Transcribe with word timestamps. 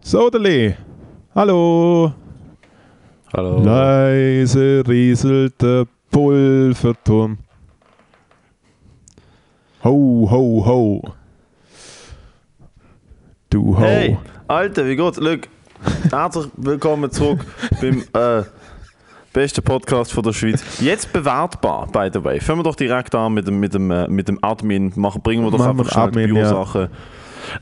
Soderli, 0.00 0.74
hallo. 1.34 2.12
Hallo. 3.34 3.62
Leise 3.62 4.82
rieselt 4.88 5.60
der 5.60 5.86
Pulverturm. 6.10 7.38
Ho, 9.84 10.28
ho, 10.30 10.64
ho. 10.66 11.02
Du 13.50 13.76
ho. 13.76 13.80
Hey, 13.80 14.18
Alter, 14.46 14.86
wie 14.86 14.96
geht's? 14.96 15.18
Look, 15.18 15.40
herzlich 16.10 16.46
willkommen 16.56 17.10
zurück 17.10 17.44
beim 17.80 18.02
äh, 18.14 18.44
besten 19.32 19.62
Podcast 19.62 20.12
von 20.12 20.22
der 20.22 20.32
Schweiz. 20.32 20.80
Jetzt 20.80 21.12
bewertbar, 21.12 21.86
by 21.86 22.08
the 22.12 22.24
way. 22.24 22.40
Fangen 22.40 22.60
wir 22.60 22.64
doch 22.64 22.76
direkt 22.76 23.14
an 23.14 23.34
mit 23.34 23.46
dem, 23.46 23.60
mit 23.60 23.74
dem, 23.74 23.90
äh, 23.90 24.08
mit 24.08 24.28
dem 24.28 24.42
Admin. 24.42 24.92
Machen, 24.96 25.22
bringen 25.22 25.44
wir 25.44 25.50
doch 25.50 25.58
Machen 25.58 25.80
einfach 25.80 25.92
schnell 25.92 26.04
Admin, 26.04 26.34
die 26.34 26.40
ja. 26.40 26.88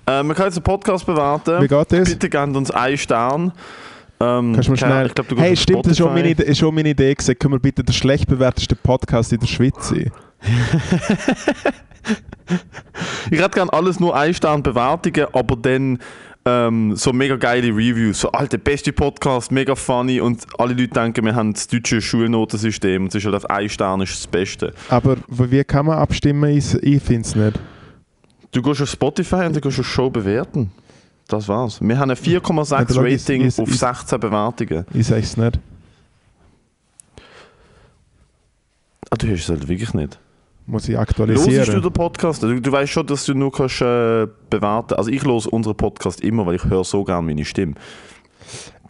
Äh, 0.07 0.23
man 0.23 0.37
kann 0.37 0.47
jetzt 0.47 0.57
einen 0.57 0.65
Podcast 0.65 1.07
bewerten. 1.07 1.63
Wie 1.63 1.69
geht 1.69 1.93
das? 1.93 2.09
Bitte 2.11 2.29
gebt 2.29 2.57
uns 2.57 2.71
einen 2.71 2.97
Stern. 2.99 3.53
Ähm, 4.19 4.53
Kannst 4.55 4.69
du 4.69 4.73
mal 4.73 4.77
schnell. 4.79 5.09
Glaub, 5.11 5.29
du 5.29 5.37
hey, 5.37 5.55
stimmt, 5.57 5.85
das 5.85 5.93
ist 5.93 5.99
schon, 5.99 6.15
meine, 6.15 6.31
Idee- 6.31 6.45
ist 6.45 6.59
schon 6.59 6.75
meine 6.75 6.89
Idee 6.89 7.15
gewesen. 7.15 7.39
Können 7.39 7.55
wir 7.55 7.59
bitte 7.61 7.85
der 7.85 7.93
schlecht 7.93 8.27
bewerteste 8.27 8.75
Podcast 8.75 9.33
in 9.33 9.41
der 9.41 9.47
Schweiz 9.47 9.89
sein? 9.89 10.11
Ich 13.31 13.41
hätte 13.41 13.51
gerne 13.51 13.73
alles 13.73 13.99
nur 13.99 14.15
ein 14.17 14.33
Stern 14.33 14.63
Bewertungen, 14.63 15.27
aber 15.33 15.57
dann 15.57 15.99
ähm, 16.45 16.95
so 16.95 17.13
mega 17.13 17.35
geile 17.35 17.69
Reviews. 17.69 18.21
So, 18.21 18.31
alter, 18.31 18.59
beste 18.59 18.93
Podcast, 18.93 19.51
mega 19.51 19.75
funny 19.75 20.21
und 20.21 20.45
alle 20.59 20.73
Leute 20.75 20.89
denken, 20.95 21.25
wir 21.25 21.35
haben 21.35 21.53
das 21.53 21.67
deutsche 21.67 22.01
Schulnotensystem 22.01 23.03
und 23.03 23.09
es 23.09 23.17
ist 23.17 23.25
halt 23.25 23.35
auf 23.35 23.51
ein 23.51 23.69
Stern 23.69 24.01
ist 24.03 24.13
das 24.17 24.27
Beste. 24.29 24.73
Aber 24.89 25.17
wie 25.29 25.65
kann 25.65 25.87
man 25.87 25.99
abstimmen? 25.99 26.57
Ich, 26.57 26.73
ich 26.75 27.03
finde 27.03 27.23
es 27.23 27.35
nicht. 27.35 27.59
Du 28.53 28.63
gehst 28.63 28.81
auf 28.83 28.89
Spotify 28.91 29.45
und 29.47 29.57
du 29.57 29.61
gehst 29.61 29.79
auf 29.79 29.87
Show 29.87 30.09
bewerten. 30.11 30.71
Das 31.29 31.49
war's. 31.49 31.81
Wir 31.81 31.99
haben 31.99 32.11
ein 32.11 32.17
4,6 32.17 32.71
Ja, 32.97 33.03
da 33.03 33.09
ist- 33.09 33.29
Rating 33.29 33.43
ist- 33.43 33.61
auf 33.61 33.69
ist- 33.69 33.81
16 33.81 34.21
Bewertungen. 34.21 34.85
Ich 34.95 35.07
sage 35.07 35.23
es 35.23 35.37
nicht. 35.37 35.59
Ah, 39.11 39.17
du 39.17 39.29
hast 39.31 39.41
es 39.43 39.49
halt 39.49 39.67
wirklich 39.69 39.95
nicht. 39.95 40.19
Muss 40.69 40.89
ich 40.89 40.95
Losest 40.95 41.19
du 41.19 41.23
aktualisieren. 41.23 41.83
den 41.83 41.93
Podcast? 41.93 42.43
Du, 42.43 42.61
du 42.61 42.73
weißt 42.73 42.91
schon, 42.93 43.07
dass 43.07 43.25
du 43.25 43.35
nur 43.35 43.53
kannst, 43.53 43.81
äh, 43.81 44.27
bewerten 44.51 44.95
Also 44.95 45.11
ich 45.11 45.23
höre 45.25 45.53
unseren 45.53 45.77
Podcast 45.77 46.21
immer, 46.23 46.45
weil 46.47 46.57
ich 46.57 46.65
höre 46.65 46.83
so 46.83 47.05
gerne 47.05 47.25
meine 47.25 47.45
Stimme. 47.45 47.75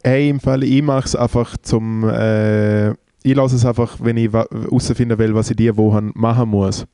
Hey, 0.02 0.28
im 0.30 0.41
Fall, 0.41 0.62
ich 0.64 0.82
mache 0.82 1.04
es 1.06 1.16
einfach 1.16 1.56
zum. 1.62 2.08
Äh, 2.08 2.91
ich 3.22 3.34
lasse 3.34 3.56
es 3.56 3.66
einfach, 3.66 3.96
wenn 4.00 4.16
ich 4.16 4.32
herausfinden 4.32 5.18
will, 5.18 5.34
was 5.34 5.50
ich 5.50 5.56
die 5.56 5.76
Woche 5.76 6.00
machen 6.14 6.48
muss. 6.48 6.86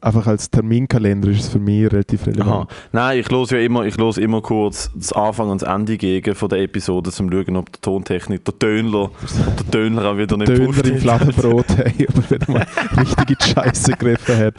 Einfach 0.00 0.28
als 0.28 0.48
Terminkalender 0.48 1.28
ist 1.28 1.40
es 1.40 1.48
für 1.48 1.58
mich 1.58 1.90
relativ 1.90 2.22
Aha. 2.22 2.30
relevant. 2.30 2.70
Nein, 2.92 3.18
ich 3.18 3.28
los 3.30 3.50
ja 3.50 3.58
immer, 3.58 3.84
ich 3.84 3.96
los 3.96 4.16
immer 4.16 4.40
kurz 4.40 4.90
das 4.94 5.12
Anfang 5.12 5.50
und 5.50 5.60
das 5.60 5.68
Ende 5.68 5.96
gegen 5.96 6.36
von 6.36 6.48
der 6.48 6.60
Episode, 6.60 7.10
um 7.10 7.12
zu 7.12 7.28
schauen, 7.44 7.56
ob 7.56 7.72
der 7.72 7.80
Tontechnik, 7.80 8.44
der 8.44 8.56
Tönler, 8.58 9.04
ob 9.04 9.56
der 9.56 9.70
Tönler 9.72 10.04
auch 10.12 10.16
wieder 10.16 10.36
nicht 10.36 10.54
Puff 10.54 10.82
im 10.84 10.98
Fladenbrot, 10.98 11.66
hey, 11.78 12.06
aber 12.08 12.30
wieder 12.30 12.52
mal 12.52 12.66
richtige 12.96 13.36
Scheiße 13.42 13.92
gegriffen 13.92 14.36
hat. 14.36 14.54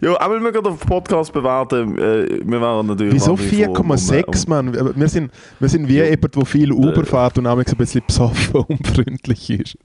Ja, 0.00 0.20
aber 0.20 0.40
wir 0.40 0.52
gerade 0.52 0.68
auf 0.70 0.78
den 0.80 0.88
Podcast 0.88 1.32
bewerten. 1.32 1.98
Äh, 1.98 2.40
wir 2.44 2.60
waren 2.60 2.86
natürlich. 2.86 3.14
Wieso 3.14 3.32
wahnsinnig 3.38 3.66
froh 3.66 3.82
um, 3.82 3.90
4,6, 3.92 4.44
um, 4.44 4.50
Mann? 4.50 4.96
Wir 4.96 5.08
sind, 5.08 5.32
wir 5.58 5.68
sind 5.68 5.88
wie 5.88 5.96
Ja. 5.98 6.04
jemand, 6.04 6.34
der 6.36 6.44
viel 6.44 6.72
Uber 6.72 7.04
fährt 7.04 7.38
und 7.38 7.44
so 7.44 7.50
ein 7.50 7.64
bisschen 7.78 8.02
besoffen 8.06 8.54
und 8.68 8.70
unfreundlich 8.70 9.50
ist. 9.50 9.78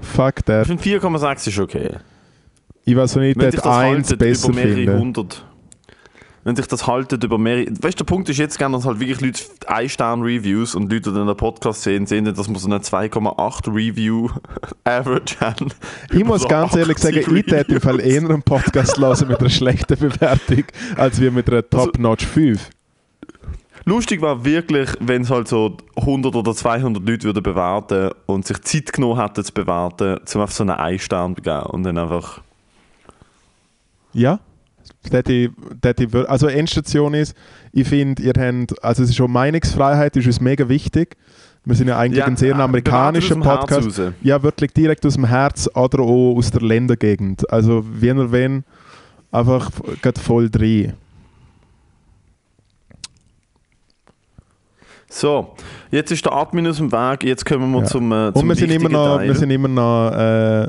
Fuck 0.00 0.38
Ich 0.38 0.44
that. 0.46 0.66
finde 0.66 0.82
4,6 0.82 1.48
ist 1.48 1.58
okay. 1.58 1.90
Ich 2.84 2.96
weiß 2.96 3.16
nicht, 3.16 3.38
Wenn 3.38 3.50
sich 3.50 3.60
das 3.60 3.72
haltet 3.72 4.18
besser 4.18 4.48
über 4.48 4.54
mehrere 4.56 4.74
finden. 4.74 4.98
hundert. 4.98 5.46
Wenn 6.44 6.56
sich 6.56 6.66
das 6.66 6.88
haltet 6.88 7.22
über 7.22 7.38
mehrere. 7.38 7.66
Weißt 7.70 8.00
du, 8.00 8.04
der 8.04 8.12
Punkt 8.12 8.28
ist 8.28 8.38
jetzt 8.38 8.58
gerne, 8.58 8.76
dass 8.76 8.84
halt 8.84 8.98
wirklich 8.98 9.20
Leute 9.20 9.40
Ein-Stern-Reviews 9.68 10.74
und 10.74 10.90
Leute, 10.92 11.12
die 11.12 11.24
den 11.24 11.36
Podcast 11.36 11.82
sehen, 11.82 12.06
sehen, 12.06 12.24
dass 12.24 12.48
wir 12.48 12.58
so 12.58 12.66
eine 12.66 12.78
2,8 12.78 13.68
Review-Average 13.72 15.36
haben. 15.40 15.68
Ich 16.12 16.24
muss 16.24 16.42
so 16.42 16.48
ganz 16.48 16.74
ehrlich 16.74 16.96
80 16.96 17.24
sagen, 17.24 17.36
ich 17.36 17.52
hätte 17.52 17.74
im 17.76 17.80
Fall 17.80 18.00
eher 18.00 18.22
einen 18.22 18.42
Podcast 18.42 18.98
hören 18.98 19.28
mit 19.28 19.38
einer 19.38 19.50
schlechten 19.50 19.96
Bewertung, 19.96 20.64
als 20.96 21.20
wir 21.20 21.30
mit 21.30 21.48
einer 21.48 21.62
Also- 21.72 21.84
Top-Notch 21.86 22.26
5. 22.26 22.70
Lustig 23.84 24.20
war 24.20 24.44
wirklich, 24.44 24.90
wenn 25.00 25.22
es 25.22 25.30
halt 25.30 25.48
so 25.48 25.76
100 25.96 26.34
oder 26.36 26.54
200 26.54 27.04
Leute 27.08 27.24
würden 27.24 27.42
bewerten 27.42 28.10
und 28.26 28.46
sich 28.46 28.60
Zeit 28.62 28.92
genommen 28.92 29.20
hätten 29.20 29.44
zu 29.44 29.52
bewerten, 29.52 30.20
zum 30.24 30.40
auf 30.40 30.52
so 30.52 30.62
einen 30.62 30.70
Ein-Stern 30.70 31.34
zu 31.36 31.42
geben 31.42 31.62
und 31.66 31.82
dann 31.84 31.98
einfach. 31.98 32.40
Ja. 34.12 34.40
Also 36.28 36.46
Endstation 36.46 37.14
ist, 37.14 37.36
ich 37.72 37.88
finde, 37.88 38.22
ihr 38.22 38.32
habt, 38.36 38.84
also 38.84 39.02
es 39.02 39.10
ist 39.10 39.16
schon 39.16 39.30
Meinungsfreiheit, 39.30 40.16
ist 40.16 40.26
uns 40.26 40.40
mega 40.40 40.68
wichtig. 40.68 41.16
Wir 41.64 41.76
sind 41.76 41.88
ja 41.88 41.98
eigentlich 41.98 42.18
Ja, 42.18 42.26
ein 42.26 42.36
sehr 42.36 42.56
äh, 42.56 42.60
amerikanischer 42.60 43.36
Podcast. 43.36 44.00
Ja, 44.22 44.42
wirklich 44.42 44.72
direkt 44.72 45.06
aus 45.06 45.14
dem 45.14 45.26
Herz 45.26 45.68
oder 45.74 46.00
auch 46.00 46.36
aus 46.36 46.50
der 46.50 46.62
Ländergegend. 46.62 47.48
Also 47.52 47.84
wenn 47.88 48.18
ihr 48.18 48.32
wenn, 48.32 48.64
einfach 49.30 49.70
geht 50.02 50.18
voll 50.18 50.50
drin. 50.50 50.94
So, 55.14 55.50
jetzt 55.90 56.10
ist 56.10 56.24
der 56.24 56.32
Admin 56.32 56.66
aus 56.66 56.78
dem 56.78 56.90
Weg, 56.90 57.24
jetzt 57.24 57.44
kommen 57.44 57.70
wir 57.70 57.80
Ja. 57.80 57.84
zum, 57.84 58.10
äh, 58.12 58.32
zum 58.32 58.42
Und 58.42 58.48
wir 58.48 58.56
sind, 58.56 58.70
immer 58.70 58.88
noch, 58.88 59.16
Teil. 59.18 59.28
wir 59.28 59.34
sind 59.34 59.50
immer 59.50 59.68
noch, 59.68 60.10
äh, 60.10 60.66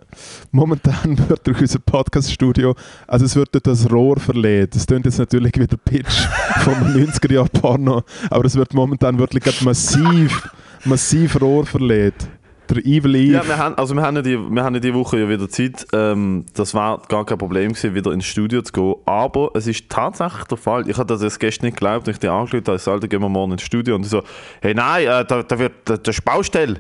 momentan 0.52 1.18
wird 1.30 1.48
durch 1.48 1.62
unser 1.62 1.80
Podcast-Studio, 1.80 2.76
also 3.08 3.24
es 3.24 3.38
wird 3.38 3.54
durch 3.56 3.64
das 3.64 3.90
Rohr 3.90 4.20
verlegt. 4.20 4.76
Das 4.76 4.86
klingt 4.86 5.06
jetzt 5.06 5.18
natürlich 5.18 5.54
wie 5.56 5.66
der 5.66 5.78
Pitch 5.78 6.28
vom 6.60 6.74
90er-Jahr-Porno, 6.94 8.04
aber 8.30 8.44
es 8.46 8.56
wird 8.58 8.74
momentan 8.74 9.18
wirklich 9.18 9.62
massiv, 9.62 10.50
massiv 10.84 11.40
Rohr 11.40 11.66
verlegt. 11.66 12.28
Der 12.70 12.78
Evil 12.78 13.16
Eve. 13.16 13.34
Ja, 13.34 13.48
wir 13.48 13.58
haben, 13.58 13.76
also 13.76 13.94
wir 13.94 14.02
haben, 14.02 14.16
ja 14.16 14.22
die, 14.22 14.38
wir 14.38 14.64
haben 14.64 14.74
ja 14.76 14.80
die 14.80 14.94
Woche 14.94 15.20
ja 15.20 15.30
wieder 15.30 15.50
Zeit. 15.50 15.86
Ähm, 15.94 16.46
das 16.54 16.74
war 16.74 17.02
gar 17.10 17.26
kein 17.26 17.38
Problem 17.38 17.74
gewesen, 17.74 17.94
wieder 17.94 18.12
ins 18.12 18.26
Studio 18.26 18.62
zu 18.62 18.72
gehen. 18.72 18.96
Aber 19.06 19.52
es 19.54 19.68
ist 19.68 19.90
tatsächlich 19.90 20.46
der 20.46 20.58
Fall. 20.58 20.90
Ich 20.90 20.98
hatte 20.98 21.18
das 21.18 21.40
gestern 21.40 21.68
nicht 21.68 21.78
geglaubt, 21.78 22.08
ich 22.08 22.20
dir 22.20 22.32
angeschaut 22.32 22.68
habe, 22.68 22.78
ich 22.78 22.84
so, 22.84 22.92
Alter, 22.92 23.08
gehen 23.08 23.22
wir 23.22 23.30
morgen 23.30 23.54
ins 23.54 23.64
Studio. 23.64 23.96
Und 23.96 24.04
ich 24.04 24.10
so, 24.10 24.24
hey 24.62 24.74
nein, 24.74 25.04
äh, 25.04 25.26
da, 25.26 25.44
da 25.44 25.60
wird, 25.60 25.74
da, 25.86 25.98
das 25.98 26.18
ist 26.18 26.26
Baustelle. 26.26 26.80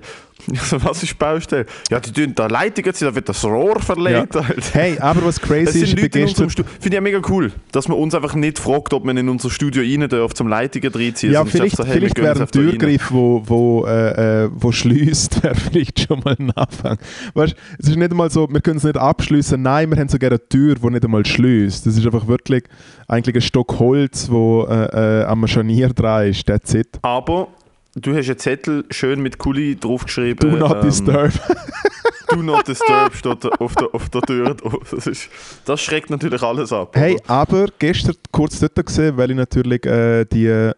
Ich 0.51 0.61
so, 0.61 0.83
was 0.83 1.03
ist 1.03 1.17
Baustelle? 1.17 1.65
Ja, 1.89 1.99
die 1.99 2.11
tun 2.11 2.33
da 2.35 2.47
Leitungen, 2.47 2.93
da 2.99 3.15
wird 3.15 3.29
das 3.29 3.43
Rohr 3.45 3.79
verlegt. 3.79 4.35
Ja. 4.35 4.43
Hey, 4.73 4.97
aber 4.99 5.25
was 5.25 5.39
crazy 5.39 5.83
ist, 5.83 5.99
Leute 5.99 6.19
in 6.19 6.25
unserem 6.25 6.47
gestern, 6.47 6.49
Studio. 6.49 6.71
Finde 6.79 6.87
ich 6.87 6.93
ja 6.93 7.01
mega 7.01 7.21
cool, 7.29 7.51
dass 7.71 7.87
man 7.87 7.97
uns 7.97 8.15
einfach 8.15 8.35
nicht 8.35 8.59
fragt, 8.59 8.93
ob 8.93 9.05
man 9.05 9.17
in 9.17 9.29
unser 9.29 9.49
Studio 9.49 9.81
rein 9.81 10.07
darf, 10.09 10.33
zum 10.33 10.47
Leitungen 10.47 10.91
reinziehen. 10.93 11.33
ja, 11.33 11.45
vielleicht, 11.45 11.77
so, 11.77 11.85
hey, 11.85 11.93
vielleicht 11.93 12.17
wäre 12.17 12.39
ein. 12.39 12.47
Türgriff, 12.47 13.11
wo, 13.11 13.43
wo, 13.45 13.85
äh, 13.85 14.43
äh, 14.43 14.49
wo 14.53 14.71
schließt, 14.71 15.43
wäre 15.43 15.55
vielleicht 15.55 16.01
schon 16.01 16.19
mal 16.23 16.35
ein 16.37 16.51
Anfang. 16.51 16.97
Weißt, 17.33 17.55
es 17.79 17.89
ist 17.89 17.97
nicht 17.97 18.11
einmal 18.11 18.29
so, 18.29 18.47
wir 18.49 18.61
können 18.61 18.77
es 18.77 18.83
nicht 18.83 18.97
abschließen. 18.97 19.61
Nein, 19.61 19.89
wir 19.89 19.97
haben 19.97 20.09
sogar 20.09 20.31
eine 20.31 20.47
Tür, 20.47 20.75
die 20.75 20.89
nicht 20.89 21.03
einmal 21.03 21.25
schließt. 21.25 21.85
Das 21.85 21.97
ist 21.97 22.05
einfach 22.05 22.27
wirklich 22.27 22.63
eigentlich 23.07 23.35
ein 23.35 23.41
Stock 23.41 23.79
Holz, 23.79 24.29
wo 24.29 24.65
äh, 24.69 25.21
äh, 25.21 25.25
am 25.25 25.47
Scharnier 25.47 25.89
dran 25.89 26.27
ist. 26.27 26.45
That's 26.45 26.73
it. 26.73 26.99
Aber 27.01 27.49
du 27.95 28.15
hast 28.15 28.29
einen 28.29 28.39
Zettel 28.39 28.85
schön 28.89 29.21
mit 29.21 29.37
Kuli 29.37 29.75
draufgeschrieben. 29.75 30.49
Do 30.49 30.57
not 30.57 30.75
ähm, 30.77 30.81
disturb. 30.81 31.33
Do 32.29 32.41
not 32.41 32.67
disturb 32.67 33.13
steht 33.15 33.45
auf 33.59 33.75
der, 33.75 33.93
auf 33.93 34.09
der 34.09 34.21
Tür. 34.21 34.55
Das, 34.89 35.05
ist, 35.05 35.29
das 35.65 35.81
schreckt 35.81 36.09
natürlich 36.09 36.41
alles 36.41 36.73
ab. 36.73 36.95
Hey, 36.95 37.19
aber 37.27 37.67
gestern 37.77 38.15
kurz 38.31 38.59
dort 38.59 38.83
gesehen, 38.83 39.17
weil 39.17 39.31
ich 39.31 39.37
natürlich 39.37 39.85
äh, 39.85 40.25
die 40.25 40.71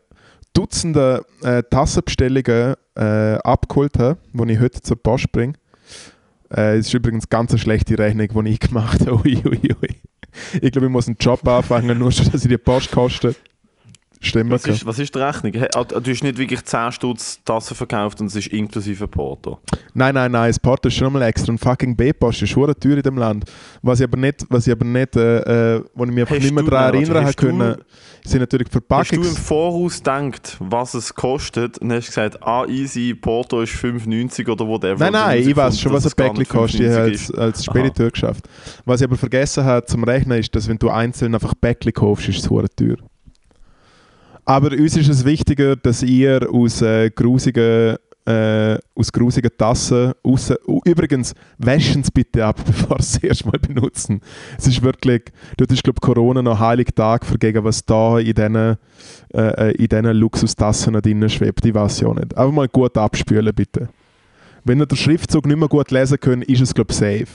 Dutzende 0.53 1.25
äh, 1.43 1.63
Tassenbestellungen 1.69 2.75
äh, 2.95 3.35
abgeholt 3.43 3.99
habe, 3.99 4.17
die 4.33 4.53
ich 4.53 4.59
heute 4.59 4.81
zur 4.81 5.01
Post 5.01 5.31
bringe. 5.31 5.53
Äh, 6.55 6.79
ist 6.79 6.93
übrigens 6.93 7.29
ganz 7.29 7.51
eine 7.51 7.59
schlechte 7.59 7.97
Rechnung, 7.99 8.45
die 8.45 8.51
ich 8.51 8.59
gemacht 8.59 9.01
habe. 9.01 9.15
Ui, 9.23 9.41
ui, 9.45 9.75
ui. 9.81 9.89
Ich 10.61 10.71
glaube, 10.71 10.87
ich 10.87 10.91
muss 10.91 11.07
einen 11.07 11.17
Job 11.19 11.47
anfangen, 11.47 11.97
nur 11.97 12.11
schon, 12.11 12.31
dass 12.31 12.43
ich 12.43 12.49
die 12.49 12.57
Postkosten 12.57 13.35
stimmen 14.21 14.51
was, 14.51 14.65
ist, 14.65 14.85
was 14.85 14.99
ist 14.99 15.13
die 15.13 15.19
Rechnung? 15.19 15.53
Ah, 15.75 15.83
du 15.83 16.11
hast 16.11 16.23
nicht 16.23 16.37
wirklich 16.37 16.63
10 16.63 16.91
Stutz 16.91 17.39
Tassen 17.43 17.75
verkauft 17.75 18.19
und 18.21 18.27
es 18.27 18.35
ist 18.35 18.47
inklusive 18.47 19.07
Porto. 19.07 19.59
Nein, 19.93 20.13
nein, 20.15 20.31
nein, 20.31 20.49
das 20.49 20.59
Porto 20.59 20.87
ist 20.89 20.95
schon 20.95 21.13
mal 21.13 21.21
extra. 21.23 21.51
Und 21.51 21.59
fucking 21.59 21.95
B-Post 21.95 22.41
ist 22.41 22.53
teuer 22.53 22.97
in 22.97 23.01
dem 23.01 23.17
Land. 23.17 23.45
Was 23.81 23.99
ich 23.99 24.05
aber 24.07 24.17
nicht, 24.17 24.45
was 24.49 24.67
ich 24.67 24.73
aber 24.73 24.85
nicht, 24.85 25.15
äh, 25.15 25.75
äh, 25.77 25.83
wo 25.93 26.05
ich 26.05 26.11
mich 26.11 26.21
einfach 26.21 26.35
nicht 26.35 26.53
mehr 26.53 26.63
du- 26.63 26.69
daran 26.69 26.93
erinnern 26.95 27.23
habe 27.25 27.33
du- 27.35 27.45
können, 27.45 27.75
sind 28.23 28.39
natürlich 28.39 28.67
Hast 28.67 29.11
du 29.11 29.15
im 29.15 29.23
Verpackungs... 29.23 29.39
Voraus 29.39 29.97
gedacht, 29.97 30.57
was 30.59 30.93
es 30.93 31.13
kostet 31.13 31.77
und 31.77 31.91
hast 31.91 32.07
gesagt, 32.07 32.41
ah 32.41 32.65
easy, 32.65 33.13
Porto 33.13 33.61
ist 33.61 33.73
5,90 33.73 34.49
oder 34.49 34.67
whatever. 34.67 34.97
Nein, 34.97 35.13
nein, 35.13 35.41
ich 35.47 35.55
weiß 35.55 35.79
schon, 35.79 35.93
was 35.93 36.05
ein 36.05 36.11
Päckchen 36.15 36.47
kostet. 36.47 36.81
Ich 36.81 36.87
habe 36.87 37.01
als 37.03 37.31
als, 37.31 37.65
Spediteur 37.65 38.11
geschafft. 38.11 38.47
Was 38.85 39.01
ich 39.01 39.07
aber 39.07 39.17
vergessen 39.17 39.63
habe 39.63 39.85
zum 39.85 40.03
Rechnen, 40.03 40.39
ist, 40.39 40.53
dass 40.55 40.67
wenn 40.67 40.77
du 40.77 40.89
einzeln 40.89 41.33
einfach 41.33 41.53
Päckchen 41.59 41.93
kaufst, 41.93 42.29
ist 42.29 42.37
es 42.39 42.43
teuer. 42.75 42.97
Aber 44.45 44.71
uns 44.71 44.95
ist 44.95 45.09
es 45.09 45.25
wichtiger, 45.25 45.75
dass 45.75 46.03
ihr 46.03 46.47
aus 46.51 46.81
äh, 46.81 47.09
grusigen 47.09 47.97
äh, 48.25 48.79
aus 48.95 49.11
grusigen 49.11 49.51
Tassen 49.55 50.13
raus. 50.25 50.51
Übrigens, 50.83 51.35
waschen 51.59 52.03
Sie 52.03 52.11
bitte 52.11 52.45
ab, 52.45 52.59
bevor 52.65 52.99
Sie 53.01 53.17
es 53.17 53.23
erst 53.23 53.45
mal 53.45 53.59
benutzen. 53.59 54.21
Es 54.57 54.67
ist 54.67 54.81
wirklich, 54.81 55.25
dort 55.57 55.71
ist 55.71 55.83
glaube 55.83 55.99
Corona 56.01 56.41
noch 56.41 56.59
heilig 56.59 56.89
Tag 56.95 57.25
vergegen, 57.25 57.63
was 57.63 57.85
da 57.85 58.17
in 58.19 58.33
diesen, 58.33 58.55
äh, 58.55 58.77
äh 59.33 59.71
in 59.75 59.87
diesen 59.87 60.05
Luxustassen 60.17 60.93
drin 61.01 61.29
schwebt. 61.29 61.65
Ich 61.65 61.73
weiß 61.73 62.01
ja 62.01 62.13
nicht. 62.13 62.35
Einfach 62.35 62.51
mal 62.51 62.67
gut 62.67 62.97
abspülen 62.97 63.53
bitte. 63.53 63.89
Wenn 64.63 64.79
ihr 64.79 64.87
den 64.87 64.97
Schriftzug 64.97 65.45
nicht 65.45 65.59
mehr 65.59 65.69
gut 65.69 65.91
lesen 65.91 66.19
könnt, 66.19 66.45
ist 66.45 66.61
es 66.61 66.73
glaube 66.73 66.93
safe. 66.93 67.27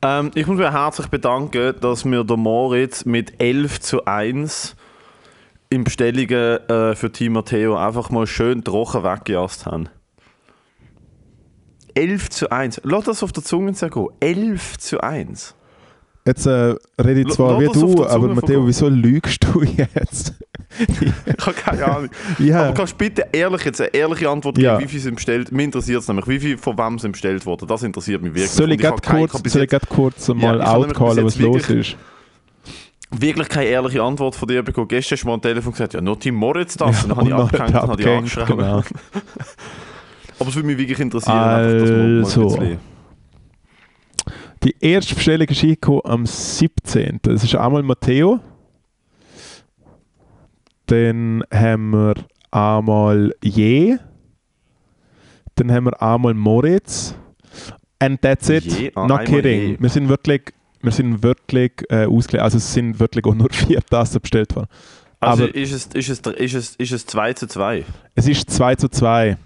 Ähm, 0.00 0.30
ich 0.36 0.46
muss 0.46 0.58
mich 0.58 0.70
herzlich 0.70 1.08
bedanken, 1.08 1.74
dass 1.80 2.04
mir 2.04 2.22
der 2.22 2.36
Moritz 2.36 3.04
mit 3.04 3.40
11 3.40 3.80
zu 3.80 4.04
1 4.04 4.76
in 5.70 5.84
Bestellungen 5.84 6.68
äh, 6.68 6.94
für 6.94 7.12
Team 7.12 7.34
Matteo 7.34 7.76
einfach 7.76 8.10
mal 8.10 8.26
schön 8.26 8.64
trocken 8.64 9.04
weggejast 9.04 9.66
haben. 9.66 9.88
11 11.94 12.30
zu 12.30 12.50
1. 12.50 12.80
Lass 12.84 13.04
das 13.04 13.22
auf 13.22 13.32
der 13.32 13.42
Zunge 13.42 13.72
zergehen. 13.74 14.08
11 14.20 14.78
zu 14.78 15.00
1. 15.00 15.54
Jetzt 16.24 16.46
äh, 16.46 16.74
rede 17.00 17.20
ich 17.22 17.28
zwar 17.28 17.58
wie 17.58 17.66
du, 17.66 18.06
aber 18.06 18.28
Matteo, 18.28 18.66
wieso 18.66 18.88
lügst 18.88 19.44
du 19.44 19.62
jetzt? 19.94 20.34
ich 20.78 21.46
habe 21.46 21.54
keine 21.54 21.84
Ahnung. 21.86 22.10
ja. 22.38 22.64
Aber 22.64 22.74
kannst 22.74 22.92
du 22.92 22.96
bitte 22.98 23.26
ehrlich 23.32 23.64
jetzt 23.64 23.80
eine 23.80 23.94
ehrliche 23.94 24.28
Antwort 24.28 24.56
geben, 24.56 24.66
ja. 24.66 24.78
wie 24.78 24.86
viel 24.86 25.00
sind 25.00 25.14
bestellt? 25.14 25.50
Mich 25.52 25.64
interessiert 25.64 26.02
es 26.02 26.08
nämlich, 26.08 26.28
wie 26.28 26.38
viel 26.38 26.58
von 26.58 26.76
wem 26.76 26.98
sind 26.98 27.12
bestellt 27.12 27.46
worden. 27.46 27.66
Das 27.66 27.82
interessiert 27.82 28.20
mich 28.22 28.34
wirklich. 28.34 28.50
Soll 28.50 28.72
ich 28.72 28.78
gerade 28.78 29.00
kurz, 29.00 29.88
kurz 29.88 30.28
mal 30.28 30.58
ja, 30.58 30.74
outcallen, 30.74 31.24
was 31.24 31.38
los 31.38 31.70
ist? 31.70 31.96
Wirklich 33.10 33.48
keine 33.48 33.66
ehrliche 33.66 34.02
Antwort 34.02 34.34
von 34.34 34.48
dir 34.48 34.62
bekommen. 34.62 34.88
Gestern 34.88 35.16
hast 35.16 35.22
du 35.22 35.28
mal 35.28 35.34
am 35.34 35.42
Telefon 35.42 35.72
gesagt, 35.72 35.94
ja, 35.94 36.00
nur 36.00 36.18
Tim 36.18 36.34
Moritz 36.34 36.76
das. 36.76 37.02
Ja, 37.02 37.08
dann 37.08 37.16
habe 37.16 37.28
ich 37.28 37.34
abgehängt, 37.34 37.74
dann 37.74 37.88
habe 37.88 38.00
ich 38.00 38.08
angeschrieben. 38.08 38.56
Genau. 38.58 38.82
Aber 40.40 40.48
es 40.50 40.54
würde 40.54 40.66
mich 40.68 40.78
wirklich 40.78 41.00
interessieren, 41.00 41.36
also, 41.36 42.58
einfach, 42.60 42.76
Die 44.62 44.76
erste 44.80 45.14
Bestellung 45.14 45.48
ist 45.48 45.62
eingekommen 45.62 46.02
am 46.04 46.26
17. 46.26 47.18
Das 47.22 47.42
ist 47.42 47.54
einmal 47.56 47.82
Matteo. 47.82 48.40
Dann 50.86 51.42
haben 51.52 51.90
wir 51.90 52.14
einmal 52.50 53.34
Je. 53.42 53.98
Dann 55.56 55.72
haben 55.72 55.86
wir 55.86 56.00
einmal 56.00 56.34
Moritz. 56.34 57.14
And 57.98 58.22
that's 58.22 58.48
it. 58.48 58.64
Je, 58.64 58.92
ah, 58.94 59.06
Not 59.06 59.24
kidding. 59.24 59.60
Je. 59.60 59.76
Wir 59.80 59.88
sind 59.88 60.08
wirklich 60.08 60.52
wir 60.80 60.92
sind 60.92 61.22
wirklich 61.22 61.72
äh, 61.88 62.06
ausgelegt, 62.06 62.42
also 62.42 62.58
es 62.58 62.72
sind 62.72 63.00
wirklich 63.00 63.24
auch 63.24 63.34
nur 63.34 63.48
vier 63.52 63.80
Tassen 63.80 64.20
bestellt 64.20 64.54
worden. 64.54 64.68
Also 65.20 65.44
Aber 65.44 65.54
ist, 65.54 65.72
es, 65.72 65.86
ist, 65.86 66.26
es, 66.26 66.32
ist, 66.34 66.54
es, 66.54 66.76
ist 66.76 66.92
es 66.92 67.06
2 67.06 67.32
zu 67.32 67.48
2? 67.48 67.84
Es 68.14 68.28
ist 68.28 68.50
2 68.50 68.76
zu 68.76 68.88
2. 68.88 69.36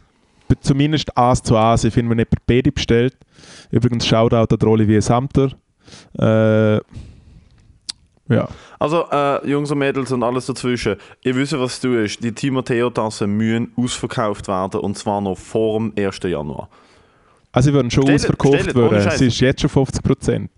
Zumindest 0.61 1.17
1 1.17 1.43
zu 1.43 1.57
1. 1.57 1.85
Ich 1.85 1.95
finde, 1.95 2.11
wenn 2.11 2.19
jemand 2.19 2.47
beide 2.47 2.71
bestellt, 2.71 3.17
übrigens 3.71 4.07
Shoutout 4.07 4.55
an 4.55 4.69
Olivier 4.69 5.01
Samter, 5.01 5.53
äh, 6.19 6.79
ja. 8.29 8.49
Also, 8.79 9.07
äh, 9.11 9.49
Jungs 9.49 9.71
und 9.71 9.79
Mädels 9.79 10.13
und 10.13 10.23
alles 10.23 10.47
dazwischen, 10.47 10.97
ihr 11.23 11.37
wisst, 11.37 11.53
was 11.59 11.81
du 11.81 11.95
ist. 11.95 12.23
Die 12.23 12.33
Timoteo-Tassen 12.33 13.31
müssen 13.31 13.73
ausverkauft 13.77 14.49
werden 14.49 14.81
und 14.81 14.97
zwar 14.97 15.21
noch 15.21 15.37
vor 15.37 15.79
dem 15.79 15.93
1. 15.97 16.21
Januar. 16.25 16.69
Also, 17.51 17.71
sie 17.71 17.75
würden 17.75 17.91
schon 17.91 18.05
bestellt, 18.05 18.39
ausverkauft 18.41 18.75
werden. 18.75 19.09
Es 19.09 19.21
ist 19.21 19.41
jetzt 19.41 19.61
schon 19.61 19.71
50 19.71 20.03
Prozent 20.03 20.51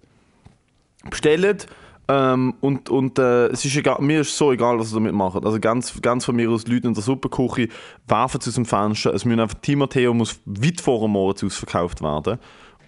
bestellen. 1.10 1.58
Ähm, 2.06 2.54
und 2.60 2.90
und 2.90 3.18
äh, 3.18 3.46
es 3.46 3.64
ist 3.64 3.76
egal, 3.76 3.96
mir 4.00 4.20
ist 4.20 4.36
so 4.36 4.52
egal, 4.52 4.78
was 4.78 4.90
sie 4.90 4.94
damit 4.94 5.14
machen. 5.14 5.44
Also 5.44 5.58
ganz, 5.58 6.00
ganz 6.02 6.26
von 6.26 6.36
mir 6.36 6.50
aus 6.50 6.66
Leute 6.66 6.86
in 6.86 6.94
der 6.94 7.02
Suppenküche 7.02 7.68
werfen 8.06 8.40
aus 8.46 8.54
dem 8.54 8.66
Fenster. 8.66 9.14
Es 9.14 9.24
müssen 9.24 9.40
einfach, 9.40 9.58
Timoteo 9.62 10.12
muss 10.12 10.38
weit 10.44 10.80
vor 10.80 11.00
dem 11.00 11.12
Morgen 11.12 11.46
ausverkauft 11.46 12.02
werden. 12.02 12.38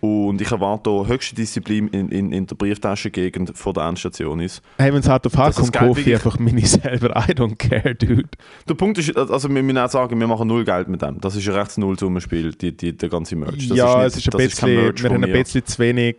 Und 0.01 0.41
ich 0.41 0.51
erwarte 0.51 0.91
hier 0.91 1.07
höchste 1.09 1.35
Disziplin 1.35 1.89
in, 1.89 2.11
in, 2.11 2.33
in 2.33 2.47
der 2.47 2.55
Brieftaschengegend 2.55 3.57
von 3.57 3.73
der 3.73 3.85
Endstation 3.85 4.41
ist. 4.41 4.63
Hey, 4.77 4.93
wenn 4.93 5.01
es 5.01 5.09
hart 5.09 5.27
auf 5.27 5.37
hart 5.37 5.57
kommt, 5.57 5.73
kaufe 5.73 6.01
ich 6.01 6.13
einfach 6.13 6.39
meine 6.39 6.61
selber. 6.67 7.17
I 7.29 7.33
don't 7.33 7.57
care, 7.57 7.95
dude. 7.95 8.29
Der 8.69 8.75
Punkt 8.75 8.99
ist, 8.99 9.17
also 9.17 9.49
wir 9.49 9.63
müssen 9.63 9.79
auch 9.79 9.91
sagen, 9.91 10.21
wir 10.21 10.27
machen 10.27 10.49
null 10.49 10.65
Geld 10.65 10.89
mit 10.89 11.01
dem. 11.01 11.21
Das 11.21 11.35
ist 11.35 11.49
ein 11.49 11.55
rechts 11.55 11.79
Nullsummenspiel, 11.79 12.53
die, 12.53 12.77
die, 12.77 12.97
der 12.97 13.09
ganze 13.09 13.37
Merch. 13.37 13.69
Das 13.69 13.77
ja, 13.79 14.05
ist 14.05 14.17
nicht, 14.17 14.27
es 14.29 14.35
ist 14.35 14.35
ein 14.35 14.39
bisschen, 14.39 14.95
ist 14.95 15.03
wir 15.03 15.11
haben 15.11 15.25
ein 15.25 15.33
bisschen 15.33 15.65
zu 15.65 15.79
wenig 15.79 16.17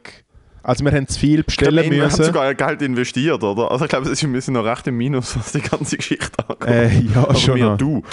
also 0.68 0.84
wir 0.84 0.92
haben 0.92 1.08
zu 1.08 1.18
viel 1.18 1.44
bestellen 1.44 1.78
ich 1.78 1.90
glaub, 1.92 2.04
müssen. 2.04 2.20
Wir 2.20 2.26
haben 2.26 2.34
sogar 2.34 2.54
Geld 2.54 2.82
investiert, 2.82 3.42
oder? 3.42 3.72
Also 3.72 3.86
ich 3.86 3.90
glaube, 3.90 4.06
wir 4.14 4.28
müssen 4.28 4.54
noch 4.54 4.66
recht 4.66 4.86
im 4.88 4.98
Minus, 4.98 5.38
was 5.38 5.54
die 5.54 5.62
ganze 5.62 5.96
Geschichte 5.96 6.38
angeht. 6.46 6.68
Äh, 6.68 7.00
ja, 7.14 7.22
Aber 7.22 7.36
schon 7.36 7.58
mir, 7.58 7.78
du, 7.78 8.04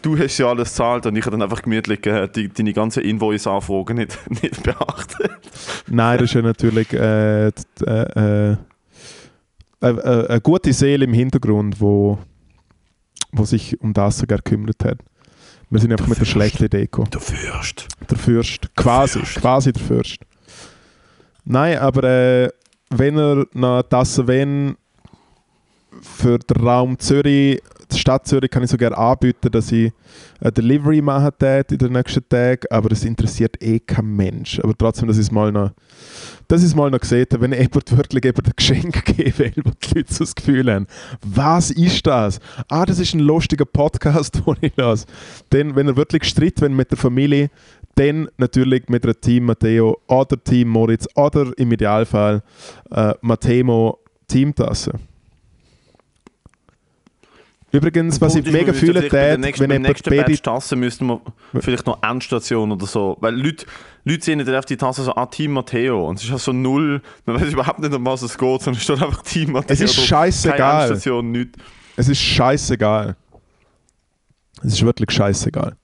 du 0.00 0.16
hast 0.16 0.38
ja 0.38 0.46
alles 0.46 0.70
gezahlt 0.70 1.04
und 1.04 1.16
ich 1.16 1.26
habe 1.26 1.32
dann 1.32 1.42
einfach 1.42 1.60
gemütlich 1.60 2.06
äh, 2.06 2.26
die, 2.28 2.48
deine 2.48 2.72
ganzen 2.72 3.02
Invoice-Anfragen 3.02 3.98
nicht, 3.98 4.18
nicht 4.42 4.62
beachtet. 4.62 5.30
Nein, 5.88 6.16
das 6.16 6.30
ist 6.30 6.34
ja 6.36 6.40
natürlich 6.40 6.90
äh, 6.94 7.48
äh, 7.48 7.52
äh, 7.82 8.56
eine 9.82 10.40
gute 10.42 10.72
Seele 10.72 11.04
im 11.04 11.12
Hintergrund, 11.12 11.82
wo, 11.82 12.18
wo 13.32 13.44
sich 13.44 13.78
um 13.82 13.92
das 13.92 14.16
sogar 14.16 14.38
gekümmert 14.38 14.82
hat. 14.86 15.00
Wir 15.68 15.80
sind 15.80 15.92
einfach 15.92 16.06
der 16.06 16.08
mit 16.08 16.18
Fürst. 16.18 16.34
der 16.34 16.34
schlechten 16.34 16.70
gekommen. 16.70 17.10
Der 17.10 17.20
Fürst. 17.20 17.88
Der 18.08 18.16
Fürst. 18.16 18.74
Quasi, 18.74 19.18
der 19.18 19.26
Fürst. 19.26 19.40
quasi 19.42 19.72
der 19.74 19.82
Fürst. 19.82 20.20
Nein, 21.44 21.78
aber 21.78 22.04
äh, 22.04 22.48
wenn 22.90 23.16
er 23.16 23.46
noch 23.52 23.82
das 23.82 24.26
wenn 24.26 24.76
für 26.02 26.38
den 26.38 26.64
Raum 26.64 26.98
Zürich, 26.98 27.60
die 27.90 27.98
Stadt 27.98 28.26
Zürich 28.26 28.50
kann 28.50 28.62
ich 28.62 28.70
so 28.70 28.76
gerne 28.76 28.96
anbieten, 28.96 29.50
dass 29.50 29.72
ich 29.72 29.92
eine 30.40 30.52
Delivery 30.52 31.02
machen 31.02 31.32
in 31.40 31.78
den 31.78 31.92
nächsten 31.92 32.26
Tagen, 32.28 32.66
aber 32.70 32.88
das 32.88 33.04
interessiert 33.04 33.60
eh 33.62 33.80
kein 33.80 34.16
Mensch. 34.16 34.60
Aber 34.60 34.76
trotzdem, 34.76 35.10
ich 35.10 35.18
es 35.18 35.30
mal 35.32 35.50
noch, 35.50 35.72
ich 36.62 36.68
es 36.68 36.74
mal 36.74 36.90
noch 36.90 37.00
gesehen 37.00 37.26
wenn 37.38 37.52
jemand 37.52 37.96
wirklich 37.96 38.24
jemand 38.24 38.46
ein 38.46 38.52
Geschenk 38.56 39.04
geben 39.16 39.38
will, 39.38 39.52
wo 39.64 39.70
die 39.70 39.94
Leute 39.94 40.14
so 40.14 40.24
das 40.24 40.34
Gefühl 40.34 40.72
haben, 40.72 40.86
was 41.22 41.70
ist 41.70 42.06
das? 42.06 42.38
Ah, 42.68 42.86
das 42.86 42.98
ist 42.98 43.14
ein 43.14 43.20
lustiger 43.20 43.64
Podcast, 43.64 44.42
den 44.46 44.56
ich 44.60 44.76
lasse. 44.76 45.06
Denn 45.52 45.74
wenn 45.74 45.88
er 45.88 45.96
wirklich 45.96 46.24
stritt, 46.24 46.60
wenn 46.60 46.74
mit 46.74 46.90
der 46.90 46.98
Familie 46.98 47.50
dann 47.96 48.28
natürlich 48.38 48.88
mit 48.88 49.04
einem 49.04 49.20
Team 49.20 49.44
Matteo 49.46 50.00
oder 50.06 50.42
Team 50.42 50.68
Moritz 50.68 51.06
oder 51.14 51.52
im 51.56 51.72
Idealfall 51.72 52.42
äh, 52.90 53.14
Matteo 53.20 53.98
Teamtasse. 54.28 54.92
Übrigens, 57.72 58.20
was 58.20 58.34
ich 58.34 58.50
mega 58.50 58.72
fühle, 58.72 59.10
wenn 59.12 59.44
ich 59.44 59.56
bei 59.58 59.78
beide 60.16 60.38
Tassen 60.38 60.80
müssten 60.80 61.06
wir 61.06 61.20
vielleicht 61.60 61.86
noch 61.86 62.02
Endstation 62.02 62.72
oder 62.72 62.86
so, 62.86 63.16
weil 63.20 63.36
Leute, 63.36 63.64
Leute 64.04 64.24
sehen 64.24 64.44
dann 64.44 64.56
auf 64.56 64.64
die 64.64 64.76
Tasse 64.76 65.04
so, 65.04 65.14
ah, 65.14 65.26
Team 65.26 65.52
Matteo 65.52 66.08
und 66.08 66.18
es 66.18 66.24
ist 66.24 66.30
halt 66.32 66.40
so 66.40 66.52
null, 66.52 67.00
man 67.26 67.40
weiß 67.40 67.52
überhaupt 67.52 67.78
nicht, 67.78 67.94
um 67.94 68.04
was 68.04 68.22
es 68.22 68.36
geht, 68.36 68.62
sondern 68.62 68.78
es 68.78 68.82
steht 68.82 69.00
einfach 69.00 69.22
Team 69.22 69.52
Matteo. 69.52 69.72
Es 69.72 69.80
ist 69.80 69.94
scheißegal. 69.94 70.88
Endstation, 70.88 71.30
nichts. 71.30 71.58
Es 71.96 72.08
ist 72.08 72.20
scheißegal. 72.20 73.16
Es 74.64 74.72
ist 74.72 74.84
wirklich 74.84 75.10
scheißegal. 75.12 75.76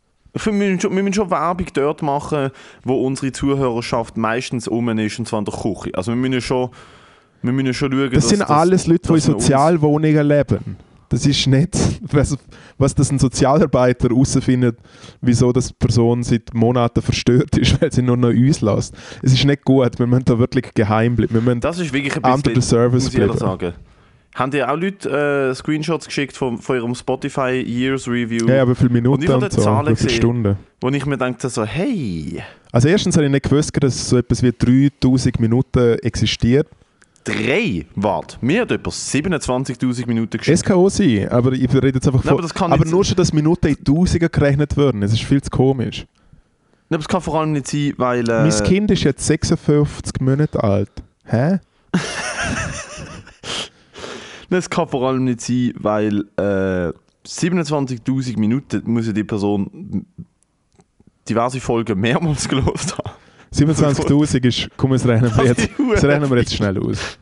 Wir 0.44 0.52
müssen, 0.52 0.80
schon, 0.80 0.94
wir 0.94 1.02
müssen 1.02 1.14
schon 1.14 1.30
Werbung 1.30 1.66
dort 1.72 2.02
machen, 2.02 2.50
wo 2.84 3.06
unsere 3.06 3.32
Zuhörerschaft 3.32 4.16
meistens 4.16 4.68
um 4.68 4.88
ist, 4.98 5.18
und 5.18 5.26
zwar 5.26 5.38
in 5.38 5.44
der 5.44 5.54
Küche. 5.54 5.90
Also 5.94 6.12
wir 6.12 6.16
müssen 6.16 6.40
schon, 6.40 6.70
wir 7.42 7.52
müssen 7.52 7.74
schon 7.74 7.92
schauen, 7.92 8.10
Das 8.10 8.28
sind 8.28 8.40
das, 8.40 8.50
alles 8.50 8.86
Leute, 8.86 9.08
die 9.08 9.14
in 9.14 9.20
Sozialwohnungen 9.20 10.26
leben. 10.26 10.76
Das 11.08 11.24
ist 11.24 11.46
nicht, 11.46 11.76
was, 12.12 12.36
was 12.78 12.94
das 12.94 13.10
ein 13.10 13.18
Sozialarbeiter 13.18 14.08
herausfindet, 14.08 14.78
wieso 15.20 15.52
das 15.52 15.72
Person 15.72 16.22
seit 16.22 16.52
Monaten 16.52 17.00
verstört 17.00 17.56
ist, 17.56 17.80
weil 17.80 17.92
sie 17.92 18.02
nur 18.02 18.16
noch 18.16 18.28
uns 18.28 18.60
lässt. 18.60 18.94
Es 19.22 19.32
ist 19.32 19.44
nicht 19.44 19.64
gut, 19.64 19.98
wir 19.98 20.06
müssen 20.06 20.24
da 20.24 20.38
wirklich 20.38 20.74
geheim 20.74 21.16
bleiben. 21.16 21.34
Wir 21.34 21.40
müssen 21.40 21.60
das 21.60 21.78
ist 21.78 21.92
wirklich 21.92 22.16
ein 22.22 22.42
bisschen, 22.42 22.62
Service 22.62 23.04
muss 23.04 23.14
ich 23.14 23.38
sagen. 23.38 23.74
Haben 24.36 24.50
dir 24.50 24.70
auch 24.70 24.76
Leute 24.76 25.08
äh, 25.50 25.54
Screenshots 25.54 26.04
geschickt 26.04 26.36
von, 26.36 26.58
von 26.58 26.76
ihrem 26.76 26.94
Spotify 26.94 27.52
Years 27.52 28.06
Review? 28.06 28.46
Ja, 28.46 28.60
aber 28.60 28.74
viele 28.74 28.90
Minuten 28.90 29.14
und, 29.14 29.24
ich 29.24 29.30
und 29.30 29.50
so, 29.50 29.62
Zahlen 29.62 29.94
gesehen, 29.94 30.10
Stunden. 30.10 30.58
Wo 30.78 30.90
ich 30.90 31.06
mir 31.06 31.16
dachte 31.16 31.48
so, 31.48 31.64
hey... 31.64 32.42
Also 32.70 32.88
erstens 32.88 33.16
habe 33.16 33.24
ich 33.24 33.32
nicht 33.32 33.48
gewusst, 33.48 33.72
dass 33.80 34.10
so 34.10 34.18
etwas 34.18 34.42
wie 34.42 34.52
3000 34.52 35.40
Minuten 35.40 35.98
existiert. 36.00 36.68
Drei? 37.24 37.86
Warte, 37.94 38.36
mir 38.42 38.60
hat 38.60 38.72
etwa 38.72 38.90
27'000 38.90 40.06
Minuten 40.06 40.36
geschickt. 40.36 40.54
Es 40.54 40.62
kann 40.62 40.76
auch 40.76 40.90
sein, 40.90 41.30
aber 41.30 41.52
ich 41.52 41.72
rede 41.72 41.92
jetzt 41.94 42.06
einfach 42.06 42.22
von... 42.22 42.36
Nein, 42.36 42.50
aber, 42.54 42.74
aber 42.74 42.84
nur 42.84 43.06
schon, 43.06 43.16
dass 43.16 43.32
Minuten 43.32 43.68
in 43.68 43.82
Tausenden 43.82 44.30
gerechnet 44.30 44.76
werden, 44.76 45.02
es 45.02 45.14
ist 45.14 45.22
viel 45.22 45.40
zu 45.40 45.48
komisch. 45.48 46.04
Nein, 46.90 46.96
aber 46.96 47.00
es 47.00 47.08
kann 47.08 47.22
vor 47.22 47.40
allem 47.40 47.52
nicht 47.52 47.68
sein, 47.68 47.94
weil... 47.96 48.28
Äh, 48.28 48.42
mein 48.42 48.64
Kind 48.64 48.90
ist 48.90 49.02
jetzt 49.02 49.26
56 49.26 50.20
Monate 50.20 50.62
alt. 50.62 50.90
Hä? 51.24 51.58
Das 54.48 54.70
kann 54.70 54.88
vor 54.88 55.08
allem 55.08 55.24
nicht 55.24 55.40
sein, 55.40 55.72
weil 55.76 56.20
äh, 56.36 56.92
27.000 57.26 58.38
Minuten 58.38 58.82
muss 58.90 59.06
ja 59.06 59.12
die 59.12 59.24
Person 59.24 60.06
diverse 61.28 61.60
Folgen 61.60 61.98
mehrmals 62.00 62.48
gelost 62.48 62.96
haben. 62.98 63.10
27.000 63.52 64.44
ist, 64.46 64.68
komm, 64.76 64.92
das 64.92 65.06
rechnen 65.06 65.34
wir 65.36 65.44
jetzt, 65.44 65.68
das 65.94 66.04
rechnen 66.04 66.30
wir 66.30 66.38
jetzt 66.38 66.54
schnell 66.54 66.78
aus. 66.78 67.18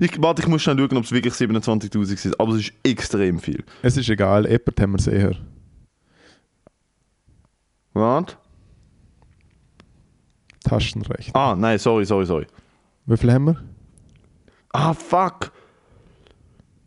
Ich, 0.00 0.20
warte, 0.22 0.42
ich 0.42 0.48
muss 0.48 0.62
schnell 0.62 0.78
schauen, 0.78 0.96
ob 0.96 1.04
es 1.04 1.12
wirklich 1.12 1.34
27.000 1.34 2.16
sind, 2.16 2.40
aber 2.40 2.52
es 2.52 2.60
ist 2.60 2.72
extrem 2.82 3.38
viel. 3.38 3.62
Es 3.82 3.96
ist 3.96 4.08
egal, 4.08 4.46
jemand 4.46 4.80
haben 4.80 4.92
wir 4.92 4.98
es 4.98 5.06
eher. 5.06 5.36
Warte. 7.92 8.36
Taschenrechner. 10.64 11.36
Ah, 11.36 11.56
nein, 11.56 11.78
sorry, 11.78 12.06
sorry, 12.06 12.26
sorry. 12.26 12.46
Wie 13.06 13.16
viel 13.16 13.32
haben 13.32 13.46
wir? 13.46 13.62
Ah, 14.72 14.94
fuck. 14.94 15.52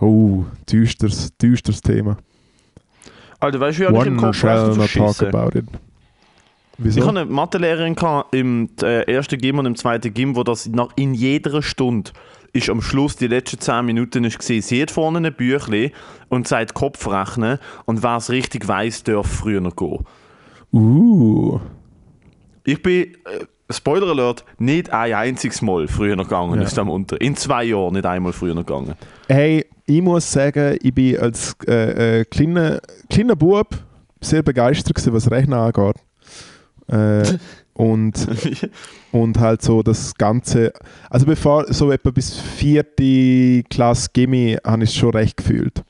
Oh, 0.00 0.44
düsteres, 0.70 1.36
düsteres 1.36 1.80
Thema. 1.80 2.16
Alter, 3.40 3.60
weißt 3.60 3.78
du, 3.78 3.92
wie 3.92 3.98
ich 3.98 4.06
im 4.06 4.16
Kopf 4.16 4.36
shall 4.36 4.74
not 4.76 4.92
talk 4.92 5.22
about 5.22 5.58
it. 5.58 5.66
Ich 6.78 6.84
Wieso? 6.84 7.06
hatte 7.06 7.20
eine 7.20 7.24
Mathelehrerin 7.26 7.94
im 8.32 8.68
äh, 8.82 9.02
ersten 9.12 9.38
Gym 9.38 9.58
und 9.58 9.66
im 9.66 9.76
zweiten 9.76 10.12
Gym, 10.12 10.34
wo 10.34 10.42
das 10.42 10.66
nach, 10.66 10.88
in 10.96 11.14
jeder 11.14 11.62
Stunde 11.62 12.10
ist 12.52 12.70
am 12.70 12.80
Schluss 12.80 13.16
die 13.16 13.26
letzten 13.26 13.60
10 13.60 13.84
Minuten 13.84 14.24
ist 14.24 14.38
gesehen. 14.38 14.62
Sie 14.62 14.80
hat 14.80 14.90
vorne 14.90 15.18
ein 15.18 15.34
Büchlein 15.34 15.90
und 16.28 16.48
sagt 16.48 16.74
Kopfrechnen 16.74 17.58
und 17.84 18.02
wer 18.02 18.16
es 18.16 18.30
richtig 18.30 18.66
weiss, 18.66 19.02
darf 19.02 19.26
früher 19.26 19.60
noch 19.60 19.76
gehen. 19.76 20.04
Uh, 20.72 21.60
Ich 22.64 22.82
bin, 22.82 23.14
äh, 23.24 23.46
Spoiler 23.70 24.08
Alert, 24.08 24.44
nicht 24.58 24.90
ein 24.90 25.14
einziges 25.14 25.62
Mal 25.62 25.88
früher 25.88 26.16
noch 26.16 26.24
gegangen 26.24 26.60
Ja. 26.60 26.66
aus 26.66 26.74
dem 26.74 26.88
Unter. 26.90 27.20
In 27.20 27.34
zwei 27.36 27.64
Jahren 27.64 27.94
nicht 27.94 28.04
einmal 28.06 28.32
früher 28.32 28.54
noch 28.54 28.66
gegangen. 28.66 28.94
hey, 29.28 29.64
ich 29.86 30.02
muss 30.02 30.30
sagen, 30.30 30.76
ich 30.82 30.94
bin 30.94 31.18
als 31.18 31.56
äh, 31.66 32.20
äh, 32.20 32.24
kleiner, 32.26 32.80
kleiner 33.10 33.36
Bub 33.36 33.68
sehr 34.20 34.42
begeistert 34.42 34.94
gewesen, 34.94 35.12
was 35.14 35.30
Rechnen 35.30 35.54
angeht. 35.58 35.96
Äh, 36.88 37.38
und, 37.74 38.28
und 39.12 39.38
halt 39.40 39.62
so 39.62 39.82
das 39.82 40.14
Ganze, 40.14 40.72
also 41.10 41.24
bevor, 41.26 41.64
so 41.72 41.90
etwa 41.90 42.10
bis 42.10 42.38
vierte 42.38 43.62
Klasse 43.70 44.10
Gimmi, 44.12 44.58
habe 44.64 44.84
ich 44.84 44.90
es 44.90 44.96
schon 44.96 45.10
recht 45.10 45.36
gefühlt. 45.38 45.82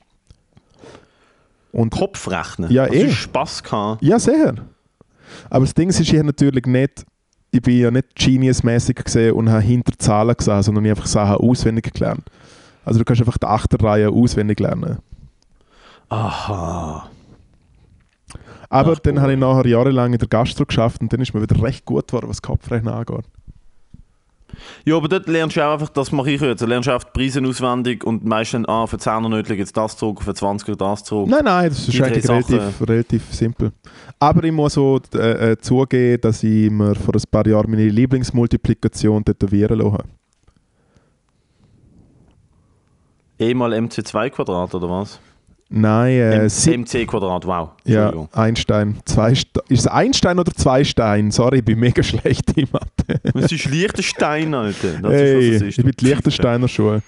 Und 1.71 1.89
Kopfrechnen. 1.91 2.71
Ja, 2.71 2.87
eh. 2.87 3.11
Spass 3.11 3.61
gehabt? 3.61 4.01
Ja, 4.01 4.17
sehr. 4.17 4.55
Aber 5.49 5.65
das 5.65 5.73
Ding 5.73 5.89
ist, 5.89 5.99
ich 5.99 6.09
habe 6.13 6.23
natürlich 6.25 6.65
nicht, 6.65 7.05
ich 7.55 7.61
bin 7.61 7.79
ja 7.79 7.89
nicht 7.91 8.15
genius-mäßig 8.15 8.95
gesehen 8.95 9.33
und 9.33 9.49
habe 9.49 9.61
hinter 9.61 9.97
Zahlen 9.97 10.35
gesehen, 10.35 10.61
sondern 10.61 10.85
ich 10.85 10.91
habe 10.91 10.99
einfach 10.99 11.09
Sachen 11.09 11.35
auswendig 11.37 11.93
gelernt. 11.93 12.23
Also 12.83 12.99
du 12.99 13.05
kannst 13.05 13.21
einfach 13.21 13.37
die 13.37 13.47
Achterreihe 13.47 14.09
auswendig 14.09 14.59
lernen. 14.59 14.99
Aha. 16.09 17.09
Aber 18.69 18.93
Ach, 18.93 18.99
dann 18.99 19.21
habe 19.21 19.33
ich 19.33 19.39
nachher 19.39 19.67
jahrelang 19.67 20.13
in 20.13 20.19
der 20.19 20.27
Gastro 20.27 20.65
geschafft 20.65 21.01
und 21.01 21.11
dann 21.13 21.21
ist 21.21 21.33
mir 21.33 21.41
wieder 21.41 21.61
recht 21.61 21.85
gut 21.85 22.07
geworden, 22.07 22.29
was 22.29 22.41
Kopfrechnen 22.41 22.93
angeht. 22.93 23.25
Ja, 24.85 24.97
aber 24.97 25.07
dort 25.07 25.27
lernst 25.27 25.57
du 25.57 25.65
auch 25.65 25.73
einfach, 25.73 25.89
das 25.89 26.11
mache 26.11 26.31
ich 26.31 26.41
jetzt, 26.41 26.61
du 26.61 26.65
lernst 26.65 26.89
einfach 26.89 27.05
die 27.05 27.19
Preise 27.19 27.41
auswendig 27.43 28.03
und 28.03 28.25
meistens, 28.25 28.67
ah, 28.67 28.87
für 28.87 28.97
10er 28.97 29.29
Nötchen 29.29 29.57
jetzt 29.57 29.75
das 29.75 29.97
zurück, 29.97 30.21
für 30.21 30.31
20er 30.31 30.75
das 30.75 31.03
zurück. 31.03 31.29
Nein, 31.29 31.45
nein, 31.45 31.69
das 31.69 31.87
ist 31.87 31.93
Die 31.93 32.03
eigentlich 32.03 32.27
relativ, 32.27 32.87
relativ 32.87 33.33
simpel. 33.33 33.71
Aber 34.19 34.43
ich 34.43 34.51
muss 34.51 34.73
so 34.73 34.99
äh, 35.13 35.51
äh, 35.51 35.57
zugeben, 35.57 36.21
dass 36.21 36.43
ich 36.43 36.69
mir 36.69 36.95
vor 36.95 37.15
ein 37.15 37.23
paar 37.29 37.47
Jahren 37.47 37.69
meine 37.69 37.89
Lieblingsmultiplikation 37.89 39.23
tätowieren 39.23 39.79
lassen 39.79 39.93
habe. 39.93 40.03
E 43.37 43.53
mal 43.53 43.73
MC2 43.73 44.29
Quadrat 44.29 44.73
oder 44.75 44.89
was? 44.89 45.19
Nein, 45.69 46.13
äh, 46.13 46.77
MC 46.77 47.07
Quadrat, 47.07 47.45
wow. 47.47 47.69
Ja. 47.85 48.13
Einstein. 48.33 48.97
Zwei 49.05 49.31
ist 49.31 49.47
es 49.69 49.87
Einstein 49.87 50.37
oder 50.37 50.51
zwei 50.53 50.83
Stein? 50.83 51.31
Sorry, 51.31 51.59
ich 51.59 51.65
bin 51.65 51.79
mega 51.79 52.03
schlecht 52.03 52.55
in 52.55 52.67
Mathe. 52.71 53.19
Es 53.33 53.51
ist 53.51 53.65
Liechtenstein, 53.65 54.53
Alter. 54.53 54.99
Das 55.01 55.11
hey, 55.11 55.49
ist, 55.49 55.61
was 55.61 55.67
ist. 55.69 55.77
ich 55.79 55.83
bin 55.83 55.93
die 55.99 56.05
Liechtensteiner 56.05 56.67
Schule. 56.67 57.01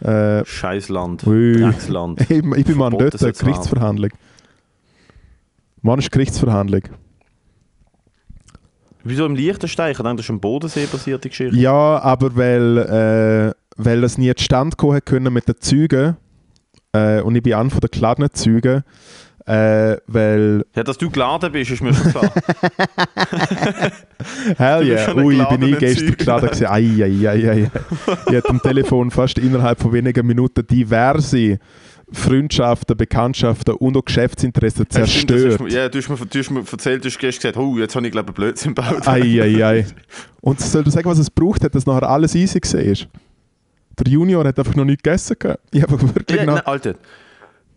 Äh, 0.00 0.44
Scheißland. 0.44 1.24
Drecksland. 1.24 2.20
ich, 2.28 2.30
ich 2.30 2.42
bin 2.42 2.76
Mann 2.76 2.90
Verboten 2.90 3.10
dort, 3.10 3.18
soll's 3.18 3.38
Gerichtsverhandlung. 3.38 4.10
Wann 5.82 5.98
ist 6.00 6.10
Gerichtsverhandlung? 6.10 6.82
Wieso 9.04 9.24
im 9.24 9.34
Liechtenstein? 9.34 9.92
Ich 9.92 9.98
dachte, 9.98 10.16
das 10.16 10.26
ist 10.26 10.30
eine 10.30 10.40
Bodensee-basierte 10.40 11.28
Geschichte. 11.28 11.56
Ja, 11.56 12.00
aber 12.02 12.36
weil, 12.36 12.78
äh, 12.78 13.54
weil 13.76 14.00
das 14.00 14.18
nie 14.18 14.34
zustande 14.34 14.76
kommen 14.76 15.00
können 15.04 15.32
mit 15.32 15.48
den 15.48 15.58
Zügen 15.60 16.16
äh, 16.92 17.20
und 17.20 17.34
ich 17.36 17.42
bin 17.42 17.54
an 17.54 17.70
von 17.70 17.80
den 17.80 17.90
geladenen 17.90 18.30
Zügen, 18.32 18.82
äh, 19.46 19.96
weil 20.06 20.64
Ja, 20.76 20.84
dass 20.84 20.98
du 20.98 21.10
geladen 21.10 21.50
bist, 21.52 21.70
ist 21.70 21.82
mir 21.82 21.94
schon 21.94 22.10
klar. 22.10 22.32
Hell 24.56 24.86
yeah, 24.86 25.14
ui, 25.16 25.34
bin 25.36 25.38
geladener 25.38 25.66
ich 25.68 25.78
gestern 25.78 26.16
geladen 26.16 26.48
gewesen. 26.50 26.66
Ei, 26.66 27.04
ei, 27.04 27.28
ei, 27.28 27.50
ei. 27.50 27.70
Ich 28.28 28.36
habe 28.36 28.48
am 28.48 28.60
Telefon 28.62 29.10
fast 29.10 29.38
innerhalb 29.38 29.80
von 29.80 29.92
wenigen 29.92 30.26
Minuten 30.26 30.66
diverse 30.66 31.58
Freundschaften, 32.12 32.96
Bekanntschaften 32.96 33.74
und 33.74 33.96
auch 33.96 34.04
Geschäftsinteressen 34.04 34.86
stimmt, 34.90 35.08
zerstört. 35.08 35.52
hast 35.52 35.60
du- 35.60 35.66
Ja, 35.76 35.88
du 35.88 35.98
hast 35.98 36.08
mir, 36.08 36.16
du 36.16 36.38
hast 36.38 36.50
mir 36.50 36.60
erzählt, 36.70 37.04
du 37.04 37.08
hast 37.08 37.18
gestern 37.18 37.52
gesagt, 37.52 37.56
oh, 37.56 37.78
jetzt 37.78 37.94
habe 37.96 38.06
ich 38.06 38.12
glaube 38.12 38.30
ich 38.30 38.34
Blödsinn 38.34 38.74
gebaut. 38.74 39.06
Ei, 39.06 39.40
ei, 39.40 39.64
ei. 39.64 39.86
Und 40.40 40.60
soll 40.60 40.82
du 40.84 40.90
sagen, 40.90 41.08
was 41.08 41.18
es 41.18 41.30
braucht 41.30 41.62
hat, 41.64 41.74
dass 41.74 41.86
nachher 41.86 42.08
alles 42.08 42.34
easy 42.34 42.60
war? 42.60 43.08
Der 44.00 44.12
Junior 44.12 44.44
hat 44.44 44.58
einfach 44.58 44.74
noch 44.74 44.84
nichts 44.84 45.02
gegessen. 45.02 45.36
gehabt. 45.38 45.60
Ich 45.72 45.82
habe 45.82 46.00
wirklich 46.14 46.38
Ja, 46.38 46.44
nein, 46.44 46.60
Alter, 46.60 46.94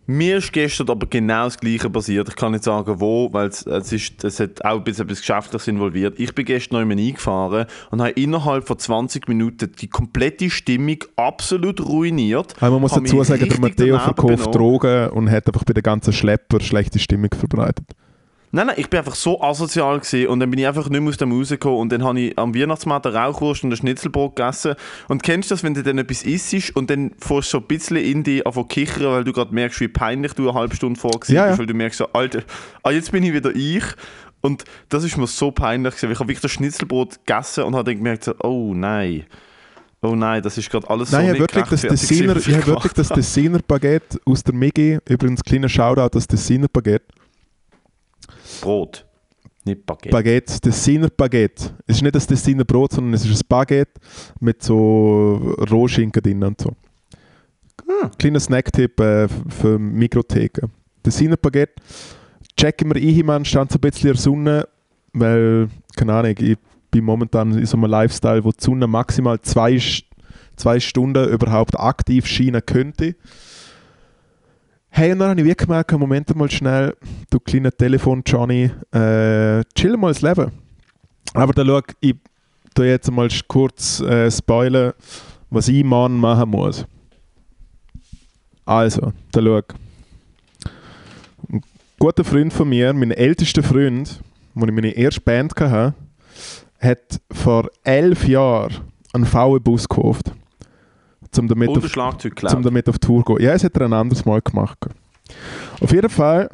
mir 0.06 0.36
ist 0.36 0.52
gestern 0.52 0.90
aber 0.90 1.06
genau 1.06 1.44
das 1.44 1.58
Gleiche 1.58 1.88
passiert. 1.88 2.28
Ich 2.28 2.36
kann 2.36 2.52
nicht 2.52 2.64
sagen, 2.64 3.00
wo, 3.00 3.32
weil 3.32 3.48
es, 3.48 3.66
es, 3.66 3.90
ist, 3.92 4.22
es 4.22 4.38
hat 4.38 4.62
auch 4.62 4.76
ein 4.76 4.84
bisschen 4.84 5.06
etwas 5.06 5.20
Geschäftliches 5.20 5.66
involviert. 5.66 6.20
Ich 6.20 6.34
bin 6.34 6.44
gestern 6.44 6.86
noch 6.86 6.96
eingefahren 6.96 7.66
und 7.90 8.02
habe 8.02 8.10
innerhalb 8.10 8.66
von 8.66 8.78
20 8.78 9.28
Minuten 9.28 9.72
die 9.80 9.88
komplette 9.88 10.50
Stimmung 10.50 10.98
absolut 11.16 11.80
ruiniert. 11.80 12.54
Aber 12.60 12.72
man 12.72 12.82
muss 12.82 12.92
dazu 12.92 13.22
sagen, 13.24 13.48
der 13.48 13.60
Matteo 13.60 13.98
verkauft. 13.98 14.54
Drogen 14.54 15.08
und 15.08 15.30
hat 15.30 15.46
einfach 15.46 15.64
bei 15.64 15.72
den 15.72 15.82
ganzen 15.82 16.12
Schlepper 16.12 16.60
schlechte 16.60 16.98
Stimmung 16.98 17.30
verbreitet. 17.34 17.86
Nein, 18.54 18.68
nein, 18.68 18.76
ich 18.78 18.88
bin 18.88 18.98
einfach 18.98 19.16
so 19.16 19.42
asozial 19.42 19.98
gewesen 19.98 20.28
und 20.28 20.38
dann 20.38 20.48
bin 20.48 20.60
ich 20.60 20.66
einfach 20.68 20.88
nicht 20.88 21.00
mehr 21.00 21.08
aus 21.08 21.16
dem 21.16 21.32
rausgekommen 21.32 21.80
und 21.80 21.88
dann 21.90 22.04
habe 22.04 22.20
ich 22.20 22.38
am 22.38 22.54
Weihnachtsmarkt 22.54 23.04
eine 23.04 23.16
Rauchwurst 23.16 23.64
und 23.64 23.72
ein 23.72 23.76
Schnitzelbrot 23.76 24.36
gegessen. 24.36 24.76
Und 25.08 25.24
kennst 25.24 25.50
du 25.50 25.56
das, 25.56 25.64
wenn 25.64 25.74
du 25.74 25.82
dann 25.82 25.98
etwas 25.98 26.22
isst 26.22 26.76
und 26.76 26.88
dann 26.88 27.10
fährst 27.18 27.48
du 27.48 27.58
so 27.58 27.58
ein 27.58 27.64
bisschen 27.64 27.96
in 27.96 28.22
dich 28.22 28.46
auf 28.46 28.56
kichern, 28.68 29.06
weil 29.06 29.24
du 29.24 29.32
gerade 29.32 29.52
merkst, 29.52 29.80
wie 29.80 29.88
peinlich 29.88 30.34
du 30.34 30.48
eine 30.48 30.56
halbe 30.56 30.76
Stunde 30.76 31.00
vor 31.00 31.10
gewesen 31.10 31.34
Ja, 31.34 31.48
bist, 31.48 31.58
weil 31.58 31.66
du 31.66 31.74
merkst 31.74 31.98
so, 31.98 32.06
Alter, 32.12 32.44
ah, 32.84 32.92
jetzt 32.92 33.10
bin 33.10 33.24
ich 33.24 33.32
wieder 33.32 33.50
ich. 33.56 33.82
Und 34.40 34.62
das 34.88 35.02
ist 35.02 35.16
mir 35.16 35.26
so 35.26 35.50
peinlich 35.50 35.96
gewesen, 35.96 36.12
ich 36.12 36.18
habe 36.20 36.28
wirklich 36.28 36.42
das 36.42 36.52
Schnitzelbrot 36.52 37.26
gegessen 37.26 37.64
und 37.64 37.74
habe 37.74 37.90
dann 37.90 37.96
gemerkt 37.96 38.22
so, 38.22 38.34
oh 38.40 38.72
nein, 38.72 39.24
oh 40.00 40.14
nein, 40.14 40.40
das 40.42 40.58
ist 40.58 40.70
gerade 40.70 40.88
alles 40.88 41.10
Nein, 41.10 41.22
so 41.22 41.32
ich 41.32 41.40
nicht 41.40 41.54
wirklich 41.56 41.66
das 41.70 41.82
Dessiner, 41.82 42.36
ich 42.36 42.46
habe 42.54 42.66
wirklich. 42.68 42.92
das 42.92 43.08
gemacht 43.08 43.10
habe. 43.10 43.20
Dessiner 43.20 43.58
Baguette 43.66 44.20
aus 44.24 44.44
der 44.44 44.54
Migi, 44.54 44.98
übrigens 45.08 45.42
kleiner 45.42 45.68
Shoutout, 45.68 46.10
das 46.12 46.28
Dessiner 46.28 46.68
Baguette. 46.72 47.06
Brot, 48.60 49.06
nicht 49.64 49.86
Baguette. 49.86 50.10
Baguette, 50.10 50.60
Dessiner 50.60 51.08
Baguette. 51.08 51.70
Es 51.86 51.96
ist 51.96 52.02
nicht 52.02 52.14
das 52.14 52.26
Dessiner 52.26 52.64
Brot, 52.64 52.92
sondern 52.92 53.14
es 53.14 53.24
ist 53.24 53.42
ein 53.42 53.48
Baguette 53.48 54.00
mit 54.40 54.62
so 54.62 55.54
Rohschinken 55.70 56.22
drin 56.22 56.42
und 56.42 56.60
so. 56.60 56.70
Hm. 57.86 58.10
Kleiner 58.18 58.40
Snacktipp 58.40 59.00
äh, 59.00 59.28
für 59.28 59.78
Mikrotheken. 59.78 60.70
Dessiner 61.04 61.36
Baguette. 61.36 61.74
Checken 62.56 62.94
wir 62.94 63.02
ein, 63.02 63.26
man 63.26 63.44
stand 63.44 63.72
so 63.72 63.78
ein 63.78 63.80
bisschen 63.80 64.08
in 64.08 64.14
der 64.14 64.22
Sonne, 64.22 64.68
weil, 65.12 65.68
keine 65.96 66.12
Ahnung, 66.12 66.34
ich 66.38 66.56
bin 66.90 67.04
momentan 67.04 67.52
in 67.58 67.66
so 67.66 67.76
einem 67.76 67.90
Lifestyle, 67.90 68.44
wo 68.44 68.52
die 68.52 68.62
Sonne 68.62 68.86
maximal 68.86 69.40
zwei, 69.40 69.80
zwei 70.56 70.78
Stunden 70.78 71.28
überhaupt 71.28 71.78
aktiv 71.78 72.26
scheinen 72.26 72.64
könnte. 72.64 73.16
Hey, 74.96 75.10
und 75.10 75.18
dann 75.18 75.30
habe 75.30 75.40
ich 75.40 75.46
wirklich 75.46 75.66
gemerkt, 75.66 75.90
Moment 75.90 76.32
mal 76.36 76.48
schnell, 76.48 76.96
du 77.28 77.40
kleiner 77.40 77.72
Telefon, 77.72 78.22
Johnny, 78.24 78.70
äh, 78.92 79.64
chill 79.74 79.96
mal 79.96 80.12
das 80.12 80.22
Leben. 80.22 80.52
Aber 81.32 81.52
dann 81.52 81.66
schau, 81.66 81.80
ich, 81.98 82.14
tu 82.76 82.84
jetzt 82.84 83.10
mal 83.10 83.28
kurz 83.48 83.98
äh, 83.98 84.30
spoilern, 84.30 84.92
was 85.50 85.66
ich 85.66 85.82
morgen 85.82 86.20
machen 86.20 86.48
muss. 86.48 86.86
Also, 88.64 89.12
da 89.32 89.42
schau. 89.42 89.62
Ein 91.50 91.62
guter 91.98 92.22
Freund 92.22 92.52
von 92.52 92.68
mir, 92.68 92.92
mein 92.92 93.10
ältester 93.10 93.64
Freund, 93.64 94.20
wo 94.54 94.64
ich 94.64 94.72
meine 94.72 94.90
erste 94.90 95.22
Band 95.22 95.56
hatte, 95.56 95.94
hat 96.78 97.20
vor 97.32 97.68
elf 97.82 98.28
Jahren 98.28 98.76
einen 99.12 99.26
VW-Bus 99.26 99.88
gekauft. 99.88 100.30
Um 101.38 101.48
damit, 101.48 101.68
Oder 101.68 101.84
auf, 101.84 101.90
Schlagzeug 101.90 102.36
geklaut. 102.36 102.64
damit 102.64 102.88
auf 102.88 102.98
Tour 102.98 103.24
gehen. 103.24 103.40
Ja, 103.40 103.52
es 103.52 103.64
hat 103.64 103.76
er 103.76 103.86
ein 103.86 103.92
anderes 103.92 104.24
Mal 104.24 104.40
gemacht. 104.40 104.78
Auf 105.80 105.92
jeden 105.92 106.10
Fall. 106.10 106.48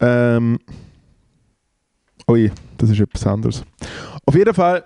Ähm, 0.00 0.58
ui, 2.28 2.50
das 2.78 2.90
ist 2.90 3.00
etwas 3.00 3.26
anderes. 3.26 3.64
Auf 4.24 4.34
jeden 4.34 4.54
Fall 4.54 4.84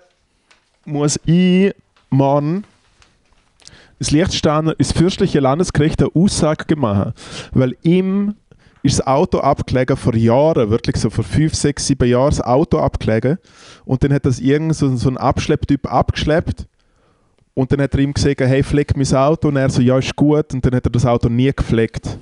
muss 0.85 1.19
ich 1.25 1.73
morgen 2.09 2.63
das 3.99 4.11
Lichtsteiner 4.11 4.79
ins 4.79 4.91
fürstliche 4.91 5.39
Landesgericht 5.39 6.01
eine 6.01 6.11
Aussage 6.13 6.75
machen, 6.75 7.13
weil 7.51 7.75
ihm 7.81 8.35
ist 8.83 8.99
das 8.99 9.07
Auto 9.07 9.39
abgelegen 9.39 9.97
vor 9.97 10.15
Jahren, 10.15 10.69
wirklich 10.69 10.97
so 10.97 11.09
vor 11.09 11.23
fünf, 11.23 11.55
sechs, 11.55 11.87
sieben 11.87 12.07
Jahren 12.07 12.29
das 12.29 12.41
Auto 12.41 12.77
abgelegen 12.77 13.37
und 13.85 14.03
dann 14.03 14.13
hat 14.13 14.25
das 14.25 14.39
irgend 14.39 14.75
so, 14.75 14.95
so 14.95 15.09
ein 15.09 15.17
Abschlepptyp 15.17 15.91
abgeschleppt 15.91 16.67
und 17.57 17.71
dann 17.71 17.81
hat 17.81 17.95
er 17.95 18.01
ihm 18.01 18.13
gesagt, 18.13 18.39
hey, 18.39 18.61
pfleg 18.61 18.95
mein 18.95 19.13
Auto 19.15 19.47
und 19.47 19.55
er 19.55 19.71
so, 19.71 19.81
ja, 19.81 19.97
ist 19.97 20.15
gut 20.15 20.53
und 20.53 20.63
dann 20.63 20.75
hat 20.75 20.85
er 20.85 20.91
das 20.91 21.07
Auto 21.07 21.27
nie 21.27 21.51
gepflegt. 21.51 22.19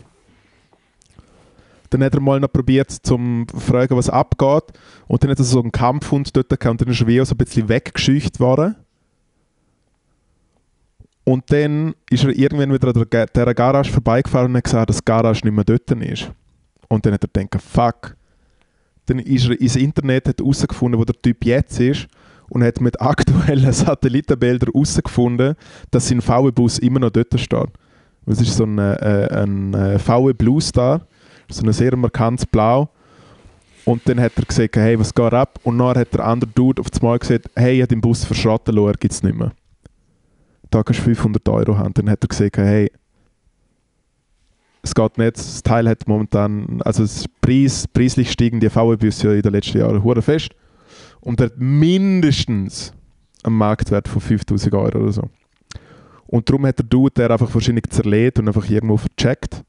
Dann 1.90 2.02
hat 2.06 2.14
er 2.14 2.22
mal 2.22 2.40
noch 2.40 2.50
probiert 2.54 2.90
zum 2.90 3.46
fragen, 3.50 3.98
was 3.98 4.10
abgeht 4.10 4.64
und 5.08 5.22
dann 5.22 5.32
hat 5.32 5.40
er 5.40 5.44
so 5.44 5.62
einen 5.62 5.74
Kampfhund 5.74 6.34
dort 6.38 6.50
gehabt 6.58 6.68
und 6.68 6.82
dann 6.82 6.88
ist 6.88 7.02
er 7.02 7.08
wie 7.08 7.20
auch 7.20 7.26
so 7.26 7.36
ein 7.36 7.40
bisschen 7.40 7.68
weggescheucht 7.68 8.40
worden. 8.40 8.78
Und 11.26 11.52
dann 11.52 11.96
ist 12.10 12.24
er 12.24 12.30
irgendwann 12.30 12.72
wieder 12.72 12.96
an 12.96 13.28
dieser 13.36 13.54
Garage 13.54 13.92
vorbeigefahren 13.92 14.52
und 14.52 14.56
hat 14.56 14.64
gesagt, 14.64 14.90
dass 14.90 15.00
die 15.00 15.06
Garage 15.06 15.42
nicht 15.44 15.54
mehr 15.54 15.66
dort 15.66 15.92
ist. 15.92 16.32
Und 16.88 17.06
dann 17.06 17.12
hat 17.12 17.26
er 17.26 17.28
gedacht, 17.28 17.62
fuck. 17.62 18.16
Dann 19.08 19.20
ist 19.20 19.50
er 19.50 19.60
ins 19.60 19.76
Internet 19.76 20.28
herausgefunden, 20.40 20.98
wo 20.98 21.04
der 21.04 21.22
Typ 21.22 21.44
jetzt 21.44 21.78
ist 21.82 22.08
und 22.50 22.64
hat 22.64 22.82
mit 22.82 23.02
aktuellen 23.02 23.72
Satellitenbildern 23.74 24.72
herausgefunden, 24.74 25.56
dass 25.92 26.08
sein 26.08 26.22
VW-Bus 26.22 26.80
immer 26.80 27.00
noch 27.00 27.12
dort 27.12 27.40
steht. 27.40 27.70
Es 28.26 28.42
ist 28.42 28.56
so 28.58 28.66
ein, 28.66 28.80
äh, 28.80 29.30
ein 29.32 29.74
äh, 29.74 30.00
VW 30.00 30.34
Blue 30.34 30.62
Star, 30.62 31.02
so 31.50 31.64
ein 31.64 31.74
sehr 31.74 31.96
markantes 31.96 32.46
Blau. 32.46 32.90
Und 33.86 34.02
dann 34.10 34.20
hat 34.20 34.32
er 34.36 34.46
gesagt, 34.46 34.78
hey, 34.78 35.00
was 35.00 35.14
geht 35.14 35.34
ab? 35.34 35.60
Und 35.64 35.78
dann 35.78 35.96
hat 35.96 36.14
der 36.14 36.26
andere 36.26 36.50
Dude 36.50 36.82
auf 36.82 36.88
einmal 37.00 37.20
gesagt, 37.20 37.52
hey, 37.56 37.76
ich 37.76 37.82
habe 37.82 37.90
den 37.90 38.02
Bus 38.02 38.26
verschrotten 38.26 38.76
lassen, 38.76 38.98
gibt 39.00 39.14
es 39.14 39.22
nicht 39.22 39.38
mehr. 39.38 39.52
Da 40.72 40.82
kannst 40.82 41.02
du 41.02 41.04
500 41.04 41.48
Euro 41.50 41.78
haben. 41.78 41.94
Dann 41.94 42.10
hat 42.10 42.24
er 42.24 42.28
gesagt, 42.28 42.58
hey, 42.58 42.92
es 44.82 44.94
geht 44.94 45.18
nicht, 45.18 45.38
das 45.38 45.62
Teil 45.62 45.88
hat 45.88 46.08
momentan, 46.08 46.82
also 46.84 47.04
das 47.04 47.26
Preis, 47.42 47.88
preislich 47.88 48.32
steigen 48.32 48.60
die 48.60 48.70
VW-Busse 48.70 49.36
in 49.36 49.42
den 49.42 49.52
letzten 49.52 49.80
Jahren 49.80 50.04
hure 50.04 50.22
fest 50.22 50.50
und 51.26 51.42
er 51.42 51.48
hat 51.48 51.58
mindestens 51.58 52.94
einen 53.44 53.58
Marktwert 53.58 54.08
von 54.08 54.22
5000 54.22 54.74
Euro 54.76 55.00
oder 55.00 55.12
so. 55.12 55.24
Und 56.28 56.48
darum 56.48 56.66
hat 56.68 56.78
der 56.78 56.86
Dude 56.86 57.14
der 57.16 57.32
einfach 57.32 57.52
wahrscheinlich 57.54 57.86
zerlegt 57.90 58.38
und 58.40 58.48
einfach 58.48 58.70
irgendwo 58.70 58.98
vercheckt. 58.98 59.64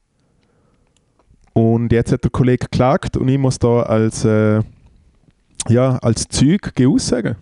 Und 1.53 1.91
jetzt 1.91 2.11
hat 2.11 2.23
der 2.23 2.29
Kollege 2.29 2.67
geklagt 2.67 3.17
und 3.17 3.27
ich 3.27 3.39
muss 3.39 3.57
da 3.57 3.81
als, 3.81 4.23
äh, 4.23 4.61
ja, 5.67 5.97
als 5.97 6.27
Zeug 6.27 6.71
aussagen. 6.79 7.37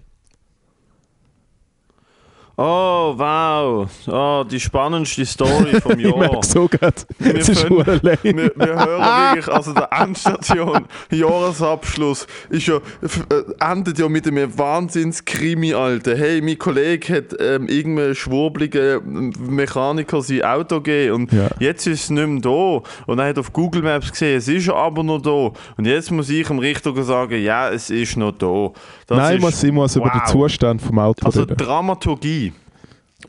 Oh, 2.57 3.13
wow. 3.17 3.89
Oh, 4.07 4.43
die 4.49 4.59
spannendste 4.61 5.25
Story 5.25 5.81
vom 5.81 5.99
Ich 5.99 6.15
merke 6.15 6.33
Jahr. 6.35 6.43
so 6.43 6.67
gerade, 6.69 6.95
Wir 7.19 7.35
es 7.35 7.49
ist 7.49 7.69
lame. 7.69 8.17
Wir, 8.23 8.51
wir 8.55 8.67
hören 8.67 9.35
wirklich, 9.35 9.53
also 9.53 9.73
der 9.73 9.89
Endstation, 9.91 10.85
Jahresabschluss, 11.11 12.27
ist 12.49 12.67
ja, 12.67 12.77
äh, 12.77 13.71
endet 13.71 13.99
ja 13.99 14.07
mit 14.07 14.25
einem 14.25 14.57
Wahnsinns-Krimi, 14.57 15.73
Alter. 15.73 16.15
Hey, 16.15 16.41
mein 16.41 16.57
Kollege 16.57 17.13
hat 17.17 17.35
ähm, 17.39 17.67
irgendeinem 17.67 18.15
schwurbligen 18.15 19.33
Mechaniker 19.49 20.21
sein 20.21 20.43
Auto 20.43 20.77
gegeben 20.79 21.13
und 21.15 21.33
Ja. 21.33 21.49
jetzt 21.59 21.85
ist 21.87 22.03
es 22.03 22.09
nicht 22.09 22.25
mehr 22.27 22.41
da. 22.41 22.81
Und 23.05 23.19
er 23.19 23.27
hat 23.27 23.37
auf 23.37 23.51
Google 23.51 23.81
Maps 23.81 24.11
gesehen, 24.11 24.37
es 24.37 24.47
ist 24.47 24.69
aber 24.69 25.03
noch 25.03 25.21
da. 25.21 25.51
Und 25.75 25.85
jetzt 25.85 26.09
muss 26.09 26.29
ich 26.29 26.47
dem 26.47 26.59
Richter 26.59 26.93
sagen, 27.03 27.41
ja, 27.43 27.69
es 27.69 27.89
ist 27.89 28.15
noch 28.15 28.31
da. 28.31 28.69
Das 29.07 29.17
Nein, 29.17 29.31
ich 29.31 29.37
ist, 29.39 29.43
muss, 29.43 29.63
ich 29.63 29.71
muss 29.73 29.95
über 29.97 30.09
den 30.09 30.21
wow. 30.21 30.31
Zustand 30.31 30.81
vom 30.81 30.97
Auto 30.99 31.25
Also 31.25 31.41
reden. 31.41 31.57
Dramaturgie 31.57 32.44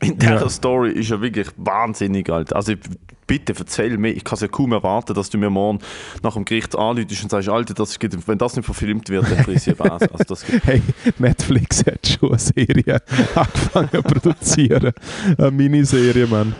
in 0.01 0.17
dieser 0.17 0.41
Ja. 0.41 0.49
Story 0.49 0.91
ist 0.91 1.09
ja 1.09 1.21
wirklich 1.21 1.47
wahnsinnig 1.57 2.29
alt. 2.29 2.53
Also 2.53 2.73
bitte 3.25 3.53
erzähl 3.57 3.97
mir, 3.97 4.09
ich 4.11 4.23
kann 4.23 4.35
es 4.35 4.41
ja 4.41 4.47
kaum 4.47 4.71
erwarten, 4.71 5.13
dass 5.13 5.29
du 5.29 5.37
mir 5.37 5.49
morgen 5.49 5.79
nach 6.23 6.33
dem 6.35 6.45
Gericht 6.45 6.75
anläutest 6.77 7.23
und 7.23 7.29
sagst, 7.29 7.49
Alter, 7.49 7.73
das 7.73 7.99
geht, 7.99 8.27
wenn 8.27 8.37
das 8.37 8.55
nicht 8.55 8.65
verfilmt 8.65 9.09
wird, 9.09 9.29
dann 9.29 9.43
friss 9.43 9.67
ich 9.67 9.77
was. 9.79 10.01
Also 10.01 10.23
das, 10.27 10.45
Hey, 10.63 10.81
Netflix 11.19 11.85
hat 11.85 12.07
schon 12.07 12.29
eine 12.29 12.39
Serie 12.39 13.01
angefangen 13.35 13.89
zu 13.91 14.01
produzieren. 14.01 14.93
Eine 15.37 15.51
Miniserie, 15.51 16.27
Mann. 16.27 16.55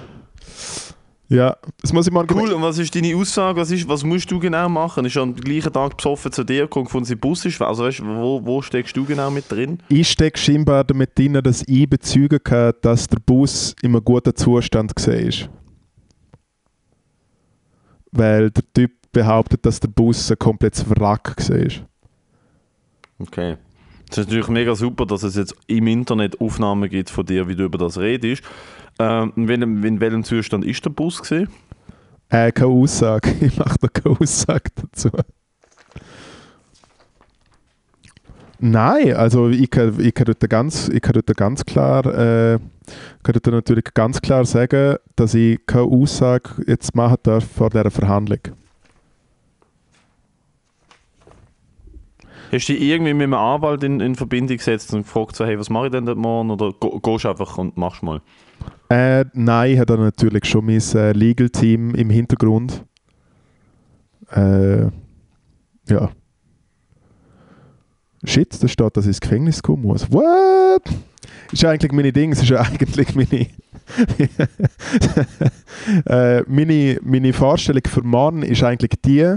Ja, 1.29 1.57
das 1.81 1.91
muss 1.91 2.07
ich 2.07 2.13
mal 2.13 2.25
cool, 2.31 2.53
und 2.53 2.61
was 2.61 2.77
ist 2.77 2.95
deine 2.95 3.13
Aussage? 3.15 3.59
Was, 3.59 3.69
ist, 3.69 3.87
was 3.87 4.03
musst 4.05 4.31
du 4.31 4.39
genau 4.39 4.69
machen? 4.69 5.03
Ist 5.03 5.17
am 5.17 5.35
gleichen 5.35 5.73
Tag 5.73 5.97
besoffen 5.97 6.31
zu 6.31 6.45
dir 6.45 6.61
gekommen, 6.61 6.85
gefunden, 6.85 7.05
sein 7.05 7.19
Bus 7.19 7.43
ist 7.43 7.61
Also 7.61 7.83
weißt, 7.83 8.01
wo, 8.05 8.45
wo 8.45 8.61
steckst 8.61 8.95
du 8.95 9.03
genau 9.03 9.29
mit 9.29 9.51
drin? 9.51 9.79
Ich 9.89 10.09
stecke 10.09 10.39
scheinbar 10.39 10.85
damit 10.85 11.17
drin, 11.17 11.33
dass 11.43 11.67
ich 11.67 11.89
bezeugen 11.89 12.39
kann, 12.41 12.73
dass 12.81 13.07
der 13.07 13.19
Bus 13.19 13.75
in 13.81 13.89
einem 13.89 14.05
guten 14.05 14.35
Zustand 14.35 14.93
war. 14.95 15.49
Weil 18.11 18.49
der 18.51 18.63
Typ 18.73 18.91
behauptet, 19.11 19.65
dass 19.65 19.81
der 19.81 19.89
Bus 19.89 20.31
ein 20.31 20.39
komplettes 20.39 20.89
Wrack 20.89 21.35
war. 21.49 21.87
Okay. 23.19 23.57
Es 24.09 24.17
ist 24.17 24.25
natürlich 24.25 24.47
mega 24.47 24.73
super, 24.75 25.05
dass 25.05 25.23
es 25.23 25.35
jetzt 25.35 25.53
im 25.67 25.87
Internet 25.87 26.39
Aufnahmen 26.39 26.89
gibt 26.89 27.09
von 27.09 27.25
dir, 27.25 27.49
wie 27.49 27.55
du 27.55 27.65
über 27.65 27.77
das 27.77 27.97
redest. 27.97 28.41
Ähm, 28.99 29.33
in, 29.35 29.47
welchem, 29.47 29.83
in 29.83 29.99
welchem 29.99 30.23
Zustand 30.23 30.65
ist 30.65 30.83
der 30.83 30.89
Bus 30.89 31.21
gesehen? 31.21 31.49
Äh, 32.29 32.51
keine 32.51 32.71
Aussage. 32.71 33.33
Ich 33.41 33.57
mache 33.57 33.75
da 33.79 33.87
keine 33.87 34.19
Aussage 34.19 34.69
dazu. 34.75 35.09
Nein, 38.59 39.13
also 39.13 39.49
ich 39.49 39.69
kann, 39.69 39.99
ich 39.99 40.13
kann, 40.15 40.25
dort, 40.25 40.49
ganz, 40.49 40.89
ich 40.89 41.01
kann 41.01 41.13
dort 41.13 41.37
ganz 41.37 41.63
klar 41.63 42.05
äh, 42.05 42.59
kann 43.23 43.33
dort 43.33 43.47
natürlich 43.47 43.93
ganz 43.93 44.21
klar 44.21 44.45
sagen, 44.45 44.97
dass 45.15 45.33
ich 45.33 45.59
keine 45.65 45.83
Aussage 45.83 46.63
jetzt 46.65 46.95
machen 46.95 47.17
darf 47.23 47.45
vor 47.45 47.69
dieser 47.69 47.91
Verhandlung. 47.91 48.39
Hast 52.51 52.69
du 52.69 52.73
dich 52.73 52.81
irgendwie 52.81 53.13
mit 53.13 53.25
einem 53.25 53.33
Anwalt 53.33 53.83
in, 53.83 53.99
in 53.99 54.15
Verbindung 54.15 54.55
gesetzt 54.55 54.93
und 54.93 55.01
gefragt, 55.03 55.35
so, 55.35 55.45
hey, 55.45 55.59
was 55.59 55.69
mache 55.69 55.87
ich 55.87 55.91
denn 55.91 56.05
dort 56.05 56.17
morgen? 56.17 56.49
Oder 56.49 56.71
gehst 56.71 57.25
du 57.25 57.29
einfach 57.29 57.57
und 57.57 57.75
machst 57.75 58.03
mal? 58.03 58.21
Äh, 58.89 59.25
nein, 59.33 59.77
habe 59.77 59.85
da 59.85 59.97
natürlich 59.97 60.45
schon 60.45 60.65
mein 60.65 60.81
äh, 60.93 61.11
Legal 61.11 61.49
Team 61.49 61.93
im 61.93 62.09
Hintergrund. 62.09 62.85
Äh, 64.31 64.85
ja. 65.89 66.11
Shit, 68.23 68.61
da 68.61 68.67
steht, 68.67 68.97
dass 68.97 69.05
ich 69.05 69.09
ins 69.09 69.21
Gefängnis 69.21 69.61
kommen 69.61 69.83
muss. 69.83 70.11
What? 70.11 70.83
Ist 71.51 71.63
ja 71.63 71.69
eigentlich 71.69 71.91
meine 71.91 72.11
Ding, 72.11 72.31
es 72.31 72.41
ist 72.41 72.49
ja 72.49 72.61
eigentlich 72.61 73.15
meine. 73.15 73.47
äh, 76.05 76.43
meine, 76.47 76.99
meine 77.03 77.33
Vorstellung 77.33 77.83
für 77.87 78.03
morgen 78.03 78.43
ist 78.43 78.63
eigentlich 78.63 78.91
die, 79.05 79.35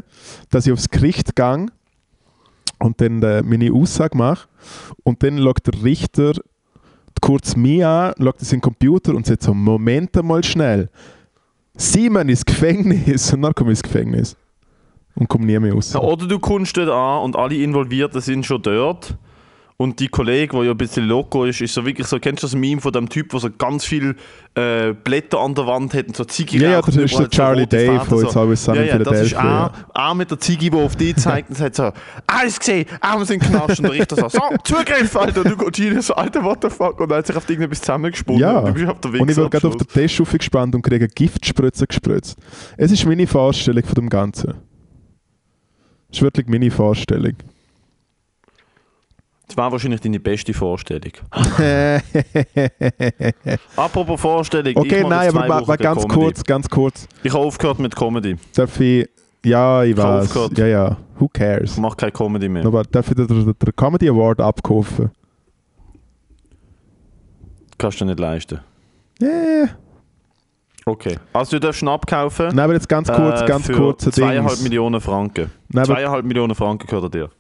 dass 0.51 0.67
ich 0.67 0.73
aufs 0.73 0.91
Gericht 0.91 1.37
gehe 1.37 1.67
und 2.81 3.01
dann 3.01 3.23
äh, 3.23 3.43
meine 3.43 3.73
Aussage 3.73 4.17
mache 4.17 4.49
und 5.05 5.23
dann 5.23 5.39
schaut 5.39 5.67
der 5.67 5.85
Richter 5.85 6.33
kurz 7.21 7.57
mich 7.57 7.85
an, 7.85 8.13
schaut 8.19 8.39
in 8.39 8.45
seinen 8.45 8.61
Computer 8.61 9.15
und 9.15 9.27
sagt 9.27 9.43
so, 9.43 9.55
Moment 9.55 10.17
einmal 10.17 10.43
schnell. 10.45 10.89
Simon 11.77 12.29
ins 12.29 12.45
Gefängnis. 12.45 13.33
Und 13.33 13.43
dann 13.43 13.55
komme 13.55 13.73
ich 13.73 13.79
ins 13.79 13.83
Gefängnis. 13.83 14.37
Und 15.15 15.29
komme 15.29 15.47
nie 15.47 15.59
mehr 15.59 15.73
raus. 15.73 15.93
Ja, 15.93 16.01
oder 16.01 16.27
du 16.27 16.39
kommst 16.39 16.77
dort 16.77 16.89
an 16.89 17.25
und 17.25 17.37
alle 17.37 17.57
Involvierten 17.57 18.21
sind 18.21 18.47
schon 18.47 18.63
dort. 18.63 19.17
Und 19.81 19.99
die 19.99 20.09
Kollege, 20.09 20.55
der 20.55 20.65
ja 20.65 20.71
ein 20.73 20.77
bisschen 20.77 21.07
loco 21.07 21.47
ist, 21.47 21.63
ist 21.63 21.73
so 21.73 21.87
wirklich 21.87 22.07
so, 22.07 22.19
kennst 22.19 22.43
du 22.43 22.47
das 22.47 22.55
Meme 22.55 22.83
von 22.83 22.93
dem 22.93 23.09
Typ, 23.09 23.31
der 23.31 23.41
so 23.41 23.49
ganz 23.49 23.87
viel 23.87 24.15
äh, 24.55 24.93
Blätter 24.93 25.41
an 25.41 25.55
der 25.55 25.67
Wand 25.67 25.95
hat 25.95 26.07
und 26.07 26.15
so 26.15 26.25
Ziege 26.27 26.59
Ja, 26.59 26.71
ja, 26.73 26.83
das 26.83 26.97
ist 26.97 27.19
der 27.19 27.31
Charlie 27.31 27.67
Day 27.67 27.87
Fäden 27.87 28.01
von 28.03 28.23
It's 28.23 28.37
Always 28.37 28.63
Sunny 28.63 28.81
ja, 28.81 28.85
ja, 28.85 28.99
das 28.99 29.21
ist 29.23 29.35
auch, 29.39 29.71
auch 29.95 30.15
mit 30.15 30.31
der 30.31 30.39
Ziege, 30.39 30.71
die 30.71 30.77
auf 30.77 30.97
dich 30.97 31.17
zeigt 31.17 31.49
und 31.49 31.57
sagt 31.57 31.77
so, 31.77 31.93
alles 32.27 32.59
gesehen, 32.59 32.85
Arme 33.01 33.25
sind 33.25 33.43
knascht 33.43 33.79
und 33.79 33.85
der 33.85 33.93
Richter 33.93 34.17
so, 34.17 34.29
so, 34.29 34.41
Zugriff, 34.65 35.17
Alter, 35.17 35.47
und 35.47 35.51
du 35.59 35.71
gehst 35.71 35.81
rein, 35.81 36.03
so, 36.03 36.15
Alter, 36.15 36.45
what 36.45 36.59
the 36.61 36.69
fuck, 36.69 37.01
und 37.01 37.11
er 37.11 37.17
hat 37.17 37.27
sich 37.27 37.37
auf 37.37 37.49
irgendetwas 37.49 37.81
zusammengesponnen. 37.81 38.39
Ja, 38.39 38.59
und 38.59 38.67
du 38.67 38.75
bist 38.75 38.87
auf 38.87 39.01
der 39.01 39.13
Weg 39.15 39.23
und 39.23 39.31
ich 39.31 39.37
bin 39.37 39.49
gerade 39.49 39.67
auf 39.67 39.77
der 39.79 39.87
Teststufe 39.87 40.37
gespannt 40.37 40.75
und 40.75 40.83
kriege 40.83 41.09
Giftspritze 41.09 41.87
gespritzt. 41.87 42.37
Es 42.77 42.93
ist 42.93 43.07
meine 43.07 43.27
Vorstellung 43.27 43.85
von 43.85 43.95
dem 43.95 44.11
Ganzen. 44.11 44.57
Es 46.11 46.19
ist 46.19 46.23
wirklich 46.23 46.49
meine 46.49 46.71
Vorstellung. 46.71 47.37
Das 49.51 49.57
war 49.57 49.73
wahrscheinlich 49.73 50.01
deine 50.01 50.21
beste 50.21 50.55
Vorstellung. 50.55 51.11
Apropos 53.77 54.21
Vorstellung. 54.21 54.77
okay, 54.77 55.05
nein, 55.09 55.37
aber 55.37 55.49
wa- 55.49 55.77
keine 55.77 55.79
ganz 55.79 56.03
Comedy. 56.03 56.21
kurz, 56.21 56.45
ganz 56.45 56.69
kurz. 56.69 57.09
Ich 57.25 57.33
habe 57.33 57.43
aufgehört 57.45 57.81
mit 57.81 57.97
Comedy. 57.97 58.37
Darf 58.55 58.79
ich. 58.79 59.09
Ja, 59.45 59.83
ich 59.83 59.91
Ich 59.91 59.99
habe 59.99 60.19
weiß. 60.21 60.27
aufgehört. 60.37 60.57
Ja, 60.59 60.67
ja. 60.67 60.97
Who 61.19 61.29
cares? 61.33 61.73
Ich 61.73 61.79
mache 61.79 61.97
keine 61.97 62.13
Comedy 62.13 62.49
mehr. 62.49 62.65
Aber 62.65 62.85
darf 62.85 63.09
ich 63.09 63.17
den, 63.17 63.27
den, 63.27 63.55
Comedy 63.75 64.09
Award 64.09 64.41
abkaufen? 64.41 65.11
Kannst 67.77 68.01
du 68.01 68.05
dir 68.05 68.11
nicht 68.11 68.21
leisten. 68.21 68.61
Yeah. 69.21 69.71
Okay. 70.87 71.19
Also 71.33 71.57
du 71.59 71.61
darfst 71.67 71.83
ihn 71.83 71.89
abkaufen. 71.89 72.47
Nein, 72.49 72.61
aber 72.61 72.75
jetzt 72.75 72.89
ganz 72.89 73.11
kurz, 73.11 73.41
äh, 73.41 73.47
ganz 73.47 73.69
kurz 73.69 74.07
ein 74.07 74.13
zweieinhalb 74.13 74.49
Dings. 74.51 74.63
Millionen 74.63 75.01
Franken. 75.01 75.51
Nein, 75.71 75.87
Zweieinhalb 75.87 76.25
Millionen 76.25 76.55
Franken 76.55 76.87
gehört 76.87 77.13
dir. 77.15 77.31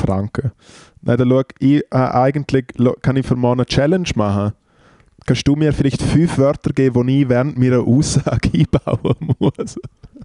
Franken. 0.00 0.52
Nein, 1.02 1.16
dann 1.18 1.30
schau, 1.30 1.42
ich, 1.58 1.82
äh, 1.90 1.96
eigentlich 1.96 2.66
kann 3.02 3.16
ich 3.16 3.26
für 3.26 3.36
morgen 3.36 3.60
eine 3.60 3.66
Challenge 3.66 4.08
machen. 4.14 4.52
Kannst 5.26 5.46
du 5.46 5.54
mir 5.54 5.72
vielleicht 5.72 6.02
fünf 6.02 6.38
Wörter 6.38 6.72
geben, 6.72 7.06
die 7.06 7.22
ich 7.22 7.28
während 7.28 7.58
meiner 7.58 7.80
Aussage 7.80 8.50
einbauen 8.54 9.34
muss? 9.38 9.78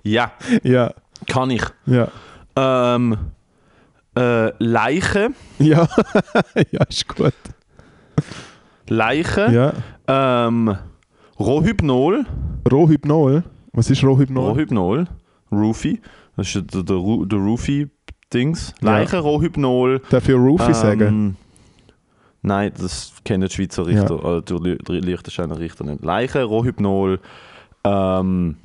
Ja, 0.04 0.32
ja, 0.64 0.94
kann 1.28 1.52
ich. 1.52 1.64
ja. 1.86 2.08
Ähm, 2.56 3.18
äh, 4.18 4.52
Leiche. 4.64 5.30
Ja, 5.60 5.88
ja, 6.72 6.84
ist 6.90 7.08
gut. 7.08 7.34
Leiche. 8.88 9.52
Ja. 10.08 10.48
Ähm, 10.48 10.76
Rohhypnol. 11.40 12.26
Rohhypnol. 12.72 13.44
Was 13.74 13.90
ist 13.90 14.04
Rohhypnol? 14.04 14.52
Rohhypnol. 14.52 15.06
Roofie. 15.52 16.00
Das 16.38 16.56
ist 16.56 16.74
der, 16.74 16.84
der, 16.84 16.98
der 17.26 17.40
Roofie-Dings. 18.34 18.74
Leiche, 18.82 19.20
Rohhypnol. 19.20 20.02
Darf 20.10 20.28
ich 20.28 20.36
Roofy 20.36 20.68
ähm, 20.68 20.74
sagen? 20.74 21.38
Nein, 22.42 22.72
das 22.80 23.14
kennen 23.24 23.48
die 23.48 23.54
Schweizer 23.54 23.86
Richter, 23.88 24.24
oder 24.24 24.42
die 24.42 24.54
Li- 24.54 24.78
die 24.88 25.00
Liechtensteiner 25.00 25.58
Richter 25.58 25.84
nicht. 25.84 26.04
Leiche, 26.04 26.44
Rohhypnol, 26.44 27.20
ähm, 27.84 28.58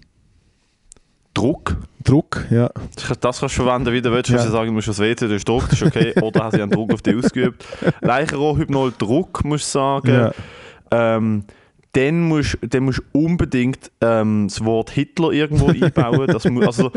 Druck. 1.32 1.76
Druck, 2.04 2.44
ja. 2.50 2.70
Das 2.94 3.06
kannst 3.06 3.24
das 3.24 3.38
du 3.40 3.48
verwenden, 3.48 3.92
wie 3.92 4.02
du 4.02 4.10
willst. 4.10 4.30
Ja. 4.30 4.42
Du 4.44 4.50
sagen, 4.50 4.66
du 4.68 4.72
musst 4.74 4.88
aufs 4.88 4.98
WC, 4.98 5.28
du 5.28 5.34
hast 5.34 5.48
Druck, 5.48 5.68
das 5.70 5.80
ist 5.80 5.86
okay. 5.86 6.12
Oder 6.22 6.44
hast 6.44 6.56
du 6.56 6.62
einen 6.62 6.70
Druck 6.72 6.92
auf 6.92 7.02
dich 7.02 7.16
ausgeübt. 7.16 7.64
Leiche, 8.00 8.36
Rohhypnol, 8.36 8.92
Druck, 8.98 9.44
musst 9.44 9.66
du 9.74 9.78
sagen. 9.78 10.08
ja. 10.12 10.32
Ähm, 10.92 11.44
dann 11.92 12.22
musst 12.28 12.58
dann 12.62 12.84
musst 12.84 13.00
du 13.12 13.18
unbedingt 13.18 13.90
ähm, 14.00 14.46
das 14.48 14.64
Wort 14.64 14.90
Hitler 14.90 15.32
irgendwo 15.32 15.68
einbauen. 15.68 16.26
Das 16.28 16.44
mu 16.48 16.60
also, 16.60 16.90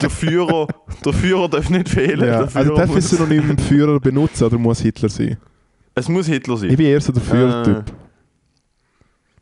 der, 0.00 0.10
Führer, 0.10 0.68
der 1.04 1.12
Führer 1.12 1.48
darf 1.48 1.68
nicht 1.70 1.88
fehlen. 1.88 2.20
ja. 2.20 2.38
Der 2.38 2.48
Führer 2.48 2.56
Also 2.56 2.76
darf 2.76 2.94
muss, 2.94 3.10
Synonym 3.10 3.48
mit 3.48 3.60
Führer 3.60 4.00
benutzen 4.00 4.44
oder 4.44 4.58
muss 4.58 4.80
Hitler 4.80 5.08
sein? 5.08 5.36
es 5.94 6.08
muss 6.08 6.26
Hitler 6.26 6.56
sein. 6.56 6.70
Ich 6.70 6.76
bin 6.76 6.86
eher 6.86 7.00
so 7.00 7.12
der 7.12 7.22
Führertyp. 7.22 7.76
Äh, 7.88 7.92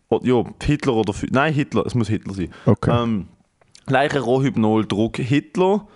oh, 0.09 0.21
ja, 0.23 0.45
Hitler 0.63 0.95
oder 0.95 1.13
Fü 1.13 1.27
Nein, 1.31 1.55
Hitler, 1.55 1.87
es 1.87 1.95
muss 1.95 2.09
Hitler 2.09 2.35
sein. 2.35 2.51
Okay. 2.67 2.91
Ähm, 2.91 3.29
Leiche, 3.87 4.21
Rohhypnol, 4.21 4.87
Druck, 4.87 5.17
Hitler. 5.17 5.87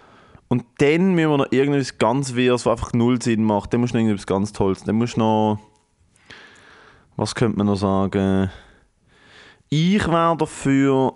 Und 0.48 0.64
dann 0.79 1.14
müssen 1.14 1.31
wir 1.31 1.38
noch 1.38 1.53
irgendwas 1.53 1.98
ganz 1.98 2.35
Wirres, 2.35 2.66
was 2.66 2.72
einfach 2.79 2.92
null 2.92 3.20
Sinn 3.20 3.42
macht. 3.42 3.72
Dann 3.72 3.81
musst 3.81 3.94
du 3.94 3.98
noch 3.98 4.05
irgendwas 4.05 4.27
ganz 4.27 4.53
Tolles. 4.53 4.85
Dann 4.85 4.96
musst 4.96 5.16
du 5.16 5.20
noch. 5.20 5.59
Was 7.16 7.35
könnte 7.35 7.59
man 7.59 7.66
noch 7.66 7.77
sagen? 7.77 8.50
Ich 9.68 10.07
wäre 10.07 10.37
dafür. 10.37 11.14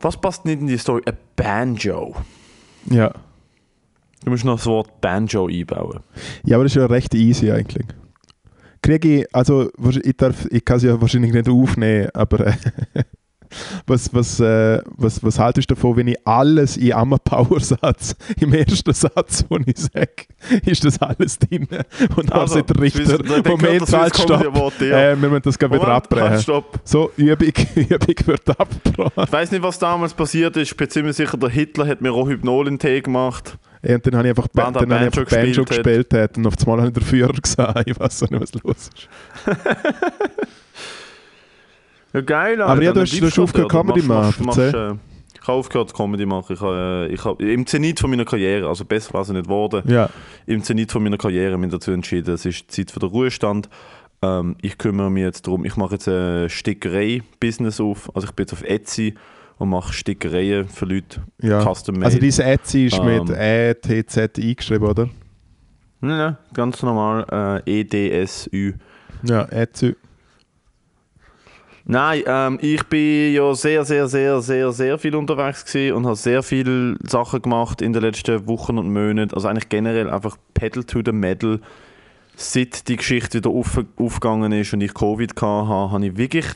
Was 0.00 0.16
passt 0.20 0.44
nicht 0.44 0.60
in 0.60 0.66
die 0.66 0.78
Story? 0.78 1.02
Ein 1.06 1.16
Banjo. 1.34 2.14
ja. 2.86 3.12
Du 4.24 4.30
musst 4.30 4.44
noch 4.44 4.56
das 4.56 4.66
Wort 4.66 5.00
Banjo 5.00 5.46
einbauen. 5.46 6.00
ja, 6.44 6.56
aber 6.56 6.64
das 6.64 6.72
ist 6.72 6.80
ja 6.80 6.86
recht 6.86 7.14
easy 7.14 7.50
eigentlich. 7.52 7.86
Kriege 8.82 9.20
ich, 9.20 9.34
also 9.34 9.70
ich, 10.02 10.16
darf, 10.16 10.46
ich 10.50 10.64
kann 10.64 10.78
es 10.78 10.82
ja 10.82 11.00
wahrscheinlich 11.00 11.32
nicht 11.32 11.48
aufnehmen, 11.48 12.08
aber 12.12 12.46
was, 13.86 14.12
was, 14.14 14.40
äh, 14.40 14.80
was, 14.96 15.22
was 15.24 15.38
haltest 15.38 15.70
du 15.70 15.74
davon, 15.74 15.96
wenn 15.96 16.08
ich 16.08 16.16
alles 16.26 16.76
in 16.76 16.92
einem 16.92 17.16
Powersatz, 17.24 18.14
im 18.40 18.52
ersten 18.54 18.92
Satz, 18.92 19.44
wo 19.48 19.58
ich 19.64 19.76
sage, 19.76 20.10
ist 20.64 20.84
das 20.84 21.00
alles 21.00 21.38
drin? 21.38 21.66
Und 22.16 22.30
dann 22.30 22.40
Also, 22.40 22.54
sagt 22.54 22.70
der 22.70 22.80
Richter, 22.80 23.18
Moment, 23.48 23.92
halt, 23.92 24.16
stopp, 24.16 24.44
Award 24.46 24.80
dir. 24.80 24.94
äh, 24.96 25.20
wir 25.20 25.28
müssen 25.28 25.42
das 25.42 25.58
gerade 25.58 25.74
wieder 25.74 25.84
Moment, 25.86 26.04
halt, 26.10 26.12
abbrechen. 26.22 26.42
stopp. 26.42 26.80
So, 26.84 27.10
Übung, 27.16 27.48
Übung 27.74 28.26
wird 28.26 28.60
abgebrochen. 28.60 29.24
Ich 29.24 29.32
weiß 29.32 29.50
nicht, 29.52 29.62
was 29.62 29.78
damals 29.78 30.14
passiert 30.14 30.56
ist. 30.56 30.70
Ich 30.72 30.76
bin 30.76 30.88
ziemlich 30.90 31.16
sicher, 31.16 31.36
der 31.36 31.48
Hitler 31.50 31.86
hat 31.86 32.00
mir 32.00 32.10
Rohhypnol 32.10 32.66
in 32.68 32.74
den 32.74 32.78
Tee 32.78 33.00
gemacht. 33.00 33.56
Ja, 33.82 33.94
Und 33.96 34.06
dann 34.06 34.16
habe 34.16 34.28
ich 34.28 34.30
einfach, 34.36 34.48
ba 34.48 34.70
dann 34.70 34.74
habe 34.74 34.84
ich 34.84 34.88
Banjo 34.88 35.04
einfach 35.06 35.24
Banjo 35.30 35.64
gespielt 35.64 35.78
hat. 35.78 35.84
gespielt 35.84 36.14
hat. 36.14 36.36
und 36.38 36.46
auf 36.46 36.54
einmal 36.60 36.78
habe 36.78 36.88
ich 36.88 36.94
den 36.94 37.02
Führer 37.04 37.32
gesehen. 37.42 37.74
Ich 37.86 38.00
weiß 38.00 38.22
auch 38.24 38.30
nicht, 38.30 38.40
was 38.42 38.54
los 38.62 38.90
ist. 38.94 39.08
Ja, 42.16 42.20
geil. 42.22 42.62
Aber 42.62 42.82
ja, 42.82 42.88
Alter, 42.90 42.94
du 42.94 43.00
hast- 43.02 43.12
dann 43.12 43.20
du 43.20 43.26
hast 43.26 43.34
bleibst 43.34 43.38
aufgehört, 43.38 43.70
Comedy? 43.70 44.02
Machst- 44.02 44.40
machen, 44.40 44.46
machst- 44.46 44.74
äh, 44.74 44.94
Ich 45.34 45.48
habe 45.48 45.58
aufgehört, 45.58 45.94
Comedy 45.94 46.26
machen. 46.26 46.54
Ich 46.54 46.60
habe, 46.60 47.06
äh, 47.10 47.14
ich 47.14 47.24
habe, 47.24 47.44
Im 47.52 47.66
Zenit 47.66 48.00
von 48.00 48.10
meiner 48.10 48.24
Karriere, 48.24 48.66
also 48.68 48.84
besser 48.84 49.12
war 49.14 49.20
es 49.22 49.28
nicht 49.28 49.44
geworden, 49.44 49.82
Ja, 49.88 50.08
im 50.46 50.62
Zenit 50.62 50.90
von 50.90 51.02
meiner 51.02 51.18
Karriere 51.18 51.56
mich 51.56 51.70
dazu 51.70 51.92
entschieden, 51.92 52.34
es 52.34 52.44
ist 52.46 52.70
Zeit 52.72 52.90
für 52.90 52.98
den 53.00 53.10
Ruhestand. 53.10 53.68
Ähm, 54.22 54.56
ich 54.62 54.76
kümmere 54.78 55.10
mich 55.10 55.22
jetzt 55.22 55.46
darum, 55.46 55.64
ich 55.64 55.76
mache 55.76 55.92
jetzt 55.94 56.08
ein 56.08 56.48
Stickerei-Business 56.48 57.80
auf. 57.80 58.10
Also 58.14 58.26
ich 58.28 58.32
bin 58.34 58.44
jetzt 58.44 58.54
auf 58.54 58.62
Etsy 58.64 59.14
und 59.58 59.68
mache 59.68 59.92
Stickereien 59.92 60.68
für 60.68 60.86
Leute, 60.86 61.20
ja. 61.42 61.62
custom 61.62 61.96
made. 61.96 62.06
Also 62.06 62.18
diese 62.18 62.42
Etsy 62.44 62.86
ist 62.86 63.02
mit 63.04 63.28
Ähm. 63.30 63.36
E, 63.38 63.74
T, 63.74 64.04
Z 64.06 64.38
eingeschrieben, 64.38 64.88
oder? 64.88 65.08
Nein, 66.00 66.18
nein, 66.18 66.36
ganz 66.54 66.82
normal, 66.82 67.62
äh, 67.66 67.80
EDSÜ. 67.80 68.74
Ja, 69.22 69.44
Etsy. 69.44 69.94
Nein, 71.88 72.24
ähm, 72.26 72.58
ich 72.60 72.82
bin 72.88 73.32
ja 73.32 73.54
sehr, 73.54 73.84
sehr, 73.84 74.08
sehr, 74.08 74.42
sehr, 74.42 74.72
sehr 74.72 74.98
viel 74.98 75.14
unterwegs 75.14 75.72
und 75.72 76.04
habe 76.04 76.16
sehr 76.16 76.42
viele 76.42 76.96
Sachen 77.06 77.40
gemacht 77.42 77.80
in 77.80 77.92
den 77.92 78.02
letzten 78.02 78.48
Wochen 78.48 78.76
und 78.78 78.92
Monaten. 78.92 79.32
Also 79.32 79.46
eigentlich 79.46 79.68
generell 79.68 80.10
einfach 80.10 80.36
Pedal 80.52 80.82
to 80.82 81.00
the 81.04 81.12
Metal. 81.12 81.60
Seit 82.34 82.88
die 82.88 82.96
Geschichte 82.96 83.38
wieder 83.38 83.50
auf, 83.50 83.80
aufgegangen 83.96 84.50
ist 84.50 84.72
und 84.72 84.80
ich 84.80 84.94
Covid 84.94 85.30
hatte, 85.30 85.68
habe 85.68 86.06
ich 86.06 86.16
wirklich 86.16 86.46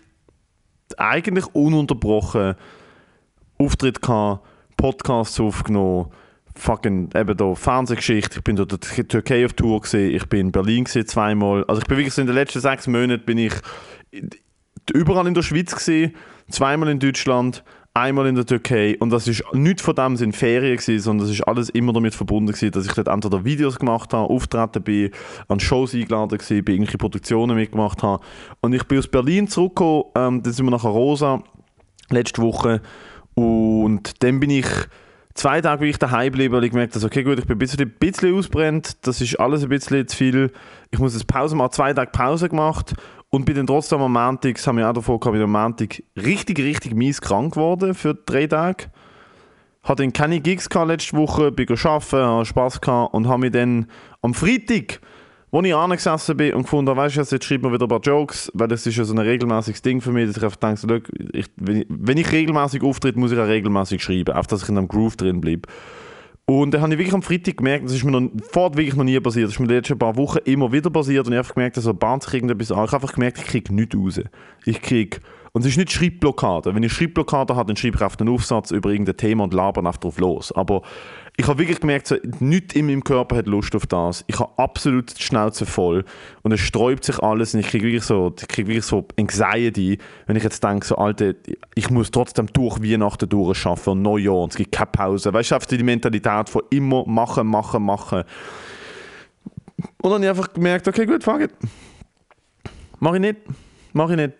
eigentlich 0.97 1.47
ununterbrochen 1.55 2.57
Auftritt 3.57 4.03
gehabt, 4.03 4.45
Podcasts 4.77 5.39
aufgenommen, 5.39 6.11
fucking 6.57 7.11
eben 7.15 7.37
da 7.37 7.55
Fernsehgeschichte. 7.55 8.39
Ich 8.39 8.45
bin 8.45 8.57
da 8.57 8.65
der 8.65 8.81
Türkei 8.81 9.45
auf 9.47 9.53
Tour 9.53 9.81
gewesen, 9.81 10.13
ich 10.13 10.27
bin 10.27 10.47
in 10.47 10.53
Berlin 10.53 10.87
zweimal. 10.87 11.65
Also 11.69 11.83
ich 11.83 11.87
bin 11.87 11.99
wirklich 11.99 12.15
so 12.15 12.21
in 12.21 12.27
den 12.27 12.35
letzten 12.35 12.61
sechs 12.61 12.89
Monaten 12.89 13.25
bin 13.25 13.39
ich 13.39 13.55
überall 14.91 15.27
in 15.27 15.35
der 15.35 15.43
Schweiz 15.43 15.75
gewesen, 15.75 16.15
zweimal 16.51 16.89
in 16.89 16.99
Deutschland, 16.99 17.65
einmal 17.95 18.27
in 18.27 18.35
der 18.35 18.47
Türkei. 18.47 18.97
Und 18.99 19.11
das 19.11 19.27
ist 19.27 19.43
nicht 19.53 19.81
von 19.81 19.95
dem 19.95 20.17
sind 20.17 20.37
Ferien 20.37 20.77
gewesen, 20.77 21.01
sondern 21.01 21.27
das 21.27 21.35
ist 21.35 21.43
alles 21.43 21.71
immer 21.71 21.93
damit 21.93 22.15
verbunden 22.15 22.53
gewesen, 22.53 22.71
dass 22.71 22.87
ich 22.87 22.93
dort 22.93 23.09
entweder 23.09 23.45
Videos 23.45 23.79
gemacht 23.79 24.13
habe, 24.13 24.33
auftreten 24.33 24.83
bin, 24.83 25.11
an 25.49 25.61
Shows 25.61 25.95
eingeladen 25.95 26.39
gewesen, 26.39 26.65
bin 26.65 26.75
irgendwelche 26.77 26.99
Produktionen 26.99 27.57
mitgemacht 27.57 28.03
habe. 28.03 28.23
Und 28.61 28.73
ich 28.73 28.85
bin 28.85 28.99
aus 28.99 29.09
Berlin 29.09 29.49
zurückgekommen, 29.49 30.05
ähm, 30.15 30.43
dann 30.43 30.53
sind 30.53 30.67
wir 30.67 30.71
nach 30.71 30.85
Rosa 30.85 31.43
letzte 32.11 32.43
Woche. 32.43 32.81
Und 33.35 34.23
dann 34.23 34.41
bin 34.41 34.51
ich 34.51 34.67
zwei 35.35 35.61
Tage 35.61 35.81
bin 35.81 35.91
ich 35.91 35.99
daheim 35.99 36.27
geblieben, 36.27 36.55
weil 36.55 36.65
ich 36.65 36.71
gemerkt 36.71 36.95
habe, 36.95 37.07
okay 37.07 37.23
gut, 37.23 37.39
ich 37.39 37.47
bin 37.47 37.57
ein 37.57 37.59
bisschen, 37.59 37.81
ein 37.81 37.95
bisschen 37.99 38.37
ausbrennt, 38.37 39.07
das 39.07 39.21
ist 39.21 39.39
alles 39.41 39.63
ein 39.63 39.69
bisschen 39.69 40.07
zu 40.07 40.17
viel. 40.17 40.53
Ich 40.91 40.99
muss 40.99 41.15
jetzt 41.15 41.27
Pause 41.27 41.57
machen, 41.57 41.73
zwei 41.73 41.93
Tage 41.93 42.11
Pause 42.11 42.49
gemacht 42.49 42.95
und 43.31 43.45
bin 43.45 43.55
dann 43.55 43.67
trotzdem 43.67 44.01
am 44.01 44.13
Montag, 44.13 44.57
das 44.57 44.67
haben 44.67 44.79
wir 44.79 44.89
auch 44.89 44.93
davon 44.93 45.21
gehabt, 45.21 45.35
bin 45.35 45.43
am 45.43 45.53
Montag 45.53 46.03
richtig, 46.17 46.59
richtig 46.59 46.95
mies 46.95 47.21
krank 47.21 47.55
geworden 47.55 47.95
für 47.95 48.15
drei 48.15 48.47
Tage. 48.47 48.87
Hatte 49.83 50.03
dann 50.03 50.13
keine 50.13 50.41
Gigs 50.41 50.69
gehabt 50.69 50.89
letzte 50.89 51.17
Woche, 51.17 51.53
bin 51.53 51.67
arbeiten, 51.71 52.17
habe 52.17 52.45
Spass 52.45 52.81
gehabt 52.81 53.15
und 53.15 53.29
habe 53.29 53.41
mich 53.41 53.53
dann 53.53 53.87
am 54.21 54.35
Freitag, 54.35 55.01
wo 55.53 55.63
ich 55.63 55.75
angesessen 55.75 56.37
bin 56.37 56.55
und 56.55 56.65
gefunden 56.65 56.91
habe, 56.91 57.01
weißt 57.01 57.17
du, 57.17 57.21
jetzt 57.21 57.45
schreiben 57.45 57.65
wir 57.65 57.73
wieder 57.73 57.87
ein 57.87 57.89
paar 57.89 58.01
Jokes, 58.01 58.51
weil 58.55 58.69
das 58.69 58.87
ist 58.87 58.97
ja 58.97 59.05
so 59.05 59.15
ein 59.15 59.19
regelmäßiges 59.19 59.81
Ding 59.81 60.01
für 60.01 60.13
mich, 60.13 60.27
dass 60.27 60.37
ich 60.37 60.45
einfach 60.45 60.57
denke, 60.57 61.03
ich, 61.33 61.47
wenn, 61.57 61.77
ich, 61.77 61.87
wenn 61.89 62.19
ich 62.19 62.31
regelmäßig 62.31 62.83
auftritt, 62.83 63.17
muss 63.17 63.33
ich 63.33 63.39
auch 63.39 63.47
regelmäßig 63.47 64.03
schreiben, 64.03 64.35
einfach, 64.35 64.49
dass 64.49 64.65
ich 64.65 64.69
in 64.69 64.77
einem 64.77 64.89
Groove 64.89 65.17
drin 65.17 65.41
bleibe. 65.41 65.63
Und 66.51 66.73
dann 66.73 66.81
habe 66.81 66.93
ich 66.95 66.99
wirklich 66.99 67.15
am 67.15 67.23
Freitag 67.23 67.59
gemerkt, 67.59 67.85
das 67.85 67.93
ist 67.93 68.03
mir 68.03 68.11
noch, 68.11 68.29
wirklich 68.75 68.97
noch 68.97 69.05
nie 69.05 69.21
passiert, 69.21 69.47
das 69.47 69.53
ist 69.53 69.61
mir 69.61 69.69
die 69.69 69.75
letzten 69.75 69.97
paar 69.97 70.17
Wochen 70.17 70.39
immer 70.45 70.73
wieder 70.73 70.91
passiert 70.91 71.25
und 71.29 71.33
ich 71.33 71.39
habe 71.39 71.55
gemerkt, 71.55 71.77
so 71.77 71.95
bahnt 71.95 72.25
sich 72.25 72.35
irgendetwas 72.35 72.73
an. 72.73 72.87
Ich 72.87 72.91
habe 72.91 72.97
einfach 73.05 73.15
gemerkt, 73.15 73.39
ich 73.39 73.45
kriege 73.45 73.73
nichts 73.73 73.97
raus. 73.97 74.21
Ich 74.65 74.83
kriege 74.83 75.19
Und 75.53 75.63
es 75.63 75.69
ist 75.69 75.77
nicht 75.79 75.91
Schreibblockade. 75.91 76.75
Wenn 76.75 76.83
ich 76.83 76.93
Schreibblockade 76.93 77.57
habe, 77.57 77.69
dann 77.69 77.77
schreibe 77.77 77.97
ich 77.97 78.03
auf 78.03 78.17
den 78.17 78.29
Aufsatz 78.29 78.71
über 78.71 78.91
irgendein 78.91 79.17
Thema 79.17 79.45
und 79.45 79.55
labere 79.55 79.87
einfach 79.87 80.01
drauf 80.01 80.19
los. 80.19 80.53
Aber 80.53 80.83
ich 81.37 81.47
habe 81.49 81.59
wirklich 81.59 81.81
gemerkt, 81.81 82.07
so, 82.07 82.17
nichts 82.39 82.75
in 82.75 82.87
meinem 82.87 83.03
Körper 83.03 83.37
hat 83.37 83.47
Lust 83.47 83.75
auf 83.75 83.87
das. 83.87 84.25
Ich 84.27 84.39
habe 84.39 84.53
absolut 84.59 85.19
die 85.19 85.23
Schnauze 85.23 85.67
voll 85.67 86.05
und 86.43 86.53
es 86.53 86.61
sträubt 86.61 87.05
sich 87.05 87.19
alles 87.21 87.55
und 87.55 87.61
ich 87.61 87.69
kriege 87.69 87.87
wirklich 87.87 88.05
so, 88.05 88.33
ich 88.39 88.47
kriege 88.47 88.69
wirklich 88.69 88.85
so 88.85 89.07
Anxiety, 89.19 89.99
wenn 90.27 90.37
ich 90.37 90.43
jetzt 90.43 90.63
denke, 90.63 90.87
so, 90.87 90.97
Alter, 90.97 91.33
ich 91.75 91.91
muss 91.91 92.11
trotzdem 92.11 92.47
durch 92.53 92.83
Weihnachten 92.83 93.29
durchschaffen 93.29 93.93
und 93.93 94.03
Neujahr 94.03 94.37
und 94.37 94.53
es 94.53 94.57
gibt 94.57 94.73
keine 94.73 94.87
Pause. 94.87 95.33
Weißt 95.33 95.51
du, 95.51 95.55
einfach 95.55 95.69
die 95.69 95.83
Mentalität 95.83 96.49
von 96.49 96.63
immer 96.71 97.07
machen, 97.07 97.47
machen, 97.47 97.83
machen. 97.83 98.25
Und 100.03 100.11
dann 100.11 100.13
habe 100.13 100.25
ich 100.25 100.31
einfach 100.31 100.53
gemerkt, 100.53 100.87
okay, 100.89 101.07
gut, 101.07 101.25
fuck 101.25 101.41
it. 101.41 101.53
Mach 102.99 103.15
ich 103.15 103.21
nicht. 103.21 103.37
Mach 103.95 104.11
ich 104.11 104.17
nicht. 104.17 104.35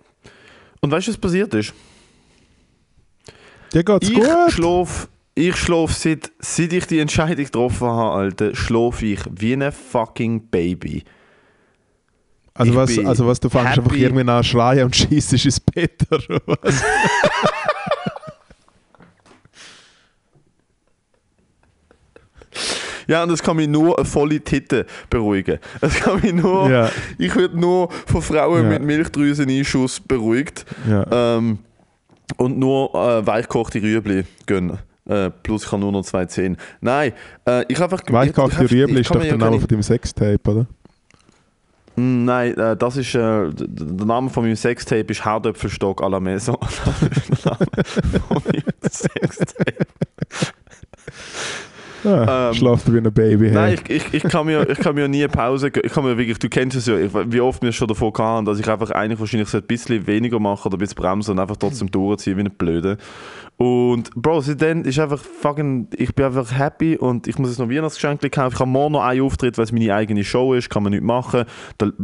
Und 0.81 0.91
weißt 0.91 1.09
du, 1.09 1.13
was 1.13 1.19
passiert 1.19 1.53
ist? 1.55 1.75
Dir 3.73 3.85
geht's 3.85 4.09
ich 4.09 4.15
gut. 4.15 4.51
schlafe 4.51 5.09
ich 5.35 5.57
schlafe 5.57 5.93
seit, 5.93 6.33
seit 6.41 6.73
ich 6.73 6.87
die 6.87 6.99
Entscheidung 6.99 7.45
getroffen 7.45 7.89
habe, 7.89 8.15
Alter, 8.15 8.55
schlafe 8.55 9.07
ich 9.07 9.21
wie 9.31 9.55
ein 9.55 9.73
fucking 9.73 10.49
Baby. 10.49 11.05
Also 12.53 12.73
ich 12.73 12.77
was, 12.77 12.99
also 13.07 13.27
was, 13.27 13.41
du 13.41 13.49
fängst 13.49 13.77
happy. 13.77 13.81
einfach 13.81 13.97
irgendwie 13.97 14.31
an 14.31 14.45
schreien 14.45 14.85
und 14.85 14.97
schießt 14.97 15.33
ins 15.33 15.61
Bett 15.61 16.07
oder 16.11 16.41
was? 16.47 16.83
Ja, 23.11 23.25
und 23.25 23.29
das 23.31 23.43
kann 23.43 23.57
mich 23.57 23.67
nur 23.67 23.99
eine 23.99 24.05
volle 24.07 24.41
Titte 24.41 24.87
beruhigen. 25.11 25.59
Es 25.81 25.95
kann 25.97 26.21
mich 26.21 26.33
nur, 26.33 26.71
Ja. 26.71 26.89
ich 27.19 27.35
werde 27.35 27.59
nur 27.59 27.91
von 28.07 28.23
Frauen 28.23 28.63
Ja. 28.63 28.69
mit 28.69 28.83
Milchdrüseneinschuss 28.85 29.99
beruhigt 29.99 30.65
Ja. 30.89 31.37
ähm, 31.37 31.59
und 32.37 32.57
nur 32.57 32.95
äh, 32.95 33.27
weichkochte 33.27 33.83
Rüebli 33.83 34.25
gönnen. 34.47 34.79
Äh, 35.09 35.31
plus 35.43 35.65
ich 35.65 35.73
habe 35.73 35.81
nur 35.83 35.91
noch 35.91 36.03
zwei 36.05 36.27
Zähne. 36.27 36.57
Nein, 36.81 37.13
äh, 37.49 37.65
ich 37.67 37.81
habe 37.81 37.93
einfach... 37.97 38.13
Weichkochte 38.13 38.65
ich- 38.65 38.71
ich- 38.71 38.79
Rüebli 38.79 38.95
ich 38.95 39.01
ist 39.01 39.11
doch 39.13 39.21
der 39.21 39.37
Name 39.37 39.59
von 39.59 39.67
deinem 39.67 39.83
Sextape, 39.83 40.39
oder? 40.49 40.67
Mm, 41.97 42.25
Nein, 42.27 42.57
äh, 42.57 42.77
das 42.77 42.97
ist 42.97 43.13
äh, 43.17 43.49
der 43.53 44.07
Name 44.07 44.31
von 44.31 44.45
meinem 44.45 44.55
Sextape 44.55 45.11
ist 45.11 45.25
Hautöpfelstock 45.25 46.01
à 46.01 46.09
la 46.09 46.21
Maison. 46.21 46.57
der 47.01 47.53
Name 47.53 48.21
von 48.29 48.43
meinem 48.47 48.63
Sextape. 48.89 49.85
Ah, 52.05 52.49
Ähm, 52.49 52.55
schlaft 52.55 52.93
wie 52.93 52.99
ein 52.99 53.13
Baby. 53.13 53.47
Hey. 53.49 53.55
Nein, 53.55 53.79
ich, 53.89 53.91
ich, 53.91 54.15
ich, 54.15 54.23
kann 54.23 54.47
mir, 54.47 54.69
ich 54.69 54.79
kann 54.79 54.95
mir 54.95 55.09
nie 55.09 55.27
Pause 55.29 55.71
Ich 55.83 55.93
kann 55.93 56.05
mir 56.05 56.17
wirklich, 56.17 56.39
du 56.39 56.49
kennst 56.49 56.77
es 56.77 56.87
ja, 56.87 56.97
ich, 56.97 57.11
wie 57.15 57.41
oft 57.41 57.63
wir 57.63 57.73
schon 57.73 57.89
davon 57.89 58.13
hatten, 58.17 58.45
dass 58.47 58.59
ich 58.59 58.69
einfach 58.69 58.91
eigentlich 58.91 59.21
wahrscheinlich 59.21 59.49
so 59.49 59.59
ein 59.59 59.65
bisschen 59.65 60.07
weniger 60.07 60.39
mache 60.39 60.67
oder 60.69 60.77
ein 60.77 60.81
bisschen 60.81 60.97
bremsen 60.97 61.33
und 61.33 61.39
einfach 61.39 61.57
trotzdem 61.57 61.91
durchziehen 61.91 62.37
wie 62.37 62.43
ein 62.43 62.51
Blöde. 62.51 62.97
Und 63.57 64.11
Bro, 64.15 64.41
seitdem 64.41 64.85
ist 64.85 64.99
einfach 64.99 65.19
fucking, 65.19 65.89
ich 65.97 66.15
bin 66.15 66.25
einfach 66.27 66.57
happy 66.59 66.97
und 66.97 67.27
ich 67.29 67.39
muss 67.39 67.51
jetzt 67.51 67.59
noch 67.59 67.69
Weihnachtsgeschenke 67.69 68.31
kaufen. 68.31 68.55
Ich 68.55 68.61
habe 68.61 68.71
morgen 68.71 68.93
noch 68.93 69.03
einen 69.05 69.21
Auftritt, 69.23 69.59
weil 69.59 69.65
es 69.65 69.73
meine 69.73 69.95
eigene 69.95 70.25
Show 70.25 70.55
ist, 70.55 70.71
kann 70.71 70.83
man 70.83 70.93
nicht 70.93 71.05
machen. 71.05 71.45
Da, 71.77 71.87
das 71.87 71.95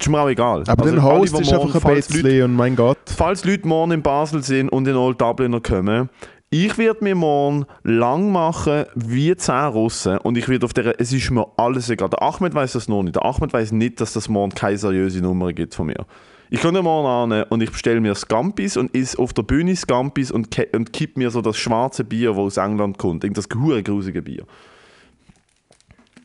ist 0.00 0.08
mir 0.10 0.20
auch 0.20 0.28
egal. 0.28 0.64
Aber 0.66 0.82
Also 0.84 0.94
den 0.96 1.04
alle, 1.04 1.18
Host 1.20 1.36
die 1.38 1.42
ist 1.42 1.52
morgen- 1.52 1.66
einfach 1.72 1.84
ein 1.84 1.94
Leute- 1.94 2.06
bisschen 2.12 2.42
und 2.42 2.54
mein 2.56 2.74
Gott. 2.76 2.98
Falls 3.06 3.44
Leute 3.44 3.66
morgen 3.68 3.92
in 3.92 4.02
Basel 4.02 4.42
sind 4.42 4.68
und 4.70 4.86
in 4.88 4.96
Old 4.96 5.20
Dubliner 5.20 5.60
kommen, 5.60 6.10
ich 6.50 6.78
werde 6.78 7.02
mir 7.02 7.14
morgen 7.14 7.66
lang 7.82 8.30
machen 8.30 8.84
wie 8.94 9.34
10 9.34 9.54
Russen 9.66 10.18
und 10.18 10.38
ich 10.38 10.48
werde 10.48 10.64
auf 10.64 10.72
der, 10.72 11.00
es 11.00 11.12
ist 11.12 11.30
mir 11.30 11.46
alles 11.56 11.90
egal. 11.90 12.08
Der 12.08 12.22
Ahmed 12.22 12.54
weiß 12.54 12.72
das 12.72 12.88
noch 12.88 13.02
nicht. 13.02 13.16
Der 13.16 13.24
Ahmed 13.24 13.52
weiß 13.52 13.72
nicht, 13.72 14.00
dass 14.00 14.12
das 14.12 14.28
morgen 14.28 14.54
keine 14.54 14.78
seriöse 14.78 15.20
Nummer 15.20 15.52
gibt 15.52 15.74
von 15.74 15.86
mir. 15.86 16.06
Ich 16.48 16.60
komme 16.60 16.80
morgen 16.80 17.32
an 17.32 17.42
und 17.44 17.60
ich 17.60 17.72
bestelle 17.72 18.00
mir 18.00 18.14
Scampis 18.14 18.76
und 18.76 18.94
is 18.94 19.16
auf 19.16 19.32
der 19.32 19.42
Bühne 19.42 19.74
Scampis 19.74 20.30
und, 20.30 20.56
und 20.72 20.92
kipp 20.92 21.16
mir 21.16 21.30
so 21.30 21.42
das 21.42 21.56
schwarze 21.56 22.04
Bier, 22.04 22.30
das 22.30 22.38
aus 22.38 22.56
England 22.58 22.98
kommt. 22.98 23.24
Irgend 23.24 23.38
das 23.38 23.48
hure 23.52 23.82
grusige 23.82 24.22
Bier. 24.22 24.46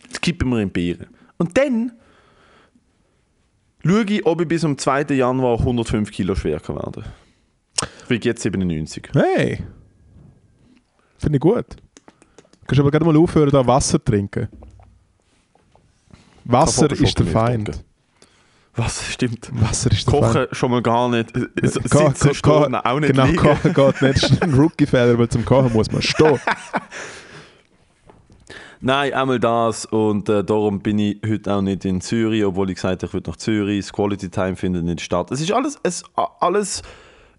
Das 0.09 0.21
kippen 0.21 0.49
wir 0.49 0.59
in 0.59 0.69
Bier. 0.69 0.97
Und 1.37 1.57
dann 1.57 1.93
schaue 3.83 4.03
ich, 4.03 4.23
ob 4.27 4.41
ich 4.41 4.47
bis 4.47 4.61
zum 4.61 4.77
2. 4.77 5.05
Januar 5.15 5.57
105 5.59 6.11
Kilo 6.11 6.35
schwer 6.35 6.59
kann 6.59 6.75
werden. 6.75 7.03
Ich 8.09 8.23
jetzt 8.23 8.43
97. 8.43 9.09
Hey! 9.13 9.63
Finde 11.21 11.37
ich 11.37 11.41
gut. 11.41 11.65
Du 11.69 12.65
kannst 12.67 12.79
aber 12.79 12.91
gerade 12.91 13.05
mal 13.05 13.15
aufhören, 13.17 13.49
da 13.51 13.65
Wasser 13.65 13.99
zu 13.99 14.03
trinken. 14.05 14.47
Wasser 16.45 16.89
ist 16.91 17.19
der 17.19 17.27
Feind. 17.27 17.67
nicht 17.67 17.83
Was? 18.75 19.05
Stimmt. 19.11 19.49
Wasser 19.53 19.91
ist 19.91 20.07
der 20.07 20.13
Kochen 20.13 20.31
Feind. 20.33 20.47
schon 20.55 20.71
mal 20.71 20.81
gar 20.81 21.07
nicht. 21.09 21.29
Sitzen, 21.61 21.89
ko- 21.89 22.33
stehen, 22.33 22.75
auch 22.75 22.99
nicht 22.99 23.11
Genau, 23.11 23.25
liegen. 23.25 23.37
kochen 23.37 23.73
geht 23.73 24.01
nicht. 24.01 24.23
Das 24.23 24.31
ist 24.31 24.41
ein 24.41 24.53
Rookie-Fehler, 24.53 25.17
weil 25.19 25.29
zum 25.29 25.45
Kochen 25.45 25.71
muss 25.73 25.91
man 25.91 26.01
stehen. 26.01 26.39
Nein, 28.83 29.13
einmal 29.13 29.39
das 29.39 29.85
und 29.85 30.27
äh, 30.27 30.43
darum 30.43 30.79
bin 30.79 30.97
ich 30.97 31.19
heute 31.23 31.53
auch 31.53 31.61
nicht 31.61 31.85
in 31.85 32.01
Zürich, 32.01 32.43
obwohl 32.43 32.69
ich 32.71 32.75
gesagt 32.77 33.03
habe, 33.03 33.05
ich 33.07 33.13
will 33.13 33.21
nach 33.27 33.35
Zürich. 33.37 33.85
Das 33.85 33.93
Quality 33.93 34.29
Time 34.29 34.55
findet 34.55 34.83
nicht 34.85 35.01
statt. 35.01 35.29
Es 35.29 35.39
ist 35.39 35.51
alles, 35.51 35.77
es, 35.83 36.03
alles, 36.39 36.81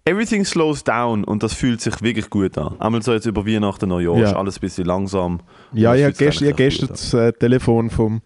everything 0.05 0.43
slows 0.45 0.83
down 0.83 1.23
und 1.23 1.43
das 1.43 1.53
fühlt 1.53 1.81
sich 1.81 2.01
wirklich 2.01 2.29
gut 2.29 2.57
an. 2.57 2.75
Einmal 2.79 3.01
so 3.01 3.13
jetzt 3.13 3.25
über 3.25 3.45
Weihnachten, 3.45 3.87
Neujahr 3.89 4.17
Ja. 4.17 4.29
ist 4.29 4.33
alles 4.35 4.57
ein 4.57 4.61
bisschen 4.61 4.85
langsam. 4.85 5.39
Ja, 5.73 5.95
ich 5.95 6.03
habe 6.03 6.13
gestern, 6.13 6.45
ich 6.45 6.51
hab 6.51 6.57
gestern 6.57 6.87
das 6.89 7.13
äh, 7.13 7.31
Telefon 7.33 7.89
vom, 7.89 8.21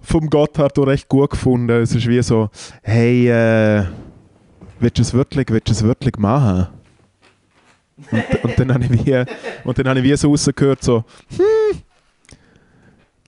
vom 0.00 0.28
Gotthard 0.28 0.78
auch 0.78 0.86
recht 0.86 1.08
gut 1.08 1.30
gefunden. 1.30 1.70
Es 1.70 1.94
ist 1.94 2.06
wie 2.06 2.22
so, 2.22 2.50
hey, 2.82 3.28
äh, 3.28 3.84
willst 4.80 4.98
du 4.98 5.02
es 5.02 5.14
wirklich, 5.14 5.46
willst 5.50 5.68
du 5.68 5.72
es 5.72 5.82
wirklich 5.82 6.16
machen? 6.18 6.66
Und, 8.10 8.44
und 8.44 8.58
dann 8.58 8.74
habe 8.74 8.84
ich 8.84 9.06
wie, 9.06 9.24
und 9.64 9.78
dann 9.78 9.88
habe 9.88 10.00
ich 10.00 10.04
wie 10.04 10.16
so 10.16 10.28
rausgehört, 10.30 10.82
so, 10.82 11.04
hm, 11.36 11.78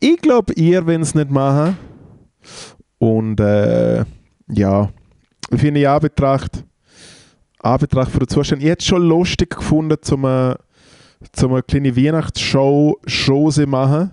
ich 0.00 0.16
glaube, 0.20 0.52
ihr 0.54 0.86
wollt 0.86 1.00
es 1.02 1.14
nicht 1.14 1.30
machen. 1.30 1.78
Und 2.98 3.40
äh, 3.40 4.04
ja, 4.48 4.90
ich 5.50 5.60
finde 5.60 5.80
in 5.80 5.86
Anbetracht, 7.64 8.10
von 8.10 8.20
der 8.20 8.28
Zustand, 8.28 8.62
ich 8.62 8.68
hätte 8.68 8.82
es 8.82 8.86
schon 8.86 9.02
lustig 9.02 9.56
gefunden, 9.56 9.96
zum 10.02 10.24
äh, 10.24 10.54
zum 11.32 11.52
eine 11.52 11.62
kleine 11.62 11.96
Weihnachtsshow 11.96 12.98
Chose 13.06 13.66
machen. 13.66 14.10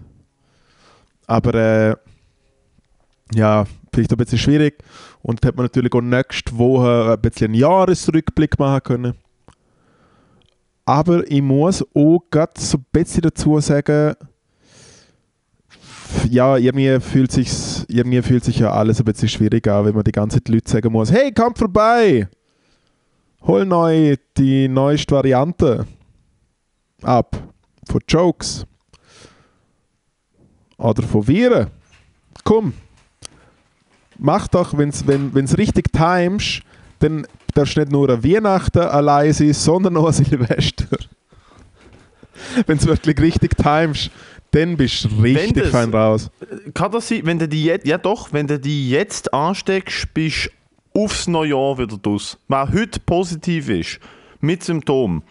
Aber 1.27 1.53
äh, 1.55 1.95
ja, 3.33 3.65
vielleicht 3.93 4.11
ein 4.11 4.17
bisschen 4.17 4.37
schwierig. 4.37 4.77
Und 5.21 5.45
hat 5.45 5.55
man 5.55 5.65
natürlich 5.65 5.93
auch 5.93 6.01
nächste 6.01 6.57
Woche 6.57 7.13
ein 7.13 7.21
bisschen 7.21 7.47
einen 7.47 7.55
Jahresrückblick 7.55 8.57
machen 8.59 8.83
können. 8.83 9.13
Aber 10.85 11.29
ich 11.29 11.41
muss 11.41 11.85
auch 11.93 12.23
gerade 12.31 12.53
so 12.57 12.77
ein 12.77 12.85
bisschen 12.91 13.21
dazu 13.21 13.59
sagen, 13.59 14.15
ja, 16.29 16.57
irgendwie 16.57 16.99
fühlt, 16.99 17.31
sich's, 17.31 17.85
irgendwie 17.87 18.21
fühlt 18.21 18.43
sich 18.43 18.59
ja 18.59 18.71
alles 18.71 18.99
ein 18.99 19.05
bisschen 19.05 19.29
schwierig 19.29 19.67
an, 19.67 19.85
wenn 19.85 19.95
man 19.95 20.03
die 20.03 20.11
ganze 20.11 20.37
Zeit 20.37 20.49
Leute 20.49 20.69
sagen 20.69 20.91
muss, 20.91 21.11
hey, 21.11 21.31
kommt 21.31 21.57
vorbei! 21.57 22.27
Hol 23.47 23.65
neu 23.65 24.15
die 24.37 24.67
neueste 24.67 25.15
Variante 25.15 25.85
ab. 27.01 27.35
Von 27.89 28.01
Jokes. 28.07 28.65
Oder 30.77 31.03
von 31.03 31.27
Viren. 31.27 31.67
Komm. 32.43 32.73
Mach 34.17 34.47
doch, 34.47 34.77
wenn's, 34.77 35.05
wenn 35.07 35.35
es 35.35 35.57
richtig 35.57 35.91
timest, 35.91 36.61
dann 36.99 37.25
darfst 37.55 37.75
du 37.75 37.79
nicht 37.81 37.91
nur 37.91 38.09
an 38.09 38.23
Weihnachten 38.23 38.79
allein 38.79 39.33
sein, 39.33 39.53
sondern 39.53 39.97
auch 39.97 40.07
an 40.07 40.13
Silvester. 40.13 40.97
wenn 42.67 42.77
es 42.77 42.85
wirklich 42.85 43.19
richtig 43.19 43.57
timest, 43.57 44.11
dann 44.51 44.77
bist 44.77 45.05
du 45.05 45.21
richtig 45.21 45.63
das- 45.63 45.71
fein 45.71 45.91
raus. 45.93 46.29
Kann 46.73 46.91
das 46.91 47.07
sein, 47.07 47.21
wenn 47.23 47.39
du 47.39 47.47
die 47.47 47.63
jetzt, 47.65 47.87
ja 47.87 47.97
doch, 47.97 48.31
wenn 48.31 48.45
du 48.45 48.59
die 48.59 48.89
jetzt 48.91 49.33
ansteckst, 49.33 50.13
bist 50.13 50.51
aufs 50.93 51.27
Neujahr 51.27 51.77
wieder 51.77 51.97
draus. 51.97 52.37
Wer 52.47 52.71
heute 52.71 52.99
positiv 52.99 53.69
ist, 53.69 53.99
mit 54.39 54.63
Symptomen, 54.63 55.23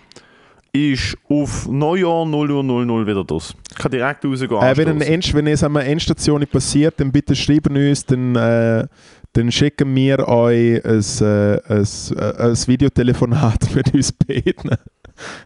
ist 0.73 1.17
auf 1.29 1.69
Neujahr 1.69 2.25
0 2.25 2.51
Uhr 2.51 2.63
00 2.63 3.07
wieder 3.07 3.25
draus. 3.25 3.55
Ich 3.71 3.77
kann 3.77 3.91
direkt 3.91 4.25
rausgehen. 4.25 4.63
Äh, 4.63 4.77
wenn, 4.77 4.89
ein 4.89 4.97
anstoßen. 4.97 5.15
End, 5.15 5.35
wenn 5.35 5.47
es 5.49 5.65
an 5.65 5.77
einer 5.77 5.87
Endstation 5.87 6.47
passiert, 6.47 7.01
dann 7.01 7.11
bitte 7.11 7.35
schreiben 7.35 7.77
uns, 7.77 8.07
dann, 8.07 8.37
äh, 8.37 8.87
dann 9.33 9.51
schicken 9.51 9.95
wir 9.95 10.29
euch 10.29 10.85
ein, 10.85 11.01
äh, 11.21 11.61
ein, 11.69 11.87
äh, 12.17 12.35
ein 12.39 12.57
Videotelefonat 12.67 13.75
mit 13.75 13.95
uns 13.95 14.13
beiden. 14.13 14.77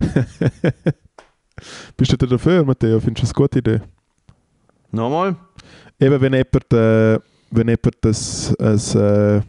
Bist 1.97 2.13
du 2.13 2.17
da 2.17 2.27
dafür, 2.27 2.65
Matteo? 2.65 3.01
Findest 3.01 3.23
du 3.23 3.27
das 3.27 3.35
eine 3.35 3.43
gute 3.43 3.59
Idee? 3.61 3.81
Nochmal? 4.91 5.37
Eben, 5.99 6.21
wenn 6.21 6.33
jemand, 6.35 6.73
äh, 6.73 7.19
wenn 7.51 7.69
jemand 7.69 7.97
das, 8.03 8.55
das 8.59 8.95
äh, 8.95 9.41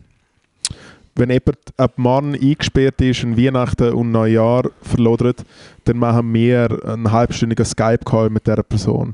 wenn 1.15 1.29
jemand 1.29 1.57
ab 1.77 1.93
morgen 1.97 2.33
eingesperrt 2.35 2.99
ist 3.01 3.23
und 3.23 3.37
Weihnachten 3.37 3.93
und 3.93 4.11
Neujahr 4.11 4.69
verlodert, 4.81 5.45
dann 5.85 5.97
machen 5.97 6.33
wir 6.33 6.77
einen 6.85 7.11
halbstündigen 7.11 7.65
Skype-Call 7.65 8.29
mit 8.29 8.45
dieser 8.45 8.63
Person. 8.63 9.13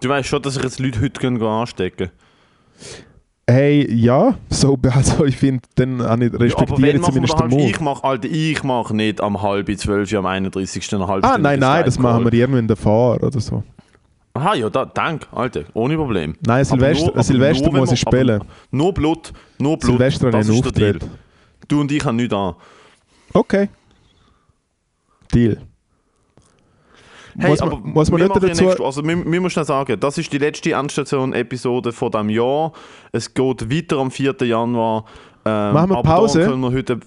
Du 0.00 0.08
weißt 0.08 0.28
schon, 0.28 0.42
dass 0.42 0.56
ich 0.56 0.62
jetzt 0.62 0.78
Leute 0.80 1.00
heute 1.00 1.20
gehen, 1.20 1.42
anstecken 1.42 2.10
Hey, 3.48 3.92
ja, 3.92 4.38
so, 4.50 4.78
also 4.94 5.24
ich 5.24 5.36
finde, 5.36 5.62
dann 5.74 6.00
habe 6.02 6.26
ich- 6.26 6.30
Ja, 6.32 6.36
aber 6.36 6.44
respektiere 6.44 6.92
wir 6.94 7.02
zumindest 7.02 7.34
den 7.34 7.40
halb, 7.40 7.50
Mut. 7.50 7.60
ich 7.62 7.80
mache 7.80 8.04
Alter, 8.04 8.28
ich 8.30 8.62
mache 8.62 8.96
nicht 8.96 9.20
am 9.20 9.42
halb 9.42 9.78
zwölf, 9.78 10.12
am 10.14 10.26
31. 10.26 10.94
eine 10.94 11.06
halbe 11.08 11.26
Ah, 11.28 11.38
nein, 11.38 11.58
nein, 11.58 11.84
das 11.84 11.98
machen 11.98 12.30
wir 12.30 12.46
der 12.68 12.76
Fahr 12.76 13.22
oder 13.22 13.40
so. 13.40 13.64
Aha, 14.34 14.54
ja, 14.54 14.70
da, 14.70 14.86
danke, 14.86 15.26
Alter, 15.32 15.64
ohne 15.74 15.96
Problem. 15.96 16.34
Nein, 16.46 16.56
Aber 16.56 16.64
Silvester, 16.64 17.12
nur- 17.14 17.22
Silvester 17.22 17.70
nur, 17.70 17.80
muss 17.80 17.92
ich 17.92 18.02
wir- 18.02 18.08
aber 18.08 18.16
spielen. 18.40 18.44
Nur 18.70 18.94
Blut, 18.94 19.32
nur 19.58 19.76
Blut. 19.78 19.90
Silvester 19.92 20.30
das 20.30 20.48
ist 20.48 20.64
der 20.64 20.72
Deal. 20.72 20.94
Auftritt. 20.96 21.10
Du 21.68 21.80
und 21.80 21.92
ich 21.92 22.04
haben 22.04 22.16
nichts 22.16 22.34
an. 22.34 22.54
Okay. 23.34 23.68
Deal. 25.34 25.58
Hey, 27.38 27.50
muss 27.50 27.60
aber 27.62 27.78
man, 27.78 27.92
muss 27.92 28.10
man 28.10 28.20
wir 28.20 28.28
nicht 28.28 28.42
dazu... 28.42 28.64
nächste- 28.64 28.84
also 28.84 29.02
wir, 29.04 29.16
wir 29.32 29.40
müssen 29.40 29.64
sagen, 29.64 29.98
das 30.00 30.18
ist 30.18 30.32
die 30.32 30.38
letzte 30.38 30.72
Endstation-Episode 30.72 31.92
von 31.92 32.10
diesem 32.10 32.28
Jahr. 32.30 32.72
Es 33.12 33.32
geht 33.32 33.70
weiter 33.70 33.98
am 33.98 34.10
4. 34.10 34.34
Januar. 34.42 35.04
Ähm, 35.44 35.72
Machen 35.74 35.90
wir 35.90 36.02
Pause? 36.02 36.46
wir 36.58 36.72
heute, 36.72 37.00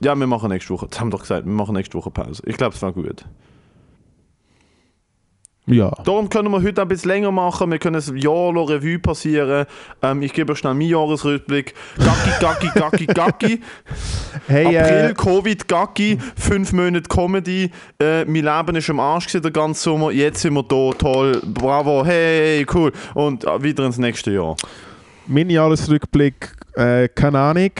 ja, 0.00 0.14
wir 0.14 0.26
machen 0.26 0.48
nächste 0.50 0.72
Woche. 0.74 0.86
Das 0.88 1.00
haben 1.00 1.08
wir 1.08 1.12
doch 1.12 1.20
gesagt, 1.22 1.46
wir 1.46 1.52
machen 1.52 1.74
nächste 1.74 1.96
Woche 1.98 2.10
Pause. 2.10 2.42
Ich 2.46 2.56
glaube, 2.56 2.74
es 2.74 2.82
war 2.82 2.92
gut. 2.92 3.24
Ja. 5.66 5.92
Darum 6.04 6.28
können 6.28 6.50
wir 6.50 6.60
heute 6.60 6.82
ein 6.82 6.88
bisschen 6.88 7.10
länger 7.10 7.30
machen. 7.30 7.70
Wir 7.70 7.78
können 7.78 8.02
ein 8.02 8.16
Jahr 8.16 8.52
lang 8.52 8.66
Revue 8.66 8.98
passieren. 8.98 9.66
Ähm, 10.02 10.22
ich 10.22 10.32
gebe 10.32 10.52
euch 10.52 10.58
schnell 10.58 10.74
meinen 10.74 10.88
Jahresrückblick. 10.88 11.74
Gacki, 11.98 12.30
Gacki, 12.40 12.70
Gacki, 12.74 13.06
Gacki. 13.06 13.60
Hey, 14.48 14.76
April, 14.76 15.10
äh, 15.10 15.14
Covid, 15.14 15.68
Gacki, 15.68 16.18
fünf 16.36 16.72
Monate 16.72 17.08
Comedy. 17.08 17.70
Äh, 18.00 18.24
mein 18.24 18.44
Leben 18.44 18.76
ist 18.76 18.90
am 18.90 18.98
Arsch 18.98 19.26
gewesen, 19.26 19.42
der 19.42 19.50
ganze 19.52 19.82
Sommer. 19.82 20.10
Jetzt 20.10 20.40
sind 20.40 20.54
wir 20.54 20.62
da, 20.62 20.90
toll, 20.98 21.40
bravo, 21.44 22.04
hey, 22.04 22.66
cool. 22.74 22.92
Und 23.14 23.44
äh, 23.44 23.62
wieder 23.62 23.84
ins 23.84 23.98
nächste 23.98 24.32
Jahr. 24.32 24.56
mein 25.26 25.48
Jahresrückblick, 25.48 26.56
äh, 26.74 27.08
keine 27.08 27.38
Ahnung. 27.38 27.70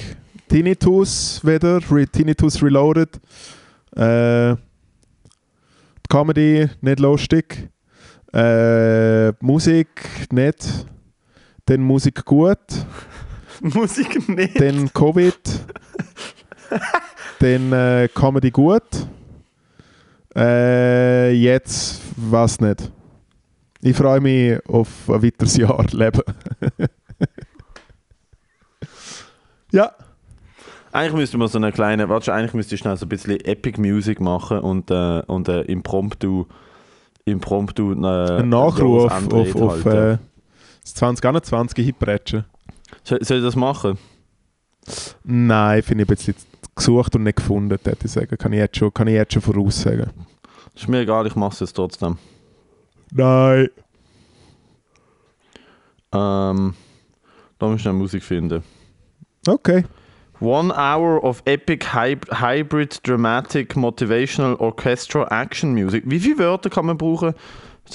Tinnitus 0.49 1.41
wieder, 1.43 1.81
Re 1.91 2.07
Tinnitus 2.07 2.63
Reloaded. 2.63 3.19
Äh, 3.97 4.55
Comedy 6.09 6.69
nicht 6.83 7.01
lustig. 7.01 7.72
Äh, 8.33 9.33
Musik 9.41 9.89
nicht. 10.31 10.87
Dann 11.67 11.81
Musik 11.83 12.25
gut. 12.25 12.59
Musik 13.61 14.29
nicht. 14.29 14.61
Dann 14.61 14.93
Covid. 14.93 15.39
dann 17.39 17.73
äh, 17.73 18.09
Comedy 18.15 18.51
gut. 18.51 19.07
Äh, 20.35 21.33
jetzt 21.33 22.01
was 22.17 22.61
nicht. 22.61 22.91
Ich 23.85 23.97
freue 23.97 24.21
mich 24.21 24.59
auf 24.69 24.89
ein 25.09 25.23
weiteres 25.23 25.57
Jahr 25.57 25.85
Leben. 25.93 26.23
ja. 29.73 29.93
Eigentlich 30.93 31.15
müsste 31.15 31.39
man 31.39 31.49
so 31.49 31.59
eine 31.59 31.73
kleine, 31.73 32.09
warte, 32.09 32.33
eigentlich 32.33 32.55
müsste 32.55 32.75
ich 32.75 32.81
schnell 32.81 32.97
so 32.97 33.07
ein 33.07 33.09
bisschen 33.09 33.41
Epic 33.41 33.81
Music 33.81 34.21
machen 34.21 34.59
und, 34.61 34.91
äh, 34.91 35.23
und 35.27 35.49
äh, 35.49 35.63
impromptu, 35.63 36.47
impromptu 37.25 37.93
äh, 37.93 38.41
Ein 38.41 38.49
Nachruf 38.49 39.11
auf, 39.11 39.33
auf, 39.33 39.57
auf 39.57 39.87
äh, 39.87 40.19
das 40.83 40.95
2021 40.95 41.85
Hitbrechen. 41.85 42.45
Soll, 43.05 43.25
soll 43.25 43.39
ich 43.39 43.45
das 43.45 43.57
machen? 43.57 43.99
Nein, 45.25 45.83
finde 45.83 46.05
ich 46.05 46.09
ein 46.09 46.15
bisschen 46.15 46.35
gesucht 46.75 47.15
und 47.15 47.25
nicht 47.25 47.37
gefunden, 47.37 47.71
würde 47.71 47.97
ich 48.03 48.11
sagen. 48.11 48.37
Kann 48.37 48.53
ich 48.53 48.59
jetzt 48.59 48.77
schon, 48.77 48.93
kann 48.93 49.09
ich 49.09 49.15
jetzt 49.15 49.33
schon 49.33 49.43
voraussagen. 49.43 50.11
Ist 50.75 50.89
mir 50.89 51.01
egal, 51.01 51.27
ich 51.27 51.37
mache 51.37 51.53
es 51.53 51.61
jetzt 51.61 51.75
trotzdem. 51.75 52.19
Nein. 53.13 53.69
Ähm, 56.13 56.75
da 57.59 57.67
muss 57.67 57.77
ich 57.77 57.83
schnell 57.83 57.95
Musik 57.95 58.23
finden. 58.23 58.63
Okay. 59.47 59.85
One 60.43 60.73
hour 60.73 61.23
of 61.23 61.41
epic 61.47 61.93
hyb 61.95 62.25
hybrid 62.41 62.99
dramatic 63.05 63.77
motivational 63.77 64.57
orchestral 64.59 65.27
action 65.31 65.73
music. 65.73 66.03
Wie 66.07 66.19
viele 66.19 66.39
Wörter 66.39 66.69
kann 66.69 66.87
man 66.87 66.99
brauchen, 66.99 67.35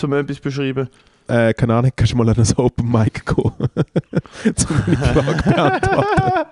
um 0.01 0.13
etwas 0.13 0.39
beschreiben? 0.39 0.88
Äh, 1.27 1.53
keine 1.53 1.75
Ahnung, 1.75 1.91
kannst 1.93 2.13
du 2.13 2.17
mal 2.17 2.29
an 2.29 2.38
ein 2.38 2.53
Open 2.57 2.89
Mic 2.89 3.21
gehen? 3.25 4.55
Zum 4.55 4.77
meine 4.88 4.97
Frage 4.97 5.49
beantworten. 5.49 6.47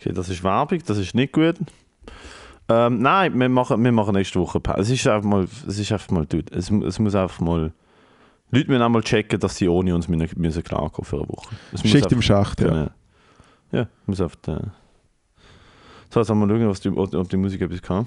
Okay, 0.00 0.12
das 0.12 0.28
ist 0.28 0.42
Werbung, 0.42 0.80
das 0.84 0.98
ist 0.98 1.14
nicht 1.14 1.32
gut. 1.32 1.56
Ähm, 2.68 3.00
nein, 3.00 3.38
wir 3.38 3.48
machen, 3.48 3.82
wir 3.84 3.92
machen 3.92 4.14
nächste 4.14 4.40
Woche 4.40 4.58
Pause. 4.60 4.80
Es 4.80 4.90
ist 4.90 5.06
einfach 5.06 5.28
mal, 5.28 5.44
es 5.68 5.78
ist 5.78 5.92
einfach 5.92 6.10
mal, 6.10 6.26
dude, 6.26 6.52
es, 6.56 6.70
es 6.70 6.98
muss 6.98 7.14
einfach 7.14 7.40
mal, 7.40 7.72
Leute 8.50 8.68
müssen 8.68 8.82
auch 8.82 8.88
mal 8.88 9.02
checken, 9.02 9.38
dass 9.38 9.56
sie 9.56 9.68
ohne 9.68 9.94
uns 9.94 10.08
müssen, 10.08 10.28
müssen 10.40 10.62
klarkommen 10.64 11.04
für 11.06 11.18
eine 11.18 11.28
Woche. 11.28 11.54
Schicht 11.84 12.10
im 12.10 12.22
Schacht, 12.22 12.58
können- 12.58 12.86
Ja, 12.86 12.90
muss 14.06 14.20
einfach, 14.20 14.36
äh. 14.48 14.60
So, 16.12 16.20
jetzt 16.20 16.28
haben 16.30 16.40
wir 16.40 16.48
schauen, 16.48 16.68
was 16.68 16.80
die, 16.80 16.88
ob 16.88 17.28
die 17.28 17.36
Musik 17.36 17.60
etwas 17.60 17.82
kann. 17.82 18.06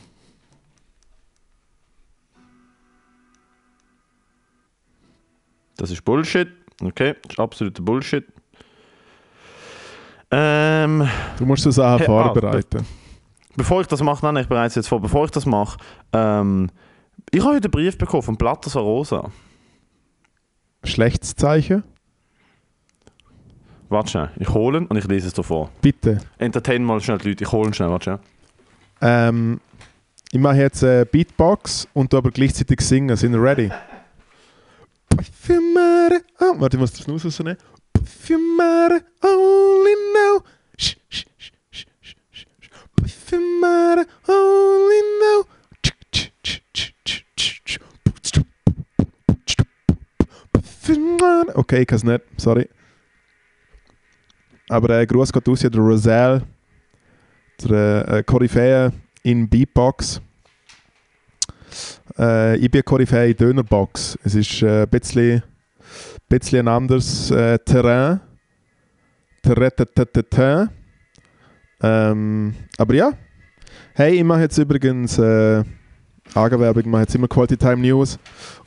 Das 5.78 5.90
ist 5.92 6.04
Bullshit. 6.04 6.50
Okay, 6.82 7.16
das 7.24 7.32
ist 7.34 7.40
absoluter 7.40 7.82
Bullshit. 7.82 8.26
Ähm, 10.32 11.08
Du 11.38 11.46
musst 11.46 11.64
Sachen 11.64 12.00
Hey, 12.00 12.08
ah, 12.08 12.24
vorbereiten. 12.26 12.86
bevor 13.56 13.82
ich 13.82 13.88
das 13.88 14.02
mache, 14.02 14.26
nein, 14.26 14.38
ich 14.44 14.48
bereite 14.48 14.68
es 14.70 14.76
jetzt 14.76 14.88
vor, 14.88 15.00
bevor 15.00 15.26
ich 15.26 15.32
das 15.32 15.46
mache, 15.46 15.78
ähm, 16.12 16.70
ich 17.32 17.42
habe 17.42 17.56
heute 17.56 17.66
einen 17.68 17.72
Brief 17.72 17.98
bekommen 17.98 18.24
von 18.24 18.36
Blatter 18.36 18.80
Rosa. 18.80 19.32
Schlechtes 20.84 21.36
Zeichen? 21.36 21.84
Warte 23.94 24.10
schnell, 24.10 24.32
ich 24.40 24.50
hole 24.50 24.80
ihn 24.80 24.88
und 24.88 24.98
ich 24.98 25.06
lese 25.06 25.28
es 25.28 25.34
dir 25.34 25.44
vor. 25.44 25.70
Bitte. 25.80 26.18
Entertain 26.40 26.84
mal 26.84 27.00
schnell 27.00 27.20
die 27.20 27.30
Leute, 27.30 27.44
ich 27.44 27.52
hole 27.52 27.68
ihn 27.68 27.76
schnell, 27.76 27.92
warte 27.92 28.04
schnell. 28.06 28.20
Ähm, 29.02 29.60
ich 30.32 30.40
mache 30.40 30.56
jetzt 30.56 30.82
äh, 30.82 31.06
Beatbox 31.06 31.88
und 31.94 32.12
du 32.12 32.18
aber 32.18 32.32
gleichzeitig 32.32 32.82
singen. 32.82 33.16
Sind 33.16 33.34
wir 33.34 33.44
ready? 33.44 33.70
Parfumare. 35.10 36.22
Oh, 36.40 36.60
warte, 36.60 36.78
ich 36.78 36.82
muss 36.82 36.94
das 36.94 37.06
Nuss 37.06 37.24
rausnehmen. 37.24 37.56
Parfumare 37.94 39.02
only 39.22 39.92
sh. 40.80 40.96
Parfumare 42.96 44.08
only. 44.28 44.94
Parfumare. 50.52 51.56
Okay, 51.56 51.82
ich 51.82 51.88
kann 51.88 51.98
es 51.98 52.04
nicht, 52.04 52.22
sorry. 52.38 52.68
Aber 54.74 54.90
äh, 55.00 55.06
Gruß 55.06 55.32
geht 55.32 55.48
aus 55.48 55.64
an 55.64 55.72
der 55.72 55.82
Roselle, 55.82 56.42
der 57.64 58.08
äh, 58.08 58.24
Koryphäe 58.24 58.92
in 59.22 59.48
Beatbox. 59.48 60.20
Äh, 62.18 62.58
ich 62.58 62.72
bin 62.72 62.84
Koryphäe 62.84 63.30
in 63.30 63.38
Dönerbox. 63.38 64.18
Es 64.24 64.34
ist 64.34 64.64
äh, 64.64 64.82
ein 64.82 64.90
bisschen, 64.90 65.44
bisschen 66.28 66.68
ein 66.68 66.74
anderes 66.74 67.30
äh, 67.30 67.60
Terrain. 67.60 68.20
Terrain. 69.44 70.70
Ähm, 71.80 72.56
aber 72.76 72.96
ja. 72.96 73.12
Hey, 73.94 74.16
ich 74.16 74.24
mache 74.24 74.42
jetzt 74.42 74.58
übrigens 74.58 75.20
äh, 75.20 75.64
Eigenwerbung, 76.34 76.82
ich 76.82 76.88
mache 76.90 77.02
jetzt 77.04 77.14
immer 77.14 77.28
Quality 77.28 77.58
Time 77.58 77.78
News. 77.78 78.18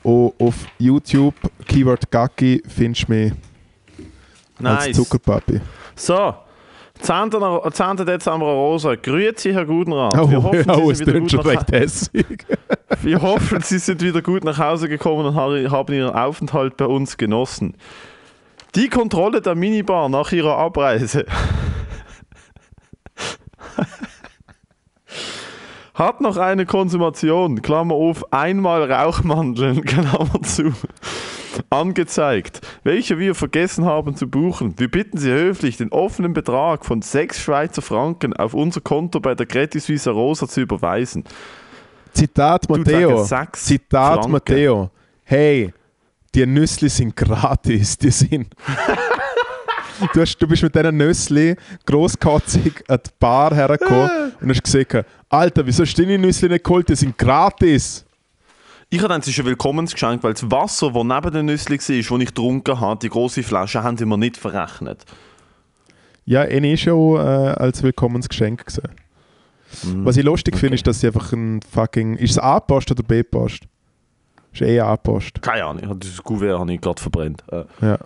Und 0.05 0.35
auf 0.39 0.67
YouTube, 0.79 1.35
Keyword 1.67 2.09
Gacki, 2.13 2.63
findest 2.65 3.09
du 3.09 3.13
mich 3.13 3.33
als 4.63 4.87
Nice. 4.87 4.97
Zuckerpapi. 4.97 5.61
So, 5.95 6.35
10. 7.01 7.29
Na- 7.39 7.71
10. 7.71 7.97
Dezember 8.07 8.47
Rosa. 8.47 8.95
Grüezi, 8.95 9.53
Herr 9.53 9.65
Gudenrat. 9.67 10.17
Oh, 10.19 10.31
wir, 10.31 10.43
hoffen, 10.43 10.71
oh, 10.71 10.93
Sie 10.93 11.05
sind 11.05 11.09
wieder 11.09 11.21
gut 11.21 11.45
nach, 11.45 11.67
wir 13.03 13.21
hoffen, 13.23 13.61
Sie 13.61 13.79
sind 13.79 14.01
wieder 14.03 14.23
gut 14.23 14.45
nach 14.45 14.59
Hause 14.59 14.89
gekommen 14.89 15.27
und 15.27 15.35
ha- 15.35 15.71
haben 15.71 15.93
Ihren 15.95 16.15
Aufenthalt 16.15 16.77
bei 16.77 16.87
uns 16.87 17.17
genossen. 17.17 17.75
Die 18.75 18.89
Kontrolle 18.89 19.41
der 19.43 19.55
Minibar 19.55 20.09
nach 20.09 20.33
Ihrer 20.33 20.57
Abreise 20.59 21.27
hat 25.95 26.21
noch 26.21 26.37
eine 26.37 26.67
Konsumation, 26.67 27.63
Klammer 27.63 27.95
auf, 27.95 28.33
einmal 28.33 28.91
Rauchmandeln, 28.91 29.83
Klammer 29.87 30.43
zu, 30.43 30.73
angezeigt, 31.71 32.61
welche 32.85 33.19
wir 33.19 33.35
vergessen 33.35 33.85
haben 33.85 34.17
zu 34.17 34.29
buchen. 34.29 34.75
Wir 34.79 34.91
bitten 34.91 35.19
Sie 35.19 35.31
höflich, 35.31 35.77
den 35.77 35.93
offenen 35.93 36.33
Betrag 36.33 36.85
von 36.85 37.03
6 37.03 37.41
Schweizer 37.41 37.83
Franken 37.83 38.33
auf 38.35 38.55
unser 38.55 38.81
Konto 38.81 39.21
bei 39.21 39.35
der 39.35 39.47
Credit 39.47 39.83
Suisse 39.83 40.11
Rosa 40.11 40.49
zu 40.49 40.61
überweisen. 40.61 41.25
Zitat 42.13 42.69
Matteo. 42.69 43.25
Zitat 43.53 44.15
Franken. 44.15 44.33
Matteo. 44.33 44.91
Hey, 45.25 45.73
die 46.35 46.47
Nüssli 46.47 46.89
sind 46.89 47.15
gratis. 47.15 47.99
Die 47.99 48.11
sind. 48.11 48.49
du, 50.15 50.21
hast, 50.21 50.39
du 50.39 50.47
bist 50.47 50.63
mit 50.63 50.75
diesen 50.75 50.97
Nüssli 50.97 51.57
grosskotzig 51.85 52.85
an 52.89 53.01
die 53.05 53.11
Bar 53.19 53.55
hergekommen 53.55 54.33
und 54.41 54.51
hast 54.51 54.63
gesagt: 54.63 55.07
Alter, 55.29 55.67
wieso 55.67 55.83
hast 55.83 55.95
du 55.95 56.03
deine 56.03 56.19
Nüssli 56.19 56.49
nicht 56.49 56.65
geholt? 56.65 56.89
Die 56.89 56.97
sind 56.97 57.19
gratis. 57.19 58.06
Ich 58.89 59.03
habe 59.03 59.15
es 59.15 59.27
ist 59.27 59.39
ein 59.39 59.45
Willkommensgeschenk, 59.47 60.23
weil 60.23 60.35
das 60.35 60.49
Wasser, 60.51 60.93
das 60.93 61.03
neben 61.05 61.33
den 61.33 61.47
Nüssli 61.47 61.79
war, 61.79 61.97
das 62.19 62.21
ich 62.21 62.27
getrunken 62.29 62.81
habe, 62.81 63.01
die 63.01 63.09
große 63.09 63.43
Flasche, 63.43 63.83
haben 63.83 63.97
sie 63.97 64.07
mir 64.07 64.17
nicht 64.17 64.37
verrechnet. 64.37 65.05
Ja, 66.25 66.43
eine 66.43 66.73
ist 66.73 66.81
schon 66.83 67.17
äh, 67.17 67.21
als 67.21 67.83
Willkommensgeschenk 67.83 68.65
gesehen. 68.67 68.91
Was 70.05 70.17
ich 70.17 70.25
lustig 70.25 70.57
finde, 70.57 70.77
ist, 70.77 70.87
dass 70.87 71.01
sie 71.01 71.09
einfach 71.09 71.33
ein 71.33 71.61
fucking. 71.63 72.17
Ist 72.17 72.33
es 72.33 72.39
A-Post 72.39 72.91
oder 72.93 73.03
B-Post? 73.03 73.65
Ist 74.53 74.63
eher 74.63 74.87
A-Post. 74.87 75.43
Keine 75.43 75.65
Ahnung, 75.65 75.83
ich 75.83 75.99
das 76.09 76.23
Kuvert 76.23 76.59
habe 76.59 76.73
ich 76.73 76.81
gerade 76.81 77.03
verbrennt. 77.03 77.43
Äh, 77.51 77.65
Ja. 77.81 77.99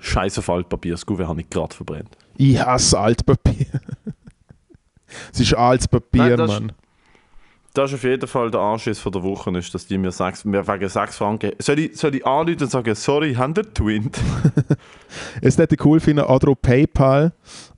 Scheiße 0.00 0.38
auf 0.40 0.48
Altpapier, 0.50 0.92
das 0.92 1.04
Kuvert 1.04 1.26
habe 1.26 1.40
ich 1.40 1.50
gerade 1.50 1.74
verbrennt. 1.74 2.16
Ich 2.36 2.60
hasse 2.64 2.98
Altpapier. 3.00 3.66
es 5.32 5.40
ist 5.40 5.54
altes 5.54 5.88
Papier, 5.88 6.22
Nein, 6.28 6.36
das 6.36 6.52
ist- 6.52 6.60
Mann. 6.60 6.72
Das 7.78 7.92
ist 7.92 7.98
auf 7.98 8.02
jeden 8.02 8.26
Fall 8.26 8.50
der 8.50 8.58
Anschiss 8.58 8.98
von 8.98 9.12
der 9.12 9.22
Woche, 9.22 9.56
ist, 9.56 9.72
dass 9.72 9.86
die 9.86 9.98
mir 9.98 10.10
sechs, 10.10 10.44
mir 10.44 10.66
wegen 10.66 10.88
6 10.88 11.16
Franken. 11.16 11.52
Soll 11.60 11.78
ich, 11.78 11.96
soll 11.96 12.12
ich 12.12 12.26
anrufen 12.26 12.64
und 12.64 12.70
sagen, 12.72 12.92
sorry, 12.96 13.34
haben 13.34 13.54
ihr 13.56 13.72
Twint? 13.72 14.18
Es 15.40 15.56
hätte 15.58 15.76
cool 15.84 16.00
finden, 16.00 16.24
oder 16.24 16.56
PayPal. 16.56 17.32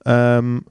Ähm, 0.07 0.65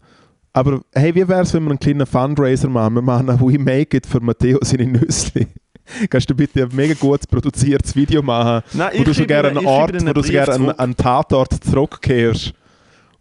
aber 0.52 0.82
hey, 0.96 1.14
wie 1.14 1.28
wäre 1.28 1.42
es, 1.42 1.54
wenn 1.54 1.64
wir 1.66 1.70
einen 1.70 1.80
kleinen 1.80 2.08
Fundraiser 2.08 2.70
machen? 2.70 2.96
Wir 2.96 3.04
machen 3.04 3.30
ein 3.30 3.40
We 3.40 3.60
Make 3.60 3.98
It 3.98 4.08
für 4.08 4.20
Matteo 4.20 4.58
seine 4.64 4.88
Nüssli. 4.88 5.46
Kannst 6.10 6.28
du 6.28 6.34
bitte 6.34 6.64
ein 6.64 6.76
mega 6.76 6.96
gut 6.96 7.30
produziertes 7.30 7.96
Video 7.96 8.24
machen, 8.24 8.64
Nein, 8.74 8.94
wo 8.98 9.04
du 9.04 9.14
so 9.14 9.28
gerne 9.28 9.50
einen 9.50 9.64
Ort, 9.64 9.94
wo 10.08 10.14
du 10.14 10.24
so 10.24 10.32
gerne 10.32 10.56
einen, 10.56 10.72
einen 10.72 10.98
Tatort 10.98 11.54
zurückkehrst 11.64 12.52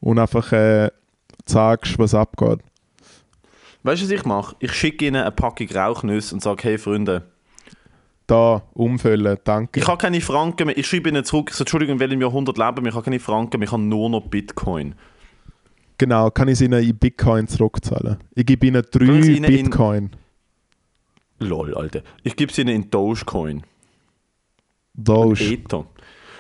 und 0.01 0.19
einfach 0.19 0.53
äh, 0.53 0.89
sagst, 1.45 1.99
was 1.99 2.15
abgeht. 2.15 2.61
Weißt 3.83 4.03
du, 4.03 4.07
was 4.07 4.11
ich 4.13 4.25
mache? 4.25 4.57
Ich 4.59 4.73
schicke 4.73 5.07
ihnen 5.07 5.23
eine 5.23 5.31
Packung 5.31 5.69
Rauchnüsse 5.71 6.35
und 6.35 6.41
sage, 6.43 6.63
hey 6.65 6.79
Freunde, 6.79 7.23
Da, 8.27 8.63
umfüllen, 8.75 9.39
danke. 9.45 9.81
ich 9.81 9.87
habe 9.87 9.99
keine 9.99 10.21
Franken 10.21 10.67
mehr. 10.67 10.77
Ich 10.77 10.87
schreibe 10.87 11.09
ihnen 11.09 11.25
zurück, 11.25 11.49
ich 11.51 11.55
sage, 11.57 11.63
Entschuldigung, 11.63 11.95
in 11.95 12.01
welchem 12.01 12.21
Jahrhundert 12.21 12.59
leben 12.59 12.85
wir? 12.85 12.89
Ich 12.91 12.95
habe 12.95 13.05
keine 13.05 13.21
Franken 13.21 13.59
mehr, 13.61 13.67
ich 13.69 13.73
habe 13.73 13.83
nur 13.83 14.11
noch 14.11 14.23
Bitcoin. 14.27 14.95
Genau, 15.97 16.31
kann 16.31 16.49
ich 16.49 16.55
es 16.55 16.61
ihnen 16.61 16.83
in 16.83 16.97
Bitcoin 16.97 17.49
zurückzahlen? 17.49 18.19
Ich 18.35 18.47
gebe 18.47 18.67
ihnen 18.67 18.85
drei 18.91 19.05
ihnen 19.05 19.45
in- 19.45 19.65
Bitcoin. 19.65 20.11
Lol, 21.41 21.75
Alter. 21.75 22.03
Ich 22.25 22.35
gebe 22.37 22.53
sie 22.53 22.63
ihnen 22.63 22.75
in 22.83 22.91
Dogecoin. 22.91 23.63
Doge. 24.95 25.45
Ether. 25.53 25.87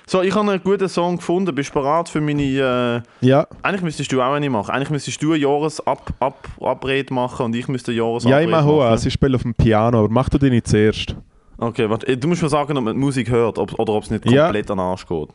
So, 0.09 0.22
ich 0.22 0.34
habe 0.34 0.50
einen 0.50 0.62
guten 0.62 0.88
Song 0.88 1.18
gefunden. 1.18 1.54
Bist 1.54 1.68
du 1.68 1.74
bereit 1.74 2.09
für 2.09 2.22
meine... 2.22 3.02
Äh, 3.20 3.26
Ja, 3.26 3.46
eigentlich 3.61 3.82
müsstest 3.82 4.11
du 4.11 4.22
auch 4.22 4.32
eine 4.32 4.48
machen. 4.48 4.70
Eigentlich 4.70 4.88
müsstest 4.88 5.22
du 5.22 5.32
eine 5.34 5.42
Jahresabrede 5.42 6.14
Ab 6.18 6.48
Abrede 6.62 7.12
machen 7.12 7.44
und 7.44 7.54
ich 7.54 7.68
müsste 7.68 7.90
eine 7.90 7.98
ja 7.98 8.06
Jahresabrede 8.06 8.44
ich 8.44 8.50
mache 8.50 8.64
auch. 8.68 8.96
Sie 8.96 9.11
spielen 9.11 9.34
auf 9.34 9.42
dem 9.42 9.52
Piano, 9.52 9.98
aber 9.98 10.09
mach 10.09 10.30
du 10.30 10.38
deine 10.38 10.62
zuerst. 10.62 11.14
Okay, 11.59 11.90
warte. 11.90 12.16
Du 12.16 12.26
musst 12.26 12.42
mir 12.42 12.48
sagen, 12.48 12.74
ob 12.78 12.84
man 12.84 12.94
die 12.94 13.00
Musik 13.00 13.28
hört 13.28 13.59
ob, 13.59 13.78
oder 13.78 13.92
ob 13.92 14.04
es 14.04 14.11
nicht 14.11 14.24
Ja. 14.30 14.44
komplett 14.44 14.70
an 14.70 14.78
den 14.78 14.86
Arsch 14.86 15.06
geht. 15.06 15.28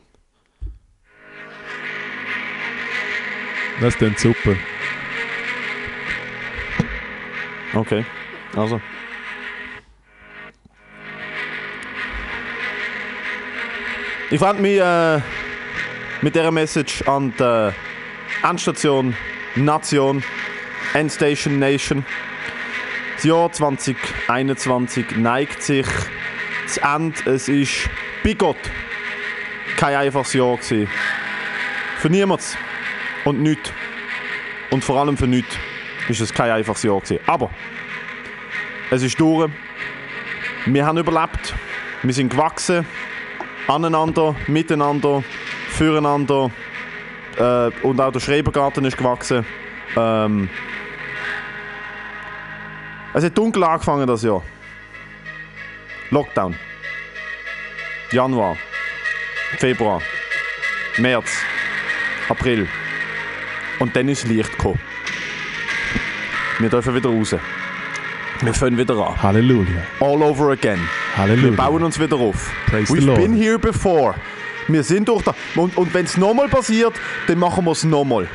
Das 3.80 3.94
ist 3.94 4.02
dann 4.02 4.16
super. 4.16 4.56
Okay, 7.74 8.04
also. 8.56 8.80
Ich 14.34 14.40
fand 14.40 14.58
mich 14.58 14.80
äh, 14.80 15.20
mit 16.20 16.34
dieser 16.34 16.50
Message 16.50 17.02
an 17.02 17.32
die 17.38 17.70
Endstation 18.42 19.14
Nation, 19.54 20.24
Endstation 20.92 21.60
Nation. 21.60 22.04
Das 23.14 23.22
Jahr 23.22 23.52
2021 23.52 25.18
neigt 25.18 25.62
sich 25.62 25.86
zu 26.66 26.82
Ende. 26.82 27.30
Es 27.30 27.48
ist 27.48 27.88
bei 28.24 28.34
Gott 28.34 28.56
kein 29.76 29.94
einfaches 29.94 30.32
Jahr 30.32 30.56
gewesen. 30.56 30.88
Für 31.98 32.10
niemanden 32.10 32.44
und 33.24 33.40
nichts. 33.40 33.72
Und 34.70 34.82
vor 34.82 34.98
allem 34.98 35.16
für 35.16 35.28
nichts 35.28 35.56
ist 36.08 36.20
es 36.20 36.34
kein 36.34 36.50
einfaches 36.50 36.82
Jahr 36.82 36.98
gewesen. 36.98 37.20
Aber 37.26 37.50
es 38.90 39.00
ist 39.00 39.20
durch. 39.20 39.48
Wir 40.66 40.84
haben 40.84 40.98
überlebt. 40.98 41.54
Wir 42.02 42.12
sind 42.12 42.30
gewachsen. 42.30 42.84
Aneinander, 43.66 44.34
miteinander, 44.46 45.22
füreinander. 45.70 46.50
Äh, 47.36 47.70
und 47.82 48.00
auch 48.00 48.12
der 48.12 48.20
Schrebergarten 48.20 48.84
ist 48.84 48.96
gewachsen. 48.96 49.44
Ähm, 49.96 50.48
es 53.14 53.24
hat 53.24 53.36
dunkel 53.38 53.64
angefangen 53.64 54.06
das 54.06 54.22
Jahr. 54.22 54.42
Lockdown. 56.10 56.54
Januar. 58.10 58.56
Februar. 59.58 60.00
März. 60.98 61.30
April. 62.28 62.68
Und 63.78 63.94
dann 63.96 64.08
ist 64.08 64.26
Licht 64.26 64.52
gekommen. 64.52 64.80
Wir 66.58 66.68
dürfen 66.68 66.94
wieder 66.94 67.10
raus. 67.10 67.34
Wir 68.40 68.54
fangen 68.54 68.78
wieder 68.78 68.96
an. 68.96 69.22
Halleluja. 69.22 69.82
All 70.00 70.22
over 70.22 70.50
again. 70.52 70.80
Wir 71.14 71.22
Halleluja. 71.22 71.56
bauen 71.56 71.84
uns 71.84 72.00
wieder 72.00 72.16
auf. 72.16 72.50
Praise 72.66 72.92
We've 72.92 73.04
Lord. 73.04 73.18
been 73.20 73.32
here 73.34 73.58
before. 73.58 74.14
Wir 74.66 74.82
sind 74.82 75.08
durch 75.08 75.22
da. 75.22 75.34
Und, 75.54 75.76
und 75.76 75.94
wenn 75.94 76.06
es 76.06 76.16
nochmal 76.16 76.48
passiert, 76.48 76.94
dann 77.28 77.38
machen 77.38 77.64
wir 77.64 77.72
es 77.72 77.84
nochmal. 77.84 78.28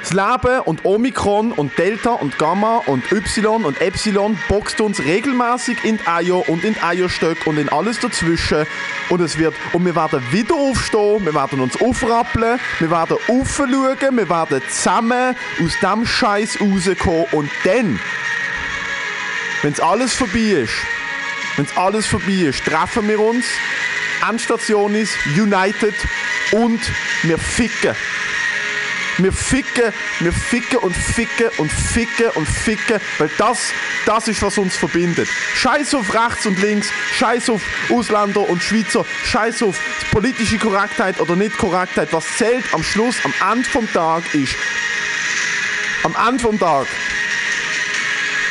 Das 0.00 0.12
Leben 0.12 0.60
und 0.64 0.84
Omikron 0.84 1.52
und 1.52 1.76
Delta 1.76 2.12
und 2.12 2.38
Gamma 2.38 2.80
und 2.86 3.12
Y 3.12 3.64
und 3.64 3.80
Epsilon 3.80 4.38
boxt 4.48 4.80
uns 4.80 5.00
regelmäßig 5.00 5.84
in 5.84 5.98
die 5.98 6.06
Eier 6.06 6.48
und 6.48 6.64
in 6.64 6.74
die 6.74 6.80
Eierstöcke 6.80 7.50
und 7.50 7.58
in 7.58 7.68
alles 7.68 7.98
dazwischen. 8.00 8.64
Und 9.10 9.20
es 9.20 9.36
wird, 9.36 9.54
und 9.72 9.84
wir 9.84 9.94
werden 9.94 10.22
wieder 10.30 10.54
aufstehen, 10.54 11.26
wir 11.26 11.34
werden 11.34 11.60
uns 11.60 11.78
aufrappeln, 11.82 12.58
wir 12.78 12.90
werden 12.90 13.18
aufschauen, 13.28 14.16
wir 14.16 14.28
werden 14.30 14.62
zusammen 14.70 15.34
aus 15.62 15.72
dem 15.82 16.06
Scheiß 16.06 16.58
rauskommen 16.60 17.26
und 17.32 17.50
dann, 17.64 17.98
wenn 19.62 19.72
es 19.72 19.80
alles 19.80 20.14
vorbei 20.14 20.62
ist, 20.62 20.72
wenn 21.58 21.66
es 21.66 21.76
alles 21.76 22.06
vorbei 22.06 22.46
ist, 22.48 22.64
treffen 22.64 23.08
wir 23.08 23.18
uns. 23.18 23.44
Endstation 24.28 24.94
ist 24.94 25.14
United 25.26 25.94
und 26.52 26.80
wir 27.24 27.36
ficken. 27.36 27.94
Wir 29.18 29.32
ficken, 29.32 29.92
wir 30.20 30.32
ficken 30.32 30.78
und 30.78 30.96
ficken 30.96 31.48
und 31.56 31.72
ficken 31.72 32.28
und 32.36 32.46
ficken, 32.46 33.00
weil 33.18 33.28
das, 33.36 33.72
das 34.06 34.28
ist, 34.28 34.40
was 34.42 34.56
uns 34.58 34.76
verbindet. 34.76 35.28
Scheiß 35.56 35.94
auf 35.96 36.14
rechts 36.14 36.46
und 36.46 36.62
links, 36.62 36.88
scheiß 37.18 37.50
auf 37.50 37.62
Ausländer 37.90 38.48
und 38.48 38.62
Schweizer, 38.62 39.04
scheiß 39.24 39.64
auf 39.64 39.76
politische 40.12 40.58
Korrektheit 40.58 41.18
oder 41.20 41.34
nicht 41.34 41.58
Korrektheit. 41.58 42.12
Was 42.12 42.36
zählt 42.36 42.72
am 42.72 42.84
Schluss, 42.84 43.16
am 43.24 43.34
Ende 43.52 43.68
vom 43.68 43.92
Tag 43.92 44.22
ist, 44.32 44.54
am 46.04 46.14
Ende 46.28 46.40
vom 46.40 46.56
Tag 46.56 46.86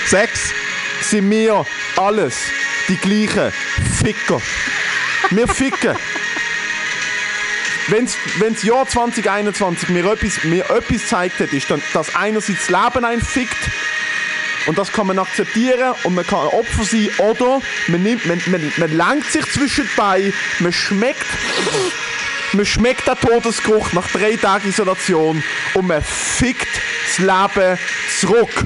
Sechs. 0.07 0.51
sind 1.01 1.29
wir 1.29 1.65
alles 1.95 2.66
die 2.87 2.97
gleichen 2.97 3.51
Ficker. 4.01 4.41
Wir 5.31 5.47
ficken. 5.47 5.95
Wenn 7.89 8.05
das 8.53 8.63
Jahr 8.63 8.87
2021 8.87 9.89
mir 9.89 10.11
etwas, 10.11 10.43
mir 10.43 10.69
etwas 10.69 10.87
gezeigt 10.87 11.39
hat, 11.39 11.53
ist, 11.53 11.71
dann, 11.71 11.81
dass 11.93 12.15
einerseits 12.15 12.67
das 12.67 12.69
Leben 12.69 13.05
einen 13.05 13.21
fickt 13.21 13.69
und 14.67 14.77
das 14.77 14.91
kann 14.91 15.07
man 15.07 15.19
akzeptieren 15.19 15.93
und 16.03 16.15
man 16.15 16.27
kann 16.27 16.39
ein 16.39 16.47
Opfer 16.47 16.83
sein 16.83 17.09
oder 17.19 17.61
man, 17.87 18.03
nimmt, 18.03 18.25
man, 18.25 18.41
man, 18.47 18.73
man 18.75 18.91
lenkt 18.91 19.31
sich 19.31 19.45
zwischen 19.51 19.85
die 19.85 19.95
Beine, 19.95 20.33
man 20.59 20.73
schmeckt, 20.73 21.25
man 22.51 22.65
schmeckt 22.65 23.07
den 23.07 23.17
Todesgeruch 23.17 23.93
nach 23.93 24.07
drei 24.09 24.35
Tagen 24.35 24.67
Isolation 24.67 25.41
und 25.73 25.87
man 25.87 26.03
fickt 26.03 26.67
das 27.07 27.19
Leben 27.19 27.79
zurück. 28.19 28.65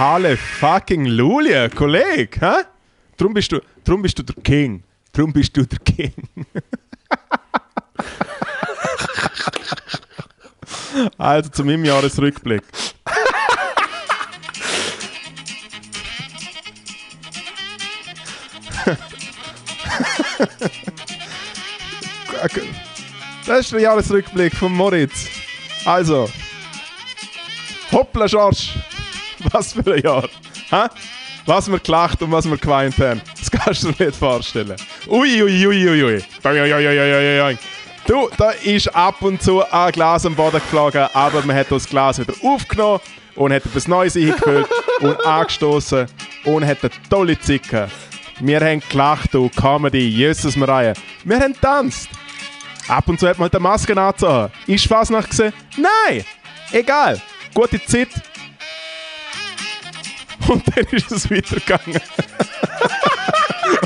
Halle 0.00 0.36
fucking 0.38 1.06
Lulia, 1.06 1.68
Kollege, 1.68 2.40
hä? 2.40 2.64
Drum 3.18 3.34
bist 3.34 3.52
du, 3.52 3.60
drum 3.84 4.00
bist 4.00 4.18
du 4.18 4.22
der 4.22 4.34
King. 4.42 4.82
Drum 5.12 5.30
bist 5.30 5.54
du 5.54 5.66
der 5.66 5.78
King. 5.78 6.14
also 11.18 11.50
zu 11.50 11.64
meinem 11.64 11.84
Jahresrückblick. 11.84 12.62
Das 23.46 23.60
ist 23.60 23.72
der 23.72 23.80
Jahresrückblick 23.80 24.56
von 24.56 24.72
Moritz. 24.72 25.26
Also, 25.84 26.30
hoppla 27.92 28.26
Schorsch. 28.26 28.78
Was 29.52 29.72
für 29.72 29.94
ein 29.94 30.02
Jahr. 30.02 30.28
Hä? 30.70 30.88
Was 31.46 31.70
wir 31.70 31.78
gelacht 31.78 32.22
und 32.22 32.30
was 32.30 32.48
wir 32.48 32.56
geweint 32.56 32.98
haben. 32.98 33.20
Das 33.38 33.50
kannst 33.50 33.82
du 33.82 33.92
dir 33.92 34.06
nicht 34.06 34.18
vorstellen. 34.18 34.76
Ui, 35.08 35.42
ui, 35.42 35.66
ui, 35.66 35.88
ui, 35.88 36.04
ui. 36.04 37.58
Du, 38.06 38.28
da 38.36 38.50
ist 38.50 38.94
ab 38.94 39.22
und 39.22 39.42
zu 39.42 39.62
ein 39.70 39.92
Glas 39.92 40.26
am 40.26 40.34
Boden 40.34 40.60
geflogen, 40.60 41.08
aber 41.12 41.42
man 41.42 41.56
hat 41.56 41.70
das 41.70 41.88
Glas 41.88 42.18
wieder 42.18 42.34
aufgenommen 42.42 43.00
und 43.36 43.52
hat 43.52 43.64
etwas 43.64 43.88
Neues 43.88 44.16
eingefüllt 44.16 44.68
und 45.00 45.24
angestoßen 45.24 46.06
und 46.44 46.66
hat 46.66 46.78
eine 46.82 46.90
tolle 47.08 47.36
gehabt. 47.36 47.92
Wir 48.40 48.60
haben 48.60 48.82
gelacht, 48.88 49.34
du 49.34 49.48
Comedy, 49.50 50.08
Jesus 50.08 50.56
Maria. 50.56 50.94
Wir 51.24 51.40
haben 51.40 51.52
getanzt. 51.52 52.08
Ab 52.88 53.08
und 53.08 53.20
zu 53.20 53.28
hat 53.28 53.38
man 53.38 53.44
halt 53.44 53.54
eine 53.54 53.62
Maske 53.62 53.96
angezogen. 53.96 54.50
Ist 54.66 54.86
Fasnacht 54.86 55.30
gesehen? 55.30 55.52
Nein! 55.76 56.24
Egal. 56.72 57.20
Gute 57.54 57.84
Zeit. 57.84 58.08
Und 60.50 60.64
dann 60.74 60.84
ist 60.90 61.12
es 61.12 61.30
weitergegangen. 61.30 62.00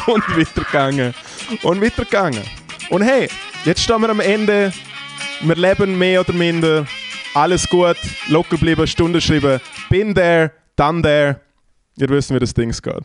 und 0.06 0.36
weitergegangen. 0.36 1.14
Und 1.62 1.82
weitergegangen. 1.82 2.42
Und 2.88 3.02
hey, 3.02 3.28
jetzt 3.66 3.82
stehen 3.82 4.00
wir 4.00 4.08
am 4.08 4.20
Ende. 4.20 4.72
Wir 5.42 5.56
leben 5.56 5.98
mehr 5.98 6.20
oder 6.20 6.32
minder. 6.32 6.86
Alles 7.34 7.68
gut. 7.68 7.98
Locker 8.28 8.56
bleiben, 8.56 8.86
Stunden 8.86 9.20
schreiben. 9.20 9.60
Bin 9.90 10.14
there, 10.14 10.52
done 10.74 11.02
there. 11.02 11.40
Ihr 11.98 12.08
wisst, 12.08 12.32
wie 12.32 12.38
das 12.38 12.54
Ding 12.54 12.70
geht. 12.70 13.04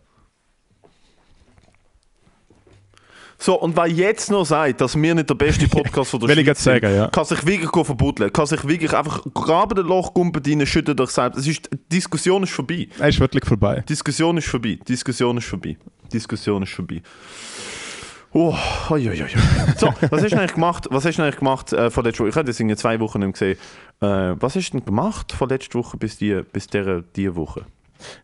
So, 3.41 3.55
und 3.55 3.77
wer 3.77 3.87
jetzt 3.87 4.29
noch 4.31 4.45
sagt, 4.45 4.81
dass 4.81 5.01
wir 5.01 5.15
nicht 5.15 5.29
der 5.29 5.35
beste 5.35 5.67
Podcast 5.69 6.11
von 6.11 6.19
der 6.19 6.29
Will 6.29 6.39
ich 6.39 6.45
Schweiz 6.45 6.61
sagen, 6.61 6.93
ja. 6.93 7.07
kann 7.07 7.23
sich 7.23 7.45
wirklich 7.45 7.71
verbuddeln. 7.71 8.33
Kann 8.33 8.45
sich 8.45 8.67
wirklich 8.67 8.93
einfach 8.93 9.23
graben 9.33 9.75
den 9.75 9.85
Loch, 9.85 10.13
Gumpen 10.13 10.43
rein, 10.45 10.67
schütten 10.67 10.95
durch 10.95 11.11
selbst. 11.11 11.39
Es 11.39 11.47
ist, 11.47 11.69
die 11.71 11.95
Diskussion 11.95 12.43
ist 12.43 12.51
vorbei. 12.51 12.89
Er 12.99 13.07
ist 13.07 13.19
wirklich 13.21 13.45
vorbei. 13.45 13.81
Diskussion 13.87 14.37
ist 14.37 14.47
vorbei. 14.47 14.77
Diskussion 14.87 15.37
ist 15.37 15.45
vorbei. 15.45 15.77
Diskussion 16.11 16.63
ist 16.63 16.73
vorbei. 16.73 17.01
Oh, 18.33 18.53
oi, 18.89 19.09
oi, 19.09 19.23
oi. 19.23 19.29
So, 19.77 19.87
was 20.09 20.21
hast 20.21 20.33
du 20.33 20.37
eigentlich 20.37 20.53
gemacht? 20.53 20.87
Was 20.91 21.05
hast 21.05 21.17
du 21.17 21.23
eigentlich 21.23 21.37
gemacht 21.37 21.71
äh, 21.71 21.89
von 21.89 22.03
letzter 22.03 22.23
Woche? 22.23 22.29
Ich 22.29 22.35
habe 22.35 22.45
das 22.45 22.59
in 22.59 22.75
zwei 22.75 22.99
Wochen 22.99 23.19
nicht 23.19 23.33
gesehen. 23.33 23.57
Äh, 24.01 24.35
was 24.39 24.55
hast 24.55 24.69
du 24.69 24.77
denn 24.77 24.85
gemacht 24.85 25.31
von 25.31 25.47
letzter 25.47 25.79
Woche 25.79 25.95
bis 25.95 26.17
die, 26.17 26.41
bis 26.51 26.67
dieser 26.67 27.01
diese 27.01 27.37
Woche? 27.37 27.65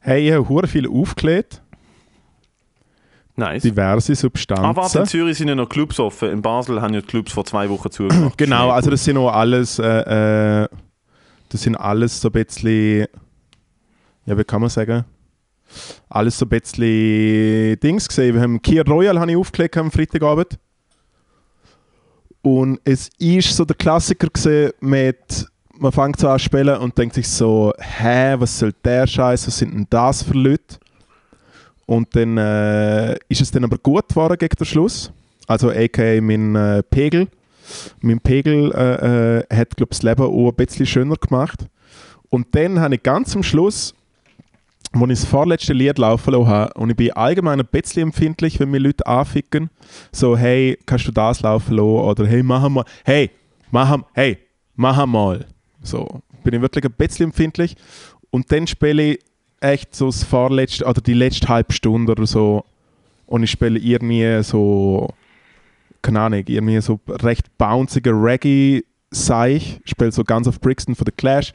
Hey, 0.01 0.29
ich 0.29 0.33
habe 0.33 0.67
viel 0.67 0.87
aufgelegt. 0.87 1.61
Nice. 3.37 3.63
Diverse 3.63 4.15
Substanzen. 4.15 4.63
Ah, 4.65 4.75
warte, 4.75 4.99
in 4.99 5.05
Zürich 5.05 5.37
sind 5.37 5.49
ja 5.49 5.55
noch 5.55 5.67
Clubs 5.67 5.99
offen. 5.99 6.29
In 6.29 6.41
Basel 6.41 6.81
haben 6.81 6.93
ja 6.93 7.01
die 7.01 7.07
Clubs 7.07 7.33
vor 7.33 7.43
zwei 7.43 7.69
Wochen 7.69 7.91
zugemacht. 7.91 8.37
Genau, 8.37 8.69
also 8.69 8.89
das 8.89 9.03
sind 9.03 9.17
auch 9.17 9.31
alles, 9.31 9.77
äh, 9.79 10.63
äh, 10.63 10.67
das 11.49 11.61
sind 11.61 11.75
alles 11.75 12.21
so 12.21 12.29
ein 12.29 12.31
bisschen, 12.31 13.07
ja, 14.25 14.37
wie 14.37 14.43
kann 14.45 14.61
man 14.61 14.69
sagen, 14.69 15.03
alles 16.07 16.37
so 16.37 16.45
ein 16.45 16.49
bisschen 16.49 17.79
Dings 17.81 18.07
gesehen. 18.07 18.35
Wir 18.35 18.41
haben 18.41 18.61
Kier 18.61 18.87
Royal 18.87 19.19
habe 19.19 19.31
ich 19.31 19.37
aufgelegt 19.37 19.75
am 19.77 19.91
Freitagabend. 19.91 20.57
Und 22.41 22.79
es 22.83 23.09
ist 23.17 23.55
so 23.55 23.65
der 23.65 23.75
Klassiker 23.75 24.27
gesehen 24.27 24.71
mit, 24.79 25.47
man 25.73 25.91
fängt 25.91 26.19
so 26.19 26.29
an 26.29 26.39
zu 26.39 26.45
spielen 26.45 26.77
und 26.77 26.97
denkt 26.97 27.15
sich 27.15 27.27
so, 27.27 27.73
hä, 27.79 28.35
was 28.37 28.59
soll 28.59 28.71
der 28.83 29.07
Scheiß, 29.07 29.47
was 29.47 29.57
sind 29.57 29.73
denn 29.73 29.87
das 29.89 30.23
für 30.23 30.35
Leute? 30.35 30.77
Und 31.85 32.15
dann 32.15 32.37
äh, 32.37 33.15
ist 33.29 33.41
es 33.41 33.51
dann 33.51 33.63
aber 33.63 33.77
gut 33.77 34.09
geworden 34.09 34.37
gegen 34.37 34.55
den 34.55 34.65
Schluss. 34.65 35.11
Also 35.47 35.69
aka 35.69 36.19
mein 36.21 36.55
äh, 36.55 36.83
Pegel. 36.83 37.27
Mein 38.01 38.19
Pegel 38.19 38.71
äh, 38.73 39.39
äh, 39.39 39.55
hat, 39.55 39.75
glaube 39.75 39.89
das 39.91 40.03
Leben 40.03 40.23
auch 40.23 40.49
ein 40.49 40.55
bisschen 40.55 40.85
schöner 40.85 41.15
gemacht. 41.15 41.65
Und 42.29 42.47
dann 42.55 42.79
habe 42.79 42.95
ich 42.95 43.03
ganz 43.03 43.35
am 43.35 43.43
Schluss, 43.43 43.93
als 44.93 45.03
ich 45.03 45.19
das 45.19 45.25
vorletzte 45.25 45.73
Lied 45.73 45.97
laufen 45.97 46.33
lassen 46.33 46.47
habe, 46.47 46.73
und 46.75 46.89
ich 46.89 46.95
bin 46.95 47.11
allgemein 47.11 47.59
ein 47.59 47.67
bisschen 47.71 48.03
empfindlich, 48.03 48.59
wenn 48.59 48.71
mir 48.71 48.79
Leute 48.79 49.05
anficken, 49.05 49.69
so 50.11 50.37
hey, 50.37 50.77
kannst 50.85 51.07
du 51.07 51.11
das 51.11 51.41
laufen 51.41 51.75
lassen? 51.75 51.85
Oder 51.85 52.25
hey, 52.27 52.43
mach 52.43 52.67
mal, 52.69 52.85
hey, 53.03 53.31
mach, 53.71 53.97
hey, 54.13 54.37
mach 54.75 55.05
mal. 55.05 55.45
So, 55.81 56.21
bin 56.43 56.55
ich 56.55 56.61
wirklich 56.61 56.85
ein 56.85 56.93
bisschen 56.97 57.25
empfindlich. 57.25 57.75
Und 58.31 58.51
dann 58.51 58.67
spiele 58.67 59.13
ich 59.13 59.19
echt 59.65 59.95
so 59.95 60.07
das 60.07 60.23
vorletzte, 60.23 60.85
oder 60.85 61.01
die 61.01 61.13
letzte 61.13 61.47
halbe 61.47 61.73
Stunde 61.73 62.11
oder 62.11 62.25
so, 62.25 62.63
und 63.25 63.43
ich 63.43 63.51
spiele 63.51 63.79
irgendwie 63.79 64.43
so, 64.43 65.09
keine 66.01 66.21
Ahnung, 66.21 66.43
irgendwie 66.45 66.79
so 66.81 66.99
recht 67.09 67.57
bounciger 67.57 68.11
Reggae-Seich, 68.13 69.81
ich 69.83 69.89
spiele 69.89 70.11
so 70.11 70.23
ganz 70.23 70.47
auf 70.47 70.59
Brixton 70.59 70.95
von 70.95 71.07
The 71.07 71.11
Clash. 71.11 71.53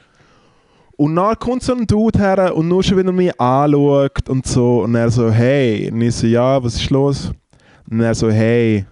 Und 0.96 1.16
dann 1.16 1.38
kommt 1.38 1.62
so 1.62 1.74
ein 1.74 1.86
Dude 1.86 2.18
her 2.18 2.54
und 2.54 2.68
nur 2.68 2.82
schon 2.82 2.98
wieder 2.98 3.12
mich 3.12 3.40
anschaut 3.40 4.28
und 4.28 4.46
so, 4.46 4.82
und 4.82 4.94
er 4.94 5.10
so, 5.10 5.30
hey, 5.30 5.90
und 5.90 6.02
ich 6.02 6.14
so, 6.14 6.26
ja, 6.26 6.62
was 6.62 6.74
ist 6.74 6.90
los? 6.90 7.32
Und 7.88 8.00
er 8.00 8.14
so, 8.14 8.30
hey, 8.30 8.84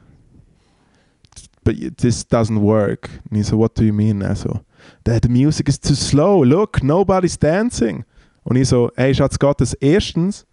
but 1.64 1.74
this 1.98 2.24
doesn't 2.26 2.60
work. 2.60 3.10
Und 3.28 3.38
ich 3.38 3.46
so, 3.46 3.58
what 3.58 3.76
do 3.76 3.82
you 3.82 3.92
mean? 3.92 4.22
Er 4.22 4.36
so, 4.36 4.60
the 5.04 5.28
music 5.28 5.68
is 5.68 5.78
too 5.78 5.94
slow, 5.94 6.44
look, 6.44 6.82
nobody's 6.82 7.38
dancing. 7.38 8.04
Und 8.48 8.56
ich 8.56 8.66
so, 8.66 8.90
hey 8.96 9.14
Schatz 9.14 9.38
Gottes, 9.38 9.74
erstens 9.74 10.46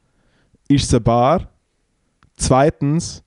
ist 0.68 0.84
es 0.84 0.94
eine 0.94 1.00
Bar, 1.00 1.48
zweitens 2.36 3.24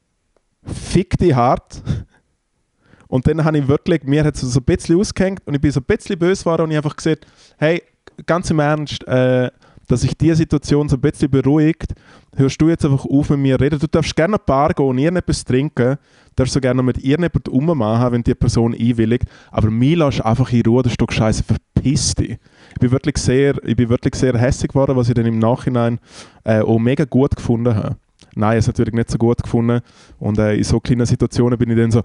fick 0.62 1.16
die 1.16 1.35
hart. 1.35 1.83
Und 3.09 3.27
dann 3.27 3.43
habe 3.43 3.57
ich 3.57 3.66
wirklich, 3.66 4.03
mir 4.05 4.23
hat 4.23 4.35
es 4.35 4.43
so 4.43 4.61
ein 4.61 4.64
bisschen 4.64 5.01
ausgehängt 5.01 5.41
und 5.47 5.55
ich 5.55 5.61
bin 5.62 5.71
so 5.71 5.81
ein 5.81 5.85
bisschen 5.85 6.19
böse 6.19 6.45
geworden 6.45 6.64
und 6.64 6.73
ich 6.73 6.77
einfach 6.77 6.95
gesagt, 6.95 7.27
hey, 7.57 7.83
ganz 8.27 8.51
im 8.51 8.59
Ernst, 8.59 9.09
äh, 9.09 9.51
dass 9.87 10.03
sich 10.03 10.14
diese 10.14 10.35
Situation 10.37 10.91
so 10.91 10.97
ein 10.97 11.01
bisschen 11.01 11.31
beruhigt, 11.31 11.95
hörst 12.37 12.61
du 12.61 12.69
jetzt 12.69 12.85
einfach 12.85 13.07
auf 13.07 13.31
mit 13.31 13.39
mir 13.39 13.59
reden. 13.59 13.79
Du 13.79 13.87
darfst 13.87 14.14
gerne 14.14 14.37
ein 14.37 14.43
Bar 14.45 14.75
gehen 14.75 14.85
und 14.85 14.99
irgendetwas 14.99 15.43
trinken, 15.43 15.97
darfst 16.39 16.55
du 16.55 16.61
gerne 16.61 16.82
mit 16.82 16.99
irgendjemandem 16.99 17.53
rummachen, 17.53 18.12
wenn 18.12 18.22
die 18.22 18.34
Person 18.34 18.74
einwilligt, 18.74 19.24
aber 19.51 19.70
mir 19.70 19.97
lässt 19.97 20.24
einfach 20.24 20.53
in 20.53 20.62
Ruhe, 20.62 20.82
das 20.82 20.93
Stück 20.93 21.12
Scheiße, 21.12 21.43
verpiss 21.43 22.14
dich. 22.14 22.39
Ich 22.72 22.78
bin 22.80 22.91
wirklich 22.91 23.16
sehr, 23.18 23.62
ich 23.64 23.76
bin 23.76 23.89
wirklich 23.89 24.14
sehr 24.14 24.39
hässlich 24.39 24.68
geworden, 24.68 24.97
was 24.97 25.09
ich 25.09 25.14
dann 25.14 25.26
im 25.26 25.39
Nachhinein 25.39 25.99
äh, 26.45 26.61
auch 26.61 26.78
mega 26.78 27.05
gut 27.05 27.34
gefunden 27.34 27.74
habe. 27.74 27.97
Nein, 28.34 28.59
es 28.59 28.66
natürlich 28.68 28.95
nicht 28.95 29.11
so 29.11 29.18
gut 29.18 29.43
gefunden. 29.43 29.80
Und 30.18 30.39
äh, 30.39 30.55
in 30.55 30.64
so 30.64 30.78
kleinen 30.78 31.07
Situationen 31.07 31.59
bin 31.59 31.70
ich 31.70 31.76
dann 31.76 31.91
so, 31.91 32.03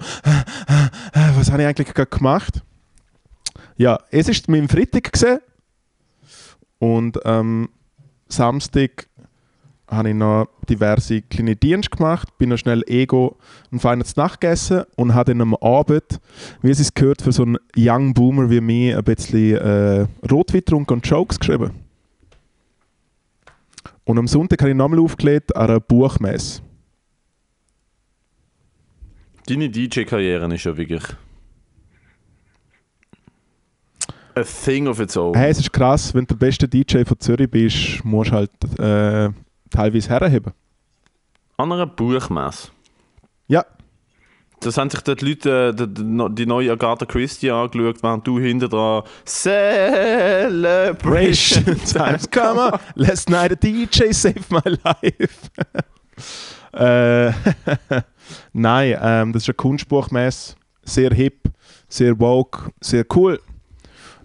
was 1.35 1.51
habe 1.51 1.61
ich 1.61 1.67
eigentlich 1.67 1.93
gerade 1.93 2.09
gemacht? 2.09 2.63
Ja, 3.77 3.99
es 4.09 4.29
ist 4.29 4.49
mein 4.49 4.67
Freitag 4.67 5.11
gesehen 5.11 5.39
und 6.79 7.19
ähm, 7.25 7.69
Samstag 8.27 9.07
habe 9.95 10.09
ich 10.09 10.15
noch 10.15 10.47
diverse 10.69 11.21
kleine 11.21 11.55
Dienste 11.55 11.95
gemacht, 11.95 12.37
bin 12.37 12.49
noch 12.49 12.57
schnell 12.57 12.83
Ego 12.87 13.37
ein 13.71 13.79
feines 13.79 14.15
Nacht 14.15 14.41
gegessen 14.41 14.83
und 14.95 15.13
habe 15.13 15.31
dann 15.31 15.41
am 15.41 15.55
Abend, 15.55 16.19
wie 16.61 16.71
es 16.71 16.77
sich 16.77 16.93
gehört, 16.93 17.21
für 17.21 17.31
so 17.31 17.43
einen 17.43 17.57
Young 17.75 18.13
Boomer 18.13 18.49
wie 18.49 18.61
mich 18.61 18.95
ein 18.95 19.03
bisschen 19.03 19.57
äh, 19.57 20.07
Rotwein 20.29 20.59
getrunken 20.59 20.93
und 20.93 21.07
Jokes 21.07 21.39
geschrieben. 21.39 21.71
Und 24.05 24.17
am 24.17 24.27
Sonntag 24.27 24.61
habe 24.61 24.71
ich 24.71 24.77
nochmal 24.77 24.99
aufgelegt 24.99 25.55
an 25.55 25.69
einer 25.69 25.79
Buchmesse. 25.79 26.61
Deine 29.47 29.69
DJ-Karriere 29.69 30.53
ist 30.53 30.63
ja 30.63 30.75
wirklich 30.75 31.03
a 34.35 34.43
thing 34.43 34.87
of 34.87 34.99
its 34.99 35.17
own. 35.17 35.35
Hey, 35.35 35.51
es 35.51 35.59
ist 35.59 35.71
krass, 35.71 36.13
wenn 36.13 36.25
du 36.25 36.35
der 36.35 36.45
beste 36.45 36.67
DJ 36.67 37.03
von 37.03 37.19
Zürich 37.19 37.49
bist, 37.49 38.03
musst 38.03 38.31
du 38.31 38.35
halt 38.35 38.51
äh, 38.79 39.29
teilweise 39.73 40.09
herheben. 40.09 40.53
An 41.57 41.71
einer 41.71 41.85
Buchmesse. 41.85 42.69
Ja, 43.47 43.65
Das 44.61 44.77
haben 44.77 44.89
sich 44.89 45.01
dort 45.01 45.21
Leute 45.21 45.75
äh, 45.77 45.87
die, 45.87 46.35
die- 46.35 46.45
neue 46.45 46.71
Agatha 46.71 47.05
Christie 47.05 47.51
angeschaut, 47.51 48.01
während 48.01 48.25
du 48.25 48.39
hinter 48.39 48.69
dran 48.69 49.03
Celebration 49.25 51.03
Ration 51.65 51.77
Times, 51.85 52.29
come 52.31 52.59
on, 52.71 52.79
last 52.95 53.29
night 53.29 53.51
a 53.51 53.55
DJ 53.55 54.11
saved 54.13 54.49
my 54.49 54.61
life. 54.83 55.49
äh, 56.73 57.31
Nein, 58.53 58.97
ähm, 59.01 59.33
das 59.33 59.43
ist 59.43 59.49
eine 59.49 59.55
Kunstbuchmesse, 59.55 60.55
sehr 60.83 61.11
hip, 61.13 61.49
sehr 61.89 62.17
woke, 62.19 62.71
sehr 62.79 63.05
cool. 63.15 63.39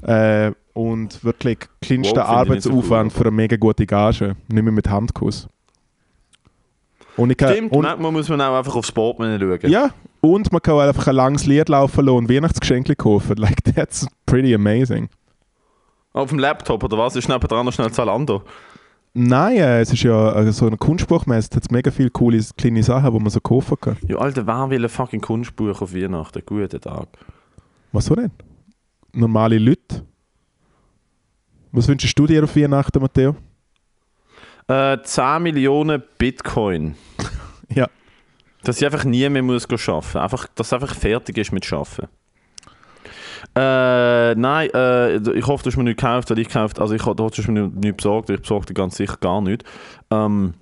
Äh, 0.03 0.53
und 0.79 1.25
wirklich 1.25 1.59
kleinster 1.81 1.97
nicht 1.97 2.15
so 2.15 2.21
Arbeitsaufwand 2.21 3.13
cool. 3.13 3.19
für 3.19 3.23
eine 3.23 3.33
mega 3.33 3.57
gute 3.57 3.85
Gage. 3.85 4.37
Nicht 4.47 4.63
mehr 4.63 4.73
mit 4.73 4.89
Handkuss. 4.89 5.49
Und 7.17 7.31
ich 7.31 7.37
kann, 7.37 7.53
Stimmt, 7.53 7.73
und, 7.73 7.83
manchmal 7.83 8.13
muss 8.13 8.29
man 8.29 8.41
auch 8.41 8.57
einfach 8.57 8.77
aufs 8.77 8.93
Portemonnaie 8.93 9.41
schauen. 9.41 9.73
ja, 9.73 9.91
und 10.21 10.53
man 10.53 10.63
kann 10.63 10.75
auch 10.75 10.81
einfach 10.81 11.09
ein 11.09 11.17
langes 11.17 11.47
Lied 11.47 11.69
laufen 11.69 12.05
lassen 12.05 12.17
und 12.17 12.31
Weihnachtsgeschenke 12.31 12.95
kaufen. 12.95 13.37
Like, 13.39 13.65
that's 13.65 14.07
pretty 14.25 14.55
amazing. 14.55 15.09
Auf 16.13 16.29
dem 16.29 16.39
Laptop 16.39 16.85
oder 16.85 16.97
was? 16.97 17.17
Ist 17.17 17.29
nebenan 17.29 17.67
noch 17.67 17.73
schnell 17.73 17.91
Zalando. 17.91 18.45
Nein, 19.15 19.57
äh, 19.57 19.81
es 19.81 19.93
ist 19.93 20.05
ja 20.05 20.33
äh, 20.33 20.53
so 20.53 20.69
eine 20.69 20.77
Kunstbuchmesse, 20.77 21.57
hat 21.57 21.73
mega 21.73 21.91
viele 21.91 22.11
coole 22.11 22.41
kleine 22.57 22.85
Sachen, 22.85 23.13
die 23.13 23.19
man 23.19 23.31
so 23.31 23.41
kaufen 23.41 23.77
kann. 23.81 23.97
Ja, 24.07 24.19
Alter, 24.19 24.47
wer 24.47 24.71
will 24.71 24.85
ein 24.85 24.89
fucking 24.89 25.21
Kunstbuch 25.21 25.83
auf 25.83 25.93
Weihnachten? 25.93 26.41
Guten 26.47 26.81
Tag. 26.81 27.09
Was 27.91 28.05
so 28.05 28.15
denn? 28.15 28.31
Normale 29.13 29.59
Leute? 29.59 30.05
Was 31.73 31.89
wünschst 31.89 32.19
du 32.19 32.27
dir 32.27 32.45
auf 32.45 32.57
Weihnachten, 32.57 33.01
Matteo? 33.01 33.37
Äh, 34.69 34.99
10 35.03 35.43
Millionen 35.43 36.03
Bitcoin. 36.19 36.95
Ja. 37.71 37.87
Dass 38.63 38.79
ich 38.79 38.87
einfach 38.87 39.05
nie 39.05 39.29
mehr 39.29 39.43
muss 39.43 39.69
arbeiten 39.69 40.17
einfach, 40.19 40.47
Dass 40.55 40.69
es 40.69 40.73
einfach 40.73 40.95
fertig 40.95 41.37
ist 41.37 41.53
mit 41.53 41.71
Arbeiten. 41.71 42.09
Äh, 43.55 44.35
nein, 44.35 44.71
äh, 44.73 45.17
ich 45.33 45.47
hoffe, 45.47 45.63
du 45.65 45.69
hast 45.71 45.77
mir 45.77 45.85
nicht 45.85 45.99
gekauft, 45.99 46.31
weil 46.31 46.39
ich 46.39 46.49
gekauft 46.49 46.81
also 46.81 46.95
ich 46.95 47.05
habe 47.05 47.15
du 47.15 47.25
hast 47.27 47.47
mir 47.47 47.61
nicht, 47.61 47.77
nicht 47.77 47.97
besorgt, 47.99 48.31
ich 48.31 48.41
besorge 48.41 48.67
dir 48.67 48.73
ganz 48.75 48.97
sicher 48.97 49.19
gar 49.21 49.43
nicht. 49.43 49.65
Ähm, 50.11 50.55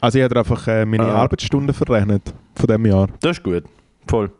Also 0.00 0.18
ich 0.18 0.24
habe 0.24 0.38
einfach 0.38 0.66
äh, 0.66 0.86
meine 0.86 1.04
Ah. 1.04 1.22
Arbeitsstunden 1.24 1.74
verrechnet 1.74 2.22
von 2.56 2.66
diesem 2.66 2.86
Jahr. 2.86 3.08
Das 3.20 3.32
ist 3.36 3.42
gut. 3.42 3.64
Voll. 4.08 4.30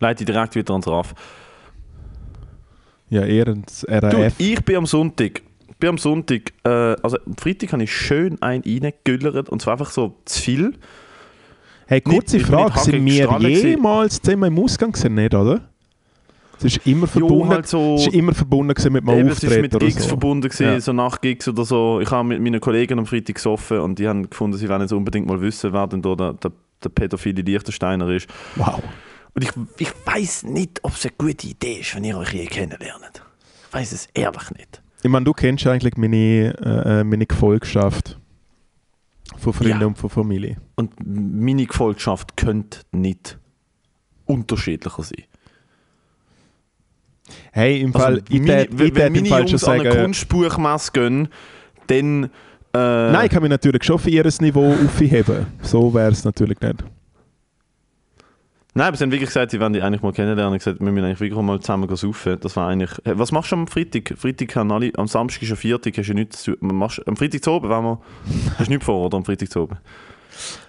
Leite 0.00 0.24
direkt 0.24 0.54
wieder 0.54 0.72
ans 0.72 0.86
RAF. 0.88 1.14
Ja, 3.12 3.24
eher 3.26 3.46
ins 3.48 3.80
Du, 3.82 3.92
RAF. 3.92 4.34
ich 4.38 4.64
bin 4.64 4.76
am 4.76 4.86
Sonntag. 4.86 5.42
Bin 5.78 5.90
am 5.90 5.98
Sonntag, 5.98 6.52
äh, 6.64 6.68
also 7.02 7.18
am 7.26 7.36
Freitag 7.36 7.72
habe 7.74 7.82
ich 7.82 7.92
schön 7.94 8.40
einen 8.40 8.62
reingegüllert 8.64 9.50
und 9.50 9.60
zwar 9.60 9.72
einfach 9.74 9.90
so 9.90 10.14
zu 10.24 10.40
viel. 10.40 10.72
Hey, 11.86 12.00
kurze 12.00 12.38
ich 12.38 12.44
bin 12.46 12.52
Frage, 12.56 12.72
nicht 12.72 12.84
sind 12.84 13.04
wir 13.04 13.50
jemals 13.70 14.22
zusammen 14.22 14.44
im 14.56 14.58
Ausgang 14.64 14.92
gewesen, 14.92 15.14
nicht, 15.14 15.34
oder? 15.34 15.60
Es 16.56 16.64
ist 16.76 16.86
immer 16.86 17.06
verbunden, 17.06 17.48
halt 17.48 17.66
so- 17.66 17.96
es 17.96 18.06
ist 18.06 18.14
immer 18.14 18.32
verbunden 18.32 18.68
mit 18.92 19.06
einem 19.08 19.18
Eben, 19.18 19.28
es 19.28 19.42
mit 19.42 19.78
Gigs 19.78 20.02
so. 20.04 20.08
verbunden 20.08 20.48
gewesen, 20.48 20.64
Ja. 20.64 20.80
so 20.80 20.92
nach 20.94 21.20
Gigs 21.20 21.48
oder 21.48 21.64
so. 21.66 22.00
Ich 22.00 22.10
habe 22.10 22.26
mit 22.28 22.40
meinen 22.40 22.60
Kollegen 22.60 22.98
am 22.98 23.04
Freitag 23.04 23.34
gesoffen 23.34 23.80
und 23.80 23.98
die 23.98 24.08
haben 24.08 24.30
gefunden, 24.30 24.56
sie 24.56 24.68
wollen 24.70 24.80
jetzt 24.82 24.92
unbedingt 24.92 25.26
mal 25.26 25.40
wissen, 25.42 25.72
wer 25.74 25.86
denn 25.88 26.00
da 26.00 26.14
der, 26.14 26.32
der, 26.34 26.52
der 26.82 26.88
pädophile 26.88 27.42
Liechtensteiner 27.42 28.08
ist. 28.08 28.26
Wow. 28.56 28.80
Und 29.34 29.44
ich, 29.44 29.50
ich 29.78 29.92
weiß 30.04 30.44
nicht, 30.44 30.80
ob 30.82 30.92
es 30.94 31.04
eine 31.06 31.14
gute 31.16 31.46
Idee 31.46 31.80
ist, 31.80 31.94
wenn 31.94 32.04
ihr 32.04 32.18
euch 32.18 32.32
je 32.32 32.46
kennenlernt. 32.46 33.22
Ich 33.68 33.74
weiß 33.74 33.92
es 33.92 34.08
ehrlich 34.14 34.50
nicht. 34.50 34.82
Ich 35.02 35.10
meine, 35.10 35.24
du 35.24 35.32
kennst 35.32 35.66
eigentlich 35.66 35.96
meine, 35.96 36.54
äh, 36.60 37.00
äh, 37.00 37.04
meine 37.04 37.26
Gefolgschaft 37.26 38.18
von 39.38 39.52
Freunden 39.52 39.80
Ja. 39.80 39.86
und 39.86 39.96
von 39.98 40.10
Familie. 40.10 40.58
Und 40.76 40.92
meine 41.04 41.66
Gefolgschaft 41.66 42.36
könnte 42.36 42.80
nicht 42.92 43.38
unterschiedlicher 44.26 45.02
sein. 45.02 45.24
Hey, 47.52 47.80
im 47.80 47.94
Also, 47.94 47.98
Fall, 48.06 48.22
ich 48.28 48.46
wenn 48.46 48.68
tät 48.68 48.70
im 48.70 49.12
meine 49.14 49.28
Fall 49.28 49.48
schon 49.48 49.48
Jungs 49.48 49.64
an 49.64 49.78
sagen... 49.78 49.90
eine 49.90 50.02
Kunstbuchmesse 50.02 50.92
gehen, 50.92 51.28
dann... 51.86 52.24
Äh, 52.74 52.78
Nein, 52.78 53.26
ich 53.26 53.32
kann 53.32 53.42
mich 53.42 53.50
natürlich 53.50 53.84
schon 53.84 53.98
für 53.98 54.10
ihr 54.10 54.26
Niveau 54.40 54.72
aufheben. 54.72 55.46
So 55.62 55.92
wäre 55.92 56.10
es 56.12 56.24
natürlich 56.24 56.60
nicht. 56.60 56.84
Nein, 58.74 58.88
aber 58.88 58.96
sie 58.96 59.04
haben 59.04 59.10
wirklich 59.12 59.28
gesagt, 59.28 59.50
sie 59.50 59.60
wollen 59.60 59.74
die 59.74 59.82
eigentlich 59.82 60.00
mal 60.00 60.12
kennenlernen. 60.12 60.54
Ich 60.54 60.64
gesagt, 60.64 60.80
wir 60.80 60.90
müssen 60.90 61.04
eigentlich 61.04 61.20
wirklich 61.20 61.40
mal 61.42 61.60
zusammen 61.60 61.94
saufen. 61.94 62.38
Das 62.40 62.56
war 62.56 62.68
eigentlich... 62.68 62.90
Was 63.04 63.30
machst 63.30 63.52
du 63.52 63.56
am 63.56 63.66
Freitag? 63.66 64.14
Freitag 64.16 64.56
haben 64.56 64.72
alle... 64.72 64.90
Am 64.96 65.06
Samstag 65.06 65.42
ist 65.42 65.50
ein 65.50 65.56
Viertag, 65.56 65.98
hast 65.98 66.08
du 66.08 66.14
nichts 66.14 66.42
zu... 66.42 66.56
Machst, 66.60 67.06
am 67.06 67.16
Freitag 67.16 67.44
zu 67.44 67.50
oben, 67.50 67.68
wenn 67.68 67.82
wir... 67.82 68.00
Hast 68.58 68.68
du 68.68 68.72
nichts 68.72 68.86
vor, 68.86 69.06
oder? 69.06 69.18
Am 69.18 69.26
Freitag 69.26 69.50
zu 69.50 69.60
oben? 69.64 69.76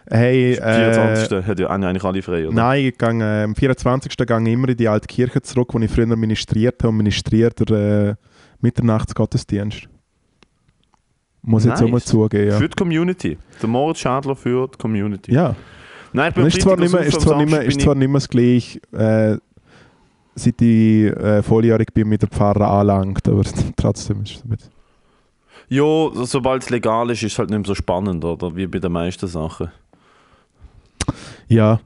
Hey, 0.10 0.56
24. 0.56 1.32
äh, 1.32 1.44
hat 1.44 1.60
ja 1.60 1.66
ja 1.66 1.70
eigentlich 1.70 2.04
alle 2.04 2.22
frei, 2.22 2.46
oder? 2.46 2.54
nein, 2.54 2.86
ich 2.88 2.98
gehe, 2.98 3.10
äh, 3.10 3.44
am 3.44 3.56
24. 3.56 4.18
gehe 4.18 4.42
ich 4.42 4.48
immer 4.48 4.68
in 4.68 4.76
die 4.78 4.88
alte 4.90 5.08
Kirche 5.08 5.42
zurück, 5.42 5.74
wo 5.74 5.80
ich 5.80 5.90
früher 5.90 6.16
ministriert 6.18 6.84
habe 6.84 6.90
und 6.90 6.98
ministriert 6.98 7.70
der 7.70 8.10
äh, 8.10 8.16
Mitternachtsgottesdienst. 8.60 9.88
Muss 11.42 11.64
ich 11.64 11.72
jetzt 11.72 11.82
auch 11.82 11.88
mal 11.88 11.94
Nice. 11.94 12.06
zugeben, 12.06 12.50
ja. 12.50 12.58
Für 12.58 12.70
die 12.70 12.76
Community. 12.76 13.38
Der 13.62 13.70
Moritz 13.70 14.00
Schadler 14.00 14.36
für 14.36 14.68
die 14.68 14.78
Community. 14.78 15.34
Ja, 15.34 15.56
Nein, 16.14 16.30
ich 16.30 16.36
bin 16.36 16.46
ist 16.46 16.62
zwar, 16.62 16.78
nicht 16.78 16.94
mehr, 16.94 17.02
ist, 17.02 17.22
zwar 17.22 17.38
nicht 17.38 17.52
mehr, 17.52 17.64
ist 17.64 17.82
zwar 17.82 17.96
nicht 17.96 18.08
mehr 18.08 18.20
das 18.20 18.30
gleiche, 18.30 18.80
äh, 18.92 19.38
seit 20.36 20.62
ich 20.62 21.06
äh, 21.06 21.42
volljährig 21.42 21.94
bin, 21.94 22.08
mit 22.08 22.22
der 22.22 22.30
Pfarrer 22.30 22.70
anlangt, 22.70 23.28
aber 23.28 23.42
trotzdem 23.76 24.22
ist 24.22 24.38
es 24.38 24.46
mit. 24.46 24.60
Ja, 25.70 26.10
sobald 26.14 26.64
es 26.64 26.70
legal 26.70 27.10
ist, 27.10 27.24
ist 27.24 27.34
es 27.34 27.40
halt 27.40 27.50
nicht 27.50 27.60
mehr 27.60 27.68
so 27.68 27.76
spannend, 27.76 28.24
oder? 28.24 28.56
Wie 28.56 28.68
bei 28.68 28.80
den 28.80 28.92
meisten 28.92 29.28
Sachen. 29.28 29.72
Ja, 31.48 31.80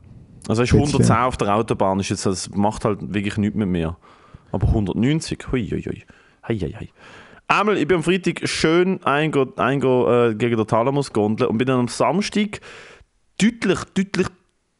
Also 0.47 0.63
ist 0.63 0.71
Bisschen. 0.71 0.87
110 0.87 1.15
auf 1.15 1.37
der 1.37 1.55
Autobahn, 1.55 1.99
ist 1.99 2.09
jetzt, 2.09 2.25
das 2.25 2.49
macht 2.53 2.85
halt 2.85 2.99
wirklich 3.01 3.37
nichts 3.37 3.55
mehr 3.55 3.67
mehr. 3.67 3.97
Aber 4.51 4.67
190, 4.67 5.51
hui, 5.51 5.69
hui, 5.69 5.81
hui. 5.81 6.03
Hei, 6.47 6.57
hei, 6.57 6.73
hei. 6.77 6.89
Einmal, 7.47 7.77
ich 7.77 7.87
bin 7.87 7.97
am 7.97 8.03
Freitag 8.03 8.41
schön 8.47 9.01
eingo, 9.03 9.53
eingo, 9.55 10.11
äh, 10.11 10.35
gegen 10.35 10.57
den 10.57 10.67
Thalamus 10.67 11.13
gondeln 11.13 11.49
und 11.49 11.57
bin 11.57 11.67
dann 11.67 11.79
am 11.79 11.87
Samstag 11.87 12.59
deutlich, 13.41 13.79
deutlich, 13.93 14.27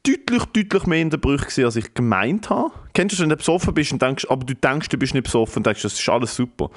deutlich, 0.04 0.44
deutlich 0.46 0.86
mehr 0.86 1.02
in 1.02 1.10
der 1.10 1.18
Brüche 1.18 1.66
als 1.66 1.76
ich 1.76 1.94
gemeint 1.94 2.50
habe. 2.50 2.72
Kennst 2.94 3.14
du, 3.14 3.18
das, 3.18 3.22
wenn 3.24 3.30
du 3.30 3.38
besoffen 3.38 3.74
bist 3.74 3.92
und 3.92 4.02
denkst, 4.02 4.26
aber 4.30 4.46
du 4.46 4.56
denkst, 4.56 4.90
du 4.90 4.98
bist 4.98 5.14
nicht 5.14 5.24
besoffen 5.24 5.58
und 5.58 5.66
denkst, 5.66 5.82
das 5.84 5.94
ist 6.00 6.10
alles 6.10 6.36
super. 6.36 6.70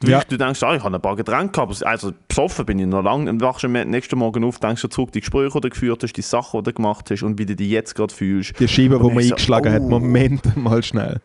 Du, 0.00 0.08
Ja. 0.10 0.22
du 0.22 0.36
denkst, 0.36 0.62
ah, 0.62 0.74
ich 0.76 0.82
habe 0.84 0.94
ein 0.94 1.00
paar 1.00 1.16
Getränke 1.16 1.52
gehabt, 1.52 1.82
aber 1.82 1.90
also 1.90 2.12
besoffen 2.28 2.66
bin 2.66 2.78
ich 2.78 2.86
noch 2.86 3.02
lange. 3.02 3.26
Dann 3.26 3.40
wachst 3.40 3.62
du 3.62 3.68
am 3.68 3.72
nächsten 3.72 4.18
Morgen 4.18 4.44
auf, 4.44 4.58
denkst 4.58 4.82
du 4.82 4.88
zurück, 4.88 5.10
die 5.12 5.20
Gespräche, 5.20 5.52
die 5.54 5.60
du 5.60 5.70
geführt 5.70 6.02
hast, 6.02 6.12
die 6.12 6.22
Sachen, 6.22 6.60
die 6.62 6.70
du 6.70 6.74
gemacht 6.74 7.10
hast 7.10 7.22
und 7.22 7.38
wie 7.38 7.46
du 7.46 7.56
dich 7.56 7.70
jetzt 7.70 7.94
gerade 7.94 8.12
fühlst. 8.12 8.60
die 8.60 8.68
Scheibe, 8.68 8.98
die 8.98 9.04
man 9.04 9.18
ich 9.18 9.28
so, 9.28 9.34
eingeschlagen 9.34 9.72
hat, 9.72 9.82
oh. 9.82 9.88
Moment 9.88 10.54
mal 10.56 10.82
schnell. 10.82 11.20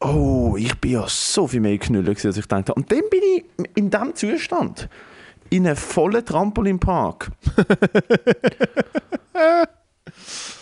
Oh, 0.00 0.56
ich 0.58 0.74
bin 0.78 0.92
ja 0.92 1.04
so 1.06 1.46
viel 1.46 1.60
mehr 1.60 1.76
knüllen, 1.78 2.08
als 2.08 2.24
ich 2.24 2.34
gedacht 2.34 2.70
habe. 2.70 2.74
Und 2.74 2.90
dann 2.90 3.02
bin 3.10 3.20
ich 3.36 3.44
in 3.74 3.90
diesem 3.90 4.14
Zustand 4.14 4.88
in 5.54 5.66
einem 5.66 5.76
vollen 5.76 6.24
Trampolinpark 6.24 7.30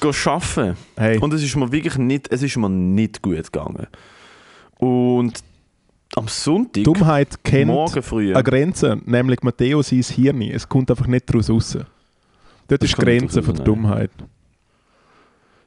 arbeiten. 0.01 0.76
Hey, 0.97 1.18
Und 1.18 1.32
es 1.32 1.43
ist 1.43 1.57
mir 1.57 1.72
wirklich 1.72 1.97
nicht, 1.97 2.30
es 2.30 2.43
ist 2.43 2.59
mir 2.59 2.68
nicht 2.68 3.22
gut 3.22 3.51
gegangen. 3.51 3.86
Und 4.76 5.43
am 6.14 6.28
Sonntag, 6.28 6.84
Dummheit 6.84 7.43
kennt 7.43 7.68
morgen 7.68 8.03
früh, 8.03 8.34
eine 8.34 8.45
Grenze, 8.45 9.01
nämlich 9.07 9.43
Matteo 9.43 9.80
sein 9.80 10.03
Hirn. 10.03 10.43
Es 10.43 10.68
kommt 10.68 10.90
einfach 10.90 11.07
nicht 11.07 11.30
daraus 11.30 11.49
raus. 11.49 11.78
Dort 12.68 12.82
Es 12.82 12.90
ist 12.90 12.99
die 12.99 13.03
Grenze 13.03 13.43
von 13.43 13.55
der. 13.55 13.64
Dummheit. 13.64 14.11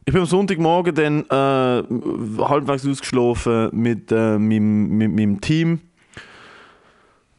ich 0.05 0.13
bin 0.13 0.21
am 0.21 0.27
Sonntagmorgen 0.27 0.93
dann 0.93 1.21
äh, 1.23 2.43
halbwegs 2.43 2.85
ausgeschlafen 2.85 3.69
mit, 3.71 4.11
äh, 4.11 4.37
meinem, 4.37 4.89
mit 4.89 5.15
meinem 5.15 5.41
Team. 5.41 5.79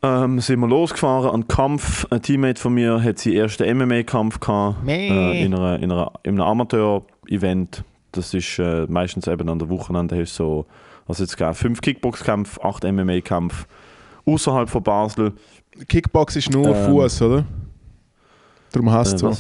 Ähm, 0.07 0.41
sind 0.41 0.61
wir 0.61 0.69
losgefahren 0.69 1.31
an 1.31 1.41
den 1.43 1.49
Kampf. 1.49 2.07
Ein 2.11 2.23
Teammate 2.23 2.61
von 2.61 2.75
mir 2.75 3.03
hat 3.03 3.19
seinen 3.19 3.35
ersten 3.37 3.79
MMA-Kampf 3.79 4.39
gehabt. 4.41 4.87
Äh, 4.87 5.43
in, 5.45 5.55
einer, 5.55 5.79
in, 5.79 5.91
einer, 5.91 6.13
in 6.23 6.35
einem 6.41 6.43
Amateur-Event. 6.49 7.83
Das 8.13 8.33
ist 8.33 8.59
äh, 8.59 8.87
meistens 8.89 9.27
eben 9.27 9.49
an 9.49 9.59
der 9.59 9.69
Wochenende 9.69 10.19
hast 10.21 10.39
du 10.39 10.45
so, 10.45 10.67
also 11.09 11.23
jetzt 11.25 11.37
gab 11.37 11.57
fünf 11.57 11.81
Kickboxkämpfe, 11.81 12.63
acht 12.65 12.85
MMA-Kämpfe 12.85 13.67
außerhalb 14.25 14.69
von 14.71 14.83
Basel. 14.83 15.33
Kickbox 15.89 16.37
ist 16.37 16.51
nur 16.51 16.69
Ähm, 16.75 16.85
Fuß, 16.87 17.23
oder? 17.23 17.45
Darum 18.73 18.91
hast 18.91 19.15
Äh, 19.15 19.19
du. 19.19 19.37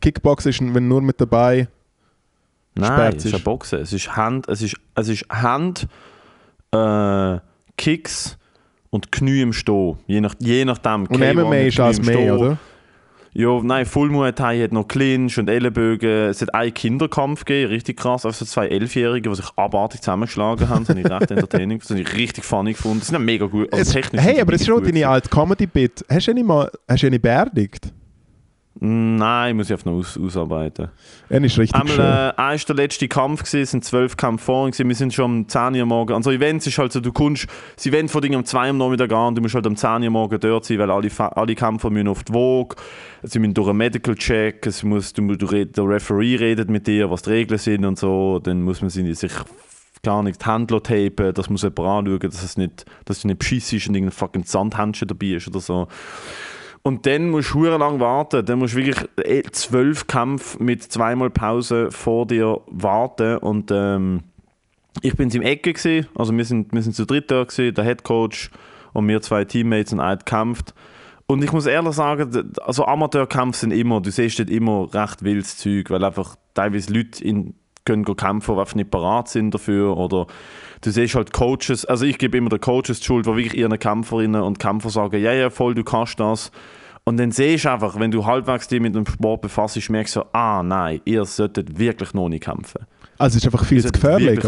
Kickbox 0.00 0.46
ist, 0.46 0.60
wenn 0.62 0.88
nur 0.88 1.02
mit 1.02 1.20
dabei. 1.20 1.68
Nein, 2.74 2.86
Sperrt 2.92 3.16
es 3.16 3.24
ist 3.26 3.30
sich. 3.30 3.34
ein 3.40 3.44
Boxen. 3.44 3.80
Es 3.80 3.92
ist 3.92 4.16
Hand, 4.16 4.48
es 4.48 4.62
ist, 4.62 4.76
es 4.94 5.08
ist 5.08 5.26
Hand, 5.30 5.86
äh, 6.72 7.38
Kicks 7.76 8.38
und 8.90 9.12
Knie 9.12 9.40
im 9.40 9.52
Stehen. 9.52 9.96
Je, 10.06 10.20
nach, 10.20 10.34
je 10.38 10.64
nachdem. 10.64 11.06
Und 11.06 11.22
K1 11.22 11.34
MMA 11.34 11.56
ist 11.56 11.74
Knie 11.76 11.84
als 11.84 11.98
im 11.98 12.06
mehr, 12.06 12.38
oder? 12.38 12.58
Ja, 13.32 13.60
nein, 13.62 13.86
Full 13.86 14.10
Muay 14.10 14.32
Thai 14.32 14.60
hat 14.60 14.72
noch 14.72 14.88
Clinch 14.88 15.38
und 15.38 15.48
Ellenbögen. 15.48 16.30
Es 16.30 16.42
hat 16.42 16.52
einen 16.52 16.74
Kinderkampf 16.74 17.44
gegeben, 17.44 17.70
richtig 17.70 17.96
krass. 17.96 18.26
Also 18.26 18.44
zwei 18.44 18.66
Elfjährige, 18.66 19.28
die 19.28 19.36
sich 19.36 19.46
abartig 19.54 20.00
zusammengeschlagen 20.00 20.68
haben. 20.68 20.84
Das 20.84 20.96
habe 20.96 21.00
ich 21.00 21.08
recht 21.08 21.30
entertaining. 21.30 21.78
Das 21.78 21.90
habe 21.90 22.00
ich 22.00 22.12
richtig 22.16 22.44
funny 22.44 22.72
gefunden. 22.72 22.98
Das 22.98 23.06
sind 23.06 23.14
ja 23.14 23.20
mega 23.20 23.46
gut. 23.46 23.72
Also 23.72 23.82
Es, 23.82 23.90
technisch 23.90 24.20
hey, 24.20 24.40
aber 24.40 24.52
es 24.54 24.62
ist 24.62 24.66
schon 24.66 24.82
deine 24.82 25.06
alte 25.06 25.28
Comedy-Bit. 25.28 26.06
Hast 26.10 26.26
du 26.26 26.32
eine 26.32 26.42
mal 26.42 26.70
hast 26.88 27.04
du 27.04 27.06
eine 27.06 27.20
beerdigt? 27.20 27.92
Nein, 28.78 29.56
muss 29.56 29.66
ich 29.66 29.72
einfach 29.72 29.86
noch 29.86 29.98
aus, 29.98 30.16
ausarbeiten. 30.16 30.88
Er 31.28 31.42
ist 31.42 31.58
richtig 31.58 31.76
schön. 31.76 32.00
Einmal, 32.00 32.34
äh, 32.36 32.40
eins 32.40 32.64
der 32.64 32.76
letzte 32.76 33.08
Kampf 33.08 33.40
gewesen, 33.40 33.62
es 33.62 33.70
sind 33.72 33.84
zwölf 33.84 34.16
Kämpfe 34.16 34.44
vorhin 34.44 34.70
gewesen. 34.70 34.88
Wir 34.88 34.94
sind 34.94 35.12
schon 35.12 35.24
um 35.24 35.48
10 35.48 35.74
Uhr 35.74 35.86
morgen. 35.86 36.14
Also 36.14 36.30
Events 36.30 36.68
ist 36.68 36.78
halt 36.78 36.92
so, 36.92 37.00
du 37.00 37.12
kommst, 37.12 37.48
das 37.74 37.86
Event 37.86 38.10
von 38.10 38.22
Ding 38.22 38.36
um 38.36 38.44
2 38.44 38.58
Uhr 38.58 38.68
am 38.68 38.78
Nachmittag 38.78 39.12
an 39.12 39.34
du 39.34 39.42
musst 39.42 39.54
halt 39.54 39.66
um 39.66 39.74
10 39.74 40.04
Uhr 40.04 40.10
morgen 40.10 40.38
dort 40.38 40.64
sein, 40.64 40.78
weil 40.78 40.90
alle, 40.90 41.08
alle 41.18 41.54
Kämpfer 41.54 41.90
müssen 41.90 42.08
auf 42.08 42.22
die 42.22 42.32
Waage, 42.32 42.76
sie 43.24 43.40
müssen 43.40 43.54
durch 43.54 43.68
einen 43.68 43.78
Medical 43.78 44.14
Check, 44.14 44.64
es 44.66 44.84
muss, 44.84 45.12
du, 45.12 45.34
du, 45.34 45.46
der 45.46 45.88
Referee 45.88 46.36
redet 46.36 46.70
mit 46.70 46.86
dir, 46.86 47.10
was 47.10 47.22
die 47.22 47.30
Regeln 47.30 47.58
sind 47.58 47.84
und 47.84 47.98
so, 47.98 48.38
dann 48.38 48.62
muss 48.62 48.80
man 48.80 48.90
sich 48.90 49.32
gar 50.02 50.22
nicht 50.22 50.44
die 50.44 50.50
Hände 50.50 50.82
tapen, 50.82 51.34
das 51.34 51.50
muss 51.50 51.62
jemand 51.62 51.80
anschauen, 51.80 52.30
dass 52.30 52.42
es 52.42 52.56
nicht, 52.56 52.86
dass 53.04 53.20
du 53.20 53.28
nicht 53.28 53.40
beschissen 53.40 53.78
ist 53.78 53.88
und 53.88 53.94
irgendein 53.94 54.16
fucking 54.16 54.44
Sandhändchen 54.44 55.08
dabei 55.08 55.26
ist 55.26 55.48
oder 55.48 55.60
so. 55.60 55.88
Und 56.82 57.04
dann 57.06 57.30
musst 57.30 57.52
du 57.52 57.64
lang 57.64 58.00
warten. 58.00 58.44
Dann 58.44 58.58
musst 58.58 58.74
du 58.74 58.78
wirklich 58.78 59.06
eh, 59.22 59.42
zwölf 59.50 60.06
Kämpfe 60.06 60.62
mit 60.62 60.82
zweimal 60.82 61.30
Pause 61.30 61.90
vor 61.90 62.26
dir 62.26 62.60
warten. 62.66 63.36
Und 63.38 63.70
ähm, 63.70 64.22
ich 65.02 65.14
bin 65.16 65.30
im 65.30 65.42
Ecke 65.42 65.72
gewesen. 65.72 66.08
Also 66.14 66.36
wir 66.36 66.44
sind, 66.44 66.72
wir 66.72 66.82
sind 66.82 66.94
zu 66.94 67.04
dritt 67.04 67.30
da 67.30 67.44
gewesen, 67.44 67.74
der 67.74 67.84
Head 67.84 68.02
Coach 68.02 68.50
und 68.92 69.06
wir 69.08 69.20
zwei 69.20 69.44
Teammates 69.44 69.92
und 69.92 70.00
einer 70.00 70.16
gekämpft. 70.16 70.74
Und 71.26 71.44
ich 71.44 71.52
muss 71.52 71.66
ehrlich 71.66 71.94
sagen, 71.94 72.52
also 72.62 72.86
Amateurkämpfe 72.86 73.60
sind 73.60 73.72
immer, 73.72 74.00
du 74.00 74.10
siehst 74.10 74.40
dort 74.40 74.50
immer 74.50 74.92
recht 74.92 75.22
wildes 75.22 75.58
Zeug, 75.58 75.88
weil 75.90 76.02
einfach 76.02 76.34
teilweise 76.54 76.92
Leute 76.92 77.22
in, 77.22 77.54
können 77.84 78.04
kämpfen, 78.04 78.54
die 78.54 78.60
einfach 78.60 78.74
nicht 78.74 78.90
parat 78.90 79.28
sind 79.28 79.54
dafür. 79.54 79.96
Oder 79.96 80.26
du 80.82 80.90
siehst 80.90 81.14
halt 81.14 81.32
Coaches, 81.32 81.84
also 81.84 82.04
ich 82.04 82.18
gebe 82.18 82.36
immer 82.38 82.50
den 82.50 82.60
Coaches 82.60 83.00
die 83.00 83.04
Schuld, 83.04 83.26
die 83.26 83.30
wirklich 83.36 83.54
ihren 83.54 83.78
Kämpferinnen 83.78 84.42
und 84.42 84.58
Kämpfer 84.58 84.90
sagen, 84.90 85.22
ja, 85.22 85.32
ja, 85.32 85.50
voll, 85.50 85.74
du 85.74 85.84
kannst 85.84 86.20
das. 86.20 86.50
Und 87.04 87.18
dann 87.18 87.32
siehst 87.32 87.64
du 87.64 87.72
einfach, 87.72 87.98
wenn 87.98 88.10
du 88.10 88.26
halbwegs 88.26 88.68
dich 88.68 88.80
mit 88.80 88.94
dem 88.94 89.06
Sport 89.06 89.40
befasst, 89.40 89.90
merkst 89.90 90.16
du 90.16 90.20
so, 90.20 90.26
ah 90.32 90.62
nein, 90.62 91.00
ihr 91.04 91.24
solltet 91.24 91.78
wirklich 91.78 92.14
noch 92.14 92.28
nicht 92.28 92.44
kämpfen. 92.44 92.86
Also 93.18 93.36
es 93.36 93.44
ist 93.44 93.52
einfach 93.52 93.64
viel 93.64 93.82
zu 93.82 93.90
gefährlich, 93.90 94.40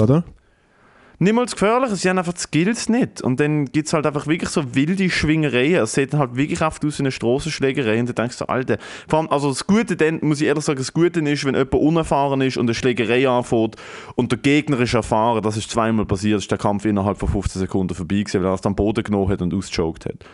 wirklich- 1.23 1.33
oder? 1.33 1.33
niemals 1.33 1.53
gefährlich, 1.53 1.91
sie 2.01 2.09
haben 2.09 2.19
einfach 2.19 2.33
die 2.33 2.41
Skills 2.41 2.89
nicht. 2.89 3.23
Und 3.23 3.41
dann 3.41 3.67
gibt 3.67 3.87
es 3.87 3.93
halt 3.93 4.07
einfach 4.07 4.27
wirklich 4.27 4.51
so 4.51 4.75
wilde 4.75 5.09
Schwingereien. 5.09 5.83
Es 5.83 5.95
sieht 5.95 6.13
dann 6.13 6.21
halt 6.21 6.37
wirklich 6.37 6.61
oft 6.63 6.85
aus 6.85 6.99
wie 6.99 7.03
eine 7.03 7.11
Strassenschlägerei 7.11 8.01
und 8.01 8.09
du 8.09 8.15
denkst 8.15 8.37
so, 8.37 8.47
Alter. 8.47 8.79
Vor 9.09 9.21
allem, 9.21 9.29
also 9.31 9.49
das 9.49 9.67
Gute 9.67 9.97
dann, 9.97 10.19
muss 10.23 10.41
ich 10.41 10.47
ehrlich 10.47 10.65
sagen, 10.65 10.79
das 10.79 10.93
Gute 10.93 11.21
ist, 11.21 11.45
wenn 11.45 11.55
jemand 11.55 11.75
unerfahren 11.75 12.41
ist 12.41 12.57
und 12.57 12.67
eine 12.67 12.75
Schlägerei 12.75 13.29
anfängt 13.29 13.77
und 14.15 14.33
der 14.33 14.39
Gegner 14.39 14.81
ist 14.81 14.95
erfahren, 14.95 15.43
das 15.43 15.57
ist 15.57 15.71
zweimal 15.71 16.07
passiert, 16.07 16.41
ist 16.41 16.51
der 16.51 16.59
Kampf 16.59 16.85
innerhalb 16.85 17.19
von 17.19 17.29
15 17.29 17.61
Sekunden 17.61 17.95
vorbei 17.95 18.23
gewesen, 18.23 18.43
weil 18.43 18.51
er 18.51 18.55
es 18.55 18.61
dann 18.61 18.75
Boden 18.75 19.05
genommen 19.05 19.31
hat 19.31 19.43
und 19.43 19.55
ausgechoked 19.55 20.07
hat. 20.07 20.25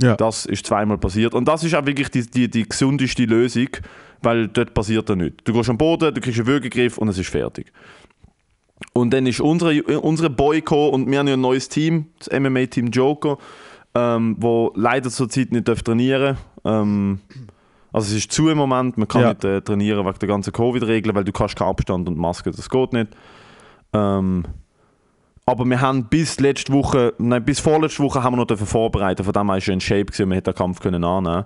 Ja. 0.00 0.14
Das 0.16 0.46
ist 0.46 0.66
zweimal 0.66 0.98
passiert. 0.98 1.34
Und 1.34 1.48
das 1.48 1.64
ist 1.64 1.74
auch 1.74 1.84
wirklich 1.84 2.08
die, 2.10 2.22
die, 2.22 2.48
die 2.48 2.68
gesundeste 2.68 3.24
Lösung, 3.24 3.68
weil 4.22 4.46
dort 4.48 4.72
passiert 4.72 5.08
dann 5.10 5.18
nichts. 5.18 5.42
Du 5.44 5.52
gehst 5.52 5.68
am 5.68 5.78
Boden, 5.78 6.14
du 6.14 6.20
kriegst 6.20 6.38
einen 6.38 6.46
Würgegriff 6.46 6.98
und 6.98 7.08
es 7.08 7.18
ist 7.18 7.28
fertig. 7.28 7.72
Und 8.98 9.10
dann 9.12 9.26
ist 9.26 9.40
unsere, 9.40 10.00
unsere 10.00 10.28
Boy 10.28 10.56
gekommen 10.56 10.90
und 10.90 11.10
wir 11.10 11.20
haben 11.20 11.28
ja 11.28 11.34
ein 11.34 11.40
neues 11.40 11.68
Team, 11.68 12.06
das 12.18 12.28
MMA-Team 12.38 12.88
Joker, 12.88 13.38
ähm, 13.94 14.36
wo 14.40 14.72
leider 14.74 15.08
zurzeit 15.08 15.52
nicht 15.52 15.68
darf 15.68 15.82
trainieren 15.82 16.36
ähm, 16.64 17.20
Also 17.92 18.08
es 18.10 18.24
ist 18.24 18.32
zu 18.32 18.48
im 18.48 18.58
Moment, 18.58 18.98
man 18.98 19.06
kann 19.06 19.22
Ja. 19.22 19.28
nicht 19.28 19.44
äh, 19.44 19.60
trainieren 19.60 20.04
wegen 20.04 20.18
der 20.18 20.28
ganzen 20.28 20.52
Covid-Regeln, 20.52 21.14
weil 21.14 21.24
du 21.24 21.32
kannst 21.32 21.54
keinen 21.56 21.68
Abstand 21.68 22.08
und 22.08 22.18
Maske, 22.18 22.50
das 22.50 22.68
geht 22.68 22.92
nicht. 22.92 23.16
Ähm, 23.92 24.44
aber 25.46 25.64
wir 25.64 25.80
haben 25.80 26.06
bis 26.06 26.40
letzte 26.40 26.72
Woche, 26.72 27.14
nein, 27.18 27.44
bis 27.44 27.60
vorletzte 27.60 28.02
Woche 28.02 28.22
haben 28.22 28.34
wir 28.34 28.38
noch 28.38 28.46
dürfen 28.46 28.66
vorbereiten. 28.66 29.22
Von 29.24 29.32
dem 29.32 29.46
her 29.46 29.54
war 29.54 29.60
schon 29.60 29.74
in 29.74 29.80
Shape 29.80 30.06
gewesen, 30.06 30.28
man 30.28 30.36
hätte 30.36 30.52
den 30.52 30.58
Kampf 30.58 30.80
können 30.80 31.04
annehmen. 31.04 31.44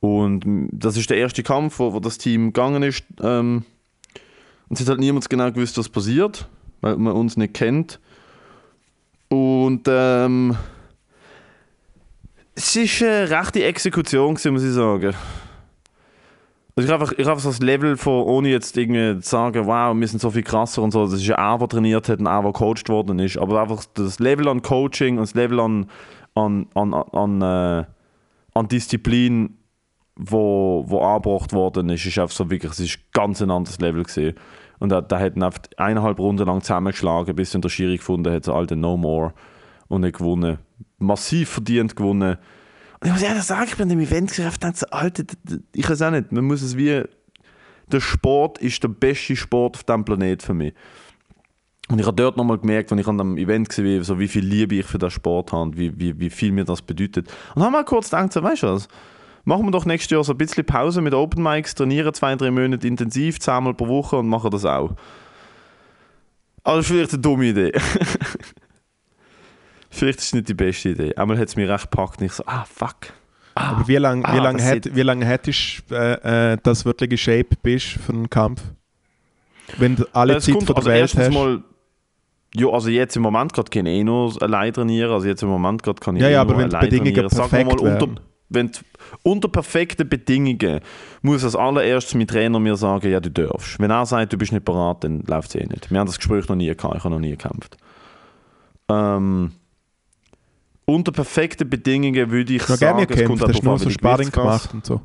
Und 0.00 0.44
das 0.72 0.96
ist 0.96 1.10
der 1.10 1.18
erste 1.18 1.42
Kampf, 1.42 1.78
wo, 1.78 1.92
wo 1.92 2.00
das 2.00 2.18
Team 2.18 2.46
gegangen 2.54 2.82
ist. 2.82 3.04
Ähm, 3.22 3.64
und 4.68 4.74
es 4.74 4.80
hat 4.80 4.88
halt 4.88 5.00
niemand 5.00 5.28
genau 5.30 5.52
gewusst, 5.52 5.78
was 5.78 5.88
passiert, 5.88 6.48
weil 6.80 6.96
man 6.96 7.14
uns 7.14 7.36
nicht 7.36 7.54
kennt. 7.54 8.00
Und 9.28 9.82
ähm, 9.86 10.56
es 12.54 12.74
ist 12.76 13.02
eine 13.02 13.30
rechte 13.30 13.64
Exekution, 13.64 14.32
muss 14.32 14.64
ich 14.64 14.72
sagen. 14.72 15.14
Also 16.78 16.88
ich 16.88 16.92
habe 16.92 17.18
einfach, 17.18 17.38
so 17.38 17.48
das 17.48 17.60
Level 17.60 17.96
von, 17.96 18.22
ohne 18.24 18.50
jetzt 18.50 18.76
irgendwie 18.76 19.18
zu 19.20 19.28
sagen, 19.30 19.66
wow, 19.66 19.96
wir 19.96 20.06
sind 20.06 20.20
so 20.20 20.30
viel 20.30 20.42
krasser 20.42 20.82
und 20.82 20.90
so, 20.90 21.06
das 21.06 21.14
ist 21.14 21.26
ja 21.26 21.36
er, 21.36 21.56
der 21.56 21.68
trainiert 21.68 22.06
hat 22.06 22.18
und 22.18 22.26
er, 22.26 22.42
der 22.42 22.52
coacht 22.52 22.90
worden 22.90 23.18
ist, 23.18 23.38
aber 23.38 23.62
einfach 23.62 23.82
das 23.94 24.18
Level 24.18 24.46
an 24.48 24.60
Coaching 24.60 25.16
und 25.16 25.22
das 25.22 25.32
Level 25.32 25.58
an, 25.60 25.88
an, 26.34 26.66
an, 26.74 26.92
an, 26.92 27.40
äh, 27.40 27.84
an 28.52 28.68
Disziplin, 28.68 29.56
wo, 30.16 30.84
wo 30.86 31.00
angebracht 31.00 31.54
worden 31.54 31.88
ist, 31.88 32.04
ist 32.04 32.18
einfach 32.18 32.36
so 32.36 32.50
wirklich, 32.50 32.72
es 32.72 32.80
ist 32.80 33.12
ganz 33.12 33.40
ein 33.40 33.50
anderes 33.50 33.80
Level 33.80 34.02
gesehen. 34.02 34.34
Und 34.78 34.90
da, 34.90 35.00
da 35.00 35.18
hat 35.18 35.36
ihn 35.36 35.44
eineinhalb 35.76 36.18
Runden 36.18 36.46
lang 36.46 36.60
zusammengeschlagen, 36.62 37.34
bis 37.34 37.54
in 37.54 37.62
der 37.62 37.68
Schiri 37.68 37.96
gefunden 37.96 38.32
hat, 38.32 38.44
so 38.44 38.54
alte 38.54 38.76
No 38.76 38.96
More 38.96 39.32
und 39.88 40.04
er 40.04 40.12
gewonnen. 40.12 40.58
Massiv 40.98 41.50
verdient 41.50 41.96
gewonnen. 41.96 42.36
Und 43.00 43.06
ich 43.06 43.12
muss 43.12 43.22
ehrlich 43.22 43.42
sagen, 43.42 43.66
ich 43.68 43.76
bin 43.76 43.90
im 43.90 44.00
Event 44.00 44.36
ich 44.38 44.58
dachte 44.58 44.78
so, 44.78 44.86
Alter, 44.90 45.24
ich 45.74 45.88
weiß 45.88 46.02
auch 46.02 46.10
nicht, 46.10 46.32
man 46.32 46.44
muss 46.44 46.62
es 46.62 46.76
wie, 46.76 47.02
der 47.92 48.00
Sport 48.00 48.58
ist 48.58 48.82
der 48.82 48.88
beste 48.88 49.36
Sport 49.36 49.76
auf 49.76 49.84
diesem 49.84 50.04
Planet 50.04 50.42
für 50.42 50.54
mich. 50.54 50.74
Und 51.88 52.00
ich 52.00 52.06
habe 52.06 52.16
dort 52.16 52.36
nochmal 52.36 52.58
gemerkt, 52.58 52.90
als 52.90 53.00
ich 53.00 53.06
an 53.06 53.18
dem 53.18 53.38
Event 53.38 53.76
war, 53.78 54.04
so 54.04 54.18
wie 54.18 54.26
viel 54.26 54.44
Liebe 54.44 54.74
ich 54.74 54.86
für 54.86 54.98
den 54.98 55.10
Sport 55.10 55.52
habe 55.52 55.62
und 55.62 55.78
wie, 55.78 55.92
wie, 55.98 56.18
wie 56.18 56.30
viel 56.30 56.50
mir 56.50 56.64
das 56.64 56.82
bedeutet. 56.82 57.32
Und 57.54 57.62
habe 57.62 57.70
mal 57.70 57.84
kurz 57.84 58.10
gedacht, 58.10 58.32
so, 58.32 58.42
weißt 58.42 58.64
du 58.64 58.66
was, 58.68 58.88
machen 59.46 59.64
wir 59.64 59.70
doch 59.70 59.86
nächstes 59.86 60.10
Jahr 60.10 60.22
so 60.24 60.32
ein 60.32 60.38
bisschen 60.38 60.66
Pause 60.66 61.00
mit 61.00 61.14
Open 61.14 61.42
Mics, 61.42 61.74
trainieren 61.74 62.12
zwei, 62.12 62.34
drei 62.36 62.50
Monate 62.50 62.86
intensiv, 62.86 63.40
zehnmal 63.40 63.72
pro 63.72 63.88
Woche 63.88 64.16
und 64.16 64.28
machen 64.28 64.50
das 64.50 64.66
auch. 64.66 64.90
Aber 66.64 66.76
das 66.76 66.86
ist 66.86 66.92
vielleicht 66.92 67.12
eine 67.12 67.22
dumme 67.22 67.46
Idee. 67.46 67.72
vielleicht 69.90 70.18
ist 70.18 70.26
es 70.26 70.34
nicht 70.34 70.48
die 70.48 70.54
beste 70.54 70.90
Idee. 70.90 71.14
Einmal 71.14 71.38
hat 71.38 71.48
es 71.48 71.56
mich 71.56 71.68
recht 71.68 71.90
gepackt 71.90 72.20
und 72.20 72.26
ich 72.26 72.32
so, 72.32 72.42
ah, 72.46 72.64
fuck. 72.64 72.96
Ah, 73.54 73.70
Aber 73.70 73.88
wie 73.88 73.96
lange 73.96 74.22
wie 74.22 74.26
ah, 74.26 74.42
lang 74.42 74.58
das 74.58 74.66
hätt, 74.66 74.94
wie 74.94 75.00
lang 75.02 75.22
hättest 75.22 75.84
du, 75.88 75.94
äh, 75.94 76.52
äh, 76.52 76.58
das 76.62 76.84
wirkliche 76.84 77.16
Shape 77.16 77.56
bist 77.62 77.86
für 77.86 78.12
einen 78.12 78.28
Kampf? 78.28 78.62
Wenn 79.78 79.96
du 79.96 80.04
alle 80.12 80.34
Es 80.36 80.44
Zeit 80.44 80.54
kommt- 80.56 80.66
von 80.66 80.74
der 80.74 80.84
also 80.84 80.90
Welt 80.90 81.16
hast? 81.16 81.32
mal, 81.32 81.62
ja, 82.54 82.68
also 82.68 82.90
jetzt 82.90 83.16
im 83.16 83.22
Moment 83.22 83.52
gerade 83.54 83.70
kann 83.70 83.86
ich 83.86 83.94
eh 84.00 84.04
noch 84.04 84.36
allein 84.40 84.72
trainieren, 84.72 85.10
also 85.10 85.26
jetzt 85.26 85.42
im 85.42 85.48
Moment 85.48 85.82
gerade 85.82 86.00
kann 86.00 86.16
ich 86.16 86.22
Ja, 86.22 86.28
eh 86.28 86.32
ja, 86.32 86.44
nur 86.44 86.52
aber 86.54 86.62
wenn 86.62 86.70
die 86.70 86.76
Bedingungen 86.76 87.14
trainieren. 87.14 87.30
Sagen 87.30 87.50
wir 87.52 87.64
perfekt 87.64 87.82
mal, 87.82 87.92
unter. 88.08 88.22
Wenn 88.48 88.68
die, 88.70 88.80
unter 89.22 89.48
perfekten 89.48 90.08
Bedingungen 90.08 90.80
muss 91.22 91.44
als 91.44 91.56
allererstes 91.56 92.14
mein 92.14 92.26
Trainer 92.26 92.58
mir 92.60 92.76
sagen, 92.76 93.10
ja, 93.10 93.20
du 93.20 93.30
darfst. 93.30 93.78
Wenn 93.80 93.90
er 93.90 94.06
sagt, 94.06 94.32
du 94.32 94.38
bist 94.38 94.52
nicht 94.52 94.64
bereit, 94.64 94.98
dann 95.04 95.20
läuft 95.26 95.54
es 95.54 95.60
eh 95.60 95.66
nicht. 95.66 95.90
Wir 95.90 95.98
haben 95.98 96.06
das 96.06 96.18
Gespräch 96.18 96.48
noch 96.48 96.56
nie 96.56 96.74
gehabt, 96.74 96.96
ich 96.96 97.04
habe 97.04 97.14
noch 97.14 97.20
nie 97.20 97.30
gekämpft. 97.30 97.76
Ähm, 98.88 99.52
unter 100.84 101.10
perfekten 101.12 101.68
Bedingungen 101.68 102.30
würde 102.30 102.52
ich 102.54 102.62
Ich 102.62 102.66
sagen, 102.66 102.78
gerne 102.78 103.02
es 103.02 103.06
kommt 103.08 103.18
gekämpft, 103.18 103.42
hast 103.42 103.58
du 103.58 103.60
drauf 103.62 103.64
nur 103.64 103.78
so 103.78 103.90
Sparring 103.90 104.30
gemacht 104.30 104.72
und 104.72 104.86
so. 104.86 105.00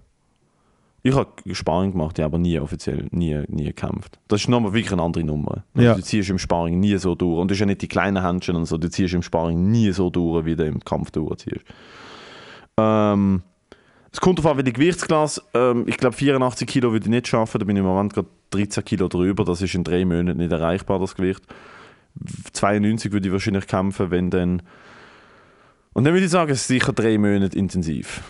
ich 1.01 1.15
habe 1.15 1.31
Sparring 1.53 1.91
gemacht, 1.93 2.19
ja, 2.19 2.25
aber 2.25 2.37
nie 2.37 2.59
offiziell, 2.59 3.07
nie, 3.09 3.41
nie 3.47 3.65
gekämpft. 3.65 4.19
Das 4.27 4.41
ist 4.41 4.47
nochmal 4.49 4.73
wirklich 4.73 4.93
eine 4.93 5.01
andere 5.01 5.23
Nummer. 5.23 5.63
Also 5.73 5.87
Ja. 5.87 5.95
Du 5.95 6.03
ziehst 6.03 6.29
im 6.29 6.37
Sparring 6.37 6.79
nie 6.79 6.95
so 6.97 7.15
durch. 7.15 7.39
Und 7.39 7.49
das 7.49 7.55
ist 7.55 7.61
ja 7.61 7.65
nicht 7.65 7.81
die 7.81 7.87
kleinen 7.87 8.23
Händchen 8.23 8.55
und 8.55 8.65
so, 8.65 8.77
du 8.77 8.89
ziehst 8.91 9.15
im 9.15 9.23
Sparring 9.23 9.71
nie 9.71 9.91
so 9.91 10.11
durch, 10.11 10.45
wie 10.45 10.55
du 10.55 10.65
im 10.65 10.79
Kampf 10.81 11.09
durchziehst. 11.09 11.65
Ähm, 12.77 13.41
es 14.11 14.19
kommt 14.19 14.39
darauf 14.39 14.57
an, 14.57 14.65
die 14.65 14.73
Gewichtsklasse, 14.73 15.41
ähm, 15.53 15.85
ich 15.87 15.97
glaube 15.97 16.15
84 16.15 16.67
Kilo 16.67 16.91
würde 16.91 17.05
ich 17.05 17.09
nicht 17.09 17.27
schaffen, 17.27 17.59
da 17.59 17.65
bin 17.65 17.75
ich 17.75 17.81
im 17.81 17.85
Moment 17.87 18.13
gerade 18.13 18.27
13 18.51 18.83
Kilo 18.83 19.07
drüber, 19.07 19.45
das 19.45 19.61
ist 19.61 19.73
in 19.75 19.83
drei 19.83 20.03
Monaten 20.05 20.39
nicht 20.39 20.51
erreichbar, 20.51 20.99
das 20.99 21.15
Gewicht. 21.15 21.41
92 22.53 23.11
würde 23.13 23.27
ich 23.27 23.31
wahrscheinlich 23.33 23.67
kämpfen, 23.67 24.11
wenn 24.11 24.29
dann... 24.29 24.61
Und 25.93 26.03
dann 26.05 26.13
würde 26.13 26.25
ich 26.25 26.31
sagen, 26.31 26.51
es 26.51 26.61
ist 26.61 26.67
sicher 26.67 26.93
drei 26.93 27.17
Monate 27.17 27.57
intensiv. 27.57 28.21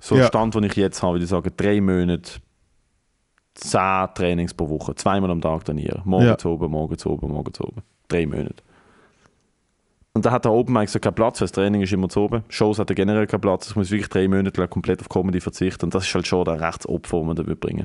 So 0.00 0.14
Ja. 0.14 0.22
der 0.22 0.28
Stand, 0.28 0.54
den 0.54 0.64
ich 0.64 0.76
jetzt 0.76 1.02
habe, 1.02 1.14
würde 1.14 1.24
ich 1.24 1.30
sagen, 1.30 1.50
drei 1.56 1.80
Monate, 1.80 2.32
zehn 3.54 4.08
Trainings 4.14 4.54
pro 4.54 4.68
Woche, 4.68 4.94
zweimal 4.94 5.30
am 5.30 5.40
Tag 5.40 5.64
trainieren. 5.64 6.02
Morgen 6.04 6.26
Ja. 6.26 6.38
zu 6.38 6.50
oben, 6.50 6.70
morgen 6.70 6.96
zu 6.98 7.10
oben, 7.10 7.28
morgen 7.28 7.52
zu 7.52 7.64
oben. 7.64 7.82
Drei 8.08 8.26
Monate. 8.26 8.62
Und 10.16 10.24
da 10.24 10.30
hat 10.30 10.46
der 10.46 10.52
Open 10.52 10.72
Mic 10.72 10.88
so 10.88 10.98
keinen 10.98 11.14
Platz, 11.14 11.42
weil 11.42 11.44
das 11.44 11.52
Training 11.52 11.82
ist 11.82 11.92
immer 11.92 12.08
zu 12.08 12.20
oben. 12.20 12.42
Shows 12.48 12.78
hat 12.78 12.88
er 12.88 12.94
generell 12.94 13.26
keinen 13.26 13.42
Platz. 13.42 13.68
Ich 13.68 13.76
muss 13.76 13.90
wirklich 13.90 14.08
drei 14.08 14.26
Monate 14.26 14.58
lang 14.58 14.70
komplett 14.70 15.02
auf 15.02 15.10
Comedy 15.10 15.42
verzichten. 15.42 15.84
Und 15.84 15.94
das 15.94 16.06
ist 16.06 16.14
halt 16.14 16.26
schon 16.26 16.42
der 16.46 16.58
Rechtsopfer, 16.58 17.18
den 17.18 17.26
man 17.26 17.36
da 17.36 17.42
bringen 17.42 17.84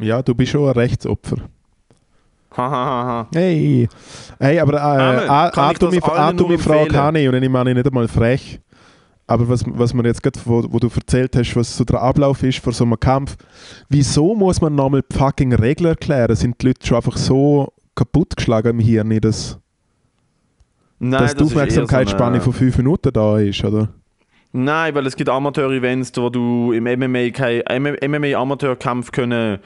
Ja, 0.00 0.22
du 0.22 0.34
bist 0.34 0.52
schon 0.52 0.66
ein 0.66 0.72
Rechtsopfer. 0.72 1.36
Hahaha. 2.56 3.28
Hey, 3.34 3.86
hey 4.40 4.60
aber 4.60 4.78
äh, 4.78 5.28
eine 5.28 6.36
nur 6.38 6.58
Frage 6.58 6.96
habe 6.96 7.20
ich 7.20 7.28
und 7.28 7.34
ich 7.34 7.50
meine 7.50 7.74
nicht 7.74 7.86
einmal 7.86 8.08
frech. 8.08 8.58
Aber 9.26 9.46
was, 9.46 9.62
was 9.66 9.92
man 9.92 10.06
jetzt 10.06 10.22
gerade, 10.22 10.40
wo, 10.46 10.64
wo 10.70 10.78
du 10.78 10.88
erzählt 10.88 11.36
hast, 11.36 11.54
was 11.54 11.76
so 11.76 11.84
der 11.84 12.00
Ablauf 12.00 12.42
ist 12.42 12.60
vor 12.60 12.72
so 12.72 12.84
einem 12.84 12.98
Kampf, 12.98 13.36
wieso 13.90 14.34
muss 14.34 14.62
man 14.62 14.74
nochmal 14.74 15.04
fucking 15.12 15.52
Regeln 15.52 15.90
erklären? 15.90 16.34
Sind 16.34 16.62
die 16.62 16.68
Leute 16.68 16.86
schon 16.86 16.96
einfach 16.96 17.18
so 17.18 17.74
kaputtgeschlagen 17.94 18.70
im 18.70 18.80
Hirn, 18.80 19.20
dass, 19.20 19.58
Nein, 21.04 21.20
dass 21.20 21.32
die 21.34 21.38
das 21.38 21.46
Aufmerksamkeitsspanne 21.48 22.38
so 22.38 22.44
von 22.44 22.52
5 22.52 22.78
Minuten 22.78 23.12
da 23.12 23.38
ist, 23.38 23.64
oder? 23.64 23.88
Nein, 24.52 24.94
weil 24.94 25.06
es 25.06 25.16
gibt 25.16 25.28
Amateur-Events, 25.30 26.12
wo 26.16 26.28
du 26.30 26.72
im 26.72 26.84
MMA 26.84 27.30
kein 27.30 27.62
MMA-Amateurkampf 27.68 29.10
können, 29.10 29.58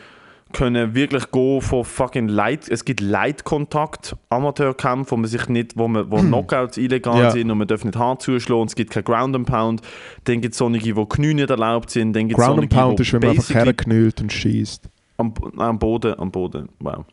können 0.52 0.94
wirklich 0.94 1.30
gehen 1.32 1.60
von 1.60 1.84
fucking 1.84 2.28
Light. 2.28 2.68
Es 2.68 2.84
gibt 2.84 3.00
Light-Kontakt, 3.00 4.16
Amateurkampf, 4.30 5.10
wo 5.10 5.16
man 5.16 5.26
sich 5.26 5.48
nicht, 5.48 5.76
wo, 5.76 5.88
man, 5.88 6.10
wo 6.10 6.16
Knockouts 6.22 6.78
illegal 6.78 7.18
Ja. 7.18 7.30
sind 7.32 7.50
und 7.50 7.58
man 7.58 7.66
darf 7.66 7.84
nicht 7.84 7.96
hart 7.98 8.22
zuschlagen. 8.22 8.66
Es 8.66 8.74
gibt 8.76 8.92
kein 8.92 9.04
Ground 9.04 9.34
and 9.34 9.46
Pound. 9.46 9.82
Dann 10.24 10.40
gibt 10.40 10.52
es 10.54 10.58
solche, 10.58 10.96
wo 10.96 11.04
Knie 11.04 11.34
nicht 11.34 11.50
erlaubt 11.50 11.90
sind. 11.90 12.14
Dann 12.14 12.28
gibt's 12.28 12.42
Ground 12.42 12.60
and 12.60 12.70
Pound 12.70 13.00
ist, 13.00 13.12
wenn 13.12 13.20
man 13.20 13.30
einfach 13.30 13.54
herknüllt 13.54 14.20
und 14.20 14.32
schießt. 14.32 14.88
am, 15.18 15.34
am 15.58 15.78
Boden, 15.78 16.18
am 16.18 16.30
Boden, 16.30 16.68
wow. 16.78 17.04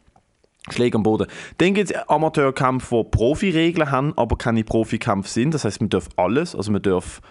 Schläge 0.69 0.97
am 0.97 1.03
Boden. 1.03 1.27
Dann 1.57 1.73
gibt 1.73 1.91
es 1.91 1.97
Amateurkämpfe, 2.07 3.03
die 3.03 3.09
Profiregeln 3.09 3.91
haben, 3.91 4.13
aber 4.17 4.37
keine 4.37 4.63
Profikämpfe 4.63 5.29
sind. 5.29 5.53
Das 5.53 5.65
heißt, 5.65 5.81
man 5.81 5.89
darf 5.89 6.07
alles. 6.15 6.55
Also 6.55 6.71
man 6.71 6.81
darf, 6.81 7.21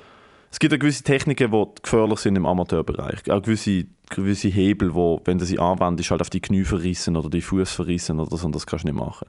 es 0.50 0.58
gibt 0.58 0.74
auch 0.74 0.78
gewisse 0.78 1.02
Techniken, 1.02 1.50
die 1.50 1.64
gefährlich 1.82 2.18
sind 2.18 2.36
im 2.36 2.44
Amateurbereich. 2.44 3.30
Auch 3.30 3.42
gewisse, 3.42 3.86
gewisse 4.10 4.48
Hebel, 4.48 4.94
wo, 4.94 5.20
wenn 5.24 5.38
du 5.38 5.46
sie 5.46 5.58
anwendest, 5.58 6.10
halt 6.10 6.20
auf 6.20 6.30
die 6.30 6.40
Knie 6.40 6.64
verrissen 6.64 7.16
oder 7.16 7.30
die 7.30 7.40
Fuß 7.40 7.72
verrissen 7.72 8.20
oder 8.20 8.36
so. 8.36 8.46
Und 8.46 8.54
das 8.54 8.66
kannst 8.66 8.84
du 8.84 8.88
nicht 8.88 8.98
machen. 8.98 9.26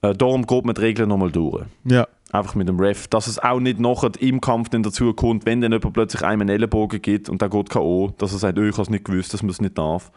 Äh, 0.00 0.14
darum 0.14 0.46
geht 0.46 0.64
man 0.64 0.74
die 0.74 0.80
Regeln 0.80 1.08
nochmal 1.08 1.30
durch. 1.30 1.64
Ja, 1.84 2.06
Einfach 2.34 2.56
mit 2.56 2.66
dem 2.66 2.80
Ref. 2.80 3.06
Dass 3.06 3.28
es 3.28 3.38
auch 3.38 3.60
nicht 3.60 3.78
nachher 3.78 4.10
im 4.18 4.40
Kampf 4.40 4.68
dann 4.68 4.82
dazu 4.82 5.14
kommt, 5.14 5.46
wenn 5.46 5.60
dann 5.60 5.70
jemand 5.70 5.94
plötzlich 5.94 6.22
einem 6.24 6.40
einen 6.40 6.50
Ellenbogen 6.50 7.00
gibt 7.00 7.28
und 7.28 7.40
der 7.40 7.48
geht 7.48 7.70
K.O., 7.70 8.12
dass 8.18 8.32
er 8.32 8.38
sagt, 8.38 8.58
oh, 8.58 8.62
ich 8.62 8.72
habe 8.72 8.82
es 8.82 8.90
nicht 8.90 9.04
gewusst, 9.04 9.32
dass 9.32 9.44
man 9.44 9.50
es 9.50 9.60
nicht 9.60 9.78
darf. 9.78 10.10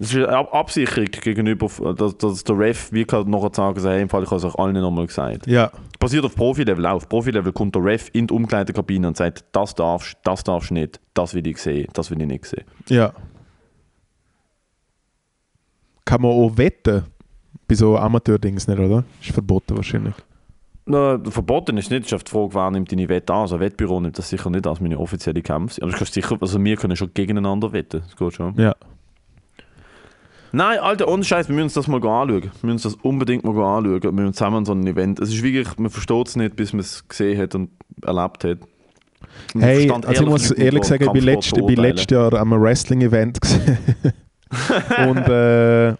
Das 0.00 0.10
ist 0.10 0.16
eine 0.16 0.28
Ab 0.28 0.54
Absicherung 0.54 1.06
gegenüber, 1.10 1.68
dass, 1.94 2.16
dass 2.18 2.44
der 2.44 2.56
Ref 2.58 2.92
wie 2.92 3.04
kann 3.04 3.28
nachher 3.28 3.50
sagen, 3.52 3.80
so, 3.80 3.88
hey, 3.88 4.00
im 4.00 4.08
Fall, 4.08 4.22
ich 4.22 4.30
habe 4.30 4.36
es 4.36 4.44
euch 4.44 4.54
allen 4.54 4.74
nochmal 4.80 5.06
gesagt. 5.06 5.46
ja, 5.46 5.72
Passiert 5.98 6.24
auf 6.24 6.36
Profilevel 6.36 6.86
auch. 6.86 6.94
Auf 6.96 7.08
Profilevel 7.08 7.52
kommt 7.52 7.74
der 7.74 7.84
Ref 7.84 8.08
in 8.12 8.28
die 8.28 8.34
Umkleidekabine 8.34 9.08
und 9.08 9.16
sagt, 9.16 9.44
das 9.50 9.74
darfst, 9.74 10.16
das 10.22 10.44
darfst 10.44 10.70
nicht, 10.70 11.00
das 11.14 11.34
will 11.34 11.44
ich 11.48 11.58
sehen, 11.58 11.88
das 11.94 12.10
will 12.12 12.20
ich 12.20 12.28
nicht 12.28 12.44
sehen. 12.44 12.64
ja. 12.88 13.12
kann 16.04 16.22
man 16.22 16.30
auch 16.30 16.56
wetten. 16.56 17.04
Bei 17.66 17.74
so 17.74 17.98
Amateur-Dings 17.98 18.66
nicht, 18.66 18.78
oder? 18.78 19.04
Ist 19.20 19.32
verboten 19.32 19.76
wahrscheinlich. 19.76 20.14
Na, 20.86 21.18
verboten 21.28 21.76
ist 21.76 21.90
nicht, 21.90 22.06
es 22.06 22.12
ist 22.12 22.28
die 22.28 22.30
Frage, 22.30 22.54
wer 22.54 22.70
nimmt 22.70 22.90
deine 22.90 23.08
Wette 23.10 23.34
an. 23.34 23.40
Also 23.40 23.56
ein 23.56 23.60
Wettbüro 23.60 24.00
nimmt 24.00 24.16
das 24.16 24.30
sicher 24.30 24.48
nicht 24.48 24.66
als 24.66 24.80
meine 24.80 24.98
offizielle 24.98 25.42
Kämpfe. 25.42 25.82
Aber 25.82 25.90
du 25.90 25.98
kannst 25.98 26.14
sicher, 26.14 26.38
also 26.40 26.64
wir 26.64 26.76
können 26.76 26.96
schon 26.96 27.12
gegeneinander 27.12 27.72
wetten. 27.72 28.00
Das 28.00 28.16
geht 28.16 28.32
schon. 28.32 28.54
Ja. 28.56 28.74
Nein, 30.52 30.78
Alter, 30.78 31.08
ohne 31.08 31.24
Scheiß, 31.24 31.48
wir 31.48 31.54
müssen 31.54 31.64
uns 31.64 31.74
das 31.74 31.88
mal 31.88 31.96
anschauen. 31.96 32.28
Wir 32.28 32.50
müssen 32.62 32.70
uns 32.70 32.82
das 32.82 32.94
unbedingt 32.96 33.44
mal 33.44 33.50
anschauen. 33.50 34.02
Wir 34.02 34.12
müssen 34.12 34.32
zusammen 34.32 34.56
an 34.56 34.64
so 34.64 34.72
ein 34.72 34.86
Event. 34.86 35.20
Es 35.20 35.30
ist 35.30 35.42
wirklich, 35.42 35.76
man 35.78 35.90
versteht 35.90 36.28
es 36.28 36.36
nicht, 36.36 36.56
bis 36.56 36.72
man 36.72 36.80
es 36.80 37.06
gesehen 37.06 37.40
hat 37.40 37.54
und 37.54 37.70
erlebt 38.02 38.44
hat. 38.44 38.58
Man 39.54 39.62
Hey, 39.62 39.90
also 39.90 40.22
ich 40.24 40.28
muss 40.28 40.50
ehrlich 40.50 40.84
sagen, 40.84 41.04
ich 41.04 41.12
bin, 41.12 41.24
letzt, 41.24 41.46
ich 41.46 41.52
bin 41.54 41.66
beurteilen. 41.66 41.96
letztes 41.96 42.14
Jahr 42.14 42.34
am 42.34 42.50
Wrestling-Event 42.52 43.40
gesehen. 43.40 43.78
Und 45.08 45.28
äh, 45.28 45.94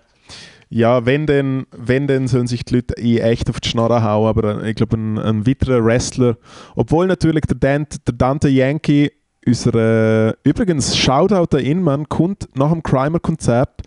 ja, 0.71 1.07
wenn 1.07 1.27
dann, 1.27 1.67
wenn 1.77 2.07
dann 2.07 2.29
sollen 2.29 2.47
sich 2.47 2.65
die 2.65 2.77
Leute 2.77 2.95
in 2.95 3.19
echt 3.19 3.49
auf 3.49 3.61
die 3.61 3.69
Schnarre 3.69 4.03
hauen, 4.03 4.29
aber 4.29 4.63
ich 4.65 4.77
glaube, 4.77 4.97
ein, 4.97 5.19
ein 5.19 5.47
weiterer 5.47 5.85
Wrestler, 5.85 6.37
obwohl 6.77 7.07
natürlich 7.07 7.43
der, 7.47 7.57
Dante, 7.57 7.99
der 8.07 8.15
Dante 8.15 8.49
Yankee, 8.49 9.11
unser, 9.47 9.75
äh, 9.75 10.35
übrigens, 10.45 10.97
Shoutout 10.97 11.57
an 11.57 11.65
ihn, 11.65 11.83
man, 11.83 12.09
kommt 12.09 12.49
nach 12.55 12.71
dem 12.71 12.83
Crimer-Konzert 12.83 13.83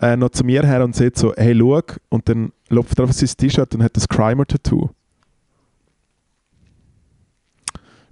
äh, 0.00 0.16
noch 0.16 0.30
zu 0.30 0.44
mir 0.44 0.64
her 0.64 0.84
und 0.84 0.94
sagt 0.94 1.18
so, 1.18 1.34
hey, 1.36 1.56
schau, 1.58 1.82
und 2.08 2.28
dann 2.28 2.52
lupft 2.68 2.98
er 2.98 3.04
auf 3.04 3.12
sein 3.12 3.28
T-Shirt 3.28 3.74
und 3.74 3.82
hat 3.82 3.96
das 3.96 4.08
Crimer-Tattoo. 4.08 4.90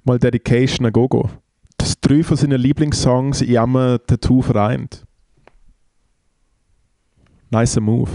Mal 0.04 0.18
Dedication 0.18 0.86
an 0.86 0.92
Gogo. 0.92 1.30
Das 1.78 2.00
drei 2.00 2.22
von 2.22 2.36
seinen 2.36 2.60
Lieblingssongs 2.60 3.42
in 3.42 3.58
einem 3.58 3.98
Tattoo 4.06 4.42
vereint. 4.42 5.04
Nice 7.50 7.80
Move. 7.80 8.10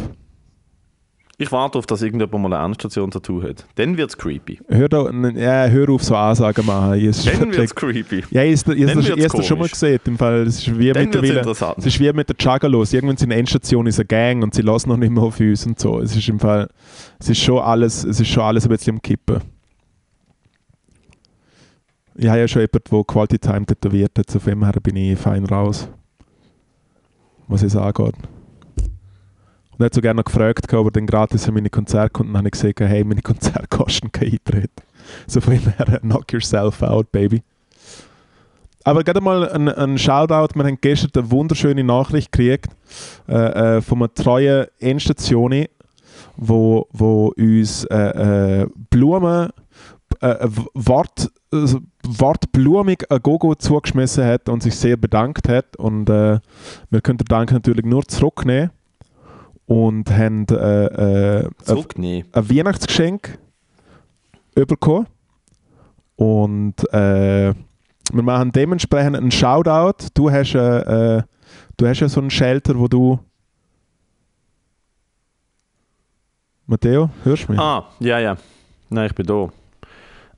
Ich 1.42 1.52
warte 1.52 1.80
auf, 1.80 1.88
dass 1.88 2.04
irgendjemand 2.04 2.44
mal 2.44 2.54
eine 2.54 2.66
Endstation-Tattoo 2.66 3.42
hat. 3.42 3.66
Dann 3.76 3.98
wird 3.98 4.12
es 4.12 4.18
creepy. 4.18 4.60
Hör, 4.68 4.88
da, 4.88 5.10
ja, 5.10 5.66
hör 5.66 5.90
auf, 5.90 6.04
so 6.04 6.16
Ansagen 6.16 6.66
machen. 6.66 7.00
Ist 7.00 7.26
Dann 7.28 7.52
wird 7.52 7.64
es 7.64 7.74
creepy. 7.74 8.24
ja, 8.30 8.44
ich, 8.44 8.66
wird's 8.68 9.34
ich 9.34 9.46
schon 9.48 9.58
mal 9.58 9.68
gesehen. 9.68 10.00
Im 10.06 10.20
Fall, 10.20 10.42
es 10.42 10.60
ist 10.60 10.78
wie 10.78 10.92
Dann 10.92 11.06
mittlerweile. 11.06 11.40
Es 11.78 11.86
ist 11.86 12.00
wie 12.00 12.14
mit 12.14 12.30
der 12.30 12.36
Juggalos. 12.40 12.94
Irgendwann 12.94 13.18
sind 13.18 13.32
Endstation 13.32 13.88
ist 13.88 14.00
eine 14.00 14.06
Gang 14.06 14.44
und 14.44 14.54
sie 14.54 14.62
lassen 14.62 14.90
noch 14.90 14.98
nicht 14.98 15.10
mehr 15.10 15.24
auf 15.24 15.40
uns 15.40 15.66
und 15.66 15.80
so. 15.80 16.00
Es 16.00 16.16
ist 16.16 16.30
im 16.30 16.40
Fall, 16.40 16.70
es 17.20 17.30
ist 17.30 17.40
schon 17.40 17.58
alles, 17.58 18.04
es 18.04 18.20
ist 18.20 18.28
schon 18.28 18.44
alles 18.44 18.66
ein 18.66 18.70
bisschen 18.70 18.98
am 18.98 19.02
Kippen. 19.02 19.42
Ich 22.16 22.28
habe 22.28 22.40
ja 22.40 22.48
schon 22.48 22.62
jemanden, 22.62 22.84
der 22.92 23.04
Quality 23.04 23.40
Time 23.40 23.66
tätowiert 23.66 24.12
hat, 24.16 24.30
von 24.30 24.42
dem 24.42 24.64
her 24.64 24.74
bin 24.84 24.96
ich 24.96 25.18
fein 25.18 25.44
raus. 25.46 25.90
Was 27.48 27.64
es 27.64 27.76
angeht. 27.76 28.14
Er 29.82 29.86
hat 29.86 29.94
so 29.94 30.02
gerne 30.02 30.20
noch 30.20 30.26
gefragt, 30.26 30.72
ob 30.74 30.88
er 30.88 30.92
dann 30.92 31.08
gratis 31.08 31.48
an 31.48 31.56
meine 31.56 31.70
Konzerte 31.70 32.10
kommt. 32.12 32.28
Und 32.28 32.34
dann 32.34 32.40
habe 32.40 32.48
ich 32.50 32.52
gesagt, 32.54 32.80
hey, 32.82 33.04
meine 33.04 33.22
Konzerte 33.22 33.68
kosten 33.70 34.12
keinen 34.12 34.34
Eintritt. 34.34 34.72
So 35.28 35.42
von 35.42 35.54
her, 35.54 36.00
knock 36.02 36.32
yourself 36.32 36.82
out, 36.84 37.12
baby. 37.12 37.42
Aber 38.84 39.04
gerade 39.04 39.22
mal 39.22 39.48
ein, 39.50 39.70
ein 39.70 39.98
Shoutout. 39.98 40.56
Wir 40.56 40.64
haben 40.64 40.78
gestern 40.82 41.12
eine 41.16 41.32
wunderschöne 41.32 41.84
Nachricht 41.84 42.32
gekriegt 42.32 42.68
äh, 43.28 43.78
äh, 43.78 43.82
von 43.82 44.00
einer 44.00 44.14
treuen 44.14 44.68
Endstation, 44.80 45.66
wo, 46.38 46.88
wo 46.92 47.34
uns 47.38 47.84
äh, 47.86 48.62
äh, 48.62 48.68
Blumen, 48.90 49.50
äh, 50.20 50.36
w- 50.42 50.66
Wort, 50.74 51.30
also 51.52 51.80
wortblumig 52.04 53.12
ein 53.12 53.20
Gogo 53.22 53.54
zugeschmissen 53.56 54.26
hat 54.26 54.50
und 54.50 54.64
sich 54.64 54.76
sehr 54.76 54.98
bedankt 54.98 55.48
hat. 55.48 55.76
Und 55.78 56.10
äh, 56.10 56.40
wir 56.90 57.02
können 57.02 57.18
den 57.20 57.26
Dank 57.26 57.52
natürlich 57.52 57.86
nur 57.86 58.04
zurücknehmen 58.08 58.72
und 59.66 60.10
haben 60.12 60.46
äh, 60.50 61.40
äh, 61.44 61.50
ein, 61.68 61.86
ein 62.32 62.50
Weihnachtsgeschenk 62.50 63.38
bekommen. 64.56 65.08
Und 66.16 66.76
äh, 66.94 67.54
wir 68.14 68.24
machen 68.24 68.52
dementsprechend 68.52 69.16
einen 69.16 69.32
Shoutout. 69.32 70.08
Du 70.14 70.30
hast, 70.30 70.54
äh, 70.54 71.18
äh, 71.18 71.24
du 71.78 71.88
hast 71.88 72.00
ja 72.00 72.10
so 72.10 72.20
einen 72.20 72.30
Shelter, 72.30 72.78
wo 72.78 72.88
du. 72.88 73.20
Matteo, 76.66 77.10
hörst 77.24 77.48
du 77.48 77.54
mich? 77.54 77.62
Ah, 77.62 77.86
ja, 78.00 78.20
ja. 78.20 78.38
Nein, 78.90 79.08
ich 79.08 79.16
bin 79.16 79.26
da. 79.26 79.50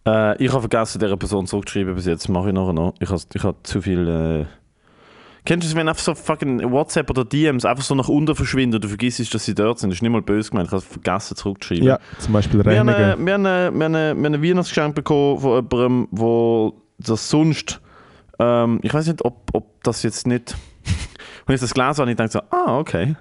Äh, 0.05 0.43
ich 0.43 0.51
habe 0.51 0.61
vergessen, 0.61 0.99
dieser 0.99 1.17
Person 1.17 1.47
zurückzuschreiben 1.47 1.95
bis 1.95 2.05
jetzt. 2.05 2.29
Mache 2.29 2.49
ich 2.49 2.53
nachher 2.53 2.73
noch. 2.73 2.93
Ich 2.99 3.09
habe 3.09 3.21
ich 3.33 3.43
hab 3.43 3.65
zu 3.65 3.81
viel. 3.81 4.47
Kennst 5.45 5.65
du 5.65 5.69
es, 5.69 5.75
wenn 5.75 5.89
einfach 5.89 6.01
so 6.01 6.15
fucking 6.15 6.71
WhatsApp 6.71 7.09
oder 7.09 7.25
DMs 7.25 7.65
einfach 7.65 7.83
so 7.83 7.95
nach 7.95 8.07
unten 8.07 8.33
verschwinden 8.33 8.75
und 8.75 8.83
du 8.83 8.87
vergisst, 8.87 9.33
dass 9.33 9.43
sie 9.43 9.53
dort 9.53 9.79
sind? 9.79 9.89
Das 9.89 9.97
ist 9.97 10.01
nicht 10.01 10.11
mal 10.11 10.21
böse 10.21 10.49
gemeint. 10.49 10.67
Ich 10.67 10.71
habe 10.71 10.81
es 10.81 10.87
vergessen 10.87 11.35
zurückzuschreiben. 11.35 11.85
ja, 11.85 11.99
zum 12.19 12.31
Beispiel 12.31 12.63
Wir 12.63 12.79
haben, 12.79 12.87
Reinigen. 12.87 13.25
wir, 13.25 13.33
haben, 13.33 13.79
wir, 13.79 13.85
haben, 13.85 13.95
äh, 13.95 14.15
wir 14.15 14.25
haben 14.25 14.35
ein 14.35 14.43
Weihnachtsgeschenk 14.43 14.95
bekommen 14.95 15.39
von 15.39 15.55
jemandem, 15.55 16.07
wo 16.11 16.81
das 16.97 17.29
sonst. 17.29 17.81
Ähm, 18.39 18.79
ich 18.83 18.93
weiß 18.93 19.07
nicht, 19.07 19.25
ob, 19.25 19.49
ob 19.51 19.83
das 19.83 20.03
jetzt 20.03 20.27
nicht. 20.27 20.55
Wenn 21.45 21.55
ich 21.55 21.61
das 21.61 21.73
gelesen 21.73 21.97
habe, 21.97 22.11
ich 22.11 22.17
denke 22.17 22.31
so, 22.31 22.41
ah, 22.49 22.79
okay. 22.79 23.15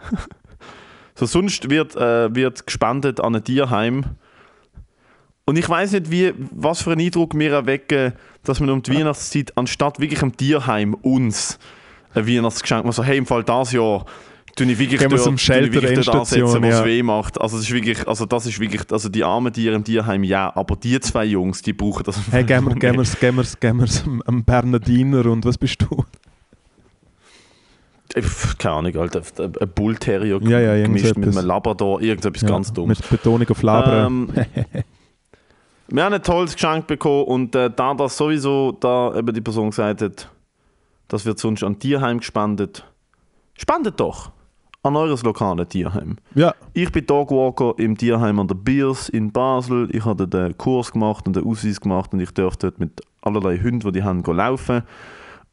so 1.16 1.26
sonst 1.26 1.70
wird, 1.70 1.96
äh, 1.96 2.32
wird 2.32 2.66
gespendet 2.66 3.20
an 3.20 3.34
ein 3.34 3.42
Tierheim. 3.42 4.04
Und 5.44 5.58
ich 5.58 5.68
weiß 5.68 5.90
nicht, 5.92 6.12
wie, 6.12 6.34
was 6.52 6.82
für 6.82 6.92
einen 6.92 7.00
Eindruck 7.00 7.36
wir 7.36 7.52
erwecken, 7.52 8.12
dass 8.44 8.60
man 8.60 8.70
um 8.70 8.80
die 8.80 8.94
Weihnachtszeit 8.96 9.56
anstatt 9.56 9.98
wirklich 9.98 10.22
am 10.22 10.36
Tierheim 10.36 10.94
uns 10.94 11.58
ein 12.14 12.26
Weihnachtsgeschenk 12.26 12.84
machen. 12.84 12.94
So, 12.94 13.04
hey, 13.04 13.18
im 13.18 13.26
Fall 13.26 13.44
das 13.44 13.72
Jahr 13.72 14.04
tue 14.56 14.66
ich 14.66 14.78
wirklich 14.78 15.00
dort, 15.00 15.20
zum 15.20 15.34
ich 15.36 15.48
wirklich 15.48 15.94
dort 15.94 16.08
ansetzen, 16.16 16.62
wo 16.62 16.66
es 16.66 16.78
ja. 16.78 16.84
weh 16.84 17.02
macht. 17.02 17.40
Also 17.40 17.56
das 17.56 17.66
ist 17.66 17.72
wirklich, 17.72 18.06
also 18.06 18.26
das 18.26 18.46
ist 18.46 18.60
wirklich, 18.60 18.82
also 18.90 19.08
die 19.08 19.24
armen 19.24 19.52
Tiere 19.52 19.74
im 19.74 19.84
Tierheim, 19.84 20.24
ja, 20.24 20.54
aber 20.54 20.76
die 20.76 20.98
zwei 21.00 21.24
Jungs, 21.24 21.62
die 21.62 21.72
brauchen 21.72 22.04
das. 22.04 22.18
Hey, 22.30 22.44
gehen 22.44 22.64
wir, 22.64 22.74
gehen 22.76 22.96
wir, 22.96 23.04
gehen 23.04 23.36
wir, 23.36 23.44
gehen 23.60 23.78
wir 23.78 23.88
am- 24.04 24.22
am 24.26 24.44
Bernardiner 24.44 25.26
und 25.26 25.44
was 25.44 25.56
bist 25.56 25.82
du? 25.82 26.04
Äh, 28.14 28.22
Keine 28.58 28.74
Ahnung, 28.74 28.96
Alter, 28.96 29.22
ein 29.38 29.68
Bullterrier 29.74 30.38
Ja, 30.42 30.60
ja, 30.60 30.82
gemischt 30.84 31.16
mit 31.16 31.34
einem 31.36 31.46
Labrador, 31.46 32.00
irgendetwas 32.02 32.42
Ja, 32.42 32.48
ganz 32.48 32.72
Dummes. 32.72 32.98
Mit 32.98 33.08
Betonung 33.08 33.48
auf 33.48 33.62
Labern. 33.62 34.06
Ähm, 34.06 34.28
wir 35.88 36.04
haben 36.04 36.12
ein 36.12 36.22
tolles 36.22 36.54
Geschenk 36.54 36.86
bekommen 36.86 37.24
und 37.24 37.54
äh, 37.54 37.70
da 37.74 37.94
das 37.94 38.16
sowieso, 38.16 38.72
da 38.72 39.16
eben 39.16 39.32
die 39.32 39.40
Person 39.40 39.70
gesagt 39.70 40.02
hat, 40.02 40.28
das 41.12 41.26
wird 41.26 41.38
sonst 41.38 41.62
an 41.62 41.78
Tierheim 41.78 42.18
gespendet, 42.18 42.84
spendet 43.54 44.00
doch 44.00 44.30
an 44.82 44.96
eures 44.96 45.22
lokalen 45.22 45.68
Tierheim. 45.68 46.16
ja, 46.34 46.54
Ich 46.72 46.90
bin 46.90 47.04
Dogwalker 47.06 47.74
im 47.76 47.96
Tierheim 47.98 48.40
an 48.40 48.48
der 48.48 48.54
Biers 48.54 49.10
in 49.10 49.30
Basel. 49.30 49.88
Ich 49.94 50.04
habe 50.06 50.26
den 50.26 50.56
Kurs 50.56 50.90
gemacht 50.90 51.26
und 51.26 51.36
den 51.36 51.46
Ausweis 51.46 51.80
gemacht 51.80 52.14
und 52.14 52.20
ich 52.20 52.32
darf 52.32 52.56
dort 52.56 52.80
mit 52.80 53.02
allerlei 53.20 53.58
Hunden, 53.58 53.80
die 53.80 53.92
die 53.92 54.02
haben, 54.02 54.24
laufen. 54.24 54.82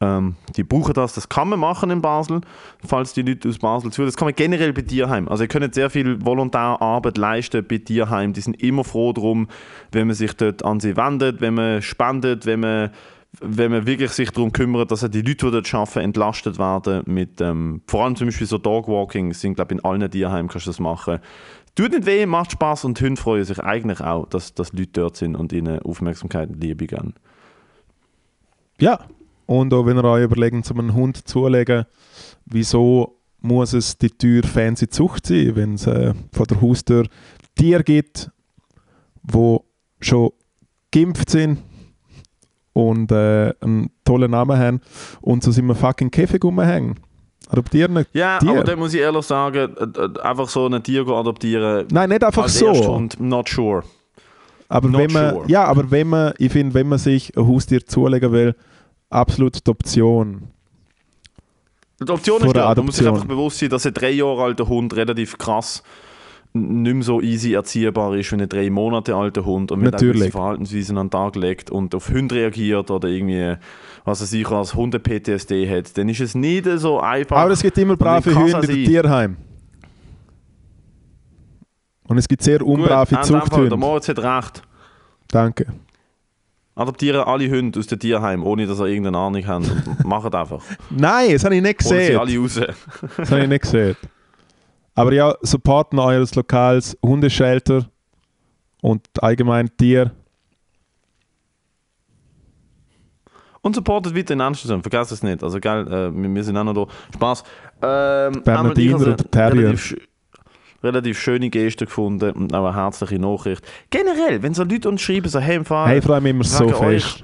Ähm, 0.00 0.36
die 0.56 0.64
brauchen 0.64 0.94
das, 0.94 1.12
das 1.12 1.28
kann 1.28 1.50
man 1.50 1.60
machen 1.60 1.90
in 1.90 2.00
Basel, 2.00 2.40
falls 2.86 3.12
die 3.12 3.20
Leute 3.20 3.50
aus 3.50 3.58
Basel 3.58 3.92
zu. 3.92 4.02
Das 4.02 4.16
kann 4.16 4.26
man 4.26 4.34
generell 4.34 4.72
bei 4.72 4.80
Tierheim. 4.80 5.28
Also 5.28 5.44
ihr 5.44 5.48
könnt 5.48 5.74
sehr 5.74 5.90
viel 5.90 6.24
Volontärarbeit 6.24 7.18
leisten 7.18 7.66
bei 7.68 7.76
Tierheim. 7.78 8.32
Die 8.32 8.40
sind 8.40 8.62
immer 8.62 8.82
froh 8.82 9.12
darum, 9.12 9.48
wenn 9.92 10.06
man 10.06 10.16
sich 10.16 10.32
dort 10.32 10.64
an 10.64 10.80
sie 10.80 10.96
wendet, 10.96 11.42
wenn 11.42 11.52
man 11.52 11.82
spendet, 11.82 12.46
wenn 12.46 12.60
man, 12.60 12.90
wenn 13.38 13.70
man 13.70 13.86
wirklich 13.86 14.10
sich 14.10 14.30
darum 14.30 14.52
kümmert, 14.52 14.90
dass 14.90 15.08
die 15.08 15.22
Leute, 15.22 15.46
die 15.46 15.50
dort 15.52 15.74
arbeiten, 15.74 16.00
entlastet 16.00 16.58
werden. 16.58 17.02
Mit, 17.06 17.40
ähm, 17.40 17.82
vor 17.86 18.04
allem 18.04 18.16
zum 18.16 18.26
Beispiel 18.26 18.46
so 18.46 18.58
Dogwalking, 18.58 19.32
sind 19.32 19.54
glaube 19.54 19.74
in 19.74 19.84
allen 19.84 20.10
Tierheimen 20.10 20.48
kannst 20.48 20.66
du 20.66 20.70
das 20.70 20.80
machen. 20.80 21.20
Tut 21.76 21.92
nicht 21.92 22.06
weh, 22.06 22.26
macht 22.26 22.52
Spaß 22.52 22.84
und 22.84 23.00
Hunde 23.00 23.20
freuen 23.20 23.44
sich 23.44 23.60
eigentlich 23.60 24.00
auch, 24.00 24.26
dass, 24.26 24.54
dass 24.54 24.72
Leute 24.72 24.90
dort 24.92 25.16
sind 25.16 25.36
und 25.36 25.52
ihnen 25.52 25.78
Aufmerksamkeit 25.80 26.50
und 26.50 26.62
Liebe 26.62 26.86
geben. 26.86 27.14
Ja, 28.80 28.98
und 29.46 29.72
auch 29.72 29.86
wenn 29.86 29.96
ihr 29.96 30.04
euch 30.04 30.24
überlegt, 30.24 30.64
zum 30.64 30.80
einen 30.80 30.94
Hund 30.94 31.28
zulegen, 31.28 31.86
wieso 32.46 33.20
muss 33.40 33.72
es 33.72 33.96
die 33.96 34.10
teuer 34.10 34.42
fancy 34.42 34.88
Zucht 34.88 35.26
sein, 35.26 35.54
wenn 35.54 35.74
es 35.74 35.86
äh, 35.86 36.14
vor 36.32 36.46
der 36.46 36.60
Haustür 36.60 37.06
Tiere 37.54 37.84
gibt, 37.84 38.30
wo 39.22 39.64
schon 40.00 40.30
geimpft 40.90 41.30
sind 41.30 41.58
und 42.88 43.12
äh, 43.12 43.52
einen 43.60 43.90
tollen 44.04 44.30
Namen 44.30 44.58
haben 44.58 44.80
und 45.20 45.42
so 45.42 45.50
sind 45.50 45.66
wir 45.66 45.74
fucking 45.74 46.10
Käfig 46.10 46.42
rumhängen. 46.42 46.94
Adoptieren 47.48 47.94
nicht. 47.94 48.10
Ja, 48.12 48.38
Tier. 48.38 48.50
aber 48.50 48.64
da 48.64 48.76
muss 48.76 48.94
ich 48.94 49.00
ehrlich 49.00 49.26
sagen, 49.26 49.74
einfach 50.22 50.48
so 50.48 50.66
ein 50.66 50.82
Tier 50.82 51.06
adoptieren, 51.08 51.86
Nein, 51.90 52.08
nicht 52.10 52.22
einfach 52.22 52.48
so. 52.48 52.66
Ersthund, 52.66 53.18
not 53.20 53.48
sure. 53.48 53.82
Aber 54.68 54.88
Not 54.88 55.00
wenn 55.00 55.12
man, 55.12 55.34
sure. 55.34 55.48
ja, 55.48 55.64
aber 55.64 55.90
wenn 55.90 56.08
man, 56.08 56.32
ich 56.38 56.52
finde, 56.52 56.74
wenn 56.74 56.88
man 56.88 56.98
sich 56.98 57.36
ein 57.36 57.46
Haustier 57.46 57.84
zulegen 57.84 58.30
will, 58.30 58.54
absolut 59.08 59.66
die 59.66 59.70
Option. 59.70 60.48
Die 62.00 62.10
Option 62.10 62.42
ist 62.44 62.54
da. 62.54 62.72
Man 62.74 62.86
muss 62.86 62.96
sich 62.96 63.08
einfach 63.08 63.24
bewusst 63.24 63.58
sein, 63.58 63.68
dass 63.68 63.84
ein 63.84 63.94
drei 63.94 64.10
Jahre 64.10 64.42
alter 64.44 64.68
Hund 64.68 64.94
relativ 64.94 65.36
krass 65.36 65.82
nicht 66.52 66.94
mehr 66.94 67.02
so 67.04 67.20
easy 67.20 67.54
erziehbar 67.54 68.16
ist 68.16 68.32
wie 68.32 68.42
ein 68.42 68.48
drei 68.48 68.70
Monate 68.70 69.14
alter 69.14 69.44
Hund 69.44 69.70
und 69.70 69.80
mit 69.82 69.92
Natürlich. 69.92 70.32
Verhaltensweisen 70.32 70.98
an 70.98 71.06
den 71.06 71.10
Tag 71.12 71.36
legt 71.36 71.70
und 71.70 71.94
auf 71.94 72.08
Hunde 72.10 72.34
reagiert 72.34 72.90
oder 72.90 73.08
irgendwie, 73.08 73.54
was 74.04 74.20
er 74.20 74.26
sich 74.26 74.48
als 74.48 74.74
Hunde-PTSD 74.74 75.68
hat, 75.70 75.96
dann 75.96 76.08
ist 76.08 76.20
es 76.20 76.34
nicht 76.34 76.66
so 76.76 76.98
einfach. 77.00 77.36
Aber 77.36 77.52
es 77.52 77.62
gibt 77.62 77.78
immer 77.78 77.96
brave 77.96 78.34
Hunde 78.34 78.66
den 78.66 78.84
Tierheim. 78.84 79.36
Und 82.08 82.18
es 82.18 82.26
gibt 82.26 82.42
sehr 82.42 82.66
unbrave 82.66 83.14
Gut, 83.14 83.24
Fall, 83.26 83.32
Der 83.40 83.40
Zuchthunde. 83.42 83.76
Moritz 83.76 84.08
hat 84.08 84.18
recht. 84.18 84.62
Danke. 85.28 85.66
Adoptieren 86.74 87.20
alle 87.20 87.48
Hunde 87.48 87.78
aus 87.78 87.86
dem 87.86 88.00
Tierheim, 88.00 88.42
ohne 88.42 88.66
dass 88.66 88.80
ihr 88.80 88.86
irgendeine 88.86 89.18
Ahnung 89.18 89.46
habt. 89.46 89.70
Und 89.70 90.04
Macht 90.04 90.34
einfach. 90.34 90.62
Nein, 90.90 91.32
das 91.32 91.44
habe 91.44 91.54
ich 91.54 91.62
nicht 91.62 91.84
Holen 91.84 91.90
sie 91.90 92.06
gesehen. 92.06 92.18
alle 92.18 92.38
raus. 92.38 92.60
Das 93.16 93.30
habe 93.30 93.42
ich 93.42 93.48
nicht 93.48 93.62
gesehen. 93.62 93.96
Aber 94.94 95.12
ja, 95.12 95.34
supporten 95.42 95.98
eures 95.98 96.34
lokales 96.34 96.96
Hundeshelter 97.04 97.88
und 98.82 99.06
allgemein 99.22 99.70
Tier. 99.76 100.10
Und 103.62 103.74
supportet 103.74 104.16
weiter 104.16 104.32
in 104.32 104.40
Amsterdam, 104.40 104.82
vergesst 104.82 105.12
es 105.12 105.22
nicht. 105.22 105.42
Also, 105.42 105.60
geil, 105.60 105.86
äh, 105.86 106.10
wir, 106.34 106.44
sind 106.44 106.56
auch 106.56 106.64
noch 106.64 106.72
da. 106.86 106.86
Spaß. 107.14 107.44
Ähm, 107.82 108.42
Bernardiner 108.42 109.00
oder 109.00 109.16
Terrier? 109.18 109.60
Relativ, 109.68 109.80
sch- 109.84 110.00
relativ 110.82 111.18
schöne 111.18 111.50
Geste 111.50 111.84
gefunden 111.84 112.30
und 112.32 112.54
auch 112.54 112.64
eine 112.66 112.74
herzliche 112.74 113.18
Nachricht. 113.18 113.62
Generell, 113.90 114.42
wenn 114.42 114.54
so 114.54 114.64
Leute 114.64 114.88
uns 114.88 115.02
schreiben, 115.02 115.28
so, 115.28 115.40
hey, 115.40 115.56
im 115.56 115.66
Fall, 115.66 115.88
Hey, 115.88 115.98
ich 115.98 116.04
freue 116.04 116.22
mich 116.22 116.30
immer 116.30 116.44
so 116.44 116.68
fest. 116.68 117.22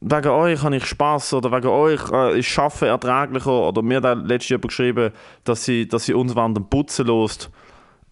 Wegen 0.00 0.28
euch 0.28 0.62
habe 0.62 0.76
ich 0.76 0.84
Spaß 0.84 1.34
oder 1.34 1.50
wegen 1.50 1.68
euch 1.68 2.10
äh, 2.12 2.38
ist 2.38 2.46
Schaffen 2.46 2.88
erträglicher 2.88 3.68
oder 3.68 3.82
mir 3.82 4.00
hat 4.00 4.26
letztes 4.26 4.50
jemand 4.50 4.68
geschrieben, 4.68 5.12
dass 5.44 5.64
sie, 5.64 5.88
dass 5.88 6.06
sie 6.06 6.14
uns 6.14 6.34
dem 6.34 6.68
Putzen 6.68 7.06
lost. 7.06 7.50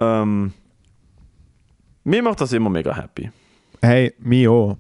Ähm, 0.01 0.53
mir 2.05 2.23
macht 2.23 2.41
das 2.41 2.53
immer 2.53 2.71
mega 2.71 2.95
happy. 2.95 3.31
Hey, 3.81 4.15
mich 4.19 4.49
auch. 4.49 4.77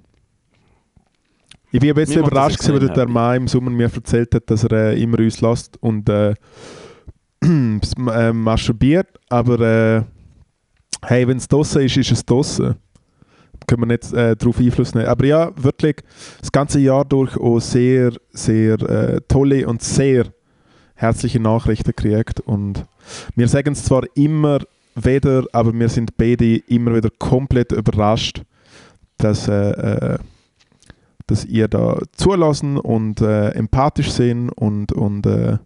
Ich 1.72 1.80
bin 1.80 1.90
ein 1.90 1.94
bisschen 1.94 2.22
Mir 2.22 2.26
überrascht, 2.28 2.59
gewesen, 2.59 2.80
weil 2.80 2.88
der. 2.88 3.09
Mann 3.09 3.36
im 3.36 3.48
Sommer 3.48 3.70
mir 3.70 3.90
erzählt 3.92 4.34
hat, 4.34 4.48
dass 4.50 4.64
er 4.64 4.72
äh, 4.72 5.02
immer 5.02 5.18
uns 5.18 5.40
lässt 5.40 5.76
und 5.82 6.09
äh, 6.09 6.34
äh, 7.42 8.32
masturbiert. 8.32 9.09
Aber 9.28 9.61
äh, 9.61 10.02
hey, 11.04 11.28
wenn 11.28 11.36
es 11.36 11.48
draussen 11.48 11.82
ist, 11.82 11.96
ist 11.96 12.12
es 12.12 12.24
draussen. 12.24 12.76
Können 13.66 13.82
wir 13.82 13.86
nicht 13.86 14.12
äh, 14.12 14.36
darauf 14.36 14.58
Einfluss 14.58 14.94
nehmen. 14.94 15.06
Aber 15.06 15.24
ja, 15.24 15.50
wirklich 15.56 15.96
das 16.40 16.52
ganze 16.52 16.78
Jahr 16.80 17.04
durch 17.04 17.36
auch 17.36 17.60
sehr, 17.60 18.12
sehr 18.30 18.80
äh, 18.82 19.20
tolle 19.28 19.66
und 19.66 19.82
sehr 19.82 20.26
herzliche 20.94 21.40
Nachrichten 21.40 21.92
gekriegt. 21.94 22.40
Und 22.40 22.84
wir 23.34 23.48
sagen 23.48 23.72
es 23.72 23.84
zwar 23.84 24.04
immer 24.14 24.60
wieder, 24.94 25.44
aber 25.52 25.72
wir 25.72 25.88
sind 25.88 26.16
beide 26.16 26.56
immer 26.56 26.94
wieder 26.94 27.10
komplett 27.18 27.72
überrascht, 27.72 28.42
dass, 29.18 29.46
äh, 29.48 29.70
äh, 29.70 30.18
dass 31.26 31.44
ihr 31.44 31.68
da 31.68 31.98
zulassen 32.12 32.78
und 32.78 33.20
äh, 33.20 33.50
empathisch 33.50 34.10
sind 34.10 34.50
und, 34.50 34.92
und 34.92 35.26
äh, 35.26 35.58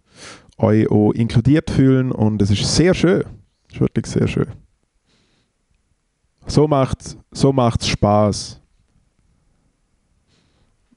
euch 0.57 0.89
auch 0.89 1.11
inkludiert 1.13 1.71
fühlen. 1.71 2.11
Und 2.11 2.41
es 2.41 2.51
ist 2.51 2.75
sehr 2.75 2.93
schön. 2.93 3.23
Es 3.69 3.75
ist 3.75 3.81
wirklich 3.81 4.05
sehr 4.05 4.27
schön. 4.27 4.47
So 6.45 6.67
macht 6.67 7.17
so 7.31 7.53
macht's 7.53 7.87
Spaß. 7.87 8.61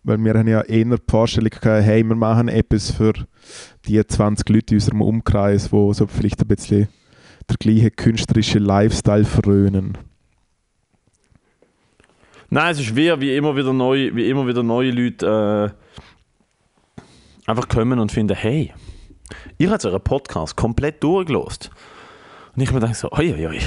Weil 0.03 0.19
wir 0.19 0.35
haben 0.35 0.49
ja 0.49 0.61
eher 0.61 0.85
die 0.85 0.97
Vorstellung 1.09 1.51
gehabt, 1.51 1.85
hey, 1.85 2.03
wir 2.03 2.15
machen 2.15 2.49
etwas 2.49 2.91
für 2.91 3.15
die 3.87 4.07
20 4.07 4.47
Leute 4.51 4.75
in 4.75 4.77
unserem 4.77 5.01
Umkreis, 5.01 5.73
wo 5.73 5.93
so 5.95 6.07
vielleicht 6.07 6.43
ein 6.43 6.49
bisschen 6.49 6.89
der 7.49 7.57
gleiche 7.57 7.91
künstlerische 7.91 8.59
Lifestyle 8.59 9.25
frönen. 9.25 9.97
Nein, 12.51 12.73
es 12.73 12.81
ist 12.81 12.95
wie, 12.95 13.21
wie 13.21 13.37
immer 13.37 13.57
wieder 13.57 13.73
neu, 13.73 14.11
wie 14.15 14.29
immer 14.29 14.47
wieder 14.47 14.63
neue 14.63 14.91
Leute 14.91 15.75
äh, 16.97 17.51
einfach 17.51 17.69
kommen 17.69 17.99
und 17.99 18.13
finden, 18.13 18.37
hey, 18.37 18.73
ihr 19.59 19.71
habt 19.71 19.85
euren 19.85 20.03
Podcast 20.03 20.57
komplett 20.57 21.03
durchgelost. 21.03 21.71
Und 22.55 22.63
ich 22.63 22.73
mir 22.73 22.81
denke 22.81 22.95
so, 22.95 23.11
oi, 23.13 23.33
oi, 23.33 23.47
oi. 23.47 23.59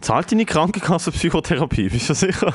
Zahlt 0.00 0.30
deine 0.30 0.44
Krankenkasse 0.44 1.10
Psychotherapie, 1.12 1.88
bist 1.88 2.08
du 2.10 2.14
sicher? 2.14 2.52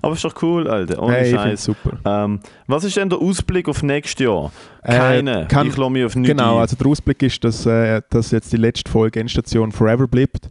Aber 0.00 0.14
ist 0.14 0.24
doch 0.24 0.40
cool, 0.42 0.68
Alter. 0.68 1.02
Ohne 1.02 1.16
hey, 1.16 1.32
Scheiß. 1.32 1.64
super. 1.64 1.98
Ähm, 2.04 2.40
was 2.66 2.84
ist 2.84 2.96
denn 2.96 3.10
der 3.10 3.18
Ausblick 3.18 3.68
auf 3.68 3.82
nächstes 3.82 4.24
Jahr? 4.24 4.52
Äh, 4.82 4.96
Keine. 4.96 5.46
kann- 5.48 5.66
ich 5.66 5.76
lasse 5.76 5.90
mich 5.90 6.04
auf 6.04 6.14
nichts 6.16 6.28
Genau, 6.30 6.54
ein. 6.56 6.60
also 6.60 6.76
der 6.76 6.86
Ausblick 6.86 7.22
ist, 7.22 7.42
dass, 7.44 7.66
äh, 7.66 8.00
dass 8.10 8.30
jetzt 8.30 8.52
die 8.52 8.56
letzte 8.56 8.90
Folge 8.90 9.20
Endstation 9.20 9.72
Forever 9.72 10.06
bleibt. 10.06 10.50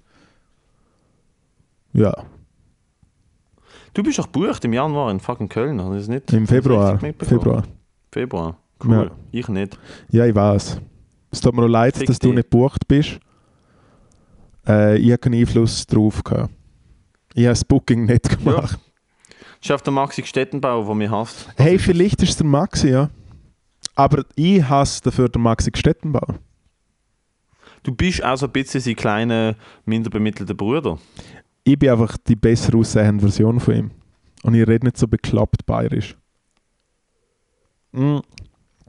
Ja, 1.93 2.13
Du 3.93 4.03
bist 4.03 4.20
doch 4.20 4.32
gebucht 4.32 4.63
im 4.63 4.74
Januar 4.74 5.09
in 5.09 5.20
fucking 5.20 5.49
Köln. 5.49 5.80
Ich 5.80 5.97
das 6.01 6.07
nicht 6.07 6.32
im 6.32 6.45
Februar. 6.45 6.99
Februar. 6.99 7.63
Februar. 8.11 8.55
Cool. 8.84 9.09
Ich 9.32 9.47
nicht. 9.47 9.80
Ja, 10.11 10.26
ich 10.28 10.36
weiß. 10.36 10.80
Es 11.32 11.41
tut 11.41 11.55
mir 11.55 11.65
leid, 11.68 11.97
Fick 11.97 12.05
dass 12.05 12.20
du 12.20 12.28
dich. 12.28 12.36
nicht 12.36 12.51
gebucht 12.51 12.88
bist. 12.88 13.18
Äh, 14.68 14.97
ich 14.97 15.11
habe 15.11 15.20
keinen 15.20 15.39
Einfluss 15.39 15.86
drauf 15.86 16.24
gehabt. 16.24 16.53
Ich 17.34 17.45
habe 17.45 17.51
das 17.51 17.65
Booking 17.65 18.05
nicht 18.05 18.43
gemacht. 18.43 18.80
Das 19.59 19.70
ist 19.70 19.72
auf 19.72 19.82
der 19.82 19.93
Maxi 19.93 20.24
Stettenbau, 20.24 20.84
der 20.86 20.95
mich 20.95 21.09
hasst. 21.09 21.47
Hey, 21.55 21.80
vielleicht 21.80 22.22
ist 22.22 22.30
es 22.30 22.38
der 22.38 22.45
Maxi, 22.45 22.89
ja. 22.89 23.09
Aber 23.95 24.24
ich 24.36 24.61
hasse 24.68 25.01
dafür 25.03 25.30
den 25.30 25.41
Maxi 25.41 25.72
Stettenbau. 25.74 26.36
Du 27.84 27.93
bist 27.93 28.24
auch 28.24 28.36
so 28.36 28.45
ein 28.45 28.51
bisschen 28.51 28.82
sein 28.82 28.95
kleiner, 28.95 29.55
minder 29.86 30.09
bemittelter 30.09 30.53
Bruder. 30.53 30.99
Ich 31.63 31.80
bin 31.80 31.89
einfach 31.89 32.18
die 32.18 32.36
besser 32.36 32.76
aussehende 32.76 33.22
Version 33.22 33.59
von 33.59 33.76
ihm. 33.76 33.91
Und 34.43 34.55
ich 34.55 34.68
rede 34.68 34.86
nicht 34.86 34.97
so 34.97 35.07
bekloppt 35.07 35.65
bayerisch. 35.65 36.15
Mm. 37.91 38.20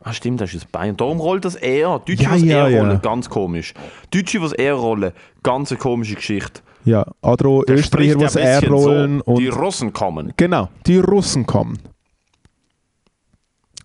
Ah, 0.09 0.13
stimmt, 0.15 0.41
das 0.41 0.55
ist 0.55 0.73
Bayern. 0.73 0.97
Darum 0.97 1.21
rollt 1.21 1.45
das 1.45 1.55
eher. 1.55 1.99
Deutsche, 1.99 2.23
Ja, 2.23 2.31
was 2.31 2.43
ja, 2.43 2.67
eher 2.67 2.77
ja. 2.77 2.83
rollen, 2.83 3.01
ganz 3.03 3.29
komisch. 3.29 3.75
Deutsche, 4.11 4.41
was 4.41 4.53
eher 4.53 4.75
rollen, 4.75 5.13
ganz 5.43 5.71
eine 5.71 5.79
komische 5.79 6.15
Geschichte. 6.15 6.63
Ja, 6.85 7.05
auch 7.21 7.37
Der 7.37 7.77
Österreicher, 7.77 8.19
was 8.21 8.37
er 8.37 8.61
bisschen 8.61 8.75
rollen. 8.75 9.23
so. 9.27 9.37
Die 9.37 9.49
Und 9.51 9.57
Russen 9.59 9.93
kommen. 9.93 10.33
genau, 10.37 10.69
die 10.87 10.97
Russen 10.99 11.45
kommen. 11.45 11.79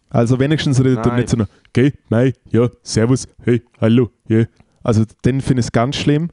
Also 0.09 0.39
wenigstens 0.39 0.79
redet 0.79 0.99
er 1.05 1.07
Nein. 1.07 1.15
nicht 1.21 1.29
so 1.29 1.37
geh, 1.73 1.91
mei, 2.09 2.33
ja, 2.51 2.69
servus, 2.83 3.27
hey, 3.43 3.63
hallo, 3.81 4.11
ja. 4.29 4.45
Also 4.83 5.03
den 5.25 5.41
finde 5.41 5.61
ich 5.61 5.65
es 5.67 5.71
ganz 5.71 5.95
schlimm. 5.95 6.29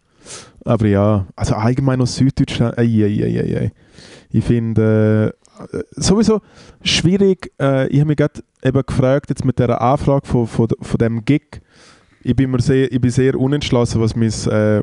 Aber 0.65 0.87
ja, 0.87 1.27
also 1.35 1.55
allgemein 1.55 2.01
aus 2.03 2.15
Süddeutschland, 2.17 2.77
ei, 2.79 2.83
ei, 2.85 3.25
ei, 3.25 3.41
ei, 3.41 3.57
ei. 3.59 3.73
Ich 4.31 4.45
finde 4.45 5.33
äh, 5.35 5.40
sowieso 5.93 6.41
schwierig, 6.83 7.53
äh, 7.61 7.89
ich 7.89 8.01
habe 8.01 8.09
mich 8.09 8.17
gerade 8.17 8.43
eben 8.63 8.83
gefragt, 8.87 9.31
jetzt 9.31 9.45
mit 9.45 9.59
der 9.59 9.81
Anfrage 9.81 10.27
von, 10.27 10.47
von, 10.47 10.69
von 10.81 10.99
dem 10.99 11.25
Gig, 11.25 11.61
ich 12.23 12.37
bin, 12.37 12.51
mir 12.51 12.61
sehr, 12.61 12.91
ich 12.93 13.01
bin 13.01 13.11
sehr 13.11 13.39
unentschlossen, 13.39 14.01
was 14.01 14.15
mein 14.15 14.31
äh, 14.53 14.83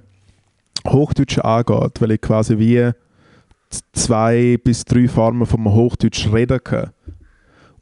Hochdeutsch 0.87 1.39
angeht, 1.39 2.01
weil 2.01 2.11
ich 2.11 2.21
quasi 2.21 2.57
wie 2.57 2.91
zwei 3.93 4.57
bis 4.63 4.85
drei 4.85 5.07
Formen 5.07 5.45
vom 5.45 5.71
Hochdeutsch 5.71 6.31
reden 6.31 6.59
kann. 6.63 6.91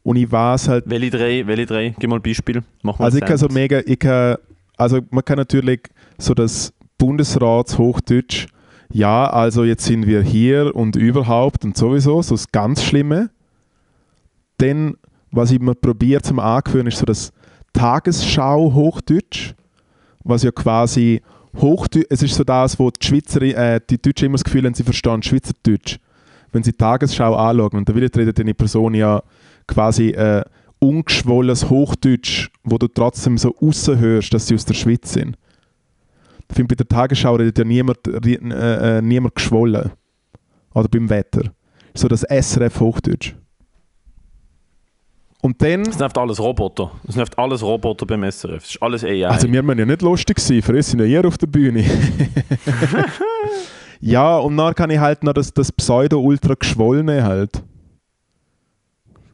Und 0.02 0.16
ich 0.16 0.30
weiß 0.30 0.68
halt, 0.68 0.84
Welche 0.88 1.10
drei? 1.10 1.46
Welche 1.46 1.66
drei? 1.66 1.94
Gib 1.98 2.08
mal 2.08 2.16
ein 2.16 2.22
Beispiel. 2.22 2.62
Mach 2.82 2.98
mal 2.98 3.06
also 3.06 3.18
ich 3.18 3.24
kann 3.24 3.38
so 3.38 3.48
mega, 3.48 3.80
ich 3.84 3.98
kann, 3.98 4.36
also 4.76 5.00
man 5.10 5.24
kann 5.24 5.36
natürlich 5.36 5.80
so 6.18 6.34
das 6.34 6.72
Bundesratshochdeutsch, 6.98 8.46
ja, 8.92 9.28
also 9.28 9.64
jetzt 9.64 9.84
sind 9.84 10.06
wir 10.06 10.22
hier 10.22 10.74
und 10.74 10.96
überhaupt 10.96 11.64
und 11.64 11.76
sowieso, 11.76 12.22
so 12.22 12.34
das 12.34 12.50
ganz 12.52 12.82
Schlimme. 12.82 13.30
Dann, 14.58 14.96
was 15.30 15.50
ich 15.50 15.60
mir 15.60 15.74
probiere 15.74 16.22
zum 16.22 16.38
Angewöhnen, 16.38 16.88
ist 16.88 16.98
so 16.98 17.06
das 17.06 17.32
Tagesschau-Hochdeutsch, 17.72 19.54
was 20.24 20.42
ja 20.42 20.50
quasi 20.50 21.20
Hochdeutsch, 21.56 22.06
es 22.10 22.22
ist 22.22 22.34
so 22.34 22.44
das, 22.44 22.78
wo 22.78 22.90
die 22.90 23.06
Schweizer, 23.06 23.42
äh, 23.42 23.80
die 23.88 24.00
Deutschen 24.00 24.26
immer 24.26 24.34
das 24.34 24.44
Gefühl 24.44 24.64
haben, 24.64 24.74
sie 24.74 24.82
verstehen 24.82 25.22
Schweizerdeutsch. 25.22 25.98
Wenn 26.52 26.62
sie 26.62 26.72
die 26.72 26.78
Tagesschau 26.78 27.34
anschauen 27.34 27.72
und 27.72 27.88
da 27.88 27.94
will 27.94 28.06
redet 28.06 28.38
die 28.38 28.54
Person 28.54 28.94
ja 28.94 29.22
quasi 29.66 30.10
äh, 30.10 30.42
ungeschwollenes 30.78 31.68
Hochdeutsch, 31.68 32.48
wo 32.62 32.78
du 32.78 32.88
trotzdem 32.88 33.38
so 33.38 33.50
raushörst, 33.60 34.32
dass 34.32 34.46
sie 34.46 34.54
aus 34.54 34.64
der 34.64 34.74
Schweiz 34.74 35.12
sind. 35.12 35.36
Ich 36.48 36.56
finde, 36.56 36.74
bei 36.74 36.76
der 36.76 36.88
Tagesschau 36.88 37.34
redet 37.34 37.58
ja 37.58 37.64
niemand, 37.64 37.98
äh, 38.06 38.98
äh, 38.98 39.02
niemand 39.02 39.34
geschwollen. 39.34 39.90
Oder 40.74 40.88
beim 40.88 41.08
Wetter. 41.08 41.52
So 41.94 42.08
das 42.08 42.22
SRF 42.22 42.80
Hochdeutsch. 42.80 43.34
Und 45.42 45.62
dann, 45.62 45.84
Das 45.84 45.98
nervt 45.98 46.18
alles 46.18 46.40
Roboter. 46.40 46.90
Das 47.04 47.14
nervt 47.16 47.38
alles 47.38 47.62
Roboter 47.62 48.04
beim 48.04 48.22
SRF. 48.30 48.62
Das 48.62 48.70
ist 48.70 48.82
alles 48.82 49.04
AI. 49.04 49.26
also 49.26 49.50
wir 49.50 49.62
müssen 49.62 49.78
ja 49.78 49.86
nicht 49.86 50.02
lustig 50.02 50.38
sein, 50.40 50.60
für 50.60 50.74
uns 50.74 50.90
sind 50.90 51.00
ja 51.00 51.06
hier 51.06 51.24
auf 51.24 51.38
der 51.38 51.46
Bühne. 51.46 51.84
ja, 54.00 54.38
und 54.38 54.56
dann 54.56 54.74
kann 54.74 54.90
ich 54.90 54.98
halt 54.98 55.22
noch 55.22 55.34
das, 55.34 55.52
das 55.54 55.70
Pseudo-Ultra 55.70 56.54
geschwollene 56.54 57.22
halt. 57.22 57.62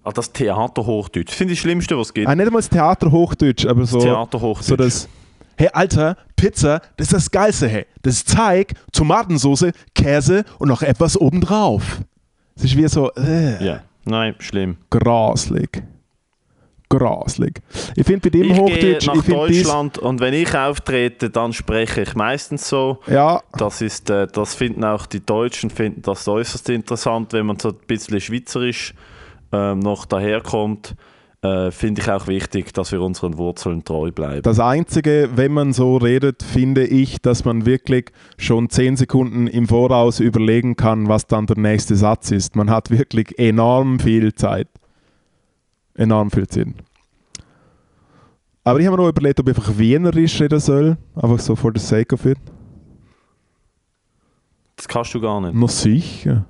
ah, 0.03 0.13
das 0.13 0.33
Theaterhochdeutsch. 0.33 1.29
Das 1.29 1.35
finde 1.35 1.55
ich 1.55 1.61
das 1.61 1.63
Schlimmste, 1.63 1.97
was 1.97 2.09
es 2.09 2.15
gibt. 2.15 2.29
Ah, 2.29 2.35
nicht 2.35 2.47
einmal 2.47 2.61
das 2.61 2.69
Theater 2.69 3.11
Hochdeutsch, 3.11 3.65
aber 3.67 3.87
so... 3.87 3.99
das 3.99 4.05
Theaterhochdeutsch. 4.05 4.67
So 4.67 4.77
das, 4.77 5.09
hey 5.57 5.69
Alter, 5.73 6.17
Pizza, 6.37 6.81
das 6.97 7.09
ist 7.09 7.13
das 7.13 7.31
Geilste, 7.31 7.69
hey. 7.69 7.87
Das 8.03 8.15
ist 8.15 8.35
Teig, 8.35 8.75
Tomatensauce, 8.93 9.67
Käse 9.95 10.45
und 10.59 10.69
noch 10.69 10.83
etwas 10.83 11.17
obendrauf. 11.17 12.01
Es 12.57 12.65
ist 12.65 12.77
wie 12.77 12.89
so, 12.89 13.11
äh, 13.13 13.65
Ja. 13.65 13.81
Nein, 14.05 14.35
schlimm. 14.41 14.77
graslig. 14.91 15.83
graslig. 16.89 17.61
Ich 17.97 18.05
finde 18.05 18.29
bei 18.29 18.31
dem 18.31 18.43
Ich 18.43 18.49
gehe 18.53 18.61
Hochdeutsch, 18.61 19.07
nach 19.07 19.15
ich 19.15 19.25
Deutschland 19.25 19.99
und 19.99 20.21
wenn 20.21 20.35
ich 20.35 20.55
auftrete, 20.55 21.31
dann 21.31 21.53
spreche 21.53 22.03
ich 22.03 22.15
meistens 22.15 22.69
so. 22.69 22.99
ja, 23.07 23.41
Das 23.57 23.81
ist, 23.81 24.11
äh, 24.11 24.27
das 24.27 24.55
finden 24.55 24.85
auch 24.85 25.07
die 25.07 25.25
Deutschen 25.25 25.71
finden 25.71 26.03
das 26.03 26.29
äußerst 26.29 26.69
interessant, 26.69 27.33
wenn 27.33 27.47
man 27.47 27.59
so 27.59 27.71
ein 27.71 27.77
bisschen 27.87 28.21
schweizerisch 28.21 28.93
ähm, 29.53 29.79
noch 29.79 30.05
daherkommt. 30.05 30.95
Äh, 31.43 31.73
finde 31.73 32.01
ich 32.01 32.09
auch 32.09 32.29
wichtig, 32.29 32.73
dass 32.73 32.93
wir 32.93 33.03
unseren 33.03 33.37
Wurzeln 33.37 33.83
treu 33.83 34.13
bleiben. 34.13 34.43
Das 34.43 34.61
Einzige, 34.61 35.31
wenn 35.35 35.53
man 35.53 35.73
so 35.73 35.97
redet, 35.97 36.45
finde 36.45 36.87
ich, 36.87 37.21
dass 37.21 37.45
man 37.45 37.67
wirklich 37.67 38.13
schon 38.39 38.71
10 38.71 38.97
Sekunden 38.97 39.49
im 39.49 39.67
Voraus 39.67 40.21
überlegen 40.21 40.77
kann, 40.77 41.09
was 41.09 41.27
dann 41.27 41.47
der 41.47 41.59
nächste 41.59 41.97
Satz 41.97 42.31
ist. 42.31 42.55
Man 42.55 42.71
hat 42.71 42.91
wirklich 42.91 43.41
enorm 43.41 43.99
viel 43.99 44.33
Zeit. 44.35 44.69
Enorm 45.95 46.31
viel 46.31 46.47
Zeit. 46.47 46.69
Aber 48.63 48.79
ich 48.79 48.87
habe 48.87 48.97
mir 48.97 49.03
noch 49.03 49.09
überlegt, 49.09 49.41
ob 49.41 49.49
ich 49.49 49.57
einfach 49.57 49.77
Wienerisch 49.77 50.41
reden 50.41 50.61
soll. 50.61 50.97
Einfach 51.17 51.41
so 51.41 51.57
for 51.57 51.73
the 51.75 51.81
sake 51.81 52.15
of 52.15 52.25
it. 52.25 52.39
Das 54.77 54.87
kannst 54.87 55.13
du 55.13 55.21
gar 55.21 55.41
nicht. 55.41 55.55
Noch 55.55 55.69
sicher. 55.69 56.47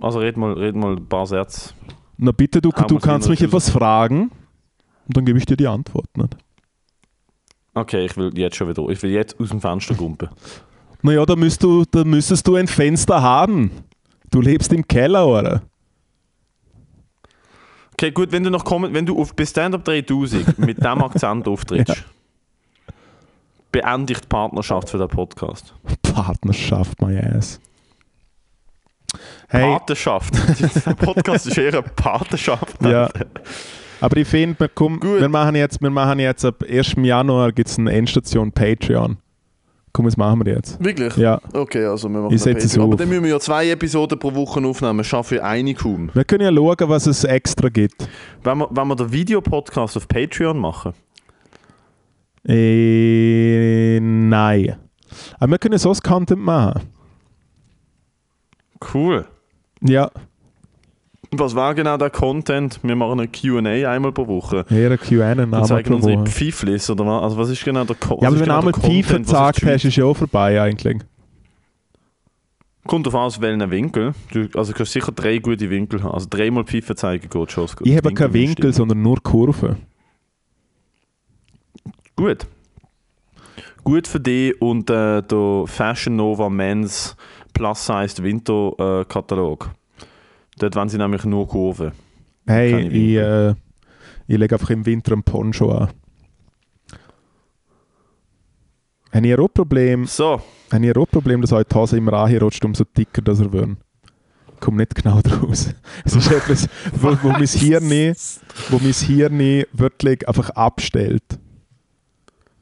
Also 0.00 0.20
red 0.20 0.38
mal, 0.38 0.54
red 0.54 0.74
mal 0.74 0.96
ein 0.96 1.06
paar 1.06 1.26
Sätze. 1.26 1.74
Na 2.24 2.30
bitte, 2.30 2.60
du, 2.60 2.70
du 2.70 2.98
kannst 3.00 3.28
mich 3.28 3.42
etwas 3.42 3.68
fragen 3.68 4.30
und 5.08 5.16
dann 5.16 5.24
gebe 5.24 5.40
ich 5.40 5.44
dir 5.44 5.56
die 5.56 5.66
Antwort. 5.66 6.06
Nicht? 6.16 6.36
Okay, 7.74 8.04
ich 8.04 8.16
will 8.16 8.30
jetzt 8.38 8.54
schon 8.54 8.68
wieder. 8.68 8.88
Ich 8.90 9.02
will 9.02 9.10
jetzt 9.10 9.40
aus 9.40 9.48
dem 9.48 9.60
Fenster 9.60 9.94
gumpen. 9.94 10.28
Naja, 11.04 11.26
da, 11.26 11.34
müsst 11.34 11.64
du, 11.64 11.84
da 11.90 12.04
müsstest 12.04 12.46
du 12.46 12.54
ein 12.54 12.68
Fenster 12.68 13.20
haben. 13.20 13.72
Du 14.30 14.40
lebst 14.40 14.72
im 14.72 14.86
Keller, 14.86 15.26
oder? 15.26 15.62
Okay, 17.94 18.12
gut, 18.12 18.30
wenn 18.30 18.44
du 18.44 18.50
noch 18.50 18.64
kommen, 18.64 18.94
wenn 18.94 19.04
du 19.04 19.20
auf 19.20 19.34
bis 19.34 19.50
Stand-Up 19.50 19.84
3000 19.84 20.60
mit 20.60 20.78
diesem 20.78 21.02
Akzent 21.02 21.48
auftrittst, 21.48 22.04
beende 23.72 24.12
ich 24.12 24.20
die 24.20 24.28
Partnerschaft 24.28 24.90
für 24.90 24.98
den 24.98 25.08
Podcast. 25.08 25.74
Partnerschaft, 26.02 27.02
my 27.02 27.18
ass. 27.18 27.58
Hey, 29.48 29.62
Patenschaft. 29.72 30.34
Der 30.86 30.94
Podcast 30.94 31.46
ist 31.46 31.58
eher 31.58 31.72
eine 31.72 31.82
Patenschaft. 31.82 32.76
ja. 32.82 33.08
Aber 34.00 34.16
ich 34.16 34.26
finde, 34.26 34.58
wir, 34.58 34.68
komm, 34.68 35.00
wir 35.00 35.28
machen 35.28 35.54
jetzt, 35.54 35.80
wir 35.80 35.90
machen 35.90 36.18
jetzt 36.18 36.44
ab 36.44 36.64
1. 36.68 36.94
Januar 36.96 37.52
gibt's 37.52 37.78
eine 37.78 37.92
Endstation 37.92 38.50
Patreon. 38.50 39.16
Komm, 39.92 40.06
was 40.06 40.16
machen 40.16 40.44
wir 40.44 40.54
jetzt? 40.54 40.82
Wirklich? 40.82 41.14
Ja. 41.16 41.38
Okay, 41.52 41.84
also 41.84 42.08
wir 42.08 42.18
machen 42.20 42.34
Ich 42.34 42.40
setze 42.42 42.66
es 42.66 42.72
Patreon. 42.72 42.84
Aber 42.84 42.94
auf. 42.94 42.98
dann 42.98 43.08
müssen 43.10 43.22
wir 43.24 43.30
ja 43.30 43.38
zwei 43.38 43.68
Episoden 43.70 44.18
pro 44.18 44.34
Woche 44.34 44.60
aufnehmen. 44.66 44.96
Wir 45.00 45.04
schaffen 45.04 45.36
ja 45.36 45.42
eine 45.44 45.74
kaum. 45.74 46.10
Wir 46.14 46.24
können 46.24 46.42
ja 46.42 46.52
schauen, 46.52 46.88
was 46.88 47.06
es 47.06 47.22
extra 47.24 47.68
gibt. 47.68 48.08
Wenn 48.42 48.58
wir, 48.58 48.68
wenn 48.70 48.88
wir 48.88 48.96
den 48.96 49.12
Videopodcast 49.12 49.96
auf 49.98 50.08
Patreon 50.08 50.58
machen, 50.58 50.94
Äh, 52.48 54.00
nein. 54.00 54.76
Aber 55.38 55.50
wir 55.52 55.58
können 55.58 55.78
so 55.78 55.92
Content 56.02 56.40
machen. 56.42 56.80
Cool. 58.94 59.26
Ja, 59.80 60.10
Was 61.32 61.54
war 61.54 61.74
genau 61.74 61.96
der 61.96 62.10
Content? 62.10 62.78
Wir 62.82 62.94
machen 62.94 63.18
eine 63.20 63.28
Q&A 63.28 63.90
einmal 63.90 64.12
pro 64.12 64.26
Woche. 64.26 64.64
eher 64.70 64.90
ein 64.92 64.98
Q&A 64.98 65.16
Wir 65.16 65.26
einmal 65.42 65.64
zeigen 65.64 65.88
pro 65.88 65.94
unsere. 65.96 66.26
Pfeiflis 66.26 66.90
oder 66.90 67.06
was? 67.06 67.22
Also 67.22 67.36
was 67.38 67.50
ist 67.50 67.64
genau 67.64 67.84
der 67.84 67.96
Co 67.96 68.20
Ja, 68.20 68.22
was 68.22 68.26
aber 68.26 68.34
ist 68.34 68.40
wenn 68.40 68.40
du 68.40 68.44
genau 68.44 68.58
einmal 68.58 68.72
der 68.72 68.82
Pfeife 68.82 69.14
Content? 69.14 69.26
Was 69.26 69.32
gesagt 69.56 69.62
hast, 69.64 69.84
ist 69.84 69.96
ja 69.96 70.04
auch 70.04 70.16
vorbei 70.16 70.60
eigentlich. 70.60 70.98
Kommt 72.86 73.06
auf 73.06 73.14
aus 73.14 73.40
welchen 73.40 73.70
Winkel. 73.70 74.12
Du, 74.32 74.48
also 74.58 74.72
du 74.72 74.76
kannst 74.78 74.92
sicher 74.92 75.12
drei 75.12 75.38
gute 75.38 75.70
Winkel 75.70 76.02
haben. 76.02 76.12
Also 76.12 76.26
dreimal 76.28 76.64
Pfeife 76.64 76.94
zeigen 76.96 77.28
geht 77.30 77.52
schon. 77.52 77.66
Geht 77.66 77.86
Ich 77.86 77.96
habe 77.96 78.12
keinen 78.12 78.32
Winkel, 78.34 78.54
stimmen. 78.54 78.72
sondern 78.72 79.02
nur 79.02 79.22
Kurven. 79.22 79.76
Gut. 82.16 82.46
Gut 83.84 84.06
für 84.06 84.20
dich 84.20 84.60
und 84.60 84.90
äh, 84.90 85.22
der 85.22 85.64
Fashion 85.66 86.16
Nova 86.16 86.48
Men's 86.48 87.16
Plus 87.52 87.86
Sized 87.86 88.22
Winter 88.22 88.72
äh, 89.00 89.04
Katalog. 89.04 89.70
Dort 90.58 90.76
wollen 90.76 90.88
sie 90.88 90.98
nämlich 90.98 91.24
nur 91.24 91.48
Kurven. 91.48 91.92
Hey, 92.46 92.86
ich, 92.88 93.16
äh, 93.16 93.50
ich 94.26 94.38
lege 94.38 94.54
einfach 94.54 94.70
im 94.70 94.84
Winter 94.86 95.12
einen 95.12 95.22
Poncho 95.22 95.70
an. 95.72 95.88
Habe 99.12 99.26
ich 99.26 99.38
ein 99.38 99.48
Problem, 99.52 100.06
So, 100.06 100.40
habe 100.72 100.86
ich 100.86 100.96
ein 100.96 101.06
Problem, 101.06 101.40
dass 101.42 101.52
euch 101.52 101.66
die 101.66 101.74
Hose 101.74 101.98
immer 101.98 102.14
anrutscht, 102.14 102.64
umso 102.64 102.84
dicker 102.84 103.20
dass 103.20 103.40
er 103.40 103.52
wird. 103.52 103.70
Ich 104.54 104.60
komme 104.60 104.78
nicht 104.78 104.94
genau 104.94 105.20
draus. 105.20 105.74
Es 106.04 106.16
ist 106.16 106.30
etwas, 106.30 106.68
wo, 106.94 107.08
wo 107.22 107.28
mein 107.30 107.46
Hirn, 107.46 108.14
wo 108.70 108.78
mein 108.78 108.92
Hirn 108.92 109.64
wirklich 109.72 110.26
einfach 110.26 110.50
abstellt. 110.50 111.24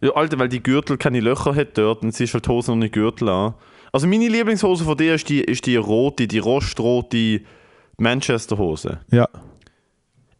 ja, 0.00 0.10
Alter, 0.10 0.38
weil 0.38 0.48
die 0.48 0.62
Gürtel 0.62 0.96
keine 0.96 1.20
Löcher 1.20 1.54
hat 1.54 1.78
dort 1.78 2.02
und 2.02 2.12
sie 2.14 2.24
ist 2.24 2.34
halt 2.34 2.46
die 2.46 2.50
Hose 2.50 2.72
noch 2.72 2.78
nicht 2.78 2.94
Gürtel 2.94 3.28
an. 3.28 3.54
Also 3.92 4.06
meine 4.06 4.28
Lieblingshose 4.28 4.84
von 4.84 4.96
dir 4.96 5.14
ist 5.14 5.28
die, 5.28 5.40
ist 5.40 5.66
die 5.66 5.76
rote, 5.76 6.26
die 6.28 6.38
rostrote 6.38 7.40
Manchester 7.98 8.56
Hose. 8.58 9.00
Ja. 9.10 9.28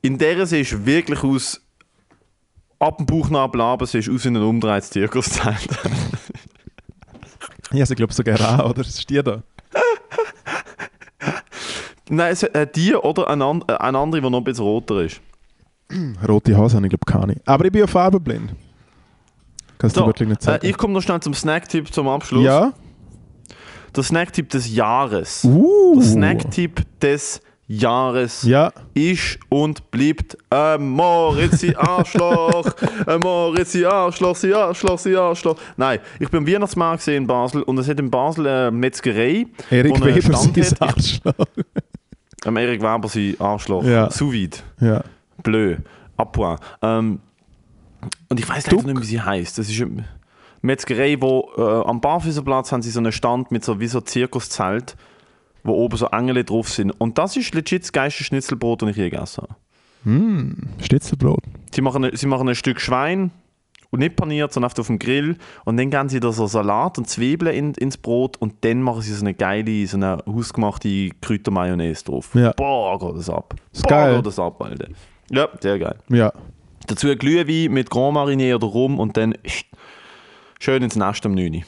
In 0.03 0.18
der 0.18 0.46
sie 0.46 0.61
ist 0.61 0.86
wirklich 0.86 1.22
aus 1.22 1.61
ab 2.78 2.96
dem 2.96 3.07
Bauchnabel 3.07 3.61
aber 3.61 3.86
sie 3.86 3.98
ist 3.98 4.09
aus 4.09 4.24
wie 4.24 4.28
ein 4.28 4.36
umdrehtes 4.36 4.90
Zirkuszelt. 4.90 5.68
Ich 7.72 7.80
habe 7.80 7.94
glaube 7.94 8.12
sogar 8.12 8.40
an, 8.40 8.61
oder? 8.62 8.80
Es 8.80 8.98
ist 8.98 9.09
die 9.11 9.22
da. 9.22 9.42
Nein, 12.09 12.32
es, 12.32 12.42
äh, 12.42 12.66
die 12.66 12.94
oder 12.94 13.28
eine, 13.28 13.44
an, 13.44 13.62
äh, 13.68 13.74
eine 13.74 13.96
andere, 13.98 14.20
die 14.20 14.28
noch 14.30 14.38
ein 14.38 14.44
bisschen 14.44 14.64
roter 14.64 15.03
ist. 15.03 15.20
Rote 16.26 16.57
Hose 16.57 16.76
habe 16.76 16.86
ich 16.86 16.90
glaube 16.90 17.05
keine. 17.07 17.36
Aber 17.44 17.64
ich 17.64 17.70
bin 17.70 17.80
ja 17.80 17.86
farbenblind. 17.86 18.55
Kannst 19.78 19.96
du 19.96 20.01
So, 20.01 20.07
wirklich 20.07 20.28
nicht 20.28 20.42
äh, 20.42 20.44
sagen. 20.44 20.66
ich 20.66 20.76
komme 20.76 20.94
noch 20.94 21.03
schnell 21.03 21.20
zum 21.20 21.34
Snacktipp 21.34 21.92
zum 21.92 22.09
Abschluss. 22.09 22.44
ja? 22.44 22.72
Der 23.97 24.03
Snacktipp 24.03 24.49
des 24.51 24.74
Jahres. 24.74 25.45
Uh. 25.45 25.95
Der 25.97 26.05
Snacktipp 26.05 26.82
des 27.01 27.41
Jahres 27.66 28.43
Ja. 28.43 28.72
ist 28.95 29.38
und 29.49 29.91
bleibt 29.93 30.36
ein 30.51 30.88
Moritzi 30.88 31.74
Arschloch. 31.76 32.64
ein 33.07 33.20
Moritzi 33.20 33.84
Arschloch, 33.84 34.34
sie 34.34 34.53
Arschloch, 34.53 34.99
sie 34.99 35.16
Arschloch. 35.16 35.57
Nein, 35.76 36.01
ich 36.18 36.28
bin 36.28 36.38
am 36.38 36.47
Weihnachtsmarkt 36.49 36.99
gesehen 36.99 37.18
in 37.22 37.26
Basel 37.28 37.62
und 37.62 37.78
es 37.78 37.88
hat 37.88 38.01
in 38.01 38.11
Basel 38.11 38.47
eine 38.49 38.70
Metzgerei, 38.72 39.47
Erik 39.70 40.05
Weber 40.05 40.36
sein. 40.36 40.74
Arschloch. 40.80 41.47
Am 42.45 42.57
Erik 42.57 42.82
Weber 42.82 43.09
sein 43.09 43.36
Arschloch. 43.38 43.84
Ja. 43.84 44.11
Sous 44.11 44.32
vide. 44.32 44.57
Ja. 44.80 45.05
Bleu. 45.43 45.76
Appoint. 46.16 46.59
Ähm, 46.82 47.20
und 48.28 48.41
ich 48.41 48.49
weiß 48.49 48.68
leider 48.70 48.82
nicht, 48.82 49.01
wie 49.01 49.07
sie 49.07 49.20
heißt. 49.20 49.59
Das 49.59 49.68
ist 49.68 49.84
Metzgerei, 50.62 51.16
wo 51.20 51.50
äh, 51.56 51.88
am 51.88 52.00
Barfüßerplatz 52.00 52.72
haben 52.72 52.82
sie 52.82 52.90
so 52.90 53.00
einen 53.00 53.12
Stand 53.12 53.50
mit 53.50 53.64
so 53.64 53.80
wie 53.80 53.86
so 53.86 54.00
Zirkuszelt, 54.00 54.96
wo 55.62 55.72
oben 55.72 55.96
so 55.96 56.06
Engel 56.06 56.44
drauf 56.44 56.68
sind. 56.68 56.90
Und 56.92 57.18
das 57.18 57.36
ist 57.36 57.54
legit 57.54 57.82
das 57.82 57.92
geilste 57.92 58.24
Schnitzelbrot, 58.24 58.82
das 58.82 58.90
ich 58.90 58.96
je 58.96 59.11
gegessen 59.11 59.42
habe. 59.42 59.54
Mm, 60.04 60.68
Schnitzelbrot. 60.80 61.44
Sie 61.74 61.80
machen, 61.80 62.08
sie 62.12 62.26
machen 62.26 62.48
ein 62.48 62.54
Stück 62.54 62.80
Schwein 62.80 63.30
und 63.90 64.00
nicht 64.00 64.16
paniert, 64.16 64.52
sondern 64.52 64.72
auf 64.78 64.86
dem 64.86 64.98
Grill. 64.98 65.36
Und 65.64 65.76
dann 65.76 65.90
geben 65.90 66.08
sie 66.08 66.20
da 66.20 66.32
so 66.32 66.46
Salat 66.46 66.98
und 66.98 67.08
Zwiebeln 67.08 67.54
in, 67.54 67.74
ins 67.74 67.96
Brot 67.96 68.36
und 68.36 68.64
dann 68.64 68.82
machen 68.82 69.02
sie 69.02 69.12
so 69.12 69.24
eine 69.24 69.34
geile, 69.34 69.86
so 69.86 69.96
eine 69.96 70.18
hausgemachte 70.26 71.11
Kräutermayonnaise 71.20 72.04
drauf. 72.04 72.30
Ja. 72.34 72.52
Boah, 72.52 72.98
geht 72.98 73.16
das 73.16 73.30
ab. 73.30 73.54
Ist 73.72 73.82
Boah, 73.82 73.90
geil. 73.90 74.16
geht 74.16 74.26
das 74.26 74.38
ab, 74.38 74.62
Alter. 74.62 74.88
Ja, 75.30 75.48
sehr 75.61 75.78
geil. 75.78 75.96
Ja. 76.08 76.32
Dazu 76.86 77.08
ein 77.08 77.18
Glühwein 77.18 77.72
mit 77.72 77.90
Grand 77.90 78.14
Marinier 78.14 78.56
oder 78.56 78.66
Rum 78.66 78.98
und 78.98 79.16
dann 79.16 79.34
schön 80.61 80.82
ins 80.82 80.94
Nest 80.94 81.26
am 81.26 81.32
9. 81.32 81.64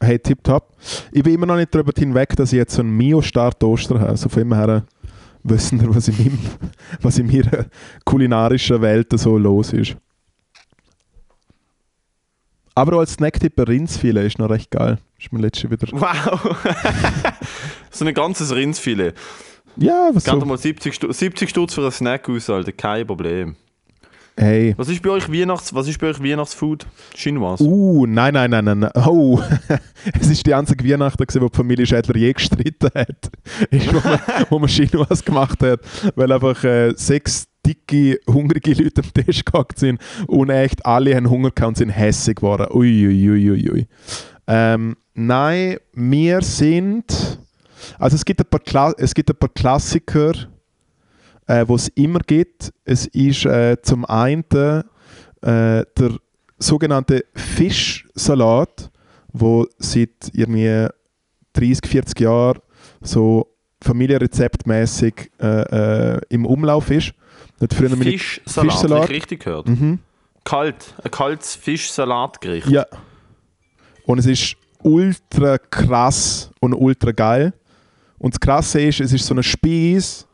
Hey, 0.00 0.18
tipptopp. 0.18 0.74
Ich 1.10 1.22
bin 1.22 1.34
immer 1.34 1.46
noch 1.46 1.56
nicht 1.56 1.74
darüber 1.74 1.92
hinweg, 1.96 2.36
dass 2.36 2.52
ich 2.52 2.58
jetzt 2.58 2.74
so 2.74 2.82
einen 2.82 2.96
Mio-Start-Toaster 2.96 4.00
habe. 4.00 4.10
Also 4.10 4.28
von 4.28 4.42
dem 4.42 4.54
her 4.54 4.86
wissen 5.42 5.80
wir, 5.80 5.94
was 5.94 6.08
in, 6.08 6.16
meinem, 6.16 6.38
was 7.00 7.18
in 7.18 7.26
meiner 7.26 7.66
kulinarischen 8.04 8.80
Welt 8.80 9.08
so 9.18 9.36
los 9.36 9.72
ist. 9.72 9.96
Aber 12.74 12.96
auch 12.96 13.00
als 13.00 13.14
Snacktipp 13.14 13.58
ein 13.58 13.64
Rindsfilet 13.64 14.26
ist 14.26 14.38
noch 14.38 14.50
recht 14.50 14.70
geil. 14.70 14.98
Ist 15.18 15.32
mir 15.32 15.40
letztes 15.40 15.70
wieder... 15.70 15.88
Wow! 15.92 16.56
so 17.90 18.04
ein 18.04 18.12
ganzes 18.12 18.54
Rindsfilet. 18.54 19.14
Ja, 19.76 20.10
was 20.12 20.24
Gebt 20.24 20.40
so... 20.40 20.46
mal 20.46 20.58
70 20.58 20.94
Stutz, 20.94 21.18
70 21.18 21.48
Stutz 21.48 21.74
für 21.74 21.80
einen 21.80 21.90
Snack 21.90 22.28
aus, 22.28 22.50
Alter. 22.50 22.72
Kein 22.72 23.06
Problem. 23.06 23.56
Hey. 24.38 24.74
Was 24.76 24.88
ist 24.88 25.00
bei 25.02 25.10
euch 25.10 25.32
Weihnachts, 25.32 25.74
was 25.74 25.88
ist 25.88 25.98
bei 25.98 26.08
euch 26.08 26.22
Weihnachtsfood? 26.22 26.86
Chinois. 27.14 27.58
Uh, 27.58 28.04
nein, 28.06 28.34
nein, 28.34 28.50
nein, 28.50 28.64
nein. 28.64 28.90
Oh, 29.06 29.40
es 30.20 30.28
ist 30.28 30.46
die 30.46 30.52
einzige 30.52 30.86
Weihnachten, 30.86 31.24
gewesen, 31.24 31.40
wo 31.40 31.48
die 31.48 31.56
Familie 31.56 31.86
Schädler 31.86 32.16
je 32.16 32.34
gestritten 32.34 32.90
hat. 32.94 33.30
Ist, 33.70 33.94
wo 33.94 34.06
man, 34.06 34.20
wo 34.50 34.58
man 34.58 34.68
Chinois 34.68 35.24
gemacht 35.24 35.62
hat, 35.62 35.80
weil 36.16 36.30
einfach 36.30 36.62
äh, 36.64 36.92
sechs 36.96 37.46
dicke, 37.66 38.20
hungrige 38.28 38.74
Leute 38.74 39.02
am 39.02 39.24
Tisch 39.24 39.42
gehockt 39.42 39.78
sind 39.78 40.00
und 40.26 40.50
echt 40.50 40.84
alle 40.84 41.16
haben 41.16 41.30
Hunger 41.30 41.50
gehabt 41.50 41.68
und 41.68 41.76
sind 41.78 41.90
hässig 41.90 42.36
geworden. 42.36 42.66
Ui, 42.74 43.06
ui, 43.06 43.30
ui, 43.30 43.50
ui, 43.50 43.70
ui. 43.70 43.86
Ähm, 44.46 44.96
nein, 45.14 45.78
wir 45.94 46.42
sind... 46.42 47.40
Also 47.98 48.16
es 48.16 48.24
gibt 48.24 48.40
ein 48.40 48.46
paar, 48.50 48.60
Kla 48.60 48.92
es 48.98 49.14
gibt 49.14 49.30
ein 49.30 49.36
paar 49.36 49.48
Klassiker. 49.48 50.32
Äh, 51.46 51.64
was 51.66 51.82
es 51.82 51.88
immer 51.90 52.20
gibt. 52.20 52.72
Es 52.84 53.06
ist 53.06 53.44
äh, 53.46 53.76
zum 53.82 54.04
einen 54.04 54.44
äh, 54.50 54.82
der 55.40 56.18
sogenannte 56.58 57.24
Fischsalat, 57.34 58.90
wo 59.32 59.66
seit 59.78 60.30
irgendwie 60.32 60.88
30, 61.52 61.86
40 61.86 62.20
Jahren 62.20 62.58
so 63.00 63.46
familienrezeptmäßig 63.82 65.30
äh, 65.40 66.14
äh, 66.14 66.20
im 66.30 66.46
Umlauf 66.46 66.90
ist. 66.90 67.12
Früher 67.72 67.90
Fischsalat, 67.96 68.72
Fischsalat. 68.72 69.02
habe 69.02 69.04
ich 69.04 69.10
richtig 69.10 69.44
gehört. 69.44 69.68
Mhm. 69.68 70.00
Kalt, 70.44 70.94
ein 71.02 71.10
kaltes 71.10 71.54
Fischsalatgericht. 71.54 72.68
Ja. 72.68 72.86
Und 74.04 74.18
es 74.18 74.26
ist 74.26 74.56
ultra 74.82 75.58
krass 75.58 76.50
und 76.60 76.74
ultra 76.74 77.12
geil. 77.12 77.52
Und 78.18 78.34
das 78.34 78.40
Krasse 78.40 78.80
ist, 78.80 79.00
es 79.00 79.12
ist 79.12 79.26
so 79.26 79.34
eine 79.34 79.42
Speise, 79.42 80.25